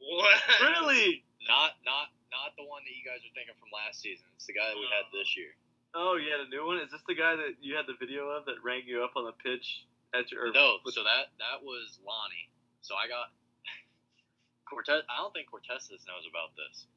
What? 0.00 0.40
Really? 0.62 1.22
Not 1.46 1.72
not 1.84 2.09
not 2.33 2.57
the 2.57 2.64
one 2.64 2.83
that 2.89 2.95
you 2.97 3.05
guys 3.05 3.20
are 3.22 3.35
thinking 3.37 3.55
from 3.61 3.68
last 3.70 4.01
season. 4.01 4.24
It's 4.35 4.49
the 4.49 4.57
guy 4.57 4.72
that 4.72 4.78
we 4.80 4.89
had 4.89 5.07
uh, 5.07 5.14
this 5.14 5.37
year. 5.37 5.53
Oh, 5.93 6.16
you 6.16 6.33
had 6.33 6.41
a 6.41 6.49
new 6.49 6.64
one. 6.64 6.80
Is 6.80 6.89
this 6.89 7.05
the 7.05 7.14
guy 7.14 7.37
that 7.37 7.61
you 7.61 7.76
had 7.76 7.85
the 7.85 7.95
video 8.01 8.33
of 8.33 8.49
that 8.49 8.64
rang 8.64 8.89
you 8.89 9.05
up 9.05 9.12
on 9.14 9.28
the 9.28 9.37
pitch 9.45 9.85
at 10.16 10.33
your? 10.33 10.49
No, 10.49 10.80
so 10.89 11.05
that 11.05 11.37
that 11.37 11.61
was 11.61 12.01
Lonnie. 12.01 12.49
So 12.80 12.97
I 12.97 13.07
got 13.07 13.28
Cortez. 14.68 15.05
I 15.12 15.20
don't 15.20 15.37
think 15.37 15.53
Cortez 15.53 15.93
knows 16.09 16.24
about 16.24 16.57
this. 16.57 16.89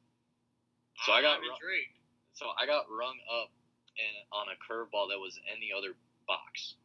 So 1.04 1.12
I 1.12 1.20
ah, 1.20 1.36
got 1.36 1.44
I'm 1.44 1.46
intrigued. 1.52 2.00
So 2.32 2.48
I 2.56 2.64
got 2.64 2.88
rung 2.88 3.20
up 3.28 3.52
in 4.00 4.12
on 4.32 4.48
a 4.48 4.56
curveball 4.56 5.12
that 5.12 5.20
was 5.20 5.36
in 5.52 5.60
the 5.60 5.76
other 5.76 5.92
box 6.24 6.80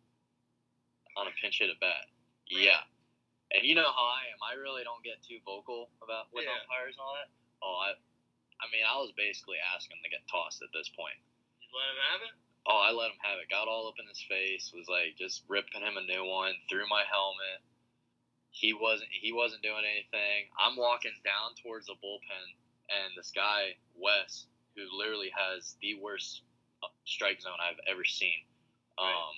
on 1.15 1.27
a 1.27 1.33
pinch 1.39 1.59
hit 1.59 1.71
at 1.71 1.79
bat. 1.79 2.07
Yeah. 2.47 2.83
And 3.51 3.67
you 3.67 3.75
know 3.75 3.87
how 3.87 4.07
I 4.15 4.31
am. 4.31 4.39
I 4.39 4.55
really 4.55 4.83
don't 4.83 5.03
get 5.03 5.19
too 5.23 5.39
vocal 5.43 5.91
about 5.99 6.31
with 6.31 6.47
Yeah. 6.47 6.55
umpires 6.55 6.95
and 6.95 7.03
all 7.03 7.15
that. 7.15 7.29
Oh, 7.61 7.75
I, 7.83 7.89
I 8.61 8.69
mean, 8.69 8.85
I 8.85 9.01
was 9.01 9.09
basically 9.17 9.57
asking 9.57 9.97
to 10.05 10.13
get 10.13 10.21
tossed 10.29 10.61
at 10.61 10.69
this 10.71 10.89
point. 10.93 11.17
You 11.65 11.73
let 11.73 11.89
him 11.89 12.01
have 12.13 12.21
it. 12.29 12.35
Oh, 12.69 12.77
I 12.77 12.93
let 12.93 13.09
him 13.09 13.21
have 13.25 13.41
it. 13.41 13.49
Got 13.49 13.65
all 13.65 13.89
up 13.89 13.97
in 13.97 14.05
his 14.05 14.21
face. 14.21 14.69
Was 14.69 14.85
like 14.85 15.17
just 15.17 15.41
ripping 15.49 15.81
him 15.81 15.97
a 15.97 16.05
new 16.05 16.21
one. 16.21 16.53
Threw 16.69 16.85
my 16.85 17.01
helmet. 17.09 17.65
He 18.53 18.73
wasn't. 18.73 19.09
He 19.09 19.33
wasn't 19.33 19.65
doing 19.65 19.81
anything. 19.81 20.53
I'm 20.53 20.77
walking 20.77 21.15
down 21.25 21.57
towards 21.57 21.89
the 21.89 21.97
bullpen, 21.97 22.47
and 22.93 23.17
this 23.17 23.33
guy 23.33 23.81
Wes, 23.97 24.45
who 24.77 24.85
literally 24.93 25.31
has 25.33 25.75
the 25.81 25.97
worst 25.97 26.43
uh, 26.83 26.93
strike 27.05 27.41
zone 27.41 27.57
I've 27.57 27.81
ever 27.89 28.05
seen, 28.05 28.45
um, 28.99 29.33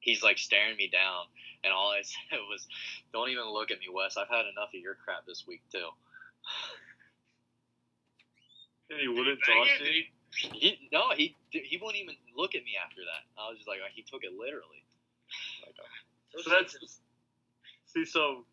he's 0.00 0.22
like 0.22 0.36
staring 0.36 0.76
me 0.76 0.90
down, 0.92 1.24
and 1.64 1.72
all 1.72 1.90
I 1.90 2.02
said 2.04 2.44
was, 2.50 2.66
"Don't 3.14 3.30
even 3.30 3.48
look 3.48 3.70
at 3.70 3.78
me, 3.78 3.86
Wes. 3.88 4.18
I've 4.18 4.28
had 4.28 4.44
enough 4.44 4.74
of 4.74 4.82
your 4.82 4.96
crap 4.96 5.24
this 5.24 5.44
week 5.46 5.62
too." 5.72 5.88
And 8.92 9.00
he 9.00 9.08
wouldn't 9.08 9.38
he 9.44 9.52
bang 9.52 9.64
toss 9.64 9.80
it? 9.80 9.84
Did 9.84 9.94
you. 9.94 10.02
he- 10.02 10.58
He 10.58 10.88
no, 10.92 11.10
he 11.16 11.36
he 11.50 11.76
wouldn't 11.82 12.02
even 12.02 12.14
look 12.36 12.54
at 12.54 12.64
me 12.64 12.72
after 12.82 13.02
that. 13.04 13.22
I 13.40 13.48
was 13.50 13.58
just 13.58 13.68
like, 13.68 13.78
he 13.94 14.02
took 14.02 14.24
it 14.24 14.32
literally. 14.32 14.80
Like, 15.64 15.76
uh, 15.78 16.42
So 16.42 16.50
that's 16.50 16.76
see. 17.86 18.04
So 18.04 18.44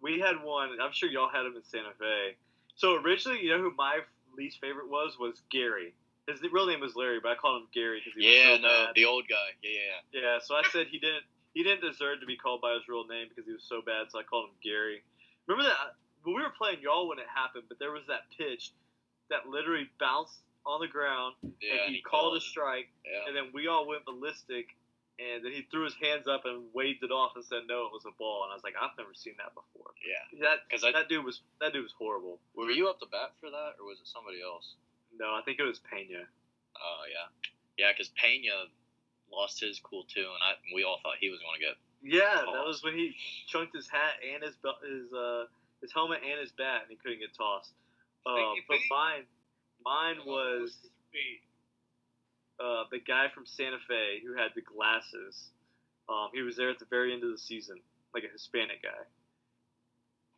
we 0.00 0.18
had 0.18 0.42
one. 0.42 0.70
I'm 0.82 0.92
sure 0.92 1.08
y'all 1.08 1.28
had 1.28 1.46
him 1.46 1.54
in 1.56 1.62
Santa 1.62 1.94
Fe. 1.98 2.34
So 2.74 2.96
originally, 2.96 3.42
you 3.42 3.50
know 3.50 3.62
who 3.62 3.72
my 3.76 4.00
least 4.36 4.60
favorite 4.60 4.88
was 4.88 5.16
was 5.18 5.42
Gary. 5.50 5.94
His 6.28 6.40
real 6.52 6.66
name 6.66 6.80
was 6.80 6.94
Larry, 6.94 7.18
but 7.22 7.32
I 7.32 7.34
called 7.34 7.62
him 7.62 7.68
Gary 7.74 8.00
because 8.02 8.14
he 8.18 8.22
yeah, 8.26 8.52
was 8.52 8.60
so 8.60 8.66
no, 8.66 8.84
bad. 8.86 8.94
the 8.94 9.04
old 9.04 9.24
guy. 9.28 9.48
Yeah, 9.62 9.70
yeah, 9.70 9.78
yeah. 10.12 10.20
Yeah, 10.22 10.38
so 10.42 10.54
I 10.54 10.62
said 10.70 10.86
he 10.90 10.98
didn't 10.98 11.22
he 11.54 11.62
didn't 11.62 11.82
deserve 11.82 12.20
to 12.20 12.26
be 12.26 12.36
called 12.36 12.60
by 12.62 12.74
his 12.74 12.86
real 12.88 13.06
name 13.06 13.26
because 13.28 13.44
he 13.46 13.52
was 13.52 13.62
so 13.62 13.82
bad, 13.82 14.10
so 14.10 14.18
I 14.18 14.22
called 14.22 14.50
him 14.50 14.56
Gary. 14.62 15.02
Remember 15.46 15.68
that 15.68 15.94
when 16.22 16.34
we 16.36 16.42
were 16.42 16.54
playing 16.56 16.78
y'all 16.80 17.08
when 17.08 17.18
it 17.18 17.26
happened, 17.32 17.64
but 17.68 17.78
there 17.78 17.90
was 17.90 18.06
that 18.08 18.30
pitch 18.38 18.70
that 19.32 19.48
literally 19.48 19.88
bounced 19.98 20.38
on 20.64 20.80
the 20.80 20.86
ground 20.86 21.34
Yeah, 21.60 21.84
and 21.86 21.94
he, 21.94 22.00
called 22.00 22.36
a 22.36 22.40
strike, 22.40 22.88
Yeah. 23.04 23.26
and 23.26 23.34
then 23.36 23.50
we 23.52 23.66
all 23.66 23.86
went 23.88 24.04
ballistic, 24.04 24.68
and 25.18 25.42
then 25.44 25.50
he 25.52 25.62
threw 25.70 25.84
his 25.84 25.94
hands 26.00 26.28
up 26.28 26.44
and 26.44 26.68
waved 26.72 27.02
it 27.02 27.10
off 27.10 27.32
and 27.34 27.44
said 27.44 27.66
no, 27.66 27.86
it 27.86 27.92
was 27.92 28.04
a 28.06 28.14
ball, 28.16 28.44
and 28.44 28.52
I 28.52 28.54
was 28.54 28.62
like, 28.62 28.74
I've 28.80 28.94
never 28.96 29.12
seen 29.14 29.34
that 29.42 29.52
before. 29.54 29.90
yeah. 30.06 30.22
That 30.46 30.68
'Cause 30.70 30.84
I- 30.84 30.92
that 30.92 31.08
dude 31.08 31.24
was 31.24 31.40
that 31.60 31.72
dude 31.72 31.82
was 31.82 31.92
horrible. 31.92 32.40
Were 32.54 32.70
you 32.70 32.88
up 32.88 33.00
to 33.00 33.06
bat 33.06 33.34
for 33.40 33.50
that, 33.50 33.74
or 33.80 33.86
was 33.86 33.98
it 34.00 34.06
somebody 34.06 34.40
else? 34.42 34.74
No, 35.18 35.34
I 35.34 35.42
think 35.42 35.58
it 35.58 35.64
was 35.64 35.80
Pena. 35.80 36.26
Oh 36.80 37.02
yeah, 37.10 37.28
yeah. 37.76 37.92
Because 37.92 38.08
Pena 38.10 38.66
lost 39.30 39.60
his 39.60 39.78
cool 39.80 40.04
too, 40.04 40.26
and 40.30 40.42
I 40.42 40.54
we 40.74 40.84
all 40.84 41.00
thought 41.02 41.16
he 41.20 41.28
was 41.30 41.40
going 41.40 41.58
to 41.60 41.66
get. 41.66 41.76
Yeah, 42.02 42.42
that 42.52 42.64
was 42.66 42.82
when 42.82 42.94
he 42.94 43.14
chunked 43.46 43.74
his 43.74 43.88
hat 43.88 44.14
and 44.24 44.42
his 44.42 44.56
belt, 44.56 44.78
his 44.82 45.12
uh, 45.12 45.46
his 45.80 45.92
helmet 45.92 46.22
and 46.24 46.40
his 46.40 46.50
bat, 46.52 46.82
and 46.82 46.90
he 46.90 46.96
couldn't 46.96 47.20
get 47.20 47.34
tossed. 47.34 47.72
Uh, 48.26 48.54
but 48.68 48.78
Pete? 48.78 48.90
mine, 48.90 49.24
mine 49.84 50.16
was 50.26 50.76
uh, 52.60 52.84
the 52.90 53.00
guy 53.00 53.26
from 53.34 53.46
Santa 53.46 53.78
Fe 53.88 54.20
who 54.24 54.34
had 54.34 54.52
the 54.54 54.62
glasses. 54.62 55.50
Um, 56.08 56.28
he 56.32 56.42
was 56.42 56.56
there 56.56 56.70
at 56.70 56.78
the 56.78 56.86
very 56.90 57.12
end 57.12 57.24
of 57.24 57.30
the 57.30 57.38
season, 57.38 57.78
like 58.14 58.24
a 58.24 58.32
Hispanic 58.32 58.82
guy. 58.82 59.02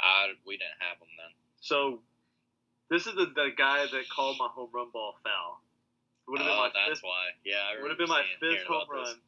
I 0.00 0.32
we 0.46 0.56
didn't 0.56 0.80
have 0.80 0.98
him 0.98 1.08
then. 1.16 1.32
So 1.60 2.00
this 2.90 3.06
is 3.06 3.14
the, 3.14 3.26
the 3.34 3.50
guy 3.56 3.86
that 3.86 4.04
called 4.08 4.36
my 4.38 4.48
home 4.48 4.68
run 4.72 4.90
ball 4.92 5.16
foul. 5.22 5.60
It 6.26 6.30
would 6.30 6.40
have 6.40 6.48
oh, 6.48 6.52
been 6.52 6.60
my 6.60 6.70
that's 6.72 7.00
fifth, 7.00 7.04
why. 7.04 7.24
Yeah, 7.44 7.64
I 7.64 7.80
would 7.80 7.90
have 7.90 7.98
been 7.98 8.08
my 8.08 8.24
fifth 8.40 8.64
home 8.64 8.84
about 8.88 9.04
this. 9.04 9.08
run. 9.12 9.20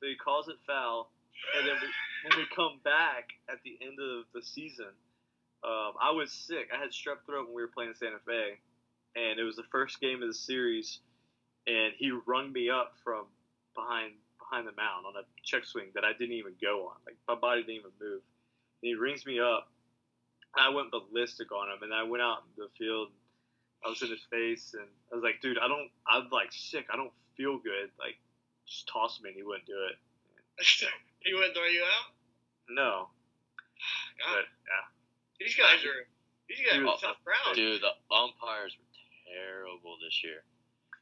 So 0.00 0.06
he 0.06 0.16
calls 0.16 0.48
it 0.48 0.58
foul, 0.66 1.10
and 1.56 1.66
then 1.66 1.76
we, 1.78 1.88
when 2.26 2.34
we 2.42 2.46
come 2.54 2.80
back 2.82 3.30
at 3.48 3.62
the 3.62 3.78
end 3.78 3.98
of 3.98 4.26
the 4.34 4.42
season, 4.42 4.90
um, 5.64 5.92
I 6.00 6.10
was 6.10 6.32
sick. 6.32 6.70
I 6.74 6.80
had 6.80 6.90
strep 6.90 7.24
throat 7.26 7.46
when 7.46 7.54
we 7.54 7.62
were 7.62 7.68
playing 7.68 7.94
Santa 7.94 8.18
Fe, 8.26 8.58
and 9.14 9.38
it 9.38 9.44
was 9.44 9.56
the 9.56 9.68
first 9.70 10.00
game 10.00 10.22
of 10.22 10.28
the 10.28 10.34
series, 10.34 10.98
and 11.66 11.92
he 11.96 12.10
rung 12.26 12.52
me 12.52 12.68
up 12.70 12.94
from 13.04 13.26
behind 13.74 14.12
behind 14.38 14.66
the 14.66 14.76
mound 14.76 15.06
on 15.06 15.14
a 15.16 15.24
check 15.44 15.64
swing 15.64 15.88
that 15.94 16.04
I 16.04 16.12
didn't 16.12 16.34
even 16.34 16.52
go 16.60 16.90
on. 16.90 16.96
Like 17.06 17.16
my 17.28 17.34
body 17.34 17.62
didn't 17.62 17.86
even 17.86 17.94
move. 18.00 18.20
And 18.82 18.88
he 18.90 18.94
rings 18.94 19.24
me 19.24 19.38
up. 19.38 19.70
I 20.54 20.68
went 20.68 20.90
ballistic 20.90 21.52
on 21.52 21.70
him, 21.70 21.82
and 21.82 21.94
I 21.94 22.02
went 22.02 22.22
out 22.22 22.42
in 22.44 22.64
the 22.64 22.68
field. 22.76 23.08
I 23.84 23.88
was 23.88 24.02
in 24.02 24.10
his 24.10 24.26
face, 24.30 24.74
and 24.74 24.86
I 25.10 25.14
was 25.14 25.24
like, 25.24 25.40
"Dude, 25.40 25.58
I 25.58 25.68
don't. 25.68 25.90
I'm 26.06 26.28
like 26.30 26.50
sick. 26.50 26.86
I 26.92 26.96
don't 26.96 27.12
feel 27.36 27.58
good. 27.58 27.90
Like, 27.98 28.18
just 28.66 28.88
toss 28.88 29.20
me." 29.22 29.30
And 29.30 29.36
he 29.36 29.42
wouldn't 29.42 29.66
do 29.66 29.78
it. 29.88 29.96
he 31.24 31.32
wouldn't 31.34 31.54
throw 31.54 31.66
you 31.66 31.82
out. 31.82 32.12
No, 32.68 33.08
God, 34.18 34.34
but 34.34 34.46
yeah. 34.66 34.84
These 35.42 35.54
guys 35.56 35.82
are 35.84 36.06
these 36.48 36.60
guys 36.62 36.78
He 36.78 36.86
are 36.86 36.96
tough 37.00 37.18
crowd. 37.24 37.54
Dude, 37.54 37.80
the 37.82 37.92
umpires 38.14 38.76
were 38.78 38.90
terrible 39.26 39.96
this 40.02 40.22
year. 40.22 40.42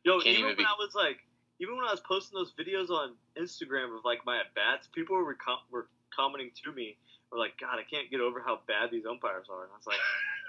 Yo, 0.04 0.20
Can't 0.20 0.38
even 0.38 0.56
even 0.56 0.64
when 0.64 0.66
I 0.66 0.76
was 0.78 0.94
like, 0.94 1.18
even 1.60 1.76
when 1.76 1.84
I 1.84 1.92
was 1.92 2.00
posting 2.00 2.38
those 2.38 2.52
videos 2.56 2.88
on 2.88 3.14
Instagram 3.36 3.92
of 3.96 4.04
like 4.04 4.24
my 4.24 4.40
at 4.40 4.54
bats, 4.54 4.88
people 4.92 5.16
were 5.16 5.34
com- 5.36 5.64
were 5.70 5.88
commenting 6.14 6.50
to 6.64 6.72
me, 6.72 6.96
were 7.30 7.38
like, 7.38 7.58
"God, 7.60 7.76
I 7.78 7.84
can't 7.84 8.08
get 8.10 8.20
over 8.20 8.40
how 8.40 8.60
bad 8.66 8.90
these 8.90 9.04
umpires 9.04 9.46
are." 9.52 9.64
And 9.68 9.72
I 9.72 9.76
was 9.76 9.86
like, 9.86 10.00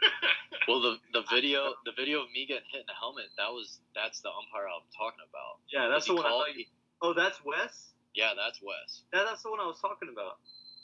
Well, 0.68 0.80
the 0.82 0.98
the 1.12 1.24
video 1.30 1.74
the 1.86 1.92
video 1.98 2.22
of 2.24 2.32
me 2.32 2.46
getting 2.48 2.68
hit 2.72 2.82
in 2.86 2.90
the 2.90 2.96
helmet 3.00 3.28
that 3.38 3.52
was 3.52 3.80
that's 3.96 4.22
the 4.22 4.30
umpire 4.32 4.68
I'm 4.72 4.88
talking 4.96 5.24
about. 5.28 5.60
"Yeah, 5.68 5.88
that's 5.92 6.08
the 6.08 6.16
one 6.16 6.26
I 6.26 6.30
called- 6.30 6.46
thought 6.48 6.56
you." 6.58 6.66
Oh, 7.02 7.14
that's 7.14 7.44
Wes. 7.44 7.92
Yeah, 8.14 8.32
that's 8.38 8.62
Wes. 8.62 9.04
Yeah, 9.14 9.24
that's 9.26 9.42
the 9.44 9.50
one 9.50 9.60
I 9.60 9.66
was 9.66 9.80
talking 9.82 10.08
about. 10.12 10.38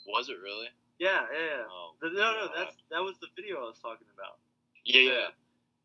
Was 0.08 0.28
it 0.28 0.36
really? 0.42 0.68
Yeah, 0.98 1.26
yeah. 1.32 1.38
yeah. 1.38 1.64
Oh, 1.70 1.94
The- 2.00 2.10
no, 2.10 2.32
no, 2.32 2.48
that's 2.54 2.76
that 2.90 3.02
was 3.02 3.14
the 3.20 3.28
video 3.36 3.58
I 3.58 3.70
was 3.70 3.78
talking 3.80 4.06
about. 4.14 4.38
Yeah, 4.84 5.00
yeah. 5.00 5.28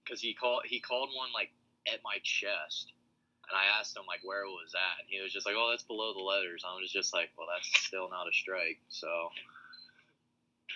Because 0.04 0.20
he 0.22 0.34
called 0.34 0.64
he 0.66 0.80
called 0.80 1.10
one 1.16 1.30
like 1.34 1.52
at 1.92 2.00
my 2.04 2.18
chest, 2.24 2.92
and 3.50 3.56
I 3.58 3.80
asked 3.80 3.96
him 3.96 4.04
like 4.08 4.22
where 4.24 4.44
it 4.44 4.50
was 4.50 4.74
at, 4.76 5.00
and 5.04 5.08
he 5.10 5.22
was 5.22 5.32
just 5.32 5.46
like, 5.46 5.56
"Oh, 5.58 5.70
that's 5.70 5.84
below 5.84 6.14
the 6.14 6.20
letters." 6.24 6.64
I 6.68 6.74
was 6.76 6.92
just 6.92 7.14
like, 7.14 7.30
"Well, 7.38 7.48
that's 7.54 7.68
still 7.86 8.10
not 8.10 8.28
a 8.28 8.34
strike." 8.34 8.80
So 8.90 9.08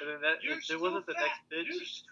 And 0.02 0.10
then 0.10 0.22
that 0.22 0.44
You're 0.44 0.60
it 0.62 0.80
wasn't 0.80 1.06
the 1.08 1.14
fat. 1.18 1.32
next 1.50 1.50
pitch. 1.50 2.04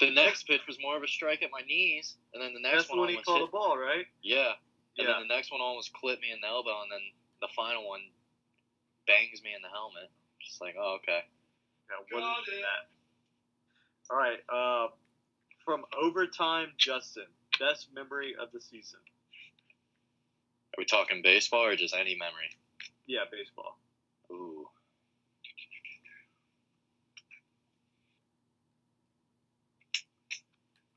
The 0.00 0.10
next 0.10 0.44
pitch 0.46 0.60
was 0.66 0.78
more 0.82 0.96
of 0.96 1.02
a 1.02 1.08
strike 1.08 1.42
at 1.42 1.50
my 1.50 1.62
knees, 1.62 2.16
and 2.34 2.42
then 2.42 2.52
the 2.54 2.60
next 2.60 2.76
That's 2.76 2.88
the 2.88 2.98
one 2.98 3.06
one 3.06 3.16
he 3.16 3.22
called 3.22 3.38
hit. 3.40 3.46
the 3.48 3.52
ball, 3.52 3.78
right? 3.78 4.06
Yeah, 4.20 4.58
and 4.98 5.06
Yeah. 5.06 5.14
then 5.14 5.28
the 5.28 5.32
next 5.34 5.50
one 5.52 5.60
almost 5.60 5.92
clipped 5.94 6.20
me 6.20 6.32
in 6.32 6.40
the 6.40 6.48
elbow, 6.48 6.82
and 6.82 6.90
then 6.90 7.00
the 7.40 7.48
final 7.54 7.86
one 7.88 8.02
bangs 9.06 9.42
me 9.42 9.54
in 9.54 9.62
the 9.62 9.68
helmet. 9.70 10.10
Just 10.44 10.60
like, 10.60 10.74
oh, 10.78 10.96
okay. 11.02 11.20
Yeah, 11.90 12.18
what 12.18 12.48
is 12.48 12.54
that? 12.60 12.88
All 14.10 14.16
right. 14.18 14.40
Uh, 14.48 14.88
from 15.64 15.84
overtime, 16.00 16.72
Justin. 16.78 17.24
best 17.60 17.88
memory 17.94 18.34
of 18.40 18.50
the 18.52 18.60
season. 18.60 19.00
Are 20.74 20.78
we 20.78 20.84
talking 20.84 21.20
baseball 21.22 21.64
or 21.66 21.76
just 21.76 21.94
any 21.94 22.16
memory? 22.16 22.50
Yeah, 23.06 23.24
baseball. 23.30 23.78
Ooh. 24.30 24.66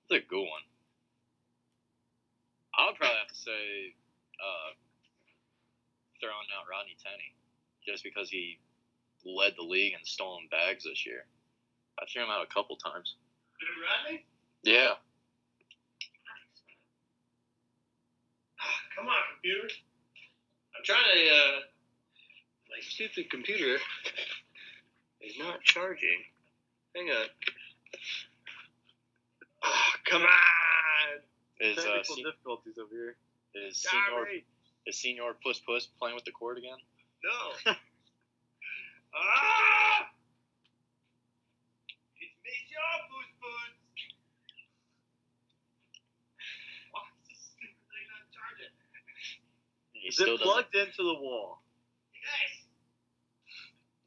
That's 0.10 0.24
a 0.24 0.28
good 0.28 0.40
one. 0.42 0.66
I 2.78 2.88
would 2.88 2.96
probably 2.96 3.18
have 3.18 3.28
to 3.28 3.36
say 3.36 3.96
uh, 4.40 4.72
throwing 6.22 6.50
out 6.56 6.68
Rodney 6.70 6.96
Tenney, 7.02 7.34
just 7.86 8.04
because 8.04 8.30
he 8.30 8.60
led 9.26 9.54
the 9.58 9.64
league 9.64 9.94
in 9.94 10.00
stolen 10.06 10.48
bags 10.52 10.84
this 10.84 11.06
year. 11.06 11.26
I 12.00 12.06
threw 12.12 12.24
him 12.24 12.30
out 12.30 12.44
a 12.44 12.54
couple 12.54 12.76
times. 12.78 13.16
Yeah. 14.64 14.94
Come 18.96 19.08
on, 19.08 19.16
computer. 19.34 19.68
I'm 20.78 20.84
trying 20.84 21.04
to, 21.04 21.30
uh, 21.30 21.60
my 22.70 22.80
stupid 22.82 23.30
computer 23.30 23.78
is 25.22 25.34
not 25.40 25.62
charging. 25.64 26.24
Hang 26.96 27.10
on. 27.10 27.26
Oh, 29.64 29.90
come 30.10 30.22
on. 30.22 30.28
Is 31.60 31.78
uh, 31.78 31.82
Technical 31.82 32.16
se- 32.16 32.24
difficulties 32.24 32.78
over 32.78 32.94
here. 32.94 33.16
is 33.56 33.78
senior 33.78 34.28
is 34.88 34.98
senior 34.98 35.34
puss 35.44 35.60
puss 35.60 35.88
playing 36.00 36.16
with 36.16 36.26
the 36.26 36.32
cord 36.32 36.58
again? 36.58 36.78
No. 37.24 37.74
ah! 39.16 40.08
It's 42.22 42.38
me, 42.44 42.56
your 42.72 42.96
Puss 43.10 43.30
Puss. 43.42 43.74
Why 46.92 47.02
is 47.12 47.24
this 47.30 47.42
stupid 47.54 47.86
thing 47.92 48.08
not 48.12 48.26
charging? 48.34 48.74
He 49.94 50.08
Is 50.10 50.16
still 50.16 50.36
it 50.36 50.40
doesn't. 50.40 50.72
plugged 50.72 50.76
into 50.76 51.04
the 51.04 51.16
wall? 51.20 51.62
Yes. 52.14 52.66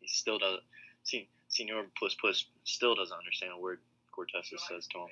He 0.01 0.09
still 0.09 0.39
doesn't. 0.39 0.63
See, 1.05 1.29
Senior 1.49 1.85
puss 1.99 2.15
puss 2.21 2.47
still 2.65 2.95
doesn't 2.95 3.17
understand 3.17 3.53
a 3.55 3.59
word 3.59 3.81
Cortez 4.13 4.51
says 4.69 4.87
to 4.93 4.99
him. 5.01 5.09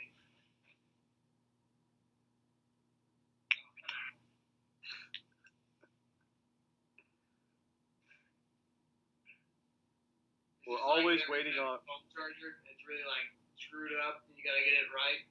We're 10.66 10.82
always 10.82 11.22
waiting 11.30 11.54
on. 11.62 11.78
phone 11.86 12.04
charger. 12.10 12.58
It's 12.66 12.82
really 12.86 13.06
like 13.06 13.26
screwed 13.62 13.94
up. 14.02 14.26
and 14.26 14.34
You 14.34 14.42
gotta 14.42 14.62
get 14.66 14.74
it 14.82 14.90
right. 14.90 15.22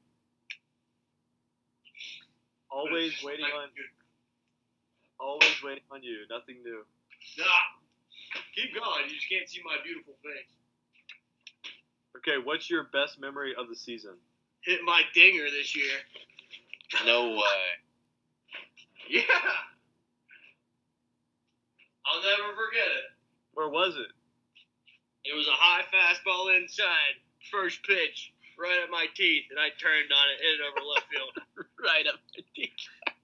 Always 2.71 3.13
waiting 3.23 3.45
on. 3.45 3.69
Always 5.19 5.55
waiting 5.63 5.83
on 5.91 6.03
you. 6.03 6.23
Nothing 6.29 6.63
new. 6.63 6.83
Nah. 7.37 7.45
Keep 8.55 8.75
going. 8.75 9.07
You 9.07 9.15
just 9.15 9.29
can't 9.29 9.47
see 9.49 9.61
my 9.63 9.77
beautiful 9.83 10.15
face. 10.23 10.51
Okay, 12.17 12.37
what's 12.43 12.69
your 12.69 12.83
best 12.91 13.19
memory 13.19 13.53
of 13.57 13.67
the 13.69 13.75
season? 13.75 14.15
Hit 14.61 14.81
my 14.83 15.01
dinger 15.13 15.45
this 15.51 15.75
year. 15.75 15.91
No 17.05 17.29
way. 17.35 17.67
Yeah. 19.09 19.21
I'll 22.07 22.21
never 22.23 22.55
forget 22.55 22.87
it. 22.87 23.11
Where 23.53 23.69
was 23.69 23.95
it? 23.95 24.11
It 25.25 25.33
was 25.33 25.47
a 25.49 25.57
high 25.57 25.81
fastball 25.89 26.53
inside, 26.55 27.17
first 27.49 27.81
pitch, 27.83 28.31
right 28.61 28.77
at 28.81 28.93
my 28.93 29.09
teeth, 29.17 29.49
and 29.49 29.57
I 29.59 29.73
turned 29.81 30.09
on 30.13 30.25
it, 30.33 30.37
hit 30.41 30.53
it 30.57 30.63
over 30.63 30.81
left 30.85 31.09
field. 31.09 31.33
right 31.81 32.05
up 32.05 32.21
my 32.37 32.45
dick. 32.53 32.77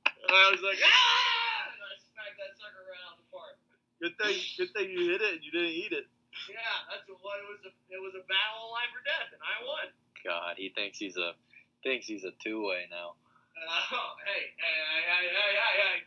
And 0.10 0.34
I 0.34 0.50
was 0.50 0.62
like, 0.66 0.82
ah! 0.82 1.62
And 1.72 1.82
I 1.82 1.94
smacked 2.02 2.38
that 2.42 2.54
sucker 2.58 2.82
right 2.90 3.02
out 3.06 3.18
of 3.18 3.22
the 3.22 3.30
park. 3.30 3.56
Good 4.02 4.16
thing. 4.18 4.38
Good 4.58 4.72
thing 4.74 4.88
you 4.90 5.14
hit 5.14 5.22
it 5.22 5.32
and 5.38 5.44
you 5.46 5.52
didn't 5.54 5.78
eat 5.78 5.94
it. 5.94 6.10
Yeah, 6.50 6.58
that's 6.90 7.06
what 7.06 7.38
it 7.38 7.46
was. 7.54 7.62
A, 7.70 7.72
it 7.94 8.02
was 8.02 8.18
a 8.18 8.24
battle 8.26 8.70
of 8.70 8.74
life 8.74 8.90
or 8.98 9.04
death, 9.06 9.30
and 9.30 9.42
I 9.46 9.56
won. 9.62 9.86
God, 10.26 10.58
he 10.58 10.74
thinks 10.74 10.98
he's 10.98 11.18
a 11.18 11.38
thinks 11.86 12.06
he's 12.10 12.24
a 12.26 12.34
two 12.42 12.62
way 12.66 12.86
now. 12.90 13.14
Uh, 13.54 14.18
hey, 14.26 14.50
hey, 14.58 14.78
hey, 14.90 15.02
hey, 15.06 15.26
hey, 15.30 15.52
hey, 15.54 15.76
hey. 15.78 15.98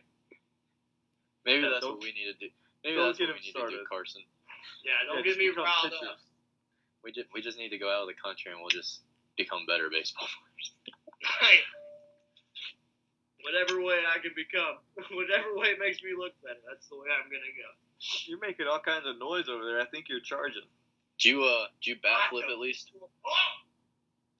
Maybe 1.45 1.61
Yeah, 1.63 1.69
that's 1.71 1.85
don't- 1.87 1.95
what 1.99 2.03
we 2.03 2.11
need 2.11 2.31
to 2.31 2.37
do. 2.39 2.49
Maybe 2.83 2.95
that's 2.99 3.19
what 3.19 3.31
we 3.31 3.35
him 3.35 3.39
need 3.43 3.53
to 3.55 3.69
do. 3.79 3.85
Carson. 3.87 4.23
Yeah, 4.83 4.93
don't 5.07 5.17
Yeah, 5.25 5.31
get 5.33 5.37
me 5.37 5.49
become 5.49 5.65
riled 5.65 5.91
pitchers. 5.91 6.07
up. 6.09 6.19
We 7.03 7.11
just 7.11 7.27
we 7.33 7.41
just 7.41 7.57
need 7.57 7.69
to 7.69 7.77
go 7.77 7.89
out 7.89 8.01
of 8.03 8.09
the 8.09 8.17
country 8.17 8.51
and 8.51 8.59
we'll 8.61 8.73
just 8.73 9.01
become 9.37 9.65
better 9.65 9.89
baseball 9.89 10.27
players. 10.27 10.67
Right. 11.41 11.65
Whatever 13.45 13.81
way 13.81 14.01
I 14.01 14.17
can 14.19 14.33
become, 14.33 14.81
whatever 15.13 15.53
way 15.53 15.77
it 15.77 15.79
makes 15.79 16.01
me 16.01 16.17
look 16.17 16.33
better, 16.41 16.61
that's 16.65 16.89
the 16.89 16.97
way 16.97 17.07
I'm 17.13 17.29
gonna 17.29 17.53
go. 17.53 17.69
You're 18.25 18.41
making 18.41 18.65
all 18.67 18.81
kinds 18.81 19.05
of 19.05 19.17
noise 19.21 19.47
over 19.49 19.65
there. 19.65 19.79
I 19.79 19.85
think 19.85 20.09
you're 20.09 20.23
charging. 20.25 20.65
Do 21.19 21.29
you 21.29 21.43
uh 21.45 21.69
do 21.81 21.91
you 21.91 21.97
bat 22.01 22.29
flip 22.29 22.45
at 22.49 22.57
least? 22.59 22.91
Oh! 22.97 23.53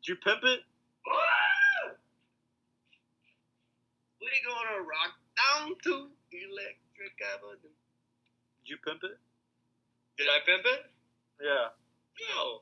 Did 0.01 0.09
you 0.09 0.15
pimp 0.25 0.43
it? 0.43 0.59
Oh! 1.07 1.93
We 4.21 4.27
gonna 4.41 4.81
rock 4.81 5.13
down 5.37 5.75
to 5.85 6.09
electric 6.33 7.13
avenue. 7.33 7.69
Did 8.65 8.67
you 8.73 8.77
pimp 8.83 9.03
it? 9.03 9.17
Did 10.17 10.27
I 10.31 10.39
pimp 10.45 10.63
it? 10.65 10.81
Yeah. 11.43 11.67
No. 12.35 12.61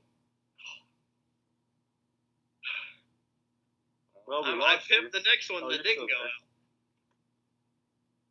Well, 4.28 4.44
we 4.44 4.50
I, 4.50 4.54
I 4.54 4.58
lost 4.58 4.90
you. 4.90 4.98
pimped 4.98 5.12
the 5.12 5.22
next 5.28 5.52
one 5.52 5.64
Oh, 5.64 5.70
that 5.70 5.84
didn't 5.84 6.08
go 6.08 6.16
out. 6.16 6.42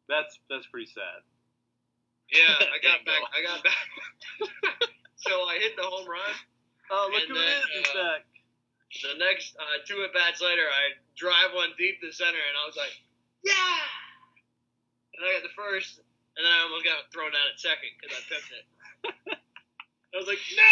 That's 0.09 0.39
that's 0.51 0.67
pretty 0.67 0.91
sad. 0.91 1.23
Yeah, 2.33 2.57
I 2.75 2.79
got 2.83 3.05
back. 3.07 3.23
I 3.31 3.39
got 3.45 3.61
back. 3.63 3.87
so 5.17 5.31
I 5.47 5.59
hit 5.61 5.77
the 5.77 5.85
home 5.87 6.09
run. 6.09 6.35
Oh, 6.91 7.09
look 7.13 7.29
who 7.29 7.35
then, 7.35 7.63
is! 7.79 7.89
Uh, 7.89 8.19
back. 8.19 8.23
The 8.93 9.17
next 9.17 9.57
uh, 9.57 9.81
two 9.89 10.05
at 10.05 10.13
bats 10.13 10.43
later, 10.45 10.69
I 10.69 10.93
drive 11.17 11.57
one 11.57 11.73
deep 11.79 12.01
to 12.05 12.13
center, 12.13 12.37
and 12.41 12.57
I 12.61 12.65
was 12.69 12.77
like, 12.77 12.93
"Yeah!" 13.41 13.81
And 15.17 15.25
I 15.25 15.33
got 15.39 15.45
the 15.45 15.57
first, 15.57 15.97
and 16.37 16.43
then 16.45 16.53
I 16.53 16.61
almost 16.69 16.85
got 16.85 17.09
thrown 17.09 17.33
out 17.33 17.49
at 17.53 17.57
second 17.57 17.89
because 17.97 18.13
I 18.13 18.21
pimped 18.29 18.53
it. 18.53 18.65
I 19.05 20.15
was 20.17 20.27
like, 20.29 20.41
"No!" 20.55 20.71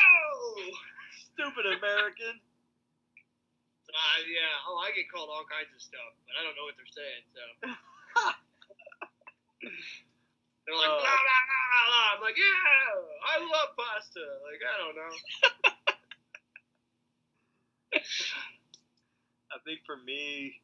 Stupid 1.35 1.67
American. 1.67 2.41
Uh, 3.91 4.19
yeah. 4.31 4.55
Oh, 4.71 4.79
I 4.79 4.95
get 4.95 5.11
called 5.11 5.31
all 5.33 5.43
kinds 5.51 5.73
of 5.75 5.83
stuff, 5.83 6.15
but 6.29 6.39
I 6.39 6.47
don't 6.47 6.55
know 6.55 6.63
what 6.69 6.77
they're 6.79 6.95
saying. 6.95 7.25
So 7.35 7.43
they're 10.67 10.79
like, 10.79 10.93
Oh. 10.95 11.01
"Blah 11.01 11.11
blah 11.11 11.43
blah 11.49 11.65
blah." 11.67 11.87
blah." 11.91 12.15
I'm 12.15 12.23
like, 12.23 12.39
"Yeah, 12.39 13.03
I 13.27 13.37
love 13.43 13.75
pasta." 13.75 14.23
Like 14.47 14.63
I 14.63 14.75
don't 14.79 14.95
know. 14.95 15.15
I 19.51 19.59
think 19.67 19.81
for 19.85 19.97
me, 19.97 20.61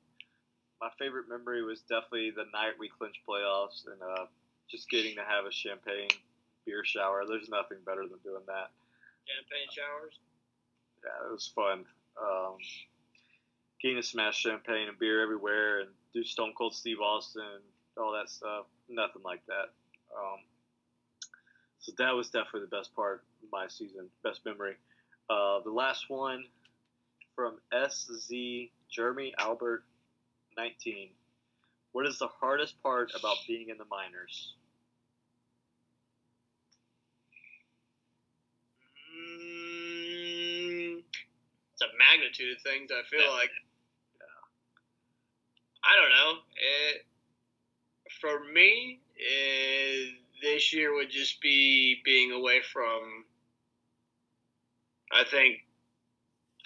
my 0.81 0.91
favorite 0.99 1.29
memory 1.29 1.65
was 1.65 1.81
definitely 1.83 2.31
the 2.31 2.47
night 2.55 2.79
we 2.79 2.89
clinched 2.89 3.19
playoffs 3.29 3.83
and 3.91 4.01
uh, 4.01 4.27
just 4.71 4.89
getting 4.91 5.17
to 5.17 5.25
have 5.25 5.45
a 5.45 5.53
champagne 5.53 6.09
beer 6.67 6.85
shower. 6.85 7.25
There's 7.27 7.49
nothing 7.49 7.79
better 7.87 8.03
than 8.03 8.19
doing 8.23 8.45
that. 8.47 8.71
Champagne 9.25 9.71
showers. 9.71 10.19
Yeah, 11.05 11.29
it 11.29 11.33
was 11.33 11.51
fun. 11.55 11.85
Um, 12.21 12.57
getting 13.81 13.97
to 13.97 14.03
smash 14.03 14.37
champagne 14.37 14.89
and 14.89 14.99
beer 14.99 15.23
everywhere 15.23 15.81
and 15.81 15.91
do 16.13 16.25
Stone 16.25 16.53
Cold 16.59 16.75
Steve 16.75 17.01
Austin, 17.01 17.61
all 17.97 18.13
that 18.13 18.29
stuff. 18.29 18.67
Nothing 18.89 19.23
like 19.25 19.41
that. 19.47 19.71
Um, 20.17 20.41
so 21.79 21.93
that 21.99 22.15
was 22.15 22.31
definitely 22.31 22.63
the 22.63 22.77
best 22.77 22.95
part 22.95 23.23
of 23.43 23.49
my 23.53 23.69
season, 23.69 24.09
best 24.25 24.41
memory. 24.45 24.75
Uh, 25.31 25.61
the 25.65 25.71
last 25.71 26.07
one 26.09 26.45
from 27.35 27.59
SZ 27.73 28.33
Jeremy 28.91 29.35
Albert 29.39 29.85
19. 30.57 31.11
What 31.93 32.07
is 32.07 32.19
the 32.19 32.29
hardest 32.29 32.83
part 32.83 33.13
about 33.19 33.37
being 33.47 33.69
in 33.69 33.79
the 33.79 33.85
minors? 33.91 34.55
Mm, 39.19 41.03
it's 41.77 41.83
a 41.83 41.97
magnitude 41.99 42.57
of 42.57 42.63
things. 42.63 42.91
I 42.91 43.03
feel 43.05 43.21
Yeah. 43.21 43.29
like. 43.31 43.51
I 45.85 45.95
don't 45.95 46.11
know. 46.11 46.43
It, 46.57 47.07
for 48.21 48.43
me, 48.53 49.01
it, 49.15 50.19
this 50.43 50.73
year 50.73 50.95
would 50.95 51.11
just 51.11 51.41
be 51.41 52.01
being 52.03 52.33
away 52.33 52.63
from. 52.63 53.25
I 55.13 55.23
think 55.25 55.65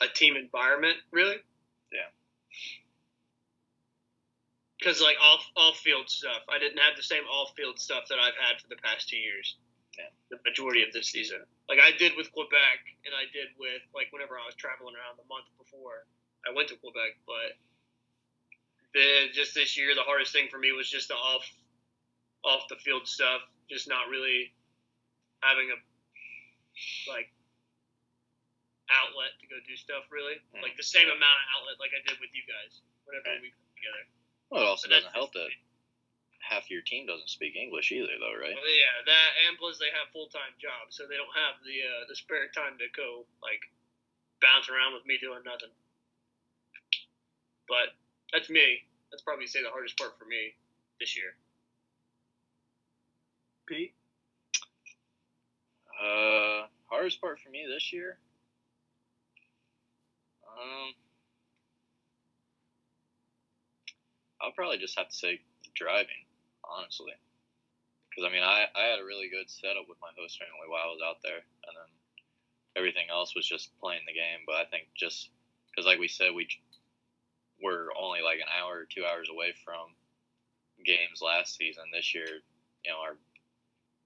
a 0.00 0.08
team 0.08 0.36
environment, 0.36 0.96
really. 1.10 1.36
Yeah. 1.92 2.08
Because 4.78 5.02
like 5.02 5.16
off 5.20 5.44
off 5.56 5.76
field 5.78 6.08
stuff, 6.08 6.42
I 6.48 6.58
didn't 6.58 6.78
have 6.78 6.96
the 6.96 7.02
same 7.02 7.24
off 7.24 7.52
field 7.56 7.78
stuff 7.78 8.04
that 8.08 8.18
I've 8.18 8.36
had 8.36 8.60
for 8.62 8.68
the 8.68 8.76
past 8.76 9.08
two 9.08 9.18
years. 9.18 9.56
The 10.30 10.38
majority 10.46 10.82
of 10.86 10.92
this 10.92 11.10
season, 11.10 11.42
like 11.68 11.78
I 11.82 11.90
did 11.96 12.14
with 12.16 12.30
Quebec, 12.30 12.78
and 13.04 13.10
I 13.14 13.26
did 13.34 13.50
with 13.58 13.82
like 13.94 14.12
whenever 14.14 14.38
I 14.38 14.46
was 14.46 14.54
traveling 14.54 14.94
around 14.94 15.18
the 15.18 15.26
month 15.26 15.50
before 15.58 16.06
I 16.46 16.54
went 16.54 16.68
to 16.70 16.76
Quebec. 16.78 17.18
But 17.26 17.58
the 18.94 19.26
just 19.34 19.54
this 19.54 19.74
year 19.76 19.94
the 19.94 20.06
hardest 20.06 20.30
thing 20.32 20.46
for 20.50 20.58
me 20.58 20.70
was 20.70 20.88
just 20.88 21.08
the 21.08 21.18
off 21.18 21.42
off 22.46 22.62
the 22.70 22.76
field 22.76 23.06
stuff, 23.10 23.42
just 23.68 23.88
not 23.88 24.08
really 24.08 24.54
having 25.42 25.68
a 25.74 25.78
like 27.10 27.28
outlet 28.90 29.34
to 29.40 29.46
go 29.46 29.56
do 29.66 29.76
stuff 29.76 30.06
really, 30.10 30.38
Mm. 30.54 30.62
like 30.62 30.76
the 30.76 30.82
same 30.86 31.06
amount 31.06 31.38
of 31.42 31.46
outlet 31.58 31.78
like 31.78 31.90
I 31.94 32.02
did 32.06 32.18
with 32.20 32.30
you 32.34 32.42
guys 32.46 32.82
whenever 33.04 33.30
we 33.42 33.50
put 33.50 33.70
together. 33.76 34.02
Well, 34.50 34.62
it 34.62 34.66
also 34.66 34.88
But 34.88 34.94
doesn't 34.94 35.12
help 35.12 35.32
that 35.34 35.50
half 36.40 36.70
your 36.70 36.82
team 36.82 37.06
doesn't 37.06 37.28
speak 37.28 37.54
English 37.54 37.92
either, 37.92 38.16
though, 38.18 38.34
right? 38.34 38.56
Well, 38.56 38.74
yeah, 38.74 38.96
that 39.06 39.30
and 39.46 39.56
plus 39.56 39.78
they 39.78 39.92
have 39.92 40.10
full 40.12 40.26
time 40.28 40.56
jobs, 40.58 40.96
so 40.96 41.06
they 41.06 41.16
don't 41.16 41.36
have 41.36 41.60
the 41.62 41.76
uh, 41.84 42.02
the 42.08 42.16
spare 42.16 42.48
time 42.50 42.80
to 42.80 42.88
go 42.96 43.24
like 43.44 43.62
bounce 44.40 44.68
around 44.68 44.94
with 44.94 45.04
me 45.06 45.18
doing 45.20 45.44
nothing. 45.44 45.72
But 47.68 47.94
that's 48.32 48.50
me. 48.50 48.82
That's 49.10 49.22
probably 49.22 49.46
say 49.46 49.62
the 49.62 49.70
hardest 49.70 49.96
part 49.96 50.18
for 50.18 50.24
me 50.24 50.54
this 50.98 51.16
year. 51.16 51.36
Pete? 53.66 53.94
Uh, 56.00 56.66
hardest 56.86 57.20
part 57.20 57.38
for 57.38 57.50
me 57.50 57.66
this 57.68 57.92
year. 57.92 58.18
Um, 60.60 60.92
I'll 64.40 64.52
probably 64.52 64.78
just 64.78 64.98
have 64.98 65.08
to 65.08 65.14
say 65.14 65.40
driving, 65.74 66.24
honestly, 66.70 67.12
because 68.08 68.24
I 68.24 68.32
mean 68.32 68.42
I 68.42 68.70
I 68.74 68.94
had 68.94 69.02
a 69.02 69.08
really 69.08 69.28
good 69.28 69.50
setup 69.50 69.90
with 69.90 69.98
my 70.00 70.14
host 70.14 70.38
family 70.38 70.70
while 70.70 70.86
I 70.86 70.94
was 70.94 71.02
out 71.02 71.18
there, 71.22 71.42
and 71.42 71.74
then 71.74 71.90
everything 72.78 73.10
else 73.10 73.34
was 73.34 73.46
just 73.46 73.74
playing 73.82 74.06
the 74.06 74.14
game. 74.14 74.46
But 74.46 74.62
I 74.62 74.64
think 74.70 74.88
just 74.94 75.30
because 75.70 75.86
like 75.86 75.98
we 75.98 76.08
said 76.08 76.34
we 76.34 76.46
were 77.62 77.92
only 77.98 78.22
like 78.22 78.38
an 78.38 78.50
hour 78.50 78.86
or 78.86 78.88
two 78.88 79.04
hours 79.04 79.28
away 79.30 79.52
from 79.64 79.92
games 80.84 81.20
last 81.22 81.56
season. 81.56 81.84
This 81.92 82.14
year, 82.14 82.26
you 82.84 82.90
know, 82.90 82.98
our 82.98 83.16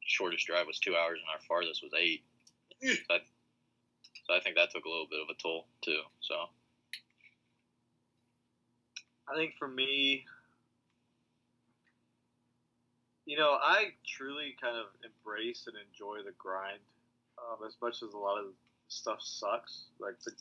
shortest 0.06 0.46
drive 0.46 0.66
was 0.66 0.78
two 0.78 0.96
hours 0.96 1.18
and 1.20 1.30
our 1.30 1.40
farthest 1.46 1.82
was 1.82 1.92
eight. 1.98 2.24
Mm. 2.82 2.96
So 2.96 3.14
I, 3.14 3.18
so 4.26 4.34
I 4.34 4.40
think 4.40 4.56
that 4.56 4.70
took 4.70 4.84
a 4.84 4.88
little 4.88 5.06
bit 5.08 5.20
of 5.20 5.28
a 5.30 5.40
toll 5.40 5.66
too. 5.82 6.00
So 6.20 6.34
I 9.28 9.36
think 9.36 9.54
for 9.58 9.68
me, 9.68 10.24
you 13.26 13.38
know, 13.38 13.56
I 13.60 13.92
truly 14.06 14.54
kind 14.60 14.76
of 14.76 14.86
embrace 15.02 15.66
and 15.66 15.76
enjoy 15.76 16.18
the 16.24 16.34
grind 16.38 16.80
um, 17.38 17.66
as 17.66 17.74
much 17.80 18.02
as 18.02 18.12
a 18.12 18.18
lot 18.18 18.38
of 18.38 18.52
stuff 18.88 19.18
sucks. 19.20 19.84
Like 19.98 20.20
the, 20.24 20.32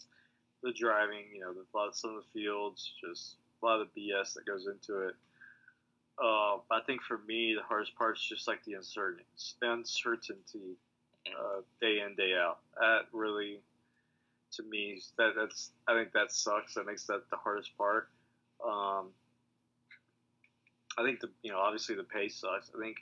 the 0.64 0.74
driving, 0.74 1.26
you 1.34 1.42
know, 1.42 1.54
the, 1.54 1.62
a 1.62 1.74
lot 1.78 1.88
of 1.88 1.96
some 1.96 2.12
of 2.16 2.24
the 2.24 2.42
fields, 2.42 2.94
just 3.04 3.38
a 3.62 3.66
lot 3.66 3.80
of 3.80 3.88
the 3.96 4.02
BS 4.12 4.34
that 4.34 4.46
goes 4.46 4.68
into 4.68 5.08
it. 5.08 5.16
Uh, 6.22 6.58
I 6.70 6.82
think 6.86 7.02
for 7.02 7.20
me, 7.28 7.56
the 7.56 7.64
hardest 7.64 7.96
part 7.96 8.18
is 8.18 8.24
just 8.24 8.48
like 8.48 8.64
the 8.66 8.74
uncertainty, 8.74 9.24
uncertainty 9.62 10.78
uh, 11.28 11.62
day 11.82 12.02
in 12.06 12.16
day 12.16 12.34
out. 12.36 12.60
That 12.80 13.06
really, 13.12 13.62
to 14.54 14.64
me, 14.64 15.02
that 15.18 15.34
that's 15.36 15.72
I 15.88 15.96
think 15.96 16.12
that 16.14 16.32
sucks. 16.32 16.76
That 16.76 16.86
makes 16.86 17.06
that 17.06 17.24
the 17.32 17.38
hardest 17.38 17.76
part. 17.78 18.10
Um, 18.64 19.08
I 20.98 21.04
think 21.04 21.20
the 21.20 21.30
you 21.42 21.52
know 21.52 21.60
obviously 21.60 21.96
the 21.96 22.04
pay 22.04 22.30
sucks. 22.30 22.70
I 22.76 22.80
think 22.80 22.98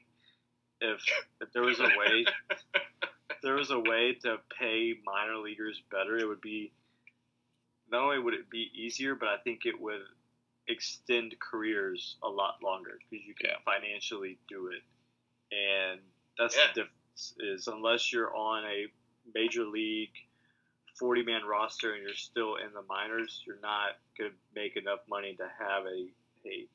if 0.79 1.01
if 1.41 1.51
there 1.53 1.63
was 1.63 1.79
a 1.79 1.89
way 1.97 2.25
if 3.29 3.37
there 3.43 3.55
was 3.55 3.71
a 3.71 3.79
way 3.79 4.17
to 4.23 4.37
pay 4.57 4.93
minor 5.05 5.37
leaguers 5.37 5.81
better, 5.91 6.17
it 6.17 6.27
would 6.27 6.41
be 6.41 6.71
not 7.89 8.03
only 8.03 8.19
would 8.19 8.33
it 8.33 8.49
be 8.49 8.71
easier, 8.73 9.15
but 9.15 9.27
I 9.29 9.37
think 9.37 9.65
it 9.65 9.79
would 9.79 10.01
extend 10.67 11.35
careers 11.39 12.15
a 12.23 12.29
lot 12.29 12.63
longer 12.63 12.97
because 13.09 13.25
you 13.25 13.33
can 13.33 13.49
Yeah. 13.49 13.57
financially 13.65 14.37
do 14.47 14.67
it, 14.67 14.83
and 15.53 16.01
that's 16.37 16.55
Yeah. 16.55 16.67
the 16.67 16.73
difference. 16.73 17.35
Is 17.39 17.67
unless 17.67 18.11
you're 18.11 18.33
on 18.35 18.65
a 18.65 18.87
major 19.33 19.65
league 19.65 20.15
40 20.97 21.23
man 21.23 21.43
roster 21.45 21.93
and 21.93 22.03
you're 22.03 22.13
still 22.13 22.55
in 22.55 22.71
the 22.73 22.81
minors, 22.83 23.43
you're 23.45 23.59
not 23.59 23.99
going 24.17 24.31
to 24.31 24.37
make 24.53 24.75
enough 24.77 24.99
money 25.07 25.35
to 25.35 25.47
have 25.59 25.85
a, 25.85 26.09
a 26.45 26.67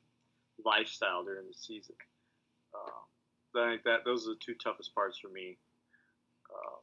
lifestyle 0.63 1.23
during 1.23 1.47
the 1.47 1.53
season. 1.57 1.95
Um, 2.73 3.03
I 3.55 3.71
think 3.71 3.83
that 3.83 4.05
those 4.05 4.27
are 4.27 4.31
the 4.31 4.39
two 4.43 4.55
toughest 4.55 4.93
parts 4.93 5.17
for 5.17 5.29
me. 5.29 5.57
Um, 6.53 6.79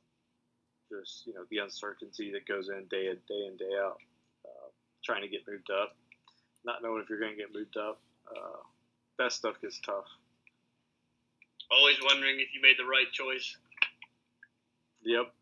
just 0.91 1.27
you 1.27 1.35
know 1.35 1.45
the 1.51 1.59
uncertainty 1.59 2.33
that 2.33 2.47
goes 2.47 2.69
in 2.69 2.85
day 2.91 3.09
in 3.09 3.19
day 3.29 3.47
in 3.47 3.57
day 3.57 3.75
out. 3.79 3.99
Uh, 4.45 4.69
trying 5.05 5.23
to 5.23 5.29
get 5.29 5.47
moved 5.49 5.71
up, 5.71 5.97
not 6.65 6.83
knowing 6.83 7.03
if 7.03 7.09
you're 7.09 7.21
going 7.21 7.33
to 7.33 7.41
get 7.41 7.55
moved 7.55 7.77
up. 7.77 8.01
Uh, 8.29 8.61
that 9.19 9.33
stuff 9.33 9.57
is 9.63 9.79
tough. 9.85 10.09
Always 11.71 11.97
wondering 12.03 12.41
if 12.41 12.53
you 12.55 12.61
made 12.61 12.77
the 12.79 12.85
right 12.89 13.09
choice. 13.13 13.57
Yep. 15.03 15.33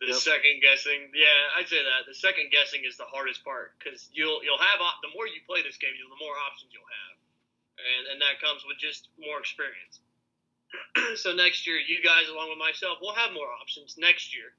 The 0.00 0.16
Yep. 0.16 0.16
second 0.16 0.64
guessing, 0.64 1.12
yeah, 1.12 1.60
I'd 1.60 1.68
say 1.68 1.76
that 1.76 2.08
the 2.08 2.16
second 2.16 2.48
guessing 2.50 2.88
is 2.88 2.96
the 2.96 3.04
hardest 3.04 3.44
part 3.44 3.76
because 3.78 4.08
you'll 4.16 4.40
you'll 4.42 4.60
have 4.60 4.80
the 5.04 5.12
more 5.12 5.28
you 5.28 5.44
play 5.44 5.60
this 5.60 5.76
game, 5.76 5.92
the 5.92 6.24
more 6.24 6.36
options 6.48 6.72
you'll 6.72 6.88
have, 6.88 7.19
and 7.80 8.14
and 8.14 8.18
that 8.20 8.40
comes 8.40 8.62
with 8.68 8.78
just 8.78 9.08
more 9.18 9.40
experience. 9.40 10.00
so 11.22 11.34
next 11.34 11.66
year, 11.66 11.80
you 11.80 11.98
guys 12.02 12.30
along 12.30 12.50
with 12.50 12.60
myself, 12.60 12.98
we'll 13.02 13.16
have 13.16 13.34
more 13.34 13.50
options 13.60 13.98
next 13.98 14.34
year 14.34 14.54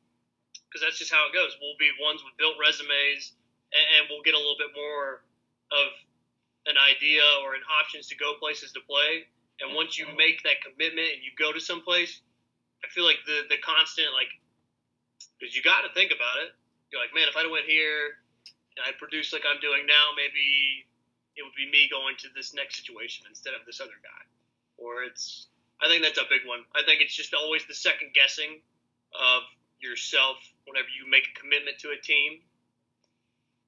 because 0.68 0.84
that's 0.84 1.00
just 1.00 1.12
how 1.12 1.28
it 1.28 1.36
goes. 1.36 1.56
We'll 1.60 1.80
be 1.80 1.92
ones 2.00 2.24
with 2.24 2.36
built 2.40 2.56
resumes, 2.60 3.36
and, 3.72 3.86
and 3.96 4.02
we'll 4.08 4.24
get 4.24 4.36
a 4.36 4.42
little 4.42 4.60
bit 4.60 4.72
more 4.76 5.24
of 5.72 5.88
an 6.68 6.78
idea 6.78 7.24
or 7.44 7.56
an 7.56 7.64
options 7.82 8.08
to 8.12 8.16
go 8.16 8.36
places 8.40 8.72
to 8.76 8.82
play. 8.86 9.28
And 9.60 9.76
once 9.76 9.98
you 9.98 10.08
make 10.18 10.42
that 10.44 10.60
commitment 10.64 11.20
and 11.20 11.22
you 11.22 11.32
go 11.38 11.54
to 11.54 11.62
some 11.62 11.82
place, 11.82 12.22
I 12.84 12.90
feel 12.90 13.06
like 13.06 13.22
the 13.26 13.46
the 13.50 13.62
constant 13.62 14.10
like 14.14 14.32
because 15.38 15.54
you 15.54 15.62
got 15.62 15.86
to 15.86 15.92
think 15.94 16.12
about 16.12 16.42
it. 16.42 16.54
You're 16.90 17.02
like, 17.02 17.14
man, 17.14 17.30
if 17.30 17.38
I'd 17.38 17.50
went 17.50 17.66
here 17.70 18.20
and 18.78 18.82
I 18.84 18.92
produced 18.98 19.32
like 19.34 19.46
I'm 19.46 19.62
doing 19.62 19.86
now, 19.86 20.12
maybe 20.18 20.86
it 21.36 21.44
would 21.44 21.56
be 21.56 21.70
me 21.70 21.88
going 21.90 22.16
to 22.20 22.28
this 22.36 22.54
next 22.54 22.78
situation 22.78 23.26
instead 23.30 23.54
of 23.54 23.66
this 23.66 23.80
other 23.80 23.98
guy. 24.04 24.24
Or 24.78 25.04
it's, 25.04 25.48
I 25.80 25.88
think 25.88 26.04
that's 26.04 26.20
a 26.20 26.28
big 26.28 26.44
one. 26.46 26.66
I 26.76 26.84
think 26.84 27.02
it's 27.02 27.16
just 27.16 27.34
always 27.34 27.64
the 27.68 27.78
second 27.78 28.14
guessing 28.14 28.60
of 29.16 29.44
yourself 29.80 30.38
whenever 30.68 30.88
you 30.92 31.10
make 31.10 31.26
a 31.30 31.36
commitment 31.40 31.80
to 31.82 31.92
a 31.96 32.00
team, 32.00 32.44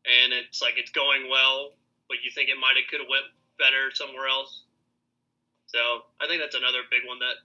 and 0.04 0.36
it's 0.36 0.62
like 0.62 0.76
it's 0.76 0.92
going 0.92 1.32
well, 1.32 1.74
but 2.12 2.20
you 2.22 2.30
think 2.32 2.52
it 2.52 2.60
might 2.60 2.76
have 2.76 2.86
could 2.92 3.00
have 3.00 3.10
went 3.10 3.26
better 3.58 3.90
somewhere 3.96 4.28
else. 4.28 4.68
So 5.72 5.80
I 6.22 6.28
think 6.28 6.44
that's 6.44 6.60
another 6.60 6.86
big 6.92 7.08
one 7.08 7.18
that 7.24 7.40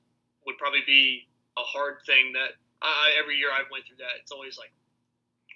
would 0.45 0.59
probably 0.59 0.85
be 0.85 1.28
a 1.57 1.65
hard 1.65 2.05
thing 2.05 2.35
that 2.35 2.59
I, 2.82 3.15
every 3.16 3.40
year 3.40 3.49
I've 3.51 3.70
went 3.70 3.86
through 3.86 4.05
that. 4.05 4.20
It's 4.20 4.35
always 4.35 4.59
like, 4.59 4.70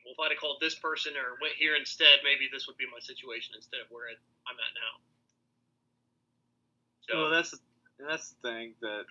well, 0.02 0.16
if 0.16 0.20
I'd 0.22 0.34
have 0.34 0.40
called 0.40 0.58
this 0.58 0.74
person 0.74 1.14
or 1.14 1.38
went 1.38 1.54
here 1.54 1.78
instead, 1.78 2.24
maybe 2.26 2.50
this 2.50 2.66
would 2.66 2.80
be 2.80 2.88
my 2.90 2.98
situation 2.98 3.54
instead 3.54 3.84
of 3.84 3.90
where 3.92 4.10
I'm 4.46 4.56
at 4.56 4.74
now. 4.74 4.94
So 7.08 7.22
Well, 7.22 7.30
that's 7.30 7.54
that's 7.98 8.30
the 8.30 8.48
thing 8.48 8.74
that 8.80 9.04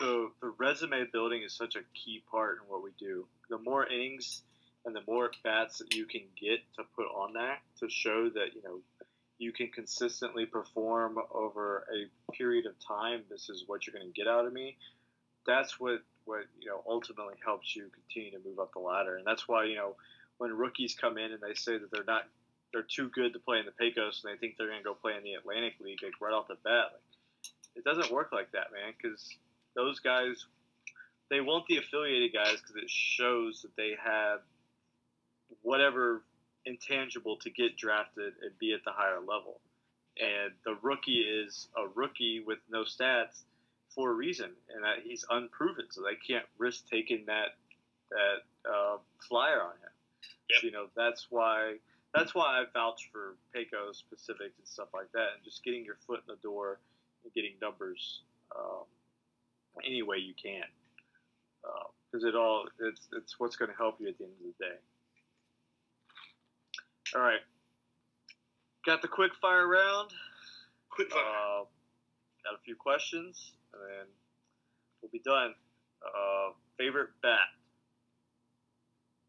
the 0.00 0.30
the 0.40 0.52
resume 0.58 1.04
building 1.12 1.42
is 1.42 1.54
such 1.54 1.76
a 1.76 1.82
key 1.94 2.22
part 2.30 2.58
in 2.58 2.70
what 2.70 2.82
we 2.82 2.90
do. 2.98 3.26
The 3.50 3.58
more 3.58 3.86
innings 3.86 4.42
and 4.84 4.94
the 4.94 5.02
more 5.06 5.30
bats 5.44 5.78
that 5.78 5.94
you 5.94 6.06
can 6.06 6.22
get 6.40 6.60
to 6.76 6.82
put 6.96 7.06
on 7.06 7.34
that 7.34 7.58
to 7.80 7.88
show 7.88 8.28
that 8.30 8.54
you 8.54 8.62
know 8.62 8.80
you 9.38 9.52
can 9.52 9.68
consistently 9.68 10.46
perform 10.46 11.18
over 11.32 11.84
a 11.92 12.32
period 12.32 12.66
of 12.66 12.74
time. 12.86 13.22
This 13.28 13.48
is 13.48 13.64
what 13.66 13.86
you're 13.86 13.94
going 13.94 14.06
to 14.06 14.12
get 14.12 14.28
out 14.28 14.46
of 14.46 14.52
me. 14.52 14.76
That's 15.46 15.80
what 15.80 16.02
what 16.24 16.44
you 16.60 16.70
know 16.70 16.82
ultimately 16.88 17.34
helps 17.44 17.74
you 17.74 17.90
continue 17.92 18.30
to 18.32 18.48
move 18.48 18.58
up 18.58 18.72
the 18.72 18.80
ladder, 18.80 19.16
and 19.16 19.26
that's 19.26 19.48
why 19.48 19.64
you 19.64 19.76
know 19.76 19.96
when 20.38 20.52
rookies 20.52 20.96
come 21.00 21.18
in 21.18 21.32
and 21.32 21.40
they 21.40 21.54
say 21.54 21.78
that 21.78 21.90
they're 21.90 22.04
not 22.04 22.24
they're 22.72 22.82
too 22.88 23.08
good 23.14 23.32
to 23.32 23.38
play 23.38 23.58
in 23.58 23.66
the 23.66 23.72
Pecos 23.72 24.22
and 24.24 24.32
they 24.32 24.38
think 24.38 24.56
they're 24.56 24.68
going 24.68 24.80
to 24.80 24.84
go 24.84 24.94
play 24.94 25.12
in 25.16 25.24
the 25.24 25.34
Atlantic 25.34 25.74
League 25.80 26.00
like 26.02 26.20
right 26.20 26.32
off 26.32 26.48
the 26.48 26.56
bat. 26.64 26.92
Like, 26.92 27.02
it 27.76 27.84
doesn't 27.84 28.12
work 28.12 28.30
like 28.32 28.52
that, 28.52 28.72
man, 28.72 28.92
because 28.96 29.28
those 29.74 30.00
guys 30.00 30.46
they 31.30 31.40
want 31.40 31.64
the 31.66 31.78
affiliated 31.78 32.32
guys 32.34 32.60
because 32.60 32.76
it 32.76 32.90
shows 32.90 33.62
that 33.62 33.74
they 33.76 33.92
have 34.04 34.40
whatever 35.62 36.22
intangible 36.66 37.36
to 37.38 37.50
get 37.50 37.76
drafted 37.76 38.34
and 38.42 38.58
be 38.58 38.74
at 38.74 38.84
the 38.84 38.92
higher 38.92 39.18
level. 39.18 39.60
And 40.20 40.52
the 40.66 40.76
rookie 40.82 41.20
is 41.20 41.68
a 41.74 41.88
rookie 41.94 42.42
with 42.46 42.58
no 42.70 42.82
stats 42.82 43.44
for 43.94 44.10
a 44.10 44.14
reason, 44.14 44.50
and 44.74 44.84
that 44.84 44.98
he's 45.04 45.24
unproven, 45.30 45.86
so 45.90 46.02
they 46.02 46.16
can't 46.16 46.44
risk 46.58 46.88
taking 46.90 47.24
that 47.26 47.56
that 48.10 48.70
uh, 48.70 48.98
flyer 49.26 49.62
on 49.62 49.72
him. 49.72 49.92
Yep. 50.50 50.60
So, 50.60 50.66
you 50.66 50.72
know 50.72 50.86
that's 50.94 51.28
why 51.30 51.76
that's 52.14 52.34
why 52.34 52.60
I 52.60 52.64
vouch 52.72 53.08
for 53.12 53.36
Pecos, 53.54 54.04
Pacific, 54.10 54.52
and 54.58 54.66
stuff 54.66 54.88
like 54.92 55.10
that, 55.12 55.28
and 55.36 55.44
just 55.44 55.64
getting 55.64 55.84
your 55.84 55.96
foot 56.06 56.20
in 56.26 56.34
the 56.34 56.40
door 56.42 56.80
and 57.24 57.32
getting 57.32 57.52
numbers 57.60 58.20
um, 58.54 58.84
any 59.84 60.02
way 60.02 60.18
you 60.18 60.34
can, 60.40 60.64
because 62.10 62.24
it 62.24 62.34
all 62.34 62.66
it's 62.80 63.08
it's 63.16 63.40
what's 63.40 63.56
going 63.56 63.70
to 63.70 63.76
help 63.76 63.96
you 64.00 64.08
at 64.08 64.18
the 64.18 64.24
end 64.24 64.32
of 64.40 64.52
the 64.58 64.64
day. 64.64 64.76
All 67.14 67.22
right. 67.22 67.40
Got 68.84 69.00
the 69.02 69.08
quick 69.08 69.32
fire 69.40 69.66
round. 69.66 70.10
Quick 70.90 71.10
fire. 71.12 71.22
Uh, 71.22 71.64
got 72.44 72.54
a 72.54 72.62
few 72.64 72.74
questions, 72.74 73.52
and 73.72 73.82
then 73.82 74.06
we'll 75.00 75.10
be 75.10 75.20
done. 75.24 75.54
Uh, 76.04 76.52
favorite 76.76 77.10
bat? 77.22 77.48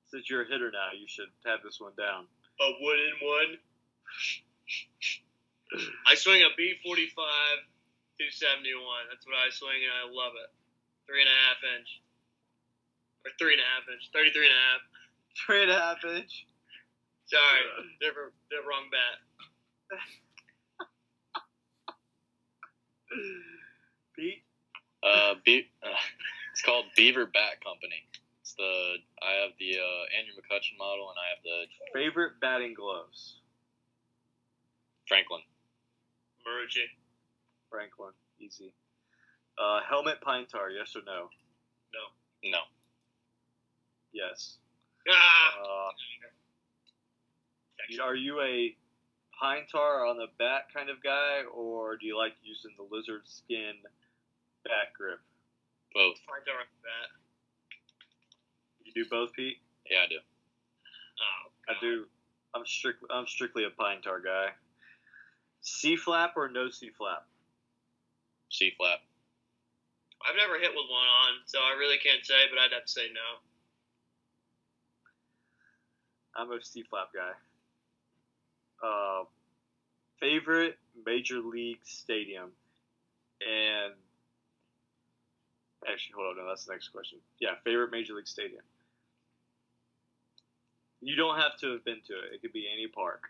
Since 0.08 0.30
you're 0.30 0.44
a 0.44 0.48
hitter 0.48 0.72
now, 0.72 0.90
you 1.00 1.08
should 1.08 1.30
have 1.46 1.60
this 1.64 1.80
one 1.80 1.94
down. 1.98 2.26
A 2.62 2.70
wooden 2.82 3.16
one. 3.22 3.52
I 6.08 6.16
swing 6.16 6.42
a 6.44 6.54
B 6.56 6.76
forty 6.86 7.08
five 7.16 7.58
two 8.20 8.30
seventy 8.30 8.74
one. 8.76 9.10
That's 9.10 9.26
what 9.26 9.36
I 9.36 9.50
swing 9.50 9.82
and 9.82 9.94
I 9.94 10.06
love 10.06 10.34
it. 10.38 10.50
Three 11.08 11.22
and 11.22 11.30
a 11.30 11.38
half 11.50 11.60
inch. 11.80 12.02
Or 13.26 13.32
three 13.40 13.54
and 13.54 13.64
a 13.64 13.70
half 13.74 13.90
inch. 13.90 14.10
Thirty 14.14 14.32
three 14.32 14.46
and 14.46 14.54
a 14.56 14.64
half. 14.70 14.82
Three 15.34 15.62
and 15.64 15.72
a 15.72 15.80
half 15.80 16.04
inch. 16.06 16.46
Sorry. 17.26 17.64
Different 18.00 18.34
the 18.52 18.62
wrong 18.68 18.90
bat. 18.94 19.18
Pete? 24.16 24.44
Uh, 25.02 25.36
Be- 25.46 25.70
uh, 25.84 25.90
it's 26.52 26.62
called 26.62 26.86
Beaver 26.96 27.26
Bat 27.26 27.64
Company. 27.64 28.06
It's 28.54 28.62
the 28.62 29.26
I 29.26 29.42
have 29.42 29.52
the 29.58 29.74
uh, 29.80 30.04
Andrew 30.20 30.36
McCutchen 30.38 30.78
model, 30.78 31.10
and 31.10 31.18
I 31.18 31.28
have 31.34 31.42
the 31.44 31.66
Favorite 31.94 32.40
batting 32.40 32.74
gloves? 32.76 33.38
Franklin. 35.08 35.42
Marucci. 36.46 36.86
Franklin. 37.72 38.12
Easy. 38.40 38.72
Uh, 39.58 39.80
helmet 39.90 40.22
pine 40.22 40.46
tar, 40.46 40.70
yes 40.70 40.96
or 40.96 41.02
no? 41.06 41.30
No, 41.94 42.52
No. 42.52 42.60
Yes. 44.12 44.58
Ah 45.10 45.90
Uh, 45.90 45.92
are 48.04 48.16
you 48.16 48.40
a 48.42 48.76
pine 49.40 49.66
tar 49.72 50.06
on 50.06 50.18
the 50.18 50.28
bat 50.38 50.68
kind 50.74 50.90
of 50.90 51.02
guy, 51.04 51.42
or 51.54 51.98
do 51.98 52.06
you 52.06 52.18
like 52.18 52.34
using 52.44 52.72
the 52.78 52.84
lizard 52.96 53.22
skin 53.26 53.74
bat 54.64 54.94
grip? 54.96 55.20
both. 55.94 56.18
Find 56.26 56.42
out 56.50 56.66
bat. 56.82 57.23
You 58.96 59.04
do 59.04 59.10
both, 59.10 59.34
Pete? 59.34 59.58
Yeah, 59.90 60.00
I 60.06 60.08
do. 60.08 60.20
Oh, 61.20 61.74
I 61.74 61.74
do. 61.82 62.06
I'm 62.56 62.66
strictly 62.66 63.08
I'm 63.12 63.28
strictly 63.28 63.66
a 63.66 63.70
pine 63.70 64.02
tar 64.02 64.20
guy. 64.20 64.50
C 65.62 65.96
flap 65.96 66.34
or 66.36 66.50
no 66.50 66.70
C 66.70 66.92
flap? 66.98 67.26
C 68.50 68.72
flap. 68.78 69.00
I've 70.30 70.36
never 70.38 70.60
hit 70.60 70.72
with 70.72 70.86
one 70.90 71.08
on, 71.08 71.42
so 71.46 71.60
I 71.60 71.78
really 71.78 71.98
can't 71.98 72.26
say, 72.26 72.36
but 72.50 72.60
I'd 72.60 72.72
have 72.72 72.86
to 72.86 72.92
say 72.92 73.08
no. 73.14 73.40
I'm 76.36 76.52
a 76.52 76.64
C 76.64 76.84
flap 76.90 77.10
guy. 77.14 77.32
Uh, 78.86 79.24
favorite 80.20 80.78
major 81.06 81.40
league 81.40 81.80
stadium, 81.84 82.52
and 83.42 83.94
actually, 85.90 86.14
hold 86.16 86.38
on, 86.38 86.44
no, 86.44 86.50
that's 86.50 86.66
the 86.66 86.74
next 86.74 86.90
question. 86.90 87.20
Yeah, 87.40 87.56
favorite 87.64 87.92
major 87.92 88.14
league 88.14 88.28
stadium. 88.28 88.62
You 91.04 91.16
don't 91.20 91.36
have 91.36 91.60
to 91.60 91.76
have 91.76 91.84
been 91.84 92.00
to 92.08 92.16
it. 92.16 92.34
It 92.36 92.42
could 92.42 92.56
be 92.56 92.68
any 92.72 92.88
park. 92.88 93.28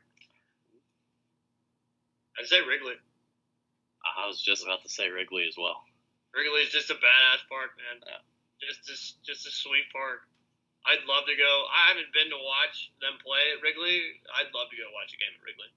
I'd 2.38 2.45
say 2.45 2.62
Wrigley. 2.62 2.98
I 4.04 4.28
was 4.28 4.41
just 4.41 4.62
about 4.62 4.84
to 4.84 4.90
say 4.90 5.10
Wrigley 5.10 5.45
as 5.50 5.58
well. 5.58 5.82
Wrigley 6.34 6.62
is 6.62 6.70
just 6.70 6.94
a 6.94 6.98
badass 6.98 7.41
park, 7.50 7.74
man. 7.78 8.06
Yeah. 8.06 8.22
Just, 8.62 8.86
just, 8.86 9.06
just 9.26 9.48
a 9.50 9.52
sweet 9.52 9.90
park. 9.94 10.22
I'd 10.86 11.02
love 11.08 11.26
to 11.26 11.36
go. 11.36 11.52
I 11.72 11.95
haven't 11.95 12.12
been 12.12 12.30
to 12.30 12.41
watch 12.41 12.91
them 13.00 13.16
play 13.24 13.41
at 13.56 13.64
Wrigley. 13.64 14.20
I'd 14.36 14.52
love 14.52 14.68
to 14.70 14.78
go 14.78 14.91
watch 14.91 15.16
a 15.16 15.20
game 15.20 15.34
at 15.34 15.41
Wrigley. 15.41 15.72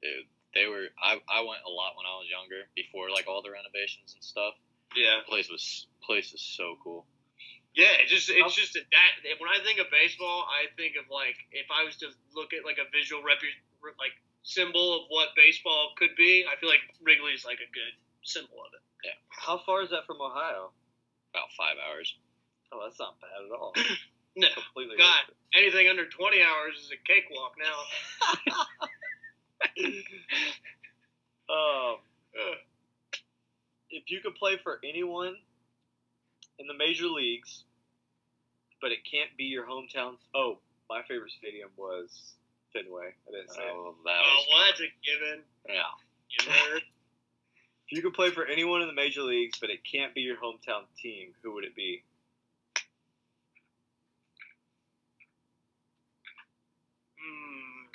Dude, 0.00 0.26
they 0.56 0.66
were. 0.66 0.88
I, 0.96 1.20
I 1.28 1.44
went 1.44 1.62
a 1.62 1.72
lot 1.72 1.94
when 1.94 2.08
I 2.08 2.16
was 2.16 2.26
younger, 2.26 2.64
before 2.72 3.12
like 3.12 3.28
all 3.28 3.44
the 3.44 3.52
renovations 3.52 4.16
and 4.16 4.24
stuff. 4.24 4.56
Yeah. 4.96 5.20
Place 5.28 5.52
was 5.52 5.86
place 6.00 6.32
is 6.32 6.40
so 6.40 6.80
cool. 6.80 7.04
Yeah, 7.76 7.92
it 8.00 8.08
just 8.08 8.32
it's 8.32 8.56
just 8.56 8.72
that, 8.72 9.12
that 9.20 9.36
when 9.36 9.52
I 9.52 9.60
think 9.60 9.76
of 9.78 9.92
baseball, 9.92 10.48
I 10.48 10.72
think 10.80 10.96
of 10.96 11.12
like 11.12 11.36
if 11.52 11.68
I 11.68 11.84
was 11.84 11.94
to 12.00 12.08
look 12.32 12.56
at 12.56 12.64
like 12.64 12.80
a 12.80 12.88
visual 12.88 13.20
rep 13.20 13.36
like 14.00 14.16
symbol 14.42 14.96
of 14.96 15.02
what 15.12 15.36
baseball 15.36 15.92
could 16.00 16.16
be, 16.16 16.48
I 16.48 16.56
feel 16.56 16.72
like 16.72 16.80
Wrigley 17.04 17.36
is 17.36 17.44
like 17.44 17.60
a 17.60 17.68
good 17.68 17.92
symbol 18.24 18.64
of 18.64 18.72
it. 18.72 18.80
Yeah. 19.04 19.20
How 19.28 19.60
far 19.60 19.84
is 19.84 19.92
that 19.92 20.08
from 20.08 20.24
Ohio? 20.24 20.72
About 21.36 21.52
five 21.52 21.76
hours. 21.76 22.08
Oh, 22.72 22.80
that's 22.82 22.98
not 22.98 23.20
bad 23.20 23.44
at 23.44 23.52
all. 23.52 23.72
No, 24.38 24.48
Completely. 24.52 24.98
God, 24.98 25.32
anything 25.56 25.88
under 25.88 26.04
twenty 26.04 26.42
hours 26.42 26.76
is 26.76 26.92
a 26.92 27.00
cakewalk 27.08 27.56
now. 27.56 27.80
Um, 31.48 31.96
if 33.88 34.10
you 34.10 34.20
could 34.20 34.34
play 34.34 34.56
for 34.62 34.80
anyone 34.84 35.36
in 36.58 36.66
the 36.66 36.74
major 36.74 37.06
leagues, 37.06 37.64
but 38.80 38.92
it 38.92 38.98
can't 39.10 39.30
be 39.36 39.44
your 39.44 39.64
hometown. 39.66 40.14
Oh, 40.34 40.58
my 40.88 41.02
favorite 41.08 41.32
stadium 41.32 41.70
was 41.76 42.34
Fenway. 42.72 43.12
I 43.28 43.30
didn't 43.30 43.52
say 43.52 43.62
it. 43.62 43.70
Oh, 43.72 43.94
that 44.04 44.20
Oh, 44.24 44.34
was 44.38 44.46
well, 44.50 44.64
that's 44.66 44.80
a 44.80 44.90
given. 45.04 45.42
yeah. 45.68 45.82
You 46.30 46.50
nerd. 46.50 46.80
If 47.88 47.96
you 47.96 48.02
could 48.02 48.14
play 48.14 48.30
for 48.30 48.44
anyone 48.44 48.82
in 48.82 48.88
the 48.88 48.92
major 48.94 49.22
leagues, 49.22 49.60
but 49.60 49.70
it 49.70 49.78
can't 49.84 50.12
be 50.12 50.20
your 50.22 50.34
hometown 50.36 50.82
team, 51.00 51.28
who 51.40 51.52
would 51.54 51.62
it 51.62 51.76
be? 51.76 52.02
Hmm. 57.18 57.86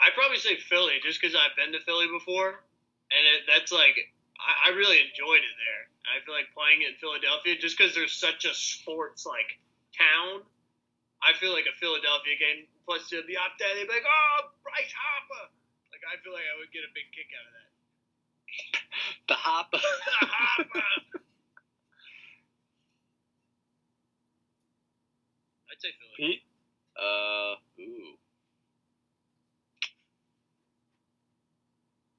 I'd 0.00 0.14
probably 0.14 0.38
say 0.38 0.56
Philly, 0.56 0.94
just 1.02 1.20
because 1.20 1.34
I've 1.36 1.56
been 1.56 1.72
to 1.72 1.84
Philly 1.84 2.06
before, 2.06 2.48
and 3.10 3.22
it, 3.36 3.42
that's 3.48 3.72
like 3.72 3.96
I, 4.40 4.70
I 4.70 4.76
really 4.76 5.00
enjoyed 5.00 5.42
it 5.42 5.56
there. 5.56 5.82
I 6.06 6.22
feel 6.24 6.34
like 6.34 6.48
playing 6.54 6.82
in 6.86 6.94
Philadelphia, 7.02 7.58
just 7.58 7.76
because 7.76 7.94
there's 7.94 8.14
such 8.14 8.44
a 8.46 8.54
sports 8.54 9.26
like 9.26 9.58
town. 9.96 10.44
I 11.24 11.32
feel 11.40 11.50
like 11.52 11.66
a 11.66 11.74
Philadelphia 11.80 12.36
game 12.38 12.68
plus 12.86 13.08
to 13.10 13.22
be 13.26 13.34
up 13.36 13.56
there, 13.58 13.72
they'd 13.74 13.88
be 13.88 13.94
like, 13.96 14.06
"Oh, 14.06 14.52
Bryce 14.62 14.92
Harper!" 14.94 15.50
Like 15.90 16.04
I 16.06 16.14
feel 16.22 16.32
like 16.32 16.46
I 16.46 16.54
would 16.60 16.70
get 16.70 16.84
a 16.86 16.92
big 16.94 17.08
kick 17.10 17.28
out 17.34 17.46
of 17.48 17.52
that. 17.56 17.70
The 19.28 19.34
hop. 19.34 19.70
Harper. 19.74 20.86
I'd 25.72 25.80
say. 25.80 25.88
Pete? 26.16 26.42
uh, 26.96 27.56
ooh. 27.80 28.16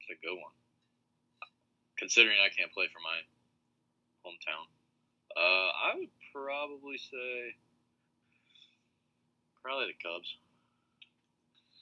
It's 0.02 0.10
a 0.11 0.26
good 0.26 0.35
one. 0.35 0.56
Considering 1.98 2.38
I 2.40 2.49
can't 2.53 2.72
play 2.72 2.86
for 2.94 2.99
my 3.02 3.18
hometown, 4.26 4.65
uh, 5.36 5.69
I 5.90 5.95
would 5.98 6.10
probably 6.34 6.98
say 6.98 7.56
probably 9.64 9.88
the 9.94 9.98
Cubs. 10.02 10.30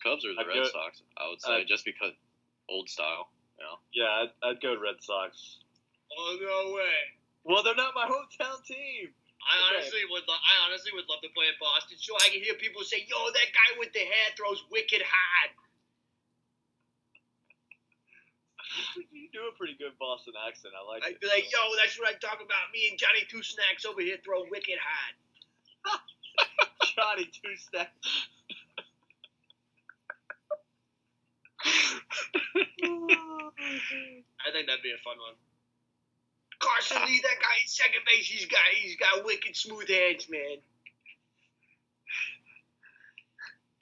Cubs 0.02 0.24
or 0.26 0.34
the 0.34 0.42
I'd 0.42 0.48
Red 0.48 0.56
go- 0.64 0.70
Sox, 0.72 1.02
I 1.18 1.28
would 1.30 1.42
say, 1.42 1.54
I'd- 1.62 1.66
just 1.68 1.84
because 1.86 2.14
old 2.70 2.90
style. 2.90 3.30
You 3.60 3.64
know, 3.66 3.80
Yeah, 3.94 4.12
I'd, 4.24 4.32
I'd 4.44 4.62
go 4.62 4.76
Red 4.80 5.02
Sox. 5.04 5.60
Oh 6.18 6.38
no 6.40 6.74
way. 6.76 6.98
Well, 7.44 7.64
they're 7.64 7.76
not 7.76 7.94
my 7.96 8.06
hometown 8.08 8.64
team. 8.66 9.14
I 9.46 9.58
Okay. 9.58 9.76
honestly 9.78 10.00
would. 10.10 10.24
Lo- 10.28 10.34
I 10.36 10.66
honestly 10.66 10.92
would 10.94 11.06
love 11.08 11.22
to 11.22 11.30
play 11.36 11.46
in 11.48 11.54
Boston, 11.60 11.98
so 12.00 12.16
I 12.18 12.30
can 12.30 12.42
hear 12.42 12.56
people 12.56 12.84
say, 12.84 13.06
"Yo, 13.08 13.30
that 13.32 13.50
guy 13.54 13.78
with 13.80 13.94
the 13.94 14.00
hair 14.00 14.28
throws 14.36 14.64
wicked 14.72 15.04
hard." 15.06 15.52
Do 19.36 19.52
a 19.52 19.58
pretty 19.58 19.76
good 19.76 19.92
Boston 20.00 20.32
accent. 20.48 20.72
I 20.80 20.88
like 20.88 21.04
I'd 21.04 21.20
it. 21.20 21.20
be 21.20 21.28
like, 21.28 21.52
"Yo, 21.52 21.60
that's 21.76 22.00
what 22.00 22.08
I 22.08 22.14
talk 22.14 22.40
about. 22.40 22.72
Me 22.72 22.88
and 22.90 22.98
Johnny 22.98 23.28
Two 23.28 23.44
Snacks 23.44 23.84
over 23.84 24.00
here 24.00 24.16
throw 24.24 24.46
wicked 24.50 24.80
hard." 24.80 26.00
Johnny 26.96 27.26
Two 27.26 27.56
Stacks. 27.58 27.92
I 34.40 34.52
think 34.54 34.68
that'd 34.68 34.82
be 34.82 34.96
a 34.96 35.04
fun 35.04 35.20
one. 35.20 35.36
Carson 36.60 37.04
Lee, 37.06 37.20
that 37.22 37.36
guy 37.42 37.60
at 37.62 37.70
second 37.70 38.02
base, 38.08 38.30
he's 38.30 38.46
got 38.46 38.62
he's 38.80 38.96
got 38.96 39.26
wicked 39.26 39.58
smooth 39.58 39.90
hands, 39.90 40.30
man. 40.30 40.64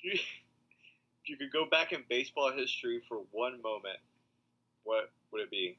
If 0.01 0.19
you 1.25 1.38
could 1.38 1.51
go 1.53 1.67
back 1.69 1.93
in 1.93 2.03
baseball 2.09 2.51
history 2.51 3.03
for 3.07 3.19
one 3.31 3.61
moment, 3.61 3.99
what 4.84 5.11
would 5.34 5.41
it 5.41 5.51
be? 5.51 5.76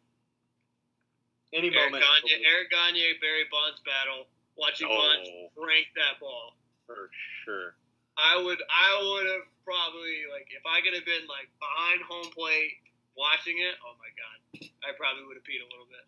Any 1.55 1.71
Eric 1.71 1.95
moment. 1.95 2.03
Gagne, 2.03 2.43
Eric 2.45 2.69
Gagne, 2.75 3.15
Barry 3.23 3.47
Bonds 3.51 3.79
battle. 3.87 4.27
Watching 4.59 4.87
Bonds 4.91 5.29
Oh. 5.31 5.51
crank 5.63 5.87
that 5.95 6.19
ball. 6.21 6.57
for 6.87 7.11
sure. 7.45 7.75
I 8.19 8.37
would 8.43 8.61
I 8.71 8.91
would 9.03 9.27
have 9.27 9.47
probably 9.65 10.27
like 10.31 10.47
if 10.55 10.63
I 10.67 10.81
could 10.83 10.95
have 10.95 11.07
been 11.07 11.27
like 11.27 11.49
behind 11.59 12.03
home 12.07 12.31
plate 12.31 12.79
watching 13.17 13.59
it. 13.59 13.75
Oh 13.83 13.95
my 13.99 14.11
god, 14.15 14.71
I 14.87 14.93
probably 14.95 15.25
would 15.27 15.35
have 15.39 15.43
peed 15.47 15.59
a 15.63 15.67
little 15.71 15.87
bit. 15.91 16.07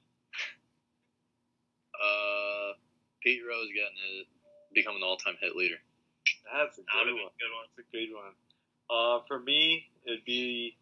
uh, 1.96 2.72
Pete 3.22 3.42
Rose 3.48 3.68
getting 3.74 4.20
it, 4.20 4.26
becoming 4.74 5.00
the 5.00 5.06
all-time 5.06 5.34
hit 5.40 5.56
leader. 5.56 5.80
That's 6.52 6.78
a 6.78 6.82
good 6.82 6.86
one. 6.92 7.08
a 7.08 7.34
good 7.40 7.50
one. 7.54 7.66
That's 7.76 7.88
a 7.88 7.90
good 7.90 8.14
one. 8.14 8.34
Uh, 8.90 9.20
for 9.26 9.40
me, 9.40 9.86
it'd 10.06 10.24
be 10.24 10.76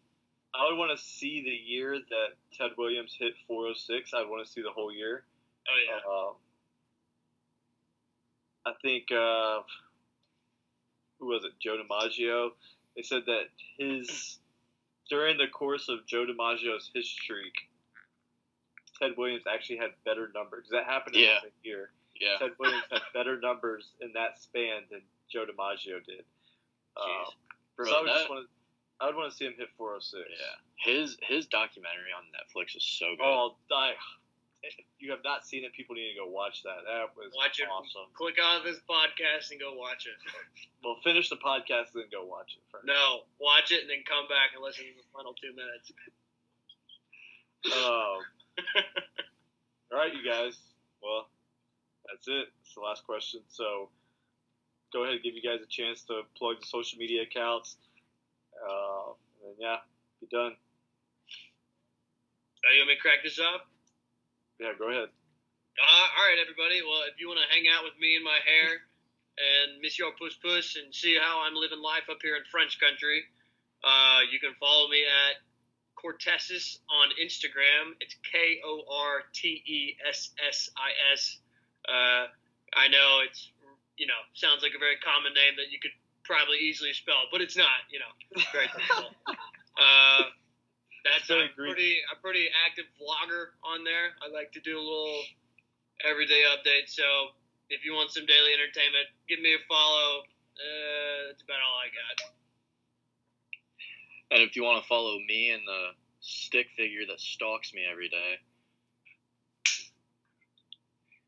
I 0.57 0.69
would 0.69 0.77
want 0.77 0.97
to 0.97 1.03
see 1.03 1.41
the 1.43 1.49
year 1.49 1.97
that 1.97 2.27
Ted 2.57 2.71
Williams 2.77 3.15
hit 3.19 3.33
406. 3.47 4.13
I'd 4.13 4.29
want 4.29 4.45
to 4.45 4.51
see 4.51 4.61
the 4.61 4.71
whole 4.71 4.91
year. 4.93 5.23
Oh 5.67 5.79
yeah. 5.85 6.11
Um, 6.11 6.35
I 8.65 8.73
think 8.81 9.11
uh, 9.11 9.61
who 11.19 11.27
was 11.27 11.43
it? 11.43 11.51
Joe 11.59 11.77
DiMaggio. 11.77 12.49
They 12.95 13.01
said 13.03 13.23
that 13.27 13.43
his 13.77 14.39
during 15.09 15.37
the 15.37 15.47
course 15.47 15.89
of 15.89 16.05
Joe 16.07 16.25
DiMaggio's 16.25 16.89
streak, 17.05 17.53
Ted 18.99 19.11
Williams 19.17 19.43
actually 19.51 19.77
had 19.77 19.91
better 20.05 20.29
numbers. 20.33 20.67
That 20.71 20.85
happened 20.85 21.15
in 21.15 21.23
Yeah. 21.23 21.39
the 21.43 21.51
year. 21.69 21.91
Yeah. 22.19 22.37
Ted 22.39 22.51
Williams 22.59 22.83
had 22.91 23.01
better 23.13 23.39
numbers 23.39 23.89
in 24.01 24.13
that 24.13 24.41
span 24.41 24.83
than 24.89 25.01
Joe 25.29 25.45
DiMaggio 25.45 26.03
did. 26.05 26.23
Um, 26.97 27.25
Bro, 27.75 27.87
so 27.87 27.97
I 27.97 28.01
would 28.01 28.07
just 28.09 28.29
want 28.29 28.47
to, 28.47 28.54
I 29.01 29.07
would 29.07 29.15
want 29.15 29.31
to 29.31 29.35
see 29.35 29.45
him 29.45 29.53
hit 29.57 29.69
406. 29.77 30.23
yeah. 30.29 30.55
His 30.79 31.17
his 31.21 31.47
documentary 31.47 32.11
on 32.15 32.23
Netflix 32.31 32.75
is 32.77 32.83
so 32.83 33.11
good. 33.17 33.23
Oh, 33.25 33.55
I, 33.73 33.93
if 34.63 34.73
you 34.99 35.11
have 35.11 35.21
not 35.23 35.45
seen 35.45 35.63
it, 35.63 35.73
people 35.73 35.95
need 35.95 36.09
to 36.15 36.19
go 36.19 36.27
watch 36.31 36.63
that. 36.63 36.81
That 36.87 37.13
was 37.15 37.29
Watch 37.35 37.59
it. 37.59 37.67
awesome. 37.69 38.09
Click 38.15 38.35
on 38.41 38.63
this 38.65 38.79
podcast 38.89 39.51
and 39.51 39.59
go 39.59 39.73
watch 39.75 40.07
it. 40.07 40.15
Well, 40.85 40.97
finish 41.03 41.29
the 41.33 41.37
podcast 41.41 41.97
and 41.97 42.05
then 42.05 42.13
go 42.13 42.23
watch 42.29 42.53
it 42.57 42.61
first. 42.71 42.85
No, 42.85 43.25
watch 43.41 43.71
it 43.73 43.81
and 43.81 43.89
then 43.89 44.05
come 44.05 44.29
back 44.29 44.53
and 44.53 44.61
listen 44.61 44.85
to 44.85 44.93
the 44.93 45.07
final 45.11 45.33
two 45.33 45.49
minutes. 45.49 45.89
Um, 47.65 48.21
all 49.91 49.97
right, 49.97 50.13
you 50.13 50.21
guys. 50.21 50.57
Well, 51.01 51.25
that's 52.05 52.27
it. 52.27 52.53
It's 52.61 52.75
the 52.75 52.81
last 52.81 53.03
question. 53.03 53.41
So 53.49 53.89
go 54.93 55.03
ahead 55.03 55.15
and 55.15 55.23
give 55.23 55.33
you 55.33 55.41
guys 55.41 55.59
a 55.63 55.67
chance 55.69 56.03
to 56.03 56.21
plug 56.37 56.61
the 56.61 56.67
social 56.67 56.99
media 56.99 57.23
accounts. 57.23 57.77
Uh, 58.59 59.13
and 59.45 59.55
yeah, 59.59 59.83
be 60.19 60.27
done. 60.27 60.55
Are 62.65 62.73
you 62.73 62.81
want 62.81 62.89
me 62.89 62.95
to 62.95 63.01
crack 63.01 63.21
this 63.21 63.37
up? 63.37 63.69
Yeah, 64.59 64.73
go 64.73 64.89
ahead. 64.89 65.09
Uh, 65.75 66.07
all 66.17 66.25
right, 66.25 66.39
everybody. 66.39 66.81
Well, 66.81 67.03
if 67.11 67.19
you 67.19 67.27
want 67.27 67.43
to 67.43 67.49
hang 67.51 67.67
out 67.67 67.83
with 67.83 67.93
me 67.99 68.15
and 68.15 68.23
my 68.23 68.39
hair 68.41 68.79
and 69.35 69.83
Monsieur 69.83 70.09
Puss 70.17 70.39
Puss 70.39 70.79
and 70.79 70.89
see 70.95 71.19
how 71.19 71.43
I'm 71.43 71.53
living 71.53 71.83
life 71.83 72.07
up 72.09 72.23
here 72.23 72.39
in 72.39 72.47
French 72.47 72.79
country, 72.79 73.21
uh, 73.83 74.23
you 74.31 74.39
can 74.39 74.55
follow 74.57 74.87
me 74.87 75.03
at 75.03 75.43
Kortessis 75.99 76.79
on 76.87 77.11
Instagram. 77.19 77.93
It's 77.99 78.15
K 78.23 78.63
O 78.63 78.87
R 78.87 79.27
T 79.35 79.61
E 79.61 79.97
S 80.07 80.31
S 80.39 80.69
I 80.79 80.89
S. 81.13 81.37
Uh, 81.85 82.31
I 82.73 82.87
know 82.87 83.21
it's 83.27 83.51
you 83.97 84.07
know 84.07 84.19
sounds 84.33 84.63
like 84.63 84.73
a 84.75 84.79
very 84.79 84.97
common 85.03 85.33
name 85.33 85.59
that 85.59 85.71
you 85.71 85.79
could 85.79 85.93
probably 86.25 86.57
easily 86.57 86.93
spelled, 86.93 87.27
but 87.31 87.41
it's 87.41 87.55
not. 87.57 87.85
You 87.89 87.99
know, 87.99 88.11
very 88.51 88.67
difficult. 88.75 89.13
uh, 89.27 90.23
that's 91.05 91.27
Very 91.27 91.43
I'm 91.43 91.49
Greek. 91.55 91.73
pretty 91.77 91.97
a 92.11 92.15
pretty 92.21 92.49
active 92.67 92.85
vlogger 92.99 93.53
on 93.63 93.83
there. 93.83 94.13
I 94.25 94.27
like 94.33 94.51
to 94.53 94.59
do 94.61 94.77
a 94.77 94.81
little 94.81 95.21
everyday 96.03 96.43
update. 96.49 96.89
So 96.89 97.03
if 97.69 97.85
you 97.85 97.93
want 97.93 98.11
some 98.11 98.25
daily 98.25 98.53
entertainment, 98.53 99.07
give 99.29 99.39
me 99.39 99.53
a 99.53 99.61
follow. 99.69 100.21
Uh, 100.57 101.29
that's 101.29 101.43
about 101.43 101.59
all 101.61 101.77
I 101.77 101.87
got. 101.93 102.33
And 104.31 104.41
if 104.41 104.55
you 104.55 104.63
want 104.63 104.81
to 104.81 104.87
follow 104.87 105.17
me 105.27 105.51
and 105.51 105.61
the 105.67 105.89
stick 106.21 106.67
figure 106.75 107.05
that 107.07 107.19
stalks 107.19 107.73
me 107.73 107.81
every 107.89 108.09
day, 108.09 108.39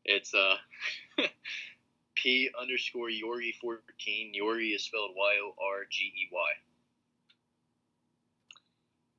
it's 0.04 0.34
uh 0.34 0.56
P 2.22 2.50
underscore 2.60 3.08
Yorgey 3.08 3.54
fourteen. 3.60 4.32
Yorgey 4.34 4.74
is 4.74 4.84
spelled 4.84 5.12
Y 5.16 5.34
O 5.42 5.54
R 5.62 5.84
G 5.90 6.04
E 6.04 6.28
Y. 6.32 6.50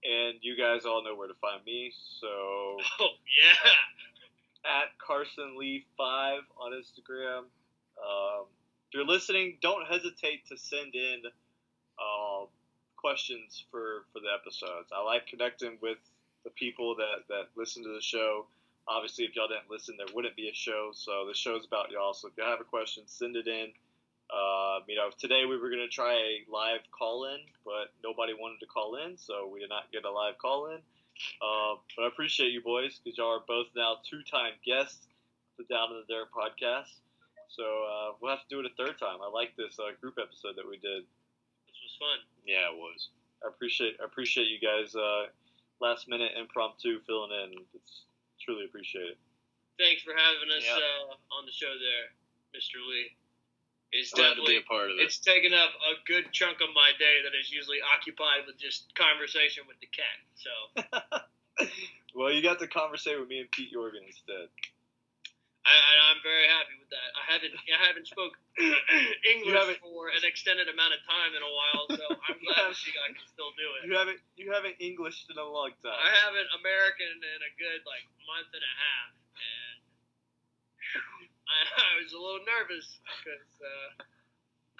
And 0.04 0.38
you 0.42 0.56
guys 0.58 0.86
all 0.86 1.04
know 1.04 1.16
where 1.16 1.28
to 1.28 1.34
find 1.42 1.64
me. 1.66 1.92
So 2.22 2.28
Oh 3.00 3.16
yeah. 3.38 3.72
at 4.66 4.98
Carson 5.06 5.58
Lee 5.58 5.86
five 5.98 6.42
on 6.58 6.72
Instagram. 6.72 7.40
Um, 8.00 8.46
if 8.88 8.94
you're 8.94 9.06
listening, 9.06 9.58
don't 9.62 9.86
hesitate 9.88 10.48
to 10.48 10.58
send 10.58 10.96
in 10.96 11.22
uh, 12.00 12.46
questions 12.96 13.64
for 13.72 14.06
for 14.14 14.20
the 14.20 14.30
episodes. 14.34 14.90
I 14.96 15.04
like 15.04 15.28
connecting 15.28 15.78
with 15.82 15.98
the 16.44 16.50
people 16.52 16.96
that 16.96 17.28
that 17.28 17.50
listen 17.56 17.84
to 17.84 17.94
the 17.94 18.02
show. 18.02 18.48
Obviously, 18.90 19.26
if 19.26 19.36
y'all 19.36 19.48
didn't 19.48 19.70
listen, 19.70 19.95
there 19.98 20.07
wouldn't 20.16 20.36
be 20.36 20.49
a 20.49 20.53
show. 20.53 20.90
So 20.94 21.26
the 21.28 21.36
show's 21.36 21.66
about 21.66 21.91
y'all. 21.91 22.14
So 22.14 22.28
if 22.28 22.34
y'all 22.38 22.49
have 22.49 22.60
a 22.60 22.64
question, 22.64 23.03
send 23.06 23.36
it 23.36 23.48
in. 23.48 23.70
Uh, 24.30 24.80
you 24.88 24.95
know, 24.95 25.10
today 25.18 25.45
we 25.45 25.57
were 25.57 25.70
gonna 25.70 25.88
try 25.88 26.14
a 26.14 26.52
live 26.52 26.82
call 26.91 27.26
in, 27.26 27.40
but 27.66 27.94
nobody 28.03 28.34
wanted 28.34 28.60
to 28.60 28.66
call 28.68 28.95
in, 28.95 29.18
so 29.18 29.49
we 29.52 29.60
did 29.60 29.70
not 29.70 29.91
get 29.91 30.06
a 30.06 30.11
live 30.11 30.38
call 30.38 30.68
in. 30.68 30.82
Uh, 31.41 31.78
but 31.95 32.03
I 32.03 32.07
appreciate 32.07 32.52
you 32.52 32.61
boys 32.61 32.99
because 33.03 33.18
y'all 33.18 33.38
are 33.38 33.44
both 33.48 33.68
now 33.76 33.98
two-time 34.10 34.53
guests 34.66 35.07
of 35.57 35.66
the 35.68 35.74
Down 35.74 35.90
in 35.91 36.03
the 36.06 36.14
Dirt 36.14 36.30
podcast. 36.32 36.94
So 37.49 37.64
uh, 37.64 38.14
we'll 38.22 38.32
have 38.32 38.45
to 38.48 38.49
do 38.49 38.60
it 38.60 38.66
a 38.66 38.74
third 38.78 38.99
time. 38.99 39.18
I 39.22 39.30
like 39.30 39.57
this 39.57 39.78
uh, 39.80 39.98
group 39.99 40.18
episode 40.22 40.56
that 40.56 40.68
we 40.68 40.78
did. 40.78 41.03
This 41.66 41.80
was 41.82 41.98
fun. 41.98 42.20
Yeah, 42.45 42.70
it 42.70 42.78
was. 42.78 43.10
I 43.44 43.48
appreciate 43.48 43.98
I 44.02 44.06
appreciate 44.06 44.48
you 44.48 44.60
guys 44.60 44.95
uh, 44.95 45.34
last 45.82 46.07
minute 46.07 46.34
impromptu 46.40 46.99
filling 47.07 47.32
in. 47.32 47.66
It's 47.74 48.03
truly 48.44 48.66
appreciate 48.66 49.16
it. 49.16 49.18
Thanks 49.78 50.02
for 50.03 50.11
having 50.14 50.49
us 50.52 50.64
Yeah. 50.66 50.76
uh, 50.76 51.38
on 51.40 51.45
the 51.45 51.52
show 51.52 51.72
there, 51.80 52.11
Mr. 52.56 52.80
Lee. 52.88 53.16
It's 53.91 54.11
Glad 54.14 54.36
to 54.38 54.45
be 54.45 54.53
definitely 54.53 54.57
a 54.57 54.61
part 54.70 54.91
of 54.91 54.99
it. 54.99 55.03
it's 55.03 55.18
taken 55.18 55.53
up 55.53 55.72
a 55.74 55.98
good 56.06 56.32
chunk 56.32 56.61
of 56.61 56.70
my 56.76 56.91
day 56.99 57.22
that 57.24 57.34
is 57.34 57.49
usually 57.52 57.80
occupied 57.82 58.45
with 58.45 58.57
just 58.60 58.94
conversation 58.94 59.64
with 59.68 59.80
the 59.80 59.88
cat. 59.90 60.18
So 60.38 61.66
well, 62.16 62.32
you 62.32 62.44
got 62.44 62.60
to 62.60 62.68
conversate 62.68 63.20
with 63.20 63.30
me 63.30 63.40
and 63.40 63.52
Pete 63.52 63.74
Yorgey 63.74 64.06
instead. 64.06 64.48
I, 65.70 65.94
I'm 66.10 66.22
very 66.26 66.48
happy 66.50 66.76
with 66.82 66.90
that. 66.90 67.10
I 67.14 67.24
haven't 67.30 67.54
I 67.54 67.80
haven't 67.86 68.08
spoke 68.10 68.34
English 69.38 69.54
haven't- 69.54 69.82
for 69.86 70.10
an 70.10 70.26
extended 70.26 70.66
amount 70.66 70.98
of 70.98 71.02
time 71.06 71.38
in 71.38 71.41
a 71.46 71.52
while, 71.54 71.84
so 71.94 72.06
I'm 72.26 72.40
glad 72.41 72.74
see 72.74 72.90
I 72.98 73.14
can 73.14 73.22
still 73.30 73.54
do 73.54 73.68
it. 73.78 73.88
You 73.90 73.94
haven't 73.94 74.20
you 74.36 74.50
haven't 74.50 74.76
Englished 74.82 75.30
in 75.30 75.38
a 75.38 75.46
long 75.46 75.72
time. 75.86 75.94
I 75.94 76.10
haven't 76.26 76.50
American 76.58 77.14
in 77.22 77.40
a 77.46 77.52
good 77.62 77.82
like 77.86 78.06
month 78.26 78.50
and 78.52 78.66
a 78.66 78.76
half, 78.82 79.12
and 79.38 79.78
I, 81.46 81.60
I 81.78 81.90
was 82.02 82.12
a 82.14 82.20
little 82.20 82.41
nervous 82.50 82.88
because 83.22 83.52
uh, 83.62 83.90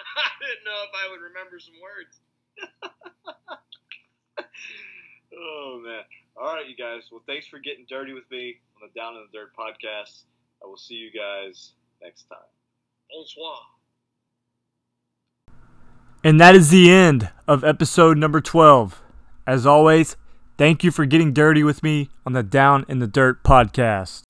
I 0.26 0.30
didn't 0.42 0.66
know 0.66 0.80
if 0.90 0.94
I 0.98 1.06
would 1.14 1.22
remember 1.22 1.62
some 1.62 1.78
words. 1.78 2.14
Oh 5.42 5.80
man! 5.84 6.02
All 6.36 6.54
right, 6.56 6.68
you 6.68 6.76
guys. 6.76 7.04
Well, 7.12 7.22
thanks 7.28 7.48
for 7.48 7.60
getting 7.60 7.86
dirty 7.88 8.14
with 8.14 8.30
me 8.32 8.58
on 8.76 8.82
the 8.90 9.00
Down 9.00 9.16
in 9.16 9.24
the 9.32 9.38
Dirt 9.38 9.52
podcast. 9.56 10.24
I 10.62 10.68
will 10.68 10.78
see 10.78 10.96
you 10.96 11.12
guys 11.12 11.72
next 12.02 12.24
time. 12.24 12.40
Bonsoir. 13.12 13.58
And 16.24 16.40
that 16.42 16.54
is 16.54 16.70
the 16.70 16.92
end 16.92 17.30
of 17.48 17.64
episode 17.64 18.18
number 18.18 18.42
12. 18.42 19.02
As 19.48 19.66
always, 19.66 20.18
thank 20.58 20.84
you 20.84 20.92
for 20.92 21.06
getting 21.06 21.34
dirty 21.34 21.64
with 21.64 21.82
me 21.82 22.10
on 22.26 22.34
the 22.34 22.44
Down 22.44 22.86
in 22.90 23.00
the 23.00 23.08
Dirt 23.08 23.44
podcast. 23.44 24.26